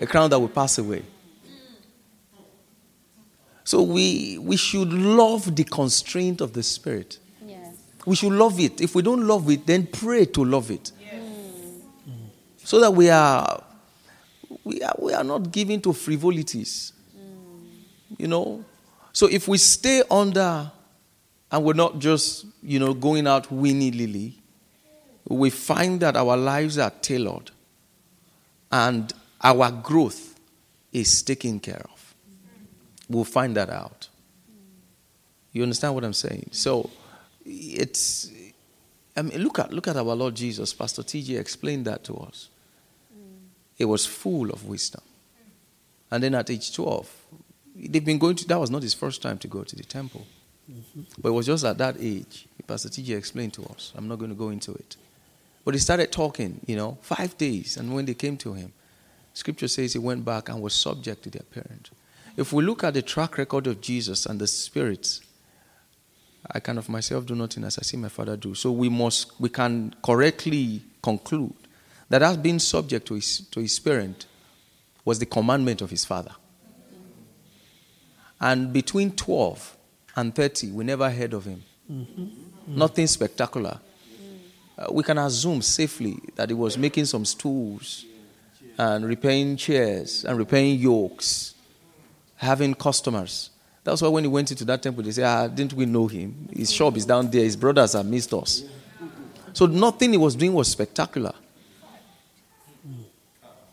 a 0.00 0.06
crown 0.06 0.30
that 0.30 0.38
will 0.38 0.48
pass 0.48 0.78
away. 0.78 1.02
So 3.64 3.82
we, 3.82 4.38
we 4.38 4.56
should 4.56 4.90
love 4.90 5.54
the 5.54 5.64
constraint 5.64 6.40
of 6.40 6.54
the 6.54 6.62
Spirit. 6.62 7.18
We 8.06 8.16
should 8.16 8.32
love 8.32 8.58
it. 8.58 8.80
If 8.80 8.94
we 8.94 9.02
don't 9.02 9.26
love 9.26 9.50
it, 9.50 9.66
then 9.66 9.86
pray 9.86 10.24
to 10.24 10.42
love 10.42 10.70
it. 10.70 10.90
So 12.64 12.80
that 12.80 12.94
we 12.94 13.10
are 13.10 13.62
we 14.68 14.82
are, 14.82 14.94
we 14.98 15.14
are 15.14 15.24
not 15.24 15.50
given 15.50 15.80
to 15.80 15.94
frivolities. 15.94 16.92
You 18.18 18.28
know? 18.28 18.64
So 19.14 19.26
if 19.26 19.48
we 19.48 19.56
stay 19.56 20.02
under 20.10 20.70
and 21.50 21.64
we're 21.64 21.72
not 21.72 21.98
just, 21.98 22.44
you 22.62 22.78
know, 22.78 22.92
going 22.92 23.26
out 23.26 23.50
willy 23.50 23.90
nilly, 23.90 24.38
we 25.26 25.48
find 25.48 26.00
that 26.00 26.16
our 26.16 26.36
lives 26.36 26.76
are 26.76 26.90
tailored 26.90 27.50
and 28.70 29.10
our 29.40 29.70
growth 29.70 30.38
is 30.92 31.22
taken 31.22 31.60
care 31.60 31.82
of. 31.90 32.14
We'll 33.08 33.24
find 33.24 33.56
that 33.56 33.70
out. 33.70 34.08
You 35.52 35.62
understand 35.62 35.94
what 35.94 36.04
I'm 36.04 36.12
saying? 36.12 36.50
So 36.52 36.90
it's 37.46 38.30
I 39.16 39.22
mean 39.22 39.38
look 39.42 39.58
at 39.58 39.72
look 39.72 39.88
at 39.88 39.96
our 39.96 40.14
Lord 40.14 40.34
Jesus. 40.34 40.74
Pastor 40.74 41.02
TJ 41.02 41.40
explained 41.40 41.86
that 41.86 42.04
to 42.04 42.14
us. 42.18 42.50
He 43.78 43.84
was 43.84 44.04
full 44.04 44.50
of 44.50 44.66
wisdom. 44.66 45.00
And 46.10 46.22
then 46.22 46.34
at 46.34 46.50
age 46.50 46.74
12, 46.74 47.10
they've 47.76 48.04
been 48.04 48.18
going 48.18 48.34
to, 48.36 48.48
that 48.48 48.58
was 48.58 48.70
not 48.70 48.82
his 48.82 48.92
first 48.92 49.22
time 49.22 49.38
to 49.38 49.48
go 49.48 49.62
to 49.62 49.76
the 49.76 49.84
temple. 49.84 50.26
Mm-hmm. 50.70 51.02
But 51.18 51.28
it 51.28 51.32
was 51.32 51.46
just 51.46 51.64
at 51.64 51.78
that 51.78 51.96
age, 52.00 52.46
Pastor 52.66 52.88
TJ 52.88 53.16
explained 53.16 53.54
to 53.54 53.62
us. 53.66 53.92
I'm 53.96 54.08
not 54.08 54.18
going 54.18 54.30
to 54.30 54.36
go 54.36 54.50
into 54.50 54.72
it. 54.72 54.96
But 55.64 55.74
he 55.74 55.80
started 55.80 56.10
talking, 56.10 56.60
you 56.66 56.76
know, 56.76 56.98
five 57.02 57.38
days. 57.38 57.76
And 57.76 57.94
when 57.94 58.04
they 58.04 58.14
came 58.14 58.36
to 58.38 58.52
him, 58.52 58.72
scripture 59.32 59.68
says 59.68 59.92
he 59.92 59.98
went 59.98 60.24
back 60.24 60.48
and 60.48 60.60
was 60.60 60.74
subject 60.74 61.22
to 61.24 61.30
their 61.30 61.42
parent. 61.42 61.90
If 62.36 62.52
we 62.52 62.64
look 62.64 62.84
at 62.84 62.94
the 62.94 63.02
track 63.02 63.38
record 63.38 63.66
of 63.66 63.80
Jesus 63.80 64.26
and 64.26 64.40
the 64.40 64.46
spirits, 64.46 65.20
I 66.50 66.60
can 66.60 66.78
of 66.78 66.88
myself 66.88 67.26
do 67.26 67.34
nothing 67.34 67.64
as 67.64 67.78
I 67.78 67.82
see 67.82 67.96
my 67.96 68.08
father 68.08 68.36
do. 68.36 68.54
So 68.54 68.72
we 68.72 68.88
must, 68.88 69.38
we 69.40 69.48
can 69.48 69.94
correctly 70.02 70.82
conclude 71.02 71.54
that 72.08 72.22
as 72.22 72.36
being 72.36 72.58
subject 72.58 73.06
to 73.08 73.14
his, 73.14 73.40
to 73.50 73.60
his 73.60 73.78
parent 73.78 74.26
was 75.04 75.18
the 75.18 75.26
commandment 75.26 75.82
of 75.82 75.90
his 75.90 76.04
father. 76.04 76.32
And 78.40 78.72
between 78.72 79.12
12 79.12 79.76
and 80.16 80.34
30, 80.34 80.70
we 80.70 80.84
never 80.84 81.10
heard 81.10 81.34
of 81.34 81.44
him. 81.44 81.62
Nothing 82.66 83.06
spectacular. 83.06 83.80
Uh, 84.78 84.86
we 84.92 85.02
can 85.02 85.18
assume 85.18 85.60
safely 85.62 86.18
that 86.36 86.48
he 86.48 86.54
was 86.54 86.78
making 86.78 87.04
some 87.06 87.24
stools 87.24 88.04
and 88.76 89.04
repairing 89.04 89.56
chairs 89.56 90.24
and 90.24 90.38
repairing 90.38 90.78
yokes, 90.78 91.54
having 92.36 92.74
customers. 92.74 93.50
That's 93.82 94.02
why 94.02 94.08
when 94.08 94.24
he 94.24 94.28
went 94.28 94.50
into 94.50 94.64
that 94.66 94.82
temple, 94.82 95.02
they 95.02 95.10
said, 95.10 95.24
ah, 95.24 95.48
didn't 95.48 95.72
we 95.72 95.86
know 95.86 96.06
him? 96.06 96.48
His 96.52 96.70
shop 96.70 96.96
is 96.96 97.06
down 97.06 97.30
there, 97.30 97.42
his 97.42 97.56
brothers 97.56 97.94
have 97.94 98.06
missed 98.06 98.32
us. 98.34 98.62
So 99.52 99.66
nothing 99.66 100.12
he 100.12 100.18
was 100.18 100.36
doing 100.36 100.52
was 100.52 100.68
spectacular. 100.68 101.32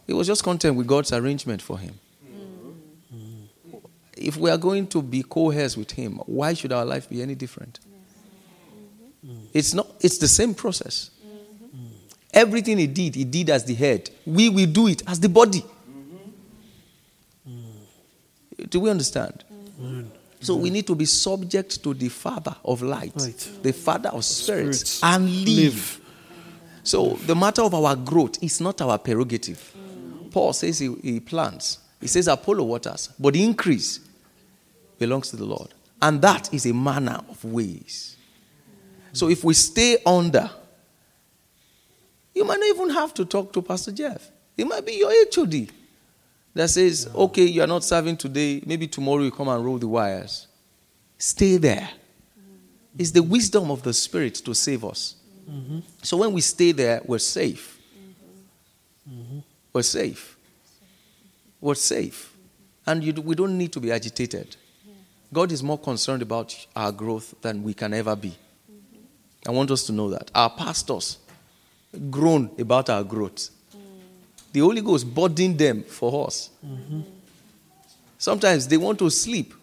He 0.08 0.14
was 0.14 0.28
just 0.28 0.44
content 0.44 0.76
with 0.76 0.88
God's 0.88 1.12
arrangement 1.12 1.62
for 1.62 1.78
him. 1.80 1.96
Mm-hmm. 2.24 3.78
If 4.18 4.38
we 4.38 4.50
are 4.52 4.58
going 4.58 4.88
to 4.88 5.02
be 5.02 5.24
co 5.24 5.50
heirs 5.52 5.76
with 5.78 5.92
him, 5.92 6.14
why 6.26 6.54
should 6.54 6.72
our 6.72 6.86
life 6.86 7.10
be 7.10 7.22
any 7.22 7.36
different? 7.36 7.80
Mm-hmm. 9.26 9.46
It's 9.54 9.74
not 9.74 9.88
it's 10.00 10.18
the 10.20 10.28
same 10.28 10.54
process. 10.54 11.10
Mm-hmm. 11.26 11.88
Everything 12.34 12.78
he 12.78 12.88
did, 12.88 13.16
he 13.16 13.24
did 13.26 13.50
as 13.50 13.66
the 13.66 13.74
head. 13.74 14.10
We 14.26 14.50
will 14.50 14.68
do 14.68 14.88
it 14.88 15.02
as 15.08 15.20
the 15.20 15.30
body. 15.30 15.64
Do 18.70 18.80
we 18.80 18.90
understand? 18.90 19.44
So 20.40 20.56
we 20.56 20.70
need 20.70 20.88
to 20.88 20.96
be 20.96 21.06
subject 21.06 21.84
to 21.84 21.94
the 21.94 22.08
Father 22.10 22.56
of 22.64 22.82
light, 22.82 23.14
Right. 23.16 23.50
the 23.64 23.74
Father 23.74 24.10
of 24.10 24.24
spirits, 24.24 24.80
Spirits. 24.80 25.04
and 25.04 25.26
live. 25.30 25.48
Live. 25.74 26.02
So 26.84 27.18
the 27.26 27.36
matter 27.36 27.64
of 27.64 27.74
our 27.74 27.96
growth 27.96 28.42
is 28.44 28.62
not 28.62 28.80
our 28.82 28.98
prerogative. 29.00 29.75
Paul 30.36 30.52
says 30.52 30.80
he, 30.80 30.94
he 31.02 31.22
plants, 31.22 31.80
he 32.02 32.08
says 32.08 32.28
Apollos 32.28 32.68
waters, 32.68 33.10
but 33.18 33.36
the 33.36 33.42
increase 33.42 34.02
belongs 35.00 35.30
to 35.30 35.38
the 35.38 35.46
Lord. 35.46 35.70
And 36.02 36.22
that 36.24 36.54
is 36.54 36.66
a 36.66 36.74
manner 36.74 37.22
of 37.30 37.42
ways. 37.46 38.18
So 39.14 39.30
if 39.30 39.46
we 39.46 39.54
stay 39.54 39.98
under, 40.06 40.50
you 42.34 42.44
might 42.44 42.60
not 42.60 42.68
even 42.68 42.90
have 42.90 43.14
to 43.14 43.24
talk 43.24 43.54
to 43.54 43.62
Pastor 43.62 43.94
Jeff. 43.94 44.30
It 44.58 44.68
might 44.68 44.86
be 44.86 44.96
your 44.96 45.14
HOD 45.34 45.70
that 46.54 46.70
says, 46.70 47.10
okay, 47.16 47.46
you 47.46 47.62
are 47.62 47.68
not 47.68 47.86
serving 47.86 48.18
today, 48.18 48.62
maybe 48.66 48.90
tomorrow 48.90 49.24
you 49.24 49.32
come 49.32 49.48
and 49.48 49.64
roll 49.64 49.78
the 49.78 49.88
wires. 49.88 50.48
Stay 51.18 51.56
there. 51.56 51.90
It's 52.98 53.12
the 53.12 53.24
wisdom 53.24 53.72
of 53.72 53.84
the 53.84 53.94
Spirit 53.94 54.36
to 54.36 54.54
save 54.54 54.84
us. 54.84 55.16
Mm-hmm. 55.50 55.80
So 56.02 56.18
when 56.18 56.34
we 56.34 56.42
stay 56.42 56.74
there, 56.74 57.00
we're 57.06 57.20
safe. 57.20 57.80
Mm-hmm. 59.08 59.22
Mm-hmm. 59.22 59.40
We're 59.76 59.82
safe. 59.82 60.38
We're 61.60 61.76
safe. 61.76 62.34
And 62.88 63.04
you, 63.04 63.12
we 63.12 63.36
don't 63.36 63.58
need 63.58 63.74
to 63.74 63.82
be 63.82 63.92
agitated. 63.92 64.56
God 65.34 65.52
is 65.52 65.62
more 65.62 65.78
concerned 65.78 66.22
about 66.22 66.56
our 66.78 66.94
growth 66.94 67.36
than 67.42 67.62
we 67.62 67.74
can 67.74 67.94
ever 67.94 68.16
be. 68.16 68.34
I 69.46 69.52
want 69.52 69.70
us 69.72 69.86
to 69.88 69.92
know 69.92 70.10
that. 70.12 70.32
Our 70.34 70.50
pastors 70.50 71.18
groan 72.10 72.52
about 72.58 72.90
our 72.90 73.04
growth. 73.04 73.50
The 74.54 74.62
Holy 74.62 74.80
Ghost 74.80 75.14
burdened 75.14 75.60
them 75.60 75.84
for 75.84 76.26
us. 76.26 76.52
Sometimes 78.18 78.70
they 78.70 78.78
want 78.78 78.98
to 79.00 79.10
sleep 79.10 79.54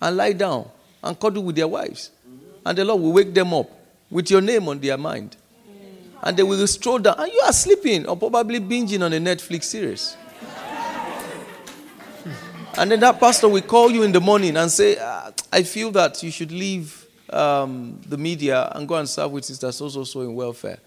and 0.00 0.16
lie 0.16 0.32
down 0.32 0.70
and 1.02 1.18
cuddle 1.18 1.42
with 1.42 1.56
their 1.56 1.66
wives. 1.66 2.12
And 2.64 2.78
the 2.78 2.84
Lord 2.84 3.02
will 3.02 3.12
wake 3.14 3.34
them 3.34 3.52
up 3.52 3.68
with 4.08 4.30
your 4.30 4.40
name 4.40 4.68
on 4.68 4.78
their 4.78 4.96
mind. 4.96 5.36
And 6.22 6.36
they 6.36 6.42
will 6.42 6.66
stroll 6.66 6.98
down. 6.98 7.14
And 7.18 7.32
you 7.32 7.40
are 7.44 7.52
sleeping 7.52 8.06
or 8.06 8.16
probably 8.16 8.60
binging 8.60 9.04
on 9.04 9.12
a 9.12 9.18
Netflix 9.18 9.64
series. 9.64 10.16
And 12.76 12.90
then 12.90 13.00
that 13.00 13.18
pastor 13.18 13.48
will 13.48 13.62
call 13.62 13.90
you 13.90 14.04
in 14.04 14.12
the 14.12 14.20
morning 14.20 14.56
and 14.56 14.70
say, 14.70 14.96
"Ah, 15.00 15.32
I 15.52 15.64
feel 15.64 15.90
that 15.92 16.22
you 16.22 16.30
should 16.30 16.52
leave 16.52 17.06
um, 17.30 18.00
the 18.06 18.16
media 18.16 18.70
and 18.74 18.86
go 18.86 18.94
and 18.94 19.08
serve 19.08 19.32
with 19.32 19.44
Sister 19.44 19.72
So 19.72 19.88
So 19.88 20.04
So 20.04 20.20
in 20.22 20.34
welfare. 20.34 20.78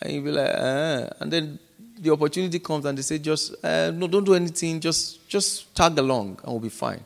And 0.00 0.12
you'll 0.12 0.24
be 0.24 0.30
like, 0.30 0.50
eh. 0.50 1.08
And 1.20 1.32
then 1.32 1.58
the 1.98 2.10
opportunity 2.10 2.58
comes 2.60 2.84
and 2.84 2.96
they 2.96 3.02
say, 3.02 3.18
just, 3.18 3.54
uh, 3.64 3.90
no, 3.90 4.06
don't 4.06 4.24
do 4.24 4.34
anything, 4.34 4.80
just, 4.80 5.28
just 5.28 5.74
tag 5.74 5.98
along 5.98 6.38
and 6.42 6.52
we'll 6.52 6.60
be 6.60 6.68
fine. 6.68 7.04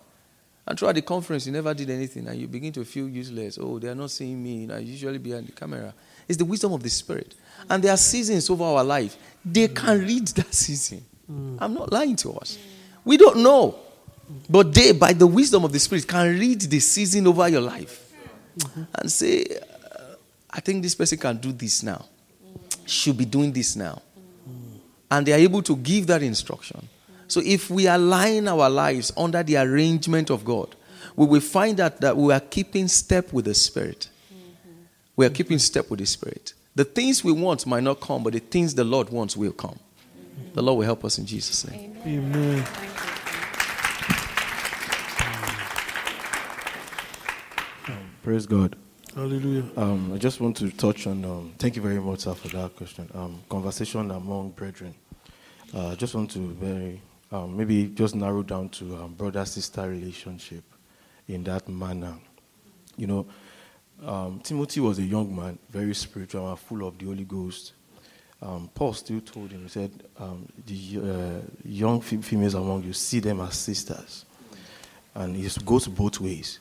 And 0.67 0.79
throughout 0.79 0.95
the 0.95 1.03
conference, 1.03 1.47
you 1.47 1.53
never 1.53 1.75
did 1.75 1.91
anything, 1.91 2.29
and 2.29 2.39
you 2.39 2.47
begin 2.47 2.73
to 2.75 2.85
feel 2.85 3.09
useless. 3.09 3.59
Oh, 3.61 3.81
they 3.81 3.89
are 3.89 3.97
not 3.97 4.13
seeing 4.13 4.41
me. 4.41 4.71
I 4.73 4.79
usually 4.79 5.19
behind 5.19 5.49
the 5.49 5.53
camera. 5.53 5.93
It's 6.33 6.39
the 6.39 6.47
wisdom 6.47 6.73
of 6.73 6.83
the 6.83 6.89
Spirit. 6.89 7.35
And 7.69 7.85
there 7.85 7.93
are 7.93 7.99
seasons 7.99 8.49
over 8.49 8.65
our 8.65 8.83
life. 8.83 9.19
They 9.45 9.69
can 9.69 10.01
read 10.01 10.29
that 10.29 10.55
season. 10.55 11.05
Mm. 11.31 11.59
I'm 11.61 11.75
not 11.75 11.93
lying 11.93 12.17
to 12.17 12.33
us. 12.33 12.57
We 13.05 13.19
don't 13.19 13.43
know. 13.43 13.77
But 14.49 14.73
they, 14.73 14.93
by 14.93 15.13
the 15.13 15.27
wisdom 15.27 15.63
of 15.67 15.73
the 15.73 15.79
Spirit, 15.79 16.09
can 16.09 16.39
read 16.39 16.63
the 16.63 16.81
season 16.81 17.27
over 17.27 17.47
your 17.51 17.61
life 17.61 18.11
mm-hmm. 18.57 18.85
and 18.95 19.13
say, 19.13 19.45
uh, 19.45 20.15
I 20.51 20.61
think 20.61 20.83
this 20.83 20.95
person 20.95 21.19
can 21.19 21.37
do 21.37 21.53
this 21.53 21.83
now, 21.83 22.07
should 22.87 23.19
be 23.19 23.27
doing 23.27 23.53
this 23.53 23.77
now. 23.77 24.01
Mm. 24.49 24.79
And 25.11 25.27
they 25.27 25.35
are 25.35 25.39
able 25.39 25.61
to 25.65 25.77
give 25.77 26.07
that 26.07 26.23
instruction. 26.23 26.89
So 27.29 27.43
if 27.45 27.69
we 27.69 27.89
align 27.89 28.49
our 28.49 28.71
lives 28.71 29.13
under 29.19 29.43
the 29.43 29.59
arrangement 29.59 30.31
of 30.31 30.47
God, 30.47 30.75
we 31.15 31.27
will 31.27 31.41
find 31.43 31.79
out 31.79 32.01
that 32.01 32.17
we 32.17 32.33
are 32.33 32.41
keeping 32.41 32.89
step 32.89 33.35
with 33.35 33.45
the 33.45 33.55
Spirit. 33.55 34.09
We 35.17 35.27
are 35.27 35.31
keeping 35.31 35.59
step 35.59 35.91
with 35.91 36.01
the 36.01 36.07
Spirit. 36.07 36.55
The 36.75 36.85
things 36.85 37.23
we 37.23 37.33
want 37.33 37.67
might 37.67 37.83
not 37.83 38.01
come, 38.01 38.23
but 38.23 38.33
the 38.33 38.39
things 38.39 38.75
the 38.75 38.85
Lord 38.85 39.11
wants 39.11 39.37
will 39.37 39.53
come. 39.53 39.79
The 40.55 40.63
Lord 40.63 40.79
will 40.79 40.87
help 40.87 41.05
us 41.05 41.19
in 41.19 41.27
Jesus' 41.27 41.67
name. 41.69 41.97
Amen. 42.07 42.67
Praise 48.23 48.47
God. 48.47 48.77
Hallelujah. 49.15 49.65
Um, 49.77 50.13
I 50.15 50.17
just 50.17 50.41
want 50.41 50.57
to 50.59 50.71
touch 50.71 51.07
on. 51.07 51.25
Um, 51.25 51.53
thank 51.59 51.77
you 51.77 51.83
very 51.83 52.01
much, 52.01 52.21
sir, 52.21 52.35
for 52.35 52.49
that 52.49 52.77
question. 52.77 53.11
Um, 53.15 53.43
conversation 53.49 54.11
among 54.11 54.53
brethren. 54.53 54.95
Uh, 55.75 55.89
I 55.89 55.95
just 55.97 56.15
want 56.15 56.31
to 56.31 56.53
very 56.53 57.03
um, 57.33 57.57
maybe 57.57 57.89
just 57.89 58.15
narrow 58.15 58.43
down 58.43 58.69
to 58.71 58.97
um, 58.97 59.15
brother 59.15 59.45
sister 59.45 59.89
relationship 59.89 60.63
in 61.29 61.45
that 61.45 61.69
manner. 61.69 62.15
You 62.97 63.07
know, 63.09 63.27
um, 64.05 64.41
Timothy 64.41 64.81
was 64.81 64.99
a 64.99 65.03
young 65.03 65.35
man, 65.35 65.59
very 65.71 65.95
spiritual 65.95 66.49
and 66.49 66.59
full 66.59 66.87
of 66.87 66.99
the 66.99 67.07
Holy 67.07 67.25
Ghost. 67.25 67.73
Um, 68.41 68.69
Paul 68.75 68.93
still 68.93 69.21
told 69.21 69.53
him, 69.53 69.63
he 69.63 69.69
said, 69.69 69.91
um, 70.19 70.49
the 70.67 71.01
uh, 71.01 71.47
young 71.65 72.01
females 72.01 72.55
among 72.55 72.83
you, 72.83 72.93
see 72.93 73.21
them 73.21 73.41
as 73.41 73.55
sisters. 73.55 74.25
And 75.15 75.37
it 75.37 75.65
goes 75.65 75.87
both 75.87 76.21
ways. 76.21 76.59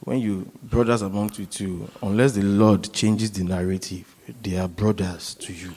When 0.00 0.18
you, 0.18 0.50
brothers 0.62 1.02
among 1.02 1.32
you 1.34 1.46
too, 1.46 1.88
unless 2.02 2.32
the 2.32 2.42
Lord 2.42 2.92
changes 2.92 3.30
the 3.30 3.44
narrative, 3.44 4.12
they 4.42 4.56
are 4.56 4.66
brothers 4.66 5.34
to 5.34 5.52
you. 5.52 5.72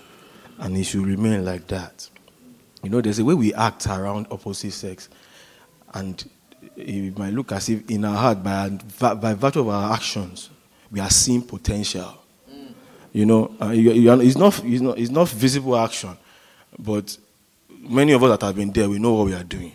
And 0.57 0.77
it 0.77 0.85
should 0.85 1.06
remain 1.06 1.44
like 1.45 1.68
that. 1.68 2.10
You 2.81 2.90
know, 2.90 3.02
there's 3.02 3.19
a 3.19 3.26
way 3.26 3.34
we 3.34 3.53
act 3.53 3.85
around 3.88 4.27
opposite 4.31 4.72
sex. 4.72 5.10
And 5.94 6.23
it 6.76 7.18
might 7.18 7.34
look 7.34 7.52
as 7.52 7.69
if 7.69 7.88
in 7.90 8.06
our 8.06 8.15
heart, 8.15 8.44
by, 8.44 8.69
by 9.14 9.34
virtue 9.34 9.60
of 9.60 9.69
our 9.69 9.94
actions, 9.94 10.49
we 10.94 10.99
are 10.99 11.10
seeing 11.10 11.41
potential. 11.41 12.20
You 13.11 13.26
know, 13.26 13.56
uh, 13.60 13.70
you, 13.70 13.91
you 13.91 14.11
are, 14.11 14.22
it's, 14.22 14.38
not, 14.38 14.64
it's, 14.64 14.82
not, 14.82 14.98
it's 14.98 15.10
not 15.10 15.28
visible 15.28 15.76
action, 15.76 16.15
but 16.78 17.18
many 17.80 18.14
of 18.14 18.24
us 18.24 18.40
that 18.40 18.45
have 18.45 18.56
been 18.56 18.72
there, 18.72 18.88
we 18.88 18.99
know 18.99 19.14
what 19.14 19.26
we 19.26 19.34
are 19.34 19.44
doing. 19.44 19.74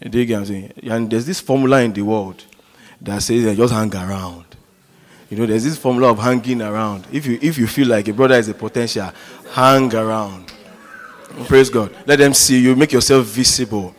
Do 0.00 0.18
you 0.18 0.26
get 0.26 0.34
what 0.34 0.40
I'm 0.40 0.46
saying? 0.46 0.72
And 0.82 1.10
there's 1.10 1.26
this 1.26 1.40
formula 1.40 1.80
in 1.82 1.92
the 1.92 2.02
world 2.02 2.44
that 3.00 3.22
says 3.22 3.56
just 3.56 3.72
hang 3.72 3.94
around. 3.94 4.44
You 5.30 5.38
know, 5.38 5.46
there's 5.46 5.64
this 5.64 5.78
formula 5.78 6.10
of 6.10 6.18
hanging 6.18 6.60
around. 6.60 7.06
If 7.12 7.24
you, 7.26 7.38
if 7.40 7.56
you 7.56 7.68
feel 7.68 7.88
like 7.88 8.08
a 8.08 8.12
brother 8.12 8.34
is 8.34 8.48
a 8.48 8.54
potential, 8.54 9.12
hang 9.52 9.94
around. 9.94 10.52
Praise 11.46 11.70
God. 11.70 11.94
Let 12.04 12.18
them 12.18 12.34
see 12.34 12.60
you. 12.60 12.74
Make 12.74 12.92
yourself 12.92 13.26
visible. 13.26 13.94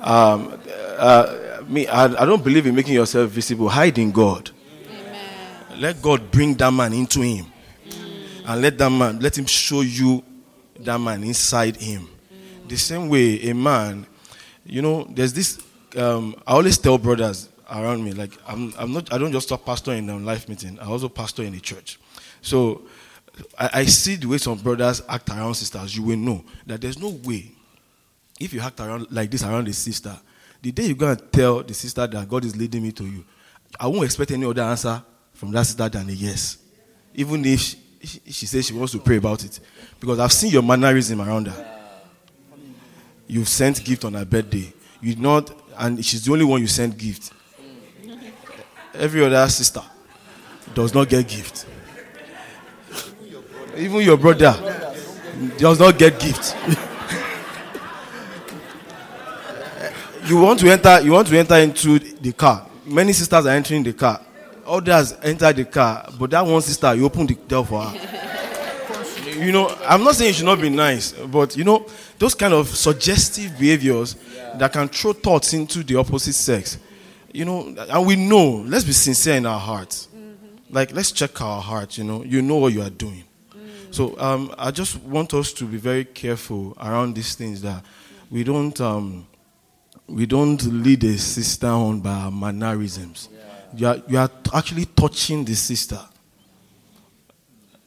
Um, 0.00 0.56
uh, 0.98 1.62
me, 1.66 1.86
I, 1.88 2.04
I 2.04 2.24
don't 2.24 2.42
believe 2.42 2.66
in 2.66 2.74
making 2.74 2.94
yourself 2.94 3.30
visible. 3.30 3.68
Hide 3.68 3.98
in 3.98 4.12
God. 4.12 4.50
Let 5.80 6.02
God 6.02 6.30
bring 6.30 6.52
that 6.56 6.70
man 6.70 6.92
into 6.92 7.22
him. 7.22 7.46
And 8.44 8.60
let 8.60 8.76
that 8.76 8.90
man, 8.90 9.18
let 9.18 9.38
him 9.38 9.46
show 9.46 9.80
you 9.80 10.22
that 10.78 10.98
man 10.98 11.24
inside 11.24 11.76
him. 11.76 12.06
The 12.68 12.76
same 12.76 13.08
way, 13.08 13.48
a 13.48 13.54
man, 13.54 14.06
you 14.66 14.82
know, 14.82 15.08
there's 15.08 15.32
this, 15.32 15.58
um, 15.96 16.36
I 16.46 16.52
always 16.52 16.76
tell 16.76 16.98
brothers 16.98 17.48
around 17.70 18.04
me, 18.04 18.12
like, 18.12 18.32
I'm, 18.46 18.74
I'm 18.78 18.92
not, 18.92 19.10
I 19.10 19.16
don't 19.16 19.32
just 19.32 19.48
talk 19.48 19.64
pastor 19.64 19.92
in 19.92 20.10
a 20.10 20.18
life 20.18 20.50
meeting, 20.50 20.78
I 20.78 20.84
also 20.84 21.08
pastor 21.08 21.44
in 21.44 21.54
the 21.54 21.60
church. 21.60 21.98
So, 22.42 22.82
I, 23.58 23.70
I 23.72 23.84
see 23.86 24.16
the 24.16 24.28
way 24.28 24.36
some 24.36 24.58
brothers 24.58 25.00
act 25.08 25.30
around 25.30 25.54
sisters, 25.54 25.96
you 25.96 26.02
will 26.02 26.18
know 26.18 26.44
that 26.66 26.82
there's 26.82 26.98
no 26.98 27.08
way, 27.24 27.52
if 28.38 28.52
you 28.52 28.60
act 28.60 28.80
around 28.80 29.06
like 29.10 29.30
this 29.30 29.42
around 29.42 29.66
a 29.66 29.72
sister, 29.72 30.14
the 30.60 30.72
day 30.72 30.84
you 30.84 30.94
go 30.94 31.08
and 31.08 31.32
tell 31.32 31.62
the 31.62 31.72
sister 31.72 32.06
that 32.06 32.28
God 32.28 32.44
is 32.44 32.54
leading 32.54 32.82
me 32.82 32.92
to 32.92 33.04
you, 33.04 33.24
I 33.78 33.86
won't 33.86 34.04
expect 34.04 34.30
any 34.32 34.44
other 34.44 34.62
answer 34.62 35.02
from 35.40 35.50
that 35.52 35.62
sister 35.62 35.88
than 35.88 36.06
a 36.10 36.12
yes. 36.12 36.58
Even 37.14 37.42
if 37.46 37.60
she, 37.60 37.78
she, 38.26 38.44
says 38.44 38.66
she 38.66 38.74
wants 38.74 38.92
to 38.92 38.98
pray 38.98 39.16
about 39.16 39.42
it. 39.42 39.58
Because 39.98 40.18
I've 40.18 40.34
seen 40.34 40.52
your 40.52 40.62
mannerism 40.62 41.22
around 41.22 41.46
her. 41.46 41.80
You've 43.26 43.48
sent 43.48 43.82
gift 43.82 44.04
on 44.04 44.12
her 44.12 44.26
birthday. 44.26 44.70
You 45.00 45.16
not, 45.16 45.50
and 45.78 46.04
she's 46.04 46.26
the 46.26 46.32
only 46.32 46.44
one 46.44 46.60
you 46.60 46.66
sent 46.66 46.98
gift. 46.98 47.32
Every 48.92 49.24
other 49.24 49.48
sister 49.48 49.80
does 50.74 50.92
not 50.92 51.08
get 51.08 51.26
gift. 51.26 51.64
Even 53.78 54.02
your 54.02 54.18
brother 54.18 54.54
does 55.56 55.80
not 55.80 55.96
get 55.96 56.20
gift. 56.20 56.54
you 60.26 60.36
want 60.36 60.60
to 60.60 60.70
enter. 60.70 61.00
You 61.00 61.12
want 61.12 61.28
to 61.28 61.38
enter 61.38 61.56
into 61.56 61.98
the 61.98 62.34
car. 62.34 62.66
Many 62.84 63.14
sisters 63.14 63.46
are 63.46 63.52
entering 63.52 63.82
the 63.82 63.94
car. 63.94 64.20
Others 64.70 65.16
enter 65.24 65.52
the 65.52 65.64
car, 65.64 66.08
but 66.16 66.30
that 66.30 66.46
one 66.46 66.62
sister, 66.62 66.94
you 66.94 67.04
open 67.04 67.26
the 67.26 67.34
door 67.34 67.66
for 67.66 67.82
her. 67.82 69.30
you 69.36 69.50
know, 69.50 69.68
I'm 69.84 70.04
not 70.04 70.14
saying 70.14 70.30
it 70.30 70.34
should 70.36 70.44
not 70.44 70.60
be 70.60 70.68
nice, 70.70 71.10
but 71.12 71.56
you 71.56 71.64
know, 71.64 71.86
those 72.20 72.36
kind 72.36 72.54
of 72.54 72.68
suggestive 72.68 73.58
behaviors 73.58 74.14
that 74.54 74.72
can 74.72 74.86
throw 74.88 75.12
thoughts 75.12 75.54
into 75.54 75.82
the 75.82 75.96
opposite 75.96 76.34
sex. 76.34 76.78
You 77.32 77.46
know, 77.46 77.74
and 77.88 78.06
we 78.06 78.14
know. 78.14 78.64
Let's 78.66 78.84
be 78.84 78.92
sincere 78.92 79.34
in 79.34 79.46
our 79.46 79.58
hearts. 79.58 80.08
Like, 80.68 80.92
let's 80.92 81.10
check 81.10 81.40
our 81.40 81.60
hearts. 81.60 81.98
You 81.98 82.04
know, 82.04 82.22
you 82.22 82.40
know 82.40 82.56
what 82.56 82.72
you 82.72 82.82
are 82.82 82.90
doing. 82.90 83.24
So 83.90 84.16
um, 84.20 84.54
I 84.56 84.70
just 84.70 85.00
want 85.02 85.34
us 85.34 85.52
to 85.54 85.64
be 85.64 85.78
very 85.78 86.04
careful 86.04 86.76
around 86.80 87.16
these 87.16 87.34
things 87.34 87.60
that 87.62 87.84
we 88.30 88.44
don't 88.44 88.80
um, 88.80 89.26
we 90.06 90.26
don't 90.26 90.62
lead 90.64 91.02
a 91.04 91.18
sister 91.18 91.66
on 91.66 92.00
by 92.00 92.10
our 92.10 92.30
mannerisms. 92.30 93.28
You 93.74 93.86
are 93.86 93.96
you 94.08 94.18
are 94.18 94.30
actually 94.54 94.86
touching 94.86 95.44
the 95.44 95.54
sister. 95.54 96.00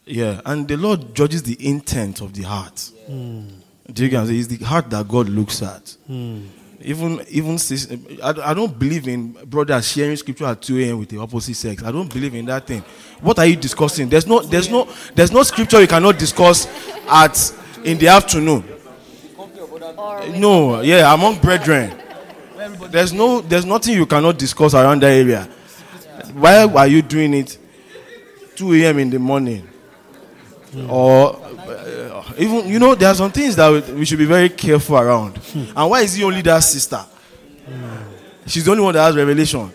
Yeah, 0.06 0.40
and 0.44 0.68
the 0.68 0.76
Lord 0.76 1.14
judges 1.14 1.42
the 1.42 1.56
intent 1.66 2.20
of 2.20 2.34
the 2.34 2.42
heart. 2.42 2.90
Hmm. 3.06 3.48
Do 3.90 4.04
you 4.04 4.10
guys? 4.10 4.30
It's 4.30 4.48
the 4.48 4.64
heart 4.64 4.90
that 4.90 5.08
God 5.08 5.28
looks 5.28 5.62
at. 5.62 5.96
Hmm. 6.06 6.46
Even 6.80 7.24
even 7.30 7.58
I, 8.22 8.34
I 8.50 8.54
don't 8.54 8.78
believe 8.78 9.08
in 9.08 9.32
brothers 9.46 9.88
sharing 9.88 10.16
scripture 10.16 10.44
at 10.44 10.60
2 10.60 10.78
a.m. 10.80 10.98
with 10.98 11.08
the 11.08 11.18
opposite 11.18 11.54
sex. 11.54 11.82
I 11.82 11.90
don't 11.90 12.12
believe 12.12 12.34
in 12.34 12.44
that 12.46 12.66
thing. 12.66 12.82
What 13.20 13.38
are 13.38 13.46
you 13.46 13.56
discussing? 13.56 14.08
There's 14.10 14.26
no 14.26 14.40
there's 14.40 14.68
no 14.68 14.86
there's 15.14 15.32
no 15.32 15.42
scripture 15.42 15.80
you 15.80 15.86
cannot 15.86 16.18
discuss 16.18 16.66
at 17.08 17.54
in 17.84 17.96
the 17.96 18.08
afternoon. 18.08 18.64
No, 20.36 20.80
yeah, 20.82 21.12
among 21.12 21.38
brethren. 21.38 21.98
There's 22.90 23.12
no 23.12 23.40
there's 23.40 23.64
nothing 23.64 23.94
you 23.94 24.06
cannot 24.06 24.38
discuss 24.38 24.74
around 24.74 25.02
that 25.02 25.12
area. 25.12 25.48
Why 26.34 26.64
are 26.64 26.86
you 26.86 27.02
doing 27.02 27.34
it 27.34 27.58
2 28.56 28.74
a.m. 28.74 28.98
in 28.98 29.10
the 29.10 29.18
morning? 29.18 29.68
Hmm. 30.72 30.90
Or 30.90 31.36
uh, 31.36 32.32
even 32.36 32.66
you 32.68 32.78
know 32.78 32.94
there 32.94 33.08
are 33.08 33.14
some 33.14 33.30
things 33.30 33.54
that 33.56 33.88
we, 33.90 34.04
should 34.04 34.18
be 34.18 34.24
very 34.24 34.48
careful 34.48 34.96
around. 34.96 35.38
Hmm. 35.38 35.64
And 35.76 35.90
why 35.90 36.00
is 36.00 36.14
he 36.14 36.24
only 36.24 36.42
that 36.42 36.60
sister? 36.60 36.96
Hmm. 37.66 37.96
She's 38.46 38.64
the 38.64 38.72
only 38.72 38.82
one 38.82 38.94
that 38.94 39.04
has 39.04 39.16
revelation. 39.16 39.70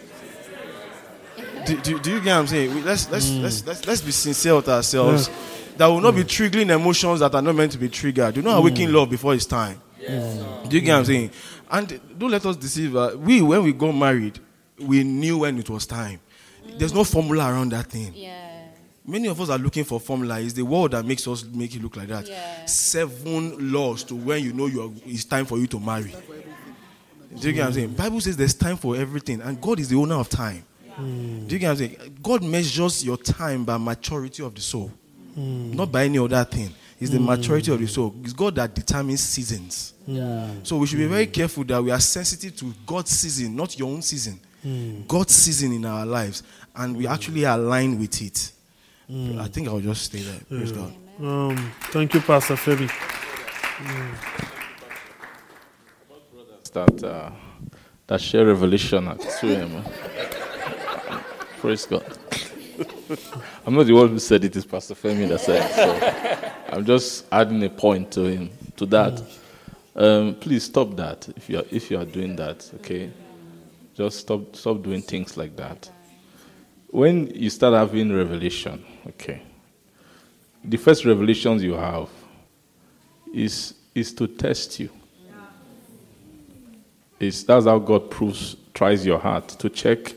Do, 1.66 1.78
do, 1.82 2.00
do 2.00 2.12
you 2.12 2.20
get 2.20 2.34
what 2.34 2.40
I'm 2.40 2.48
saying? 2.48 2.84
Let's 2.84 3.10
let's, 3.10 3.30
let's 3.32 3.66
let's 3.66 3.88
let's 3.88 4.02
be 4.02 4.12
sincere 4.12 4.56
with 4.56 4.68
ourselves. 4.70 5.30
That 5.78 5.88
will 5.88 6.02
not 6.02 6.14
be 6.14 6.24
triggering 6.24 6.70
emotions 6.76 7.22
that 7.22 7.34
are 7.34 7.42
not 7.42 7.56
meant 7.56 7.72
to 7.72 7.78
be 7.78 7.88
triggered. 7.88 8.36
Do 8.36 8.42
not 8.42 8.58
awaken 8.58 8.92
love 8.92 9.10
before 9.10 9.34
it's 9.34 9.46
time. 9.46 9.82
Do 9.98 10.76
you 10.76 10.82
get 10.82 10.92
what 10.92 11.00
I'm 11.00 11.06
saying? 11.06 11.32
And 11.72 12.02
don't 12.18 12.32
let 12.32 12.46
us 12.46 12.58
deceive. 12.58 12.96
Uh, 12.96 13.12
we 13.18 13.42
when 13.42 13.64
we 13.64 13.72
got 13.72 13.94
married, 13.94 14.40
we 14.80 15.04
knew 15.04 15.40
when 15.40 15.58
it 15.58 15.70
was 15.70 15.86
time. 15.86 16.20
There's 16.80 16.94
no 16.94 17.04
formula 17.04 17.52
around 17.52 17.74
that 17.74 17.88
thing. 17.88 18.14
Yeah. 18.16 18.68
Many 19.06 19.28
of 19.28 19.42
us 19.42 19.50
are 19.50 19.58
looking 19.58 19.84
for 19.84 20.00
formula. 20.00 20.40
It's 20.40 20.54
the 20.54 20.62
world 20.64 20.92
that 20.92 21.04
makes 21.04 21.28
us 21.28 21.44
make 21.44 21.76
it 21.76 21.82
look 21.82 21.98
like 21.98 22.08
that. 22.08 22.28
Yeah. 22.28 22.66
Seven 22.66 23.74
laws 23.74 24.04
to 24.06 24.16
when 24.16 24.44
you 24.44 24.54
know 24.54 24.68
you 24.68 24.84
are, 24.84 24.90
it's 25.06 25.26
time 25.26 25.46
for 25.46 25.58
you 25.58 25.68
to 25.68 25.80
marry. 25.80 26.16
Do 27.38 27.48
you 27.48 27.54
get 27.54 27.62
what 27.62 27.68
I'm 27.68 27.74
saying? 27.74 27.94
Bible 27.94 28.22
says 28.22 28.38
there's 28.38 28.54
time 28.54 28.78
for 28.78 28.96
everything, 28.96 29.42
and 29.42 29.60
God 29.60 29.80
is 29.80 29.90
the 29.90 29.98
owner 29.98 30.16
of 30.16 30.30
time. 30.30 30.64
Hmm. 30.94 31.46
Do 31.48 31.56
you 31.56 31.60
get 31.60 31.68
what 31.68 31.72
I'm 31.72 31.78
saying? 31.78 32.18
God 32.24 32.44
measures 32.44 33.04
your 33.04 33.18
time 33.18 33.66
by 33.66 33.78
maturity 33.78 34.42
of 34.42 34.56
the 34.56 34.62
soul, 34.62 34.90
hmm. 35.36 35.72
not 35.74 35.92
by 35.92 36.06
any 36.06 36.18
other 36.18 36.44
thing. 36.46 36.70
It's 36.98 37.12
the 37.12 37.18
hmm. 37.18 37.26
maturity 37.26 37.74
of 37.74 37.80
the 37.80 37.88
soul. 37.88 38.16
It's 38.24 38.34
God 38.34 38.56
that 38.56 38.74
determines 38.74 39.22
seasons. 39.22 39.96
Yeah. 40.08 40.50
So 40.64 40.78
we 40.78 40.88
should 40.88 40.98
be 40.98 41.08
very 41.08 41.28
careful 41.28 41.66
that 41.66 41.84
we 41.84 41.92
are 41.92 42.00
sensitive 42.00 42.56
to 42.58 42.74
God's 42.86 43.12
season, 43.12 43.54
not 43.56 43.78
your 43.78 43.90
own 43.90 44.02
season. 44.02 44.40
God's 45.08 45.34
season 45.34 45.72
in 45.72 45.86
our 45.86 46.06
lives, 46.06 46.44
and 46.80 46.96
we 46.96 47.06
actually 47.08 47.44
align 47.44 48.00
with 48.00 48.22
it. 48.22 48.52
I 49.40 49.48
think 49.48 49.68
I'll 49.68 49.80
just 49.82 50.04
stay 50.04 50.22
there. 50.22 50.40
Praise 50.48 50.72
God. 50.72 50.94
Um, 51.20 51.72
thank 51.92 52.14
you, 52.14 52.22
Pastor 52.22 52.56
Femi. 52.56 52.90
That, 56.74 57.04
uh, 57.04 57.32
that 58.08 58.22
share 58.22 58.46
revelation 58.46 59.08
at 59.08 59.20
2 59.20 59.50
a.m. 59.50 59.84
Praise 61.60 61.86
God. 61.86 62.06
I'm 63.66 63.74
not 63.74 63.88
the 63.88 63.94
one 63.94 64.10
who 64.10 64.20
said 64.20 64.46
it, 64.46 64.56
it's 64.56 64.66
Pastor 64.66 64.94
Femi 64.94 65.28
that 65.28 65.42
said 65.42 65.66
it. 65.66 65.76
So 65.76 66.52
I'm 66.78 66.86
just 66.86 67.26
adding 67.32 67.62
a 67.64 67.70
point 67.70 68.12
to 68.12 68.24
him, 68.24 68.52
to 68.78 68.86
that. 68.86 69.22
Um, 69.96 70.36
please 70.36 70.64
stop 70.64 70.96
that 70.96 71.28
if 71.36 71.50
you 71.50 71.58
are, 71.58 71.66
if 71.72 71.92
you 71.92 72.00
are 72.00 72.06
doing 72.06 72.36
that, 72.38 72.70
okay? 72.76 73.12
Just 73.96 74.20
stop, 74.20 74.56
stop 74.56 74.82
doing 74.82 75.02
things 75.02 75.36
like 75.36 75.58
that. 75.58 75.90
When 76.92 77.28
you 77.36 77.50
start 77.52 77.76
having 77.76 78.16
revelation, 78.16 78.84
okay, 79.08 79.44
the 80.64 80.78
first 80.78 81.06
revelations 81.06 81.64
you 81.64 81.74
have 81.74 82.10
is, 83.34 83.76
is 83.94 84.12
to 84.14 84.28
test 84.28 84.80
you. 84.80 84.90
It's, 87.20 87.44
that's 87.44 87.66
how 87.66 87.78
God 87.80 88.10
proves, 88.10 88.56
tries 88.74 89.06
your 89.06 89.20
heart 89.20 89.50
to 89.50 89.70
check. 89.70 90.14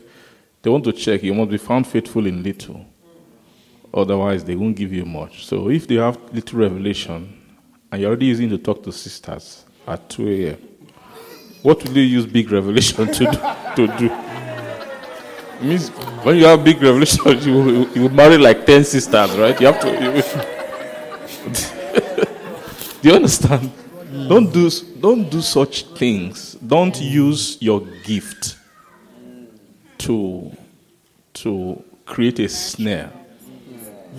They 0.61 0.69
want 0.69 0.85
to 0.85 0.93
check, 0.93 1.21
you 1.21 1.33
must 1.33 1.51
be 1.51 1.57
found 1.57 1.85
faithful 1.85 2.25
in 2.25 2.41
little. 2.41 2.85
Otherwise, 3.93 4.43
they 4.43 4.55
won't 4.55 4.75
give 4.75 4.91
you 4.91 5.05
much. 5.05 5.45
So 5.45 5.69
if 5.69 5.85
they 5.85 5.95
have 5.95 6.17
little 6.33 6.59
revelation 6.59 7.39
and 7.91 8.01
you're 8.01 8.09
already 8.09 8.27
using 8.27 8.49
to 8.49 8.57
talk 8.57 8.81
to 8.83 8.91
sisters 8.91 9.65
at 9.85 10.09
2 10.09 10.29
a.m., 10.29 10.57
what 11.61 11.83
will 11.83 11.95
you 11.95 12.03
use 12.03 12.25
big 12.25 12.51
revelation 12.51 13.07
to 13.13 13.25
do? 13.25 13.87
To 13.87 13.97
do? 13.97 14.09
It 15.59 15.63
means 15.63 15.91
when 16.23 16.37
you 16.37 16.45
have 16.45 16.63
big 16.63 16.81
revelation, 16.81 17.39
you, 17.41 17.89
you 17.93 18.09
marry 18.09 18.37
like 18.37 18.65
10 18.65 18.83
sisters, 18.83 19.31
right? 19.37 19.59
You 19.59 19.67
have 19.67 19.79
to. 19.81 19.89
you- 19.89 20.23
do 23.01 23.09
you 23.09 23.15
understand? 23.15 23.71
Don't 24.29 24.51
do, 24.53 24.69
don't 24.99 25.29
do 25.29 25.41
such 25.41 25.83
things. 25.97 26.53
Don't 26.55 26.99
use 27.01 27.57
your 27.61 27.81
gift 28.03 28.57
to, 29.99 30.51
to 31.33 31.83
create 32.05 32.39
a 32.39 32.47
snare 32.49 33.11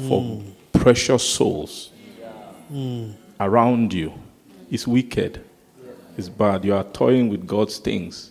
for 0.09 0.43
precious 0.73 1.23
souls 1.29 1.91
around 3.41 3.93
you. 3.95 4.13
It's 4.71 4.87
wicked. 4.87 5.41
It's 6.19 6.29
bad. 6.29 6.65
You 6.65 6.75
are 6.75 6.85
toying 6.85 7.29
with 7.29 7.47
God's 7.47 7.79
things. 7.79 8.31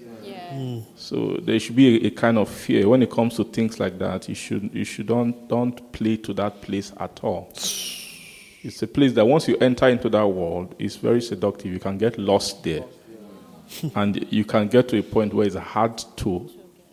So 0.95 1.37
there 1.41 1.59
should 1.59 1.75
be 1.75 2.03
a, 2.03 2.07
a 2.07 2.11
kind 2.11 2.37
of 2.37 2.49
fear 2.49 2.87
when 2.87 3.01
it 3.03 3.11
comes 3.11 3.35
to 3.35 3.43
things 3.43 3.79
like 3.79 3.99
that. 3.99 4.27
You 4.29 4.35
should 4.35 4.73
you 4.73 4.83
should 4.83 5.07
don't 5.07 5.47
don't 5.47 5.91
play 5.91 6.17
to 6.17 6.33
that 6.33 6.61
place 6.61 6.91
at 6.99 7.19
all. 7.23 7.49
It's 8.63 8.81
a 8.81 8.87
place 8.87 9.13
that 9.13 9.25
once 9.25 9.47
you 9.47 9.57
enter 9.57 9.89
into 9.89 10.09
that 10.09 10.25
world, 10.25 10.75
it's 10.79 10.95
very 10.95 11.21
seductive. 11.21 11.71
You 11.71 11.79
can 11.79 11.97
get 11.97 12.17
lost 12.17 12.63
there, 12.63 12.85
and 13.95 14.25
you 14.31 14.45
can 14.45 14.67
get 14.67 14.87
to 14.89 14.99
a 14.99 15.03
point 15.03 15.33
where 15.33 15.45
it's 15.45 15.55
hard 15.55 16.01
to 16.17 16.49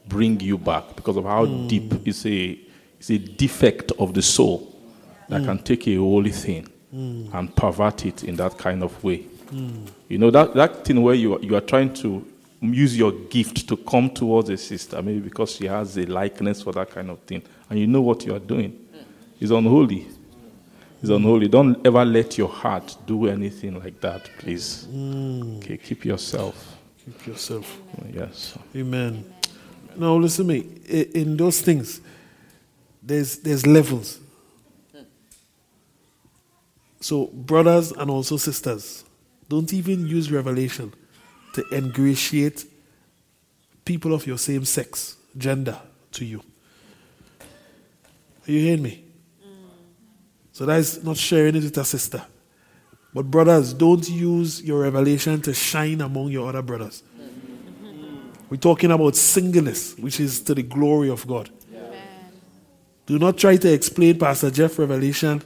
bring 0.09 0.41
you 0.41 0.59
back 0.59 0.97
because 0.97 1.16
of 1.16 1.24
how 1.24 1.47
hmm. 1.47 1.69
deep 1.69 1.93
it's 2.05 2.27
a 2.27 2.59
it's 2.99 3.11
a 3.11 3.19
defect 3.19 3.93
of 3.99 4.12
the 4.15 4.23
soul 4.23 4.77
that 5.28 5.41
hmm. 5.41 5.47
can 5.47 5.59
take 5.59 5.87
a 5.89 5.97
holy 5.97 6.32
thing 6.32 6.66
hmm. 6.91 7.27
and 7.32 7.55
pervert 7.57 8.05
it 8.05 8.24
in 8.24 8.37
that 8.37 8.59
kind 8.59 8.82
of 8.82 9.03
way. 9.05 9.24
You 10.09 10.19
know 10.19 10.31
that 10.31 10.55
that 10.55 10.85
thing 10.85 11.03
where 11.03 11.15
you 11.15 11.35
are, 11.35 11.41
you 11.41 11.57
are 11.57 11.61
trying 11.61 11.93
to 11.95 12.24
use 12.61 12.97
your 12.97 13.12
gift 13.12 13.69
to 13.69 13.77
come 13.77 14.11
towards 14.11 14.51
a 14.51 14.57
sister, 14.57 15.01
maybe 15.03 15.20
because 15.20 15.53
she 15.53 15.66
has 15.66 15.97
a 15.97 16.05
likeness 16.07 16.62
for 16.62 16.73
that 16.73 16.91
kind 16.91 17.11
of 17.11 17.19
thing, 17.20 17.43
and 17.69 17.78
you 17.78 17.87
know 17.87 18.03
what 18.03 18.24
you 18.27 18.35
are 18.35 18.41
doing. 18.41 18.78
It's 19.41 19.51
unholy. 19.51 20.07
It's 21.01 21.11
unholy. 21.11 21.49
Don't 21.49 21.85
ever 21.87 22.05
let 22.05 22.37
your 22.37 22.49
heart 22.49 22.95
do 23.07 23.28
anything 23.28 23.78
like 23.78 24.01
that, 24.03 24.28
please. 24.39 24.87
Mm. 24.91 25.59
Okay, 25.59 25.78
keep 25.78 26.05
yourself. 26.05 26.77
Keep 27.05 27.28
yourself. 27.28 27.81
Yes. 28.12 28.59
Amen. 28.77 29.24
Now, 29.97 30.16
listen 30.16 30.47
to 30.47 30.53
me. 30.53 30.59
In 31.15 31.39
those 31.39 31.62
things, 31.62 32.03
there's 33.03 33.39
there's 33.39 33.66
levels. 33.66 34.20
So, 37.01 37.28
brothers 37.28 37.93
and 37.93 38.11
also 38.11 38.37
sisters, 38.37 39.05
don't 39.49 39.73
even 39.73 40.07
use 40.07 40.31
revelation 40.31 40.93
to 41.55 41.65
ingratiate 41.73 42.65
people 43.85 44.15
of 44.15 44.27
your 44.27 44.39
same 44.39 44.65
sex, 44.65 45.17
gender 45.37 45.79
to 46.13 46.25
you. 46.25 46.43
Are 48.47 48.53
you 48.53 48.61
hearing 48.61 48.83
me? 48.83 49.05
Mm. 49.45 49.49
So 50.53 50.67
that 50.67 50.79
is 50.79 51.03
not 51.05 51.17
sharing 51.17 51.57
it 51.57 51.63
with 51.63 51.77
a 51.77 51.85
sister. 51.85 52.23
But 53.13 53.31
brothers, 53.31 53.73
don't 53.73 54.09
use 54.09 54.63
your 54.63 54.83
revelation 54.83 55.41
to 55.43 55.53
shine 55.53 56.01
among 56.01 56.29
your 56.29 56.49
other 56.49 56.63
brothers. 56.63 57.03
Mm-hmm. 57.19 58.31
We're 58.49 58.57
talking 58.57 58.93
about 58.93 59.17
singleness, 59.17 59.97
which 59.99 60.21
is 60.21 60.41
to 60.43 60.55
the 60.55 60.63
glory 60.63 61.11
of 61.11 61.27
God. 61.27 61.51
Do 63.07 63.19
not 63.19 63.39
try 63.39 63.57
to 63.57 63.73
explain 63.73 64.21
Pastor 64.21 64.53
Jeff 64.53 64.79
Revelation 64.79 65.43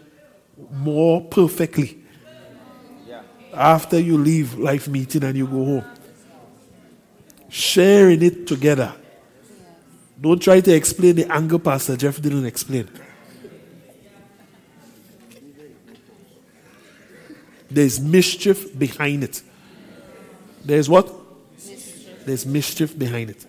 more 0.71 1.23
perfectly 1.23 1.97
after 3.55 3.99
you 3.99 4.19
leave 4.19 4.59
life 4.59 4.87
meeting 4.87 5.25
and 5.25 5.35
you 5.35 5.47
go 5.47 5.65
home. 5.65 5.85
Share 7.55 8.11
in 8.11 8.21
it 8.21 8.49
together. 8.49 8.93
Don't 10.21 10.43
try 10.43 10.59
to 10.59 10.75
explain 10.75 11.15
the 11.15 11.33
anger 11.33 11.57
Pastor 11.57 11.97
Jeff 11.97 12.21
didn't 12.21 12.47
explain. 12.47 12.89
There's 17.71 18.01
mischief 18.01 18.77
behind 18.77 19.23
it. 19.23 19.41
There's 20.65 20.89
what? 20.89 21.09
There's 22.27 22.45
mischief 22.45 22.99
behind 22.99 23.31
it. 23.31 23.47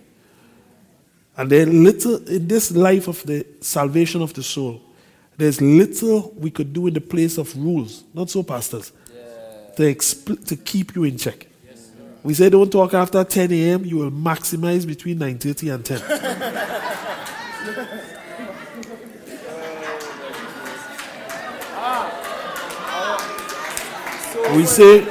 And 1.36 1.50
there's 1.50 1.68
little 1.68 2.28
in 2.28 2.46
this 2.46 2.70
life 2.70 3.08
of 3.08 3.20
the 3.24 3.44
salvation 3.60 4.22
of 4.22 4.32
the 4.34 4.44
soul. 4.44 4.82
There's 5.36 5.60
little 5.60 6.32
we 6.36 6.52
could 6.52 6.72
do 6.72 6.86
in 6.86 6.94
the 6.94 7.00
place 7.00 7.38
of 7.38 7.56
rules, 7.56 8.04
not 8.14 8.30
so, 8.30 8.44
pastors, 8.44 8.92
to 9.76 9.82
expl- 9.82 10.46
to 10.46 10.54
keep 10.54 10.94
you 10.94 11.02
in 11.02 11.18
check. 11.18 11.48
We 12.26 12.34
say 12.34 12.50
don't 12.50 12.70
talk 12.72 12.92
after 12.92 13.22
10 13.22 13.52
a.m. 13.52 13.84
You 13.84 13.98
will 13.98 14.10
maximize 14.10 14.84
between 14.84 15.20
9:30 15.20 15.72
and 15.72 15.84
10. 15.84 16.00
We 24.56 24.66
say 24.66 25.06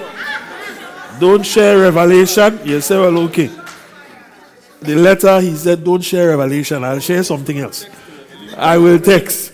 don't 1.17 1.45
share 1.45 1.79
revelation. 1.79 2.59
You 2.65 2.81
say 2.81 2.99
well 2.99 3.17
okay. 3.19 3.49
The 4.81 4.95
letter 4.95 5.39
he 5.39 5.55
said 5.55 5.85
don't 5.85 6.01
share 6.01 6.37
revelation. 6.37 6.83
I'll 6.83 6.99
share 6.99 7.23
something 7.23 7.59
else. 7.59 7.85
I 8.57 8.77
will 8.77 8.99
text 8.99 9.53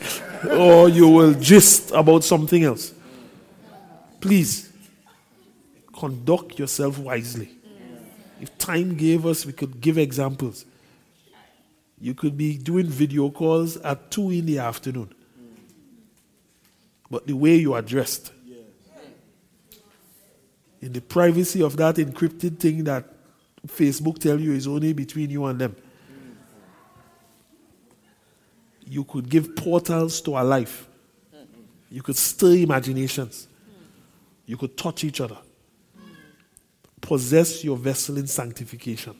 or 0.50 0.90
you 0.90 1.08
will 1.08 1.36
gist 1.36 1.92
about 1.92 2.24
something 2.24 2.64
else. 2.64 2.92
Please 4.20 4.70
conduct 6.02 6.57
yourself 6.57 6.98
wisely. 6.98 7.52
If 8.40 8.57
time 8.57 8.98
gave 8.98 9.23
us, 9.28 9.45
we 9.45 9.53
could 9.53 9.80
give 9.80 9.99
examples. 9.99 10.65
You 11.99 12.15
could 12.15 12.36
be 12.36 12.57
doing 12.57 12.88
video 12.88 13.30
calls 13.30 13.78
at 13.78 14.10
2 14.10 14.32
in 14.32 14.48
the 14.48 14.57
afternoon. 14.57 15.14
But 17.11 17.28
the 17.28 17.34
way 17.34 17.56
you 17.57 17.73
are 17.73 17.84
dressed, 17.84 18.32
in 20.82 20.91
the 20.91 21.02
privacy 21.02 21.61
of 21.61 21.78
that 21.78 21.98
encrypted 21.98 22.57
thing 22.57 22.84
that 22.86 23.06
Facebook 23.68 24.18
tell 24.18 24.40
you 24.40 24.53
is 24.53 24.65
only 24.65 24.94
between 24.94 25.30
you 25.30 25.45
and 25.45 25.61
them, 25.61 25.76
you 28.88 29.03
could 29.03 29.30
give 29.30 29.56
portals 29.56 30.19
to 30.22 30.34
our 30.34 30.44
life. 30.44 30.88
You 31.91 32.02
could 32.02 32.18
stir 32.18 32.56
imaginations. 32.56 33.48
You 34.48 34.57
could 34.57 34.76
touch 34.76 35.03
each 35.03 35.22
other. 35.22 35.38
Possess 37.02 37.64
your 37.64 37.76
vessel 37.76 38.18
in 38.18 38.28
sanctification. 38.28 39.15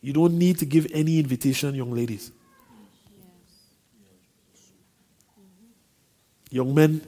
You 0.00 0.12
don't 0.12 0.38
need 0.38 0.58
to 0.58 0.64
give 0.64 0.86
any 0.92 1.18
invitation, 1.18 1.74
young 1.74 1.92
ladies. 1.92 2.30
Young 6.48 6.72
men, 6.72 7.00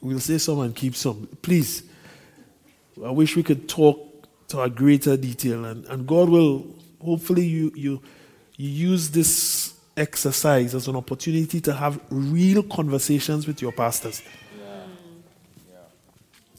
we'll 0.00 0.20
say 0.20 0.36
some 0.38 0.60
and 0.60 0.76
keep 0.76 0.94
some. 0.94 1.26
Please, 1.40 1.82
I 3.02 3.10
wish 3.10 3.34
we 3.34 3.42
could 3.42 3.68
talk 3.68 4.26
to 4.48 4.60
a 4.60 4.68
greater 4.68 5.16
detail, 5.16 5.64
and, 5.64 5.86
and 5.86 6.06
God 6.06 6.28
will 6.28 6.66
hopefully 7.02 7.46
you 7.46 7.72
you 7.74 8.02
you 8.56 8.68
use 8.68 9.10
this 9.10 9.28
exercise 9.98 10.74
as 10.74 10.88
an 10.88 10.96
opportunity 10.96 11.60
to 11.60 11.72
have 11.72 12.00
real 12.10 12.62
conversations 12.62 13.46
with 13.46 13.60
your 13.60 13.72
pastors. 13.72 14.22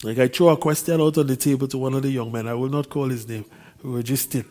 Like 0.04 0.18
I 0.18 0.28
throw 0.28 0.50
a 0.50 0.58
question 0.58 1.02
out 1.02 1.18
on 1.18 1.28
the 1.28 1.36
table 1.36 1.68
to 1.68 1.78
one 1.78 1.94
of 1.94 2.04
the 2.04 2.10
young 2.10 2.32
men. 2.32 2.48
I 2.48 2.54
will 2.54 2.70
not 2.70 2.90
call 2.90 3.10
his 3.10 3.28
name. 3.28 3.46
We 3.84 3.92
were 3.92 4.04
just 4.04 4.34
in. 4.34 4.46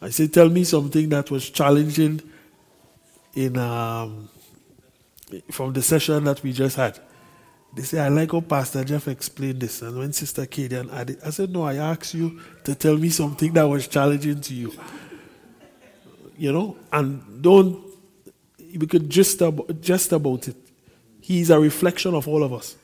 I 0.00 0.10
said, 0.10 0.32
"Tell 0.32 0.48
me 0.48 0.64
something 0.64 1.08
that 1.10 1.30
was 1.30 1.50
challenging 1.50 2.20
in 3.34 3.56
um, 3.56 4.28
from 5.50 5.72
the 5.72 5.82
session 5.82 6.24
that 6.24 6.42
we 6.42 6.52
just 6.52 6.76
had." 6.76 6.98
They 7.74 7.82
say, 7.82 8.00
"I 8.00 8.08
like 8.08 8.32
how 8.32 8.40
Pastor 8.40 8.82
Jeff 8.82 9.06
explained 9.06 9.60
this." 9.60 9.82
And 9.82 9.96
when 9.98 10.12
Sister 10.12 10.46
Kadian 10.46 10.92
added, 10.92 11.18
I 11.24 11.30
said, 11.30 11.50
"No, 11.50 11.62
I 11.62 11.76
asked 11.76 12.14
you 12.14 12.40
to 12.64 12.74
tell 12.74 12.96
me 12.96 13.10
something 13.10 13.52
that 13.52 13.62
was 13.64 13.86
challenging 13.86 14.40
to 14.40 14.54
you." 14.54 14.72
You 16.36 16.52
know, 16.52 16.76
and 16.92 17.40
don't 17.40 17.91
we 18.78 18.86
could 18.86 19.08
just 19.08 19.42
just 19.80 20.12
about 20.12 20.48
it. 20.48 20.56
He's 21.20 21.50
a 21.50 21.58
reflection 21.58 22.14
of 22.14 22.26
all 22.26 22.42
of 22.42 22.52
us. 22.52 22.76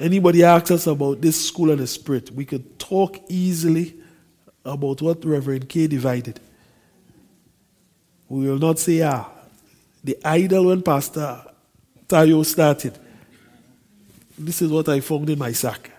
Anybody 0.00 0.42
asks 0.42 0.70
us 0.70 0.86
about 0.86 1.20
this 1.20 1.48
school 1.48 1.70
of 1.70 1.78
the 1.78 1.86
spirit, 1.86 2.30
we 2.30 2.44
could 2.44 2.78
talk 2.78 3.18
easily 3.28 3.94
about 4.64 5.02
what 5.02 5.24
Reverend 5.24 5.68
K 5.68 5.86
divided. 5.86 6.40
We 8.28 8.48
will 8.48 8.58
not 8.58 8.78
say, 8.78 9.02
ah, 9.02 9.28
the 10.02 10.18
idol 10.24 10.66
when 10.66 10.82
Pastor 10.82 11.44
Tayo 12.08 12.44
started. 12.44 12.98
This 14.36 14.62
is 14.62 14.70
what 14.70 14.88
I 14.88 15.00
found 15.00 15.30
in 15.30 15.38
my 15.38 15.52
sack. 15.52 15.90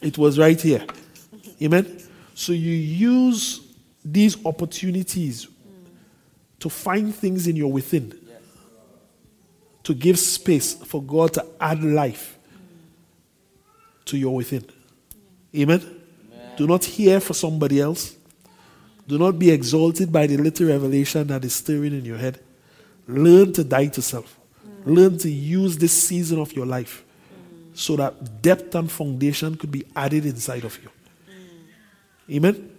It 0.00 0.18
was 0.18 0.38
right 0.38 0.60
here. 0.60 0.84
Amen. 1.62 2.02
So 2.34 2.52
you 2.52 2.72
use 2.72 3.63
these 4.04 4.44
opportunities 4.44 5.48
to 6.60 6.68
find 6.68 7.14
things 7.14 7.46
in 7.46 7.56
your 7.56 7.72
within 7.72 8.12
to 9.84 9.94
give 9.94 10.18
space 10.18 10.74
for 10.74 11.02
God 11.02 11.34
to 11.34 11.46
add 11.60 11.82
life 11.82 12.38
to 14.06 14.16
your 14.16 14.34
within. 14.34 14.64
Amen? 15.54 15.80
Amen? 15.80 16.56
Do 16.56 16.66
not 16.66 16.84
hear 16.84 17.20
for 17.20 17.34
somebody 17.34 17.80
else. 17.80 18.16
Do 19.06 19.18
not 19.18 19.38
be 19.38 19.50
exalted 19.50 20.10
by 20.10 20.26
the 20.26 20.38
little 20.38 20.66
revelation 20.66 21.26
that 21.28 21.44
is 21.44 21.54
stirring 21.54 21.92
in 21.92 22.04
your 22.04 22.16
head. 22.16 22.40
Learn 23.06 23.52
to 23.52 23.62
die 23.62 23.88
to 23.88 24.02
self. 24.02 24.38
Mm. 24.66 24.96
Learn 24.96 25.18
to 25.18 25.30
use 25.30 25.76
this 25.76 25.92
season 25.92 26.40
of 26.40 26.54
your 26.54 26.64
life 26.64 27.04
mm. 27.04 27.76
so 27.76 27.96
that 27.96 28.40
depth 28.40 28.74
and 28.74 28.90
foundation 28.90 29.56
could 29.56 29.70
be 29.70 29.84
added 29.94 30.24
inside 30.24 30.64
of 30.64 30.82
you. 30.82 30.88
Mm. 31.28 32.36
Amen? 32.36 32.54
Amen. 32.54 32.73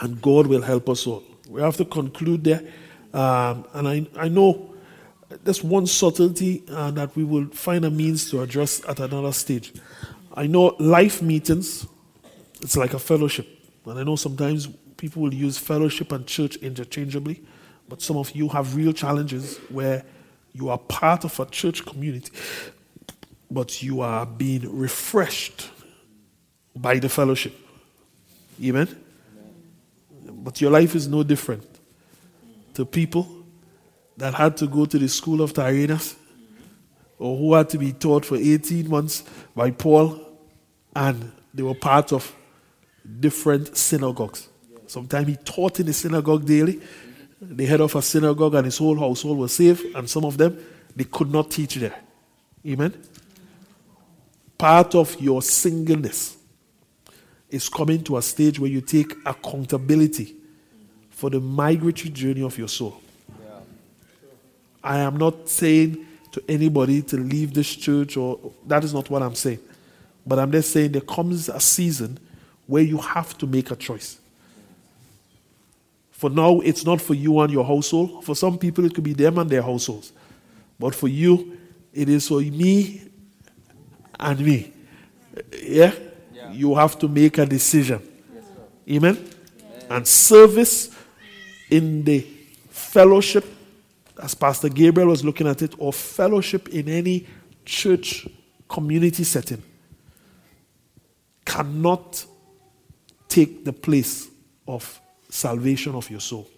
And 0.00 0.20
God 0.22 0.46
will 0.46 0.62
help 0.62 0.88
us 0.88 1.06
all. 1.06 1.24
We 1.48 1.60
have 1.60 1.76
to 1.78 1.84
conclude 1.84 2.44
there. 2.44 2.62
Um, 3.12 3.66
and 3.72 3.88
I, 3.88 4.06
I 4.16 4.28
know 4.28 4.74
there's 5.44 5.62
one 5.62 5.86
subtlety 5.86 6.62
uh, 6.70 6.90
that 6.92 7.14
we 7.16 7.24
will 7.24 7.46
find 7.46 7.84
a 7.84 7.90
means 7.90 8.30
to 8.30 8.40
address 8.42 8.82
at 8.88 9.00
another 9.00 9.32
stage. 9.32 9.72
I 10.34 10.46
know 10.46 10.76
life 10.78 11.20
meetings, 11.20 11.86
it's 12.60 12.76
like 12.76 12.94
a 12.94 12.98
fellowship. 12.98 13.46
And 13.86 13.98
I 13.98 14.02
know 14.02 14.16
sometimes 14.16 14.68
people 14.96 15.22
will 15.22 15.34
use 15.34 15.58
fellowship 15.58 16.12
and 16.12 16.26
church 16.26 16.56
interchangeably, 16.56 17.42
but 17.88 18.02
some 18.02 18.16
of 18.16 18.30
you 18.32 18.48
have 18.48 18.76
real 18.76 18.92
challenges 18.92 19.58
where 19.68 20.04
you 20.52 20.68
are 20.68 20.78
part 20.78 21.24
of 21.24 21.38
a 21.40 21.46
church 21.46 21.86
community, 21.86 22.32
but 23.50 23.82
you 23.82 24.00
are 24.00 24.26
being 24.26 24.76
refreshed 24.76 25.70
by 26.74 26.98
the 26.98 27.08
fellowship. 27.08 27.54
Amen? 28.62 29.04
But 30.48 30.62
your 30.62 30.70
life 30.70 30.94
is 30.94 31.06
no 31.06 31.22
different 31.22 31.68
to 32.72 32.86
people 32.86 33.44
that 34.16 34.32
had 34.32 34.56
to 34.56 34.66
go 34.66 34.86
to 34.86 34.98
the 34.98 35.06
school 35.06 35.42
of 35.42 35.52
Tyrannus 35.52 36.16
or 37.18 37.36
who 37.36 37.52
had 37.52 37.68
to 37.68 37.76
be 37.76 37.92
taught 37.92 38.24
for 38.24 38.36
18 38.36 38.88
months 38.88 39.24
by 39.54 39.70
Paul, 39.72 40.18
and 40.96 41.32
they 41.52 41.62
were 41.62 41.74
part 41.74 42.14
of 42.14 42.34
different 43.20 43.76
synagogues. 43.76 44.48
Sometimes 44.86 45.28
he 45.28 45.36
taught 45.36 45.80
in 45.80 45.86
the 45.86 45.92
synagogue 45.92 46.46
daily. 46.46 46.80
The 47.42 47.66
head 47.66 47.82
of 47.82 47.94
a 47.94 48.00
synagogue 48.00 48.54
and 48.54 48.64
his 48.64 48.78
whole 48.78 48.98
household 48.98 49.36
were 49.36 49.48
saved, 49.48 49.94
and 49.94 50.08
some 50.08 50.24
of 50.24 50.38
them 50.38 50.58
they 50.96 51.04
could 51.04 51.30
not 51.30 51.50
teach 51.50 51.74
there. 51.74 52.00
Amen. 52.66 52.94
Part 54.56 54.94
of 54.94 55.20
your 55.20 55.42
singleness 55.42 56.38
is 57.50 57.68
coming 57.68 58.02
to 58.04 58.16
a 58.16 58.22
stage 58.22 58.58
where 58.58 58.70
you 58.70 58.80
take 58.80 59.12
accountability 59.26 60.36
for 61.18 61.30
the 61.30 61.40
migratory 61.40 62.10
journey 62.10 62.42
of 62.42 62.56
your 62.56 62.68
soul. 62.68 63.02
I 64.84 64.98
am 64.98 65.16
not 65.16 65.48
saying 65.48 66.06
to 66.30 66.40
anybody 66.48 67.02
to 67.02 67.16
leave 67.16 67.52
this 67.52 67.74
church, 67.74 68.16
or 68.16 68.38
that 68.68 68.84
is 68.84 68.94
not 68.94 69.10
what 69.10 69.24
I'm 69.24 69.34
saying. 69.34 69.58
But 70.24 70.38
I'm 70.38 70.52
just 70.52 70.70
saying 70.70 70.92
there 70.92 71.00
comes 71.00 71.48
a 71.48 71.58
season 71.58 72.20
where 72.68 72.84
you 72.84 72.98
have 72.98 73.36
to 73.38 73.48
make 73.48 73.72
a 73.72 73.74
choice. 73.74 74.20
For 76.12 76.30
now, 76.30 76.60
it's 76.60 76.86
not 76.86 77.00
for 77.00 77.14
you 77.14 77.40
and 77.40 77.52
your 77.52 77.64
household. 77.64 78.24
For 78.24 78.36
some 78.36 78.56
people, 78.56 78.84
it 78.84 78.94
could 78.94 79.02
be 79.02 79.12
them 79.12 79.38
and 79.38 79.50
their 79.50 79.62
households. 79.62 80.12
But 80.78 80.94
for 80.94 81.08
you, 81.08 81.58
it 81.92 82.08
is 82.08 82.28
for 82.28 82.38
me 82.42 83.02
and 84.20 84.38
me. 84.38 84.72
Yeah? 85.64 85.92
yeah. 86.32 86.52
You 86.52 86.76
have 86.76 86.96
to 87.00 87.08
make 87.08 87.38
a 87.38 87.44
decision. 87.44 88.00
Yes, 88.32 88.44
Amen? 88.88 89.16
Amen? 89.16 89.30
And 89.90 90.06
service 90.06 90.94
in 91.70 92.04
the 92.04 92.26
fellowship 92.70 93.44
as 94.22 94.34
Pastor 94.34 94.68
Gabriel 94.68 95.10
was 95.10 95.24
looking 95.24 95.46
at 95.46 95.62
it, 95.62 95.74
or 95.78 95.92
fellowship 95.92 96.68
in 96.70 96.88
any 96.88 97.26
church 97.64 98.26
community 98.68 99.24
setting 99.24 99.62
cannot 101.44 102.24
take 103.28 103.64
the 103.64 103.72
place 103.72 104.28
of 104.66 105.00
salvation 105.28 105.94
of 105.94 106.10
your 106.10 106.20
soul. 106.20 106.48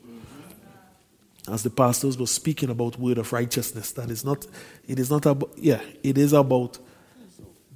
As 1.49 1.63
the 1.63 1.71
pastors 1.71 2.17
were 2.17 2.27
speaking 2.27 2.71
about 2.71 2.99
word 2.99 3.19
of 3.19 3.33
righteousness, 3.33 3.93
that 3.93 4.11
is 4.11 4.25
not, 4.25 4.47
it 4.87 4.99
is 4.99 5.11
not 5.11 5.27
about, 5.27 5.51
yeah, 5.57 5.81
it 6.03 6.17
is 6.17 6.33
about 6.33 6.79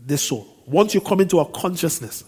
the 0.06 0.16
soul. 0.16 0.47
Once 0.66 0.94
you 0.94 1.01
come 1.01 1.20
into 1.20 1.39
our 1.39 1.48
consciousness, 1.48 2.24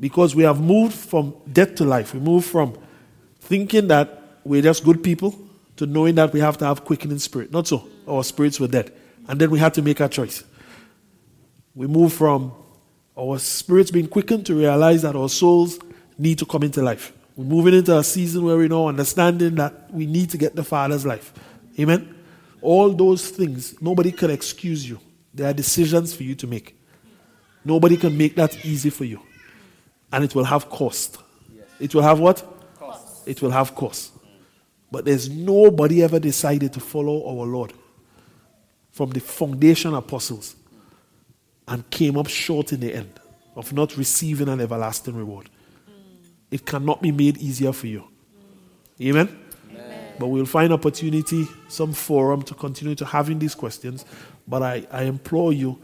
because 0.00 0.34
we 0.34 0.42
have 0.42 0.60
moved 0.60 0.94
from 0.94 1.34
death 1.52 1.74
to 1.76 1.84
life, 1.84 2.14
we 2.14 2.20
move 2.20 2.44
from 2.44 2.76
thinking 3.44 3.88
that 3.88 4.22
we're 4.44 4.62
just 4.62 4.84
good 4.84 5.02
people 5.02 5.38
to 5.76 5.86
knowing 5.86 6.14
that 6.16 6.32
we 6.32 6.40
have 6.40 6.56
to 6.58 6.64
have 6.64 6.84
quickening 6.84 7.18
spirit. 7.18 7.52
Not 7.52 7.66
so. 7.66 7.88
Our 8.08 8.24
spirits 8.24 8.60
were 8.60 8.68
dead. 8.68 8.92
And 9.28 9.40
then 9.40 9.50
we 9.50 9.58
had 9.58 9.74
to 9.74 9.82
make 9.82 10.00
a 10.00 10.08
choice. 10.08 10.44
We 11.74 11.86
move 11.86 12.12
from 12.12 12.52
our 13.18 13.38
spirits 13.38 13.90
being 13.90 14.08
quickened 14.08 14.46
to 14.46 14.54
realize 14.54 15.02
that 15.02 15.16
our 15.16 15.28
souls 15.28 15.78
need 16.18 16.38
to 16.38 16.46
come 16.46 16.62
into 16.62 16.82
life. 16.82 17.12
We're 17.36 17.44
moving 17.44 17.74
into 17.74 17.96
a 17.96 18.04
season 18.04 18.44
where 18.44 18.56
we 18.56 18.68
know 18.68 18.88
understanding 18.88 19.56
that 19.56 19.92
we 19.92 20.06
need 20.06 20.30
to 20.30 20.38
get 20.38 20.54
the 20.54 20.64
Father's 20.64 21.04
life. 21.04 21.32
Amen? 21.78 22.14
All 22.62 22.90
those 22.90 23.28
things, 23.28 23.80
nobody 23.82 24.12
can 24.12 24.30
excuse 24.30 24.88
you. 24.88 25.00
There 25.32 25.48
are 25.48 25.52
decisions 25.52 26.14
for 26.14 26.22
you 26.22 26.34
to 26.36 26.46
make. 26.46 26.78
Nobody 27.64 27.96
can 27.96 28.16
make 28.16 28.36
that 28.36 28.64
easy 28.64 28.90
for 28.90 29.04
you. 29.04 29.20
And 30.12 30.22
it 30.22 30.34
will 30.34 30.44
have 30.44 30.70
cost. 30.70 31.18
It 31.80 31.94
will 31.94 32.02
have 32.02 32.20
what? 32.20 32.53
It 33.26 33.42
will 33.42 33.50
have 33.50 33.74
cost. 33.74 34.12
But 34.90 35.04
there's 35.04 35.28
nobody 35.28 36.02
ever 36.02 36.20
decided 36.20 36.72
to 36.74 36.80
follow 36.80 37.26
our 37.28 37.46
Lord 37.46 37.72
from 38.92 39.10
the 39.10 39.20
foundation 39.20 39.92
apostles 39.94 40.54
and 41.66 41.88
came 41.90 42.16
up 42.16 42.28
short 42.28 42.72
in 42.72 42.80
the 42.80 42.94
end 42.94 43.20
of 43.56 43.72
not 43.72 43.96
receiving 43.96 44.48
an 44.48 44.60
everlasting 44.60 45.16
reward. 45.16 45.50
It 46.50 46.64
cannot 46.64 47.02
be 47.02 47.10
made 47.10 47.38
easier 47.38 47.72
for 47.72 47.88
you. 47.88 48.04
Amen? 49.00 49.36
Amen? 49.70 50.12
But 50.18 50.28
we'll 50.28 50.46
find 50.46 50.72
opportunity, 50.72 51.48
some 51.68 51.92
forum 51.92 52.42
to 52.42 52.54
continue 52.54 52.94
to 52.94 53.04
having 53.04 53.40
these 53.40 53.56
questions. 53.56 54.04
But 54.46 54.62
I, 54.62 54.86
I 54.92 55.02
implore 55.04 55.52
you, 55.52 55.76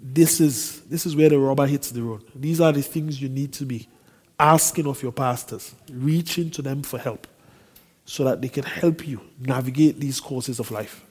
this 0.00 0.40
is, 0.40 0.82
this 0.82 1.06
is 1.06 1.16
where 1.16 1.30
the 1.30 1.38
rubber 1.38 1.66
hits 1.66 1.90
the 1.90 2.02
road. 2.02 2.22
These 2.34 2.60
are 2.60 2.70
the 2.70 2.82
things 2.82 3.20
you 3.20 3.28
need 3.28 3.52
to 3.54 3.64
be 3.64 3.88
asking 4.38 4.86
of 4.86 5.02
your 5.02 5.12
pastors, 5.12 5.74
reaching 5.90 6.50
to 6.50 6.62
them 6.62 6.82
for 6.82 6.98
help 6.98 7.26
so 8.04 8.24
that 8.24 8.40
they 8.40 8.48
can 8.48 8.64
help 8.64 9.06
you 9.06 9.20
navigate 9.40 9.98
these 9.98 10.20
courses 10.20 10.60
of 10.60 10.70
life. 10.70 11.04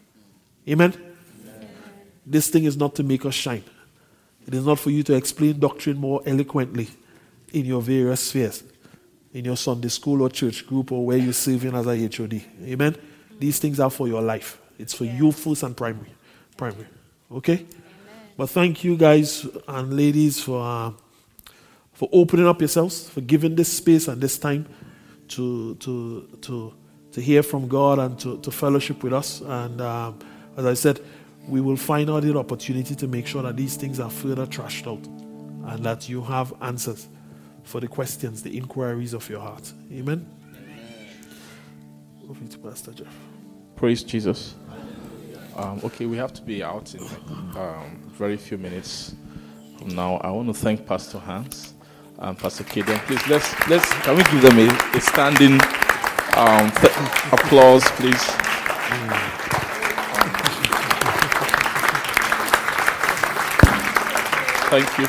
Amen? 0.68 0.94
Amen? 0.94 1.70
This 2.26 2.50
thing 2.50 2.64
is 2.64 2.78
not 2.78 2.96
to 2.96 3.04
make 3.04 3.26
us 3.26 3.34
shine. 3.34 3.64
It 4.48 4.54
is 4.54 4.66
not 4.66 4.80
for 4.80 4.92
you 4.92 5.04
to 5.04 5.16
explain 5.16 5.60
doctrine 5.60 5.98
more 5.98 6.22
eloquently 6.26 6.88
in 7.52 7.66
your 7.66 7.82
various 7.82 8.22
spheres, 8.22 8.64
in 9.34 9.46
your 9.46 9.58
Sunday 9.58 9.90
school 9.90 10.22
or 10.22 10.30
church 10.30 10.66
group 10.68 10.92
or 10.92 11.06
where 11.06 11.18
you're 11.18 11.34
serving 11.34 11.76
as 11.76 11.88
a 11.88 11.98
HOD. 11.98 12.42
Amen? 12.64 12.96
These 13.40 13.60
things 13.60 13.80
are 13.80 13.90
for 13.90 14.08
your 14.08 14.22
life. 14.22 14.62
It's 14.78 14.94
for 14.94 15.06
you 15.06 15.32
first 15.32 15.64
and 15.64 15.76
primary. 15.76 16.12
Primary. 16.58 16.88
Okay? 17.32 17.54
Amen. 17.54 17.68
But 18.38 18.50
thank 18.50 18.84
you 18.84 18.96
guys 18.96 19.48
and 19.68 19.96
ladies 19.96 20.42
for 20.42 20.62
uh, 20.62 20.92
for 21.96 22.10
opening 22.12 22.46
up 22.46 22.62
yourselves, 22.62 23.10
for 23.10 23.22
giving 23.22 23.56
this 23.56 23.72
space 23.72 24.08
and 24.08 24.22
this 24.22 24.38
time 24.38 24.68
to 25.30 25.76
to 25.76 26.38
to 26.42 26.74
to 27.14 27.22
hear 27.22 27.42
from 27.42 27.68
God 27.70 27.98
and 27.98 28.20
to, 28.20 28.38
to 28.42 28.52
fellowship 28.52 29.02
with 29.02 29.14
us. 29.14 29.40
And 29.40 29.80
um, 29.80 30.20
as 30.58 30.66
I 30.66 30.74
said, 30.74 31.00
we 31.48 31.62
will 31.62 31.78
find 31.78 32.10
out 32.10 32.24
the 32.24 32.38
opportunity 32.38 32.94
to 32.94 33.08
make 33.08 33.26
sure 33.26 33.42
that 33.44 33.56
these 33.56 33.78
things 33.78 34.02
are 34.02 34.10
further 34.10 34.46
trashed 34.46 34.86
out 34.86 35.06
and 35.72 35.86
that 35.86 36.10
you 36.10 36.22
have 36.22 36.54
answers 36.62 37.08
for 37.64 37.80
the 37.80 37.88
questions, 37.88 38.44
the 38.44 38.56
inquiries 38.58 39.14
of 39.14 39.30
your 39.30 39.40
heart. 39.40 39.72
Amen. 39.94 40.30
Over 42.30 42.46
to 42.46 42.58
Pastor 42.58 42.92
Jeff. 42.92 43.16
Praise 43.78 44.04
Jesus. 44.04 44.56
Um, 45.56 45.80
okay, 45.86 46.08
we 46.08 46.18
have 46.18 46.34
to 46.34 46.42
be 46.42 46.62
out 46.62 46.94
in 46.94 47.02
um, 47.56 48.12
very 48.12 48.36
few 48.36 48.58
minutes 48.58 49.16
from 49.80 49.96
now. 49.96 50.18
I 50.18 50.32
want 50.32 50.50
to 50.50 50.54
thank 50.54 50.86
Pastor 50.86 51.18
Hans 51.18 51.75
and 52.20 52.38
Pastor 52.38 52.64
Kaden. 52.64 52.98
Please 53.08 53.28
let's 53.28 53.70
let's 53.70 53.92
can 54.04 54.16
we 54.18 54.24
give 54.24 54.42
them 54.42 54.60
a, 54.60 54.98
a 54.98 55.02
standing 55.02 55.60
um, 56.36 56.72
th- 56.72 56.94
applause, 57.32 57.84
please. 57.92 58.24
Thank 64.70 64.98
you. 64.98 65.06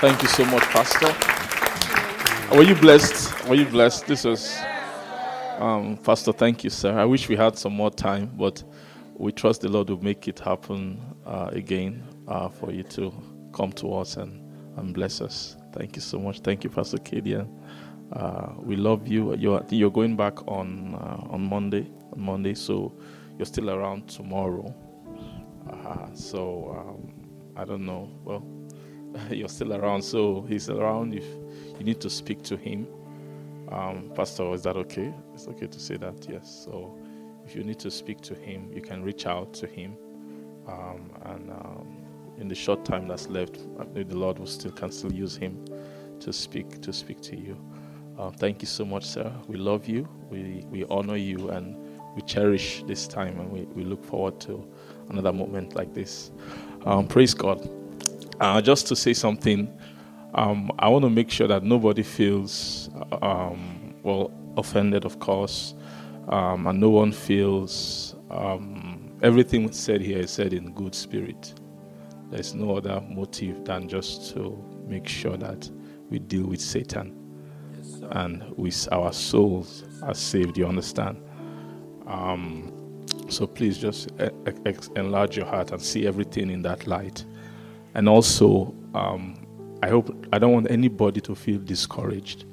Thank 0.00 0.22
you 0.22 0.28
so 0.28 0.44
much, 0.46 0.62
Pastor. 0.64 1.14
Were 2.56 2.62
you 2.62 2.74
blessed? 2.74 3.48
Were 3.48 3.54
you 3.54 3.66
blessed? 3.66 4.06
This 4.06 4.24
was, 4.24 4.58
um, 5.58 5.96
Pastor. 5.98 6.32
Thank 6.32 6.64
you, 6.64 6.70
sir. 6.70 6.98
I 6.98 7.04
wish 7.04 7.28
we 7.28 7.36
had 7.36 7.58
some 7.58 7.72
more 7.74 7.90
time, 7.90 8.30
but 8.36 8.62
we 9.14 9.32
trust 9.32 9.62
the 9.62 9.68
Lord 9.68 9.90
will 9.90 10.02
make 10.02 10.28
it 10.28 10.38
happen 10.38 11.00
uh, 11.26 11.48
again 11.52 12.04
uh, 12.28 12.48
for 12.48 12.70
you 12.72 12.82
to 12.84 13.12
come 13.52 13.72
to 13.72 13.94
us 13.94 14.16
and, 14.18 14.47
and 14.78 14.94
bless 14.94 15.20
us. 15.20 15.56
Thank 15.72 15.96
you 15.96 16.02
so 16.02 16.18
much. 16.18 16.40
Thank 16.40 16.64
you, 16.64 16.70
Pastor 16.70 16.98
Kadian. 16.98 17.48
Uh, 18.12 18.52
we 18.58 18.76
love 18.76 19.06
you. 19.06 19.34
You're, 19.36 19.62
you're 19.70 19.90
going 19.90 20.16
back 20.16 20.46
on 20.48 20.94
uh, 20.94 21.32
on 21.32 21.48
Monday. 21.48 21.90
On 22.12 22.20
Monday, 22.20 22.54
so 22.54 22.92
you're 23.36 23.46
still 23.46 23.70
around 23.70 24.08
tomorrow. 24.08 24.74
Uh, 25.70 26.12
so 26.14 26.74
um, 26.78 27.12
I 27.56 27.64
don't 27.64 27.84
know. 27.84 28.10
Well, 28.24 28.44
you're 29.30 29.48
still 29.48 29.74
around, 29.74 30.02
so 30.02 30.42
he's 30.48 30.70
around. 30.70 31.14
If 31.14 31.24
you 31.78 31.84
need 31.84 32.00
to 32.00 32.10
speak 32.10 32.42
to 32.44 32.56
him, 32.56 32.86
um, 33.70 34.10
Pastor, 34.14 34.52
is 34.54 34.62
that 34.62 34.76
okay? 34.76 35.12
It's 35.34 35.46
okay 35.48 35.66
to 35.66 35.80
say 35.80 35.96
that. 35.98 36.26
Yes. 36.28 36.64
So 36.64 36.98
if 37.44 37.54
you 37.54 37.62
need 37.62 37.78
to 37.80 37.90
speak 37.90 38.20
to 38.22 38.34
him, 38.34 38.70
you 38.72 38.80
can 38.80 39.02
reach 39.02 39.26
out 39.26 39.52
to 39.54 39.66
him, 39.66 39.96
um, 40.66 41.10
and 41.26 41.50
um, 41.50 41.97
in 42.38 42.48
the 42.48 42.54
short 42.54 42.84
time 42.84 43.08
that's 43.08 43.28
left, 43.28 43.58
the 43.94 44.16
Lord 44.16 44.38
will 44.38 44.46
still 44.46 44.72
can 44.72 44.90
still 44.90 45.12
use 45.12 45.36
him 45.36 45.64
to 46.20 46.32
speak 46.32 46.80
to 46.82 46.92
speak 46.92 47.20
to 47.22 47.36
you. 47.36 47.56
Uh, 48.18 48.30
thank 48.30 48.62
you 48.62 48.66
so 48.66 48.84
much, 48.84 49.04
sir. 49.04 49.32
We 49.46 49.56
love 49.56 49.88
you. 49.88 50.08
We 50.30 50.64
we 50.70 50.84
honor 50.84 51.16
you, 51.16 51.50
and 51.50 51.76
we 52.16 52.22
cherish 52.22 52.82
this 52.84 53.06
time, 53.06 53.38
and 53.38 53.50
we, 53.50 53.62
we 53.74 53.84
look 53.84 54.04
forward 54.04 54.40
to 54.40 54.66
another 55.08 55.32
moment 55.32 55.76
like 55.76 55.94
this. 55.94 56.30
Um, 56.84 57.06
praise 57.06 57.34
God. 57.34 57.68
Uh, 58.40 58.60
just 58.60 58.86
to 58.88 58.96
say 58.96 59.14
something, 59.14 59.72
um, 60.34 60.70
I 60.78 60.88
want 60.88 61.04
to 61.04 61.10
make 61.10 61.30
sure 61.30 61.48
that 61.48 61.62
nobody 61.62 62.02
feels 62.02 62.90
um, 63.22 63.94
well 64.02 64.32
offended, 64.56 65.04
of 65.04 65.18
course, 65.18 65.74
um, 66.28 66.66
and 66.66 66.80
no 66.80 66.90
one 66.90 67.12
feels 67.12 68.14
um, 68.30 69.16
everything 69.22 69.70
said 69.72 70.00
here 70.00 70.18
is 70.18 70.30
said 70.30 70.52
in 70.52 70.72
good 70.72 70.94
spirit. 70.94 71.54
There's 72.30 72.54
no 72.54 72.76
other 72.76 73.00
motive 73.08 73.64
than 73.64 73.88
just 73.88 74.32
to 74.34 74.62
make 74.86 75.08
sure 75.08 75.36
that 75.36 75.70
we 76.10 76.18
deal 76.18 76.46
with 76.46 76.60
Satan 76.60 77.16
yes, 77.76 78.00
and 78.12 78.44
with 78.56 78.88
our 78.92 79.12
souls 79.12 79.84
are 80.02 80.14
saved. 80.14 80.58
You 80.58 80.66
understand? 80.66 81.22
Um, 82.06 83.06
so 83.28 83.46
please 83.46 83.78
just 83.78 84.10
enlarge 84.96 85.36
your 85.36 85.46
heart 85.46 85.70
and 85.70 85.80
see 85.80 86.06
everything 86.06 86.50
in 86.50 86.62
that 86.62 86.86
light. 86.86 87.24
And 87.94 88.08
also, 88.08 88.74
um, 88.94 89.46
I 89.82 89.88
hope 89.88 90.26
I 90.32 90.38
don't 90.38 90.52
want 90.52 90.70
anybody 90.70 91.20
to 91.22 91.34
feel 91.34 91.58
discouraged 91.58 92.44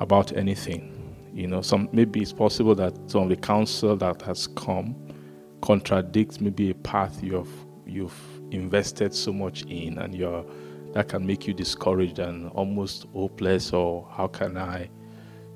about 0.00 0.32
anything. 0.36 0.92
You 1.34 1.46
know, 1.46 1.60
some 1.60 1.88
maybe 1.92 2.20
it's 2.20 2.32
possible 2.32 2.74
that 2.76 2.94
some 3.10 3.24
of 3.24 3.28
the 3.28 3.36
counsel 3.36 3.96
that 3.96 4.22
has 4.22 4.46
come 4.46 4.94
contradicts 5.62 6.40
maybe 6.40 6.70
a 6.70 6.74
path 6.74 7.22
you've 7.22 7.52
you've 7.86 8.35
invested 8.50 9.14
so 9.14 9.32
much 9.32 9.62
in, 9.64 9.98
and 9.98 10.14
you're 10.14 10.44
that 10.92 11.08
can 11.08 11.26
make 11.26 11.46
you 11.46 11.52
discouraged 11.52 12.18
and 12.20 12.48
almost 12.52 13.06
hopeless. 13.12 13.72
Or 13.72 14.08
how 14.10 14.28
can 14.28 14.56
I, 14.56 14.88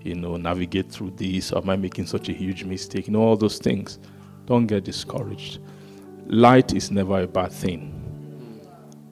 you 0.02 0.14
know, 0.14 0.36
navigate 0.36 0.92
through 0.92 1.12
this? 1.12 1.52
Am 1.52 1.70
I 1.70 1.76
making 1.76 2.06
such 2.06 2.28
a 2.28 2.32
huge 2.32 2.64
mistake? 2.64 3.06
You 3.06 3.14
know, 3.14 3.22
all 3.22 3.36
those 3.36 3.58
things. 3.58 3.98
Don't 4.44 4.66
get 4.66 4.84
discouraged. 4.84 5.60
Light 6.26 6.74
is 6.74 6.90
never 6.90 7.22
a 7.22 7.26
bad 7.26 7.52
thing. 7.52 7.96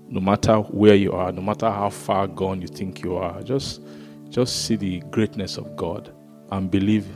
No 0.08 0.20
matter 0.20 0.56
where 0.58 0.94
you 0.94 1.12
are, 1.12 1.32
no 1.32 1.40
matter 1.40 1.70
how 1.70 1.90
far 1.90 2.26
gone 2.26 2.60
you 2.60 2.68
think 2.68 3.02
you 3.02 3.16
are, 3.16 3.42
just 3.42 3.80
just 4.28 4.66
see 4.66 4.76
the 4.76 5.00
greatness 5.10 5.56
of 5.56 5.76
God 5.76 6.14
and 6.50 6.70
believe 6.70 7.06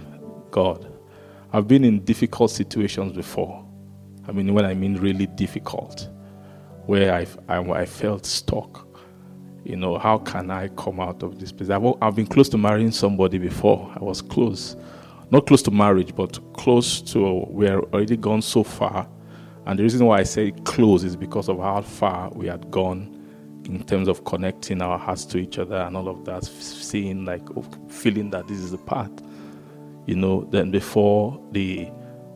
God. 0.50 0.90
I've 1.52 1.68
been 1.68 1.84
in 1.84 2.02
difficult 2.04 2.50
situations 2.50 3.12
before. 3.12 3.66
I 4.26 4.32
mean, 4.32 4.54
when 4.54 4.64
I 4.64 4.72
mean 4.72 4.96
really 4.96 5.26
difficult, 5.26 6.08
where 6.86 7.14
I, 7.14 7.26
I, 7.48 7.58
I 7.58 7.86
felt 7.86 8.26
stuck. 8.26 8.88
You 9.64 9.76
know, 9.76 9.98
how 9.98 10.18
can 10.18 10.50
I 10.50 10.68
come 10.68 10.98
out 11.00 11.22
of 11.22 11.38
this 11.38 11.52
place? 11.52 11.70
I've, 11.70 11.84
I've 12.02 12.16
been 12.16 12.26
close 12.26 12.48
to 12.50 12.58
marrying 12.58 12.90
somebody 12.90 13.38
before. 13.38 13.92
I 13.94 14.00
was 14.00 14.20
close 14.20 14.76
not 15.32 15.46
close 15.46 15.62
to 15.62 15.70
marriage, 15.70 16.14
but 16.14 16.38
close 16.52 17.00
to 17.00 17.46
we're 17.48 17.80
already 17.80 18.18
gone 18.18 18.42
so 18.42 18.62
far. 18.62 19.08
And 19.64 19.78
the 19.78 19.82
reason 19.82 20.04
why 20.04 20.18
I 20.18 20.24
say 20.24 20.50
close 20.64 21.04
is 21.04 21.16
because 21.16 21.48
of 21.48 21.58
how 21.58 21.80
far 21.80 22.30
we 22.34 22.48
had 22.48 22.70
gone 22.70 23.18
in 23.64 23.82
terms 23.84 24.08
of 24.08 24.26
connecting 24.26 24.82
our 24.82 24.98
hearts 24.98 25.24
to 25.26 25.38
each 25.38 25.58
other 25.58 25.76
and 25.76 25.96
all 25.96 26.08
of 26.08 26.26
that, 26.26 26.44
seeing 26.44 27.24
like 27.24 27.42
feeling 27.88 28.28
that 28.30 28.46
this 28.46 28.58
is 28.58 28.72
the 28.72 28.78
path. 28.78 29.10
You 30.04 30.16
know, 30.16 30.46
then 30.50 30.70
before 30.70 31.42
the 31.52 31.88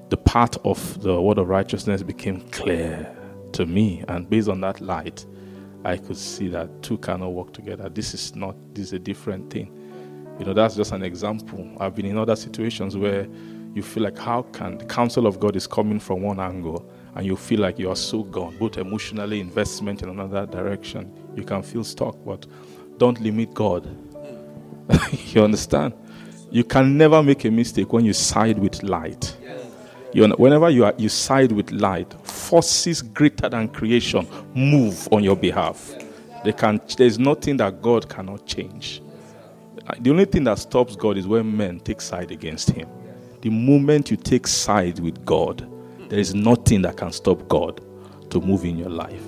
the 0.08 0.16
path 0.16 0.56
of 0.64 1.02
the 1.02 1.20
word 1.20 1.36
of 1.36 1.48
righteousness 1.48 2.02
became 2.02 2.40
clear 2.50 3.14
to 3.56 3.66
me, 3.66 4.04
and 4.08 4.28
based 4.28 4.48
on 4.48 4.60
that 4.60 4.80
light, 4.80 5.24
I 5.84 5.96
could 5.96 6.16
see 6.16 6.48
that 6.48 6.82
two 6.82 6.98
cannot 6.98 7.32
work 7.32 7.52
together. 7.52 7.88
This 7.88 8.12
is 8.12 8.36
not 8.36 8.56
this 8.74 8.88
is 8.88 8.92
a 8.92 8.98
different 8.98 9.50
thing. 9.50 9.72
You 10.38 10.44
know, 10.44 10.52
that's 10.52 10.76
just 10.76 10.92
an 10.92 11.02
example. 11.02 11.70
I've 11.80 11.94
been 11.94 12.06
in 12.06 12.18
other 12.18 12.36
situations 12.36 12.96
where 12.96 13.26
you 13.74 13.82
feel 13.82 14.02
like, 14.02 14.18
how 14.18 14.42
can 14.42 14.78
the 14.78 14.84
counsel 14.84 15.26
of 15.26 15.40
God 15.40 15.56
is 15.56 15.66
coming 15.66 15.98
from 16.00 16.22
one 16.22 16.40
angle 16.40 16.90
and 17.14 17.24
you 17.24 17.36
feel 17.36 17.60
like 17.60 17.78
you 17.78 17.90
are 17.90 17.96
so 17.96 18.22
gone, 18.22 18.56
both 18.58 18.76
emotionally, 18.76 19.40
investment 19.40 20.02
in 20.02 20.08
another 20.10 20.46
direction. 20.46 21.10
You 21.34 21.44
can 21.44 21.62
feel 21.62 21.84
stuck, 21.84 22.16
but 22.24 22.46
don't 22.98 23.20
limit 23.20 23.54
God. 23.54 23.86
you 25.12 25.42
understand? 25.42 25.94
You 26.50 26.64
can 26.64 26.96
never 26.98 27.22
make 27.22 27.44
a 27.44 27.50
mistake 27.50 27.92
when 27.92 28.04
you 28.04 28.12
side 28.12 28.58
with 28.58 28.82
light. 28.82 29.35
You, 30.16 30.26
whenever 30.38 30.70
you, 30.70 30.86
are, 30.86 30.94
you 30.96 31.10
side 31.10 31.52
with 31.52 31.70
light, 31.72 32.10
forces 32.26 33.02
greater 33.02 33.50
than 33.50 33.68
creation 33.68 34.26
move 34.54 35.06
on 35.12 35.22
your 35.22 35.36
behalf. 35.36 35.92
They 36.42 36.54
can, 36.54 36.80
there's 36.96 37.18
nothing 37.18 37.58
that 37.58 37.82
God 37.82 38.08
cannot 38.08 38.46
change. 38.46 39.02
Uh, 39.86 39.92
the 39.98 40.08
only 40.08 40.24
thing 40.24 40.44
that 40.44 40.58
stops 40.58 40.96
God 40.96 41.18
is 41.18 41.26
when 41.26 41.54
men 41.54 41.80
take 41.80 42.00
side 42.00 42.30
against 42.30 42.70
Him. 42.70 42.88
The 43.42 43.50
moment 43.50 44.10
you 44.10 44.16
take 44.16 44.46
side 44.46 45.00
with 45.00 45.22
God, 45.26 45.70
there 46.08 46.18
is 46.18 46.34
nothing 46.34 46.80
that 46.80 46.96
can 46.96 47.12
stop 47.12 47.46
God 47.46 47.82
to 48.30 48.40
move 48.40 48.64
in 48.64 48.78
your 48.78 48.88
life. 48.88 49.22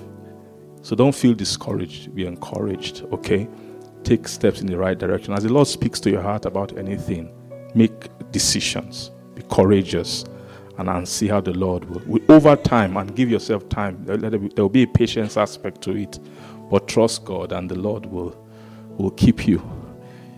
So 0.81 0.95
don't 0.95 1.13
feel 1.13 1.35
discouraged. 1.35 2.15
Be 2.15 2.25
encouraged, 2.25 3.03
okay? 3.11 3.47
Take 4.03 4.27
steps 4.27 4.59
in 4.59 4.65
the 4.65 4.77
right 4.79 4.97
direction. 4.97 5.35
As 5.35 5.43
the 5.43 5.53
Lord 5.53 5.67
speaks 5.67 5.99
to 5.99 6.09
your 6.09 6.23
heart 6.23 6.47
about 6.47 6.75
anything, 6.79 7.31
make 7.75 8.09
decisions. 8.31 9.11
Be 9.35 9.43
courageous 9.51 10.25
and, 10.79 10.89
and 10.89 11.07
see 11.07 11.27
how 11.27 11.41
the 11.41 11.53
Lord 11.53 11.85
will, 11.85 12.01
will. 12.05 12.21
Over 12.29 12.55
time, 12.55 12.97
and 12.97 13.13
give 13.15 13.29
yourself 13.29 13.67
time. 13.69 14.03
There 14.05 14.17
will 14.39 14.69
be 14.69 14.83
a 14.83 14.87
patience 14.87 15.37
aspect 15.37 15.81
to 15.83 15.95
it. 15.95 16.19
But 16.69 16.87
trust 16.87 17.25
God, 17.25 17.51
and 17.51 17.69
the 17.69 17.77
Lord 17.77 18.05
will, 18.05 18.35
will 18.97 19.11
keep 19.11 19.47
you 19.47 19.61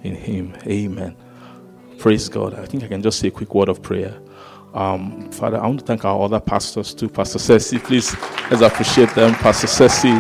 in 0.04 0.16
Him. 0.16 0.56
Amen. 0.66 1.16
Praise 2.00 2.28
God. 2.28 2.56
I 2.56 2.66
think 2.66 2.84
I 2.84 2.88
can 2.88 3.02
just 3.02 3.20
say 3.20 3.28
a 3.28 3.32
quick 3.32 3.54
word 3.54 3.70
of 3.70 3.82
prayer. 3.82 4.20
Um, 4.74 5.30
Father, 5.32 5.58
I 5.58 5.68
want 5.68 5.82
to 5.82 5.86
thank 5.86 6.06
our 6.06 6.20
other 6.24 6.40
pastors 6.40 6.94
too. 6.94 7.10
Pastor 7.10 7.38
Ceci, 7.38 7.78
please 7.78 8.16
let's 8.50 8.62
appreciate 8.62 9.14
them. 9.14 9.34
Pastor 9.36 9.68
Ceci, 9.68 10.18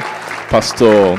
Pastor 0.49 1.13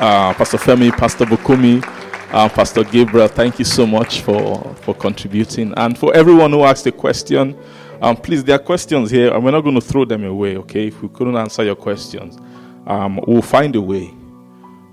uh, 0.00 0.32
Pastor 0.32 0.56
Femi, 0.56 0.90
Pastor 0.90 1.26
Bukumi, 1.26 1.84
uh, 2.32 2.48
Pastor 2.48 2.82
Gabriel. 2.82 3.28
Thank 3.28 3.58
you 3.58 3.66
so 3.66 3.86
much 3.86 4.22
for 4.22 4.74
for 4.76 4.94
contributing, 4.94 5.74
and 5.76 5.96
for 5.98 6.16
everyone 6.16 6.52
who 6.52 6.62
asked 6.62 6.86
a 6.86 6.92
question. 6.92 7.54
Um, 8.00 8.16
please, 8.16 8.42
there 8.44 8.56
are 8.56 8.62
questions 8.62 9.10
here, 9.10 9.32
and 9.32 9.44
we're 9.44 9.50
not 9.50 9.60
going 9.60 9.74
to 9.74 9.80
throw 9.80 10.04
them 10.04 10.24
away. 10.24 10.56
Okay, 10.56 10.88
if 10.88 11.02
we 11.02 11.08
couldn't 11.08 11.36
answer 11.36 11.62
your 11.62 11.76
questions, 11.76 12.38
um, 12.86 13.20
we'll 13.26 13.42
find 13.42 13.76
a 13.76 13.80
way 13.80 14.10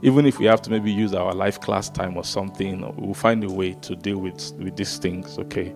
even 0.01 0.25
if 0.25 0.39
we 0.39 0.45
have 0.45 0.61
to 0.61 0.69
maybe 0.69 0.91
use 0.91 1.13
our 1.13 1.33
life 1.33 1.59
class 1.59 1.89
time 1.89 2.17
or 2.17 2.23
something, 2.23 2.81
we'll 2.97 3.13
find 3.13 3.43
a 3.43 3.49
way 3.49 3.73
to 3.73 3.95
deal 3.95 4.19
with, 4.19 4.53
with 4.53 4.75
these 4.75 4.97
things, 4.97 5.39
okay? 5.39 5.73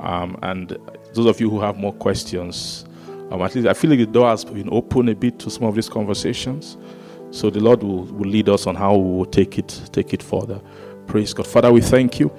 Um, 0.00 0.36
and 0.42 0.76
those 1.14 1.26
of 1.26 1.40
you 1.40 1.48
who 1.48 1.60
have 1.60 1.76
more 1.76 1.92
questions, 1.92 2.84
um, 3.30 3.40
at 3.42 3.54
least 3.54 3.68
I 3.68 3.72
feel 3.72 3.90
like 3.90 4.00
the 4.00 4.06
door 4.06 4.28
has 4.28 4.44
been 4.44 4.68
open 4.72 5.08
a 5.08 5.14
bit 5.14 5.38
to 5.40 5.50
some 5.50 5.64
of 5.64 5.74
these 5.76 5.88
conversations. 5.88 6.76
So 7.30 7.50
the 7.50 7.60
Lord 7.60 7.82
will, 7.82 8.04
will 8.04 8.28
lead 8.28 8.48
us 8.48 8.66
on 8.66 8.74
how 8.74 8.96
we 8.96 9.16
will 9.18 9.26
take 9.26 9.58
it, 9.58 9.80
take 9.92 10.12
it 10.12 10.22
further. 10.22 10.60
Praise 11.06 11.32
God. 11.32 11.46
Father, 11.46 11.72
we 11.72 11.80
thank 11.80 12.18
you. 12.18 12.32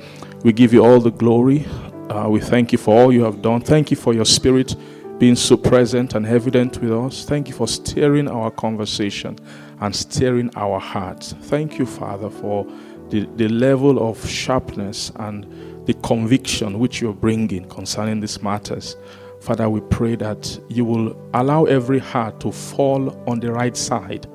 We 0.43 0.51
give 0.51 0.73
you 0.73 0.83
all 0.83 0.99
the 0.99 1.11
glory. 1.11 1.65
Uh, 2.09 2.27
we 2.29 2.39
thank 2.39 2.71
you 2.71 2.77
for 2.77 3.01
all 3.01 3.13
you 3.13 3.23
have 3.23 3.41
done. 3.41 3.61
Thank 3.61 3.89
you 3.89 3.97
for 3.97 4.13
your 4.13 4.25
spirit 4.25 4.75
being 5.19 5.35
so 5.37 5.55
present 5.55 6.15
and 6.15 6.25
evident 6.25 6.81
with 6.81 6.91
us. 6.91 7.23
Thank 7.23 7.47
you 7.47 7.53
for 7.53 7.67
steering 7.67 8.27
our 8.27 8.51
conversation 8.51 9.37
and 9.79 9.95
steering 9.95 10.51
our 10.55 10.79
hearts. 10.79 11.33
Thank 11.43 11.79
you, 11.79 11.85
Father, 11.85 12.29
for 12.29 12.67
the, 13.09 13.27
the 13.37 13.47
level 13.47 14.09
of 14.09 14.27
sharpness 14.27 15.11
and 15.15 15.45
the 15.85 15.93
conviction 15.95 16.77
which 16.77 16.99
you're 16.99 17.13
bringing 17.13 17.67
concerning 17.69 18.19
these 18.19 18.41
matters. 18.41 18.97
Father, 19.39 19.69
we 19.69 19.79
pray 19.81 20.15
that 20.15 20.59
you 20.69 20.83
will 20.83 21.17
allow 21.33 21.65
every 21.65 21.99
heart 21.99 22.39
to 22.41 22.51
fall 22.51 23.17
on 23.27 23.39
the 23.39 23.51
right 23.51 23.77
side 23.77 24.27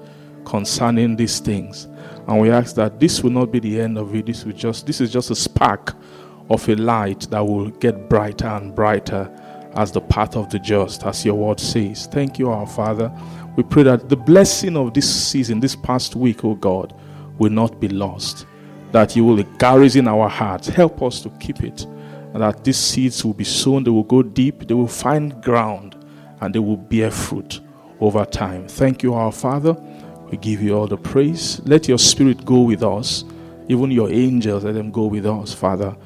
concerning 0.44 1.16
these 1.16 1.38
things. 1.38 1.86
And 2.26 2.40
we 2.40 2.50
ask 2.50 2.74
that 2.76 2.98
this 2.98 3.22
will 3.22 3.30
not 3.30 3.52
be 3.52 3.58
the 3.58 3.80
end 3.80 3.98
of 3.98 4.14
it. 4.14 4.26
This 4.26 4.44
will 4.44 4.52
just 4.52 4.86
this 4.86 5.00
is 5.00 5.10
just 5.10 5.30
a 5.30 5.34
spark 5.34 5.94
of 6.50 6.68
a 6.68 6.74
light 6.76 7.28
that 7.30 7.40
will 7.40 7.68
get 7.68 8.08
brighter 8.08 8.46
and 8.46 8.74
brighter 8.74 9.30
as 9.74 9.92
the 9.92 10.00
path 10.00 10.36
of 10.36 10.50
the 10.50 10.58
just, 10.58 11.04
as 11.04 11.24
your 11.24 11.34
word 11.34 11.60
says. 11.60 12.06
Thank 12.06 12.38
you, 12.38 12.50
our 12.50 12.66
Father. 12.66 13.12
We 13.56 13.62
pray 13.62 13.82
that 13.84 14.08
the 14.08 14.16
blessing 14.16 14.76
of 14.76 14.94
this 14.94 15.08
season, 15.08 15.60
this 15.60 15.76
past 15.76 16.16
week, 16.16 16.44
oh 16.44 16.54
God, 16.54 16.94
will 17.38 17.50
not 17.50 17.80
be 17.80 17.88
lost. 17.88 18.46
That 18.92 19.14
you 19.14 19.24
will 19.24 19.42
garrison 19.58 20.08
our 20.08 20.28
hearts. 20.28 20.68
Help 20.68 21.02
us 21.02 21.20
to 21.22 21.30
keep 21.38 21.62
it. 21.62 21.84
And 22.32 22.42
that 22.42 22.64
these 22.64 22.78
seeds 22.78 23.24
will 23.24 23.34
be 23.34 23.44
sown, 23.44 23.84
they 23.84 23.90
will 23.90 24.02
go 24.04 24.22
deep, 24.22 24.66
they 24.66 24.74
will 24.74 24.86
find 24.86 25.42
ground, 25.42 25.96
and 26.40 26.54
they 26.54 26.58
will 26.58 26.76
bear 26.76 27.10
fruit 27.10 27.60
over 28.00 28.24
time. 28.24 28.68
Thank 28.68 29.02
you, 29.02 29.14
our 29.14 29.32
Father. 29.32 29.76
We 30.30 30.36
give 30.38 30.62
you 30.62 30.76
all 30.76 30.86
the 30.86 30.96
praise. 30.96 31.60
Let 31.64 31.88
your 31.88 31.98
spirit 31.98 32.44
go 32.44 32.62
with 32.62 32.82
us. 32.82 33.24
Even 33.68 33.90
your 33.90 34.10
angels, 34.10 34.64
let 34.64 34.74
them 34.74 34.90
go 34.90 35.06
with 35.06 35.26
us, 35.26 35.52
Father. 35.52 35.96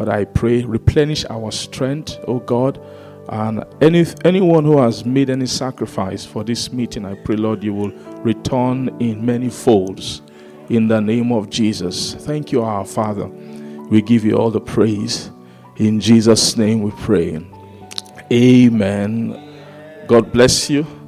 Father, 0.00 0.12
I 0.12 0.24
pray, 0.24 0.64
replenish 0.64 1.26
our 1.28 1.52
strength, 1.52 2.18
oh 2.26 2.38
God. 2.38 2.80
And 3.28 3.62
any, 3.82 4.06
anyone 4.24 4.64
who 4.64 4.80
has 4.80 5.04
made 5.04 5.28
any 5.28 5.44
sacrifice 5.44 6.24
for 6.24 6.42
this 6.42 6.72
meeting, 6.72 7.04
I 7.04 7.16
pray, 7.16 7.36
Lord, 7.36 7.62
you 7.62 7.74
will 7.74 7.90
return 8.22 8.88
in 8.98 9.26
many 9.26 9.50
folds 9.50 10.22
in 10.70 10.88
the 10.88 11.00
name 11.00 11.32
of 11.32 11.50
Jesus. 11.50 12.14
Thank 12.14 12.50
you, 12.50 12.62
our 12.62 12.86
Father. 12.86 13.26
We 13.26 14.00
give 14.00 14.24
you 14.24 14.38
all 14.38 14.50
the 14.50 14.62
praise. 14.62 15.30
In 15.76 16.00
Jesus' 16.00 16.56
name 16.56 16.80
we 16.80 16.92
pray. 16.92 17.38
Amen. 18.32 20.06
God 20.06 20.32
bless 20.32 20.70
you. 20.70 20.86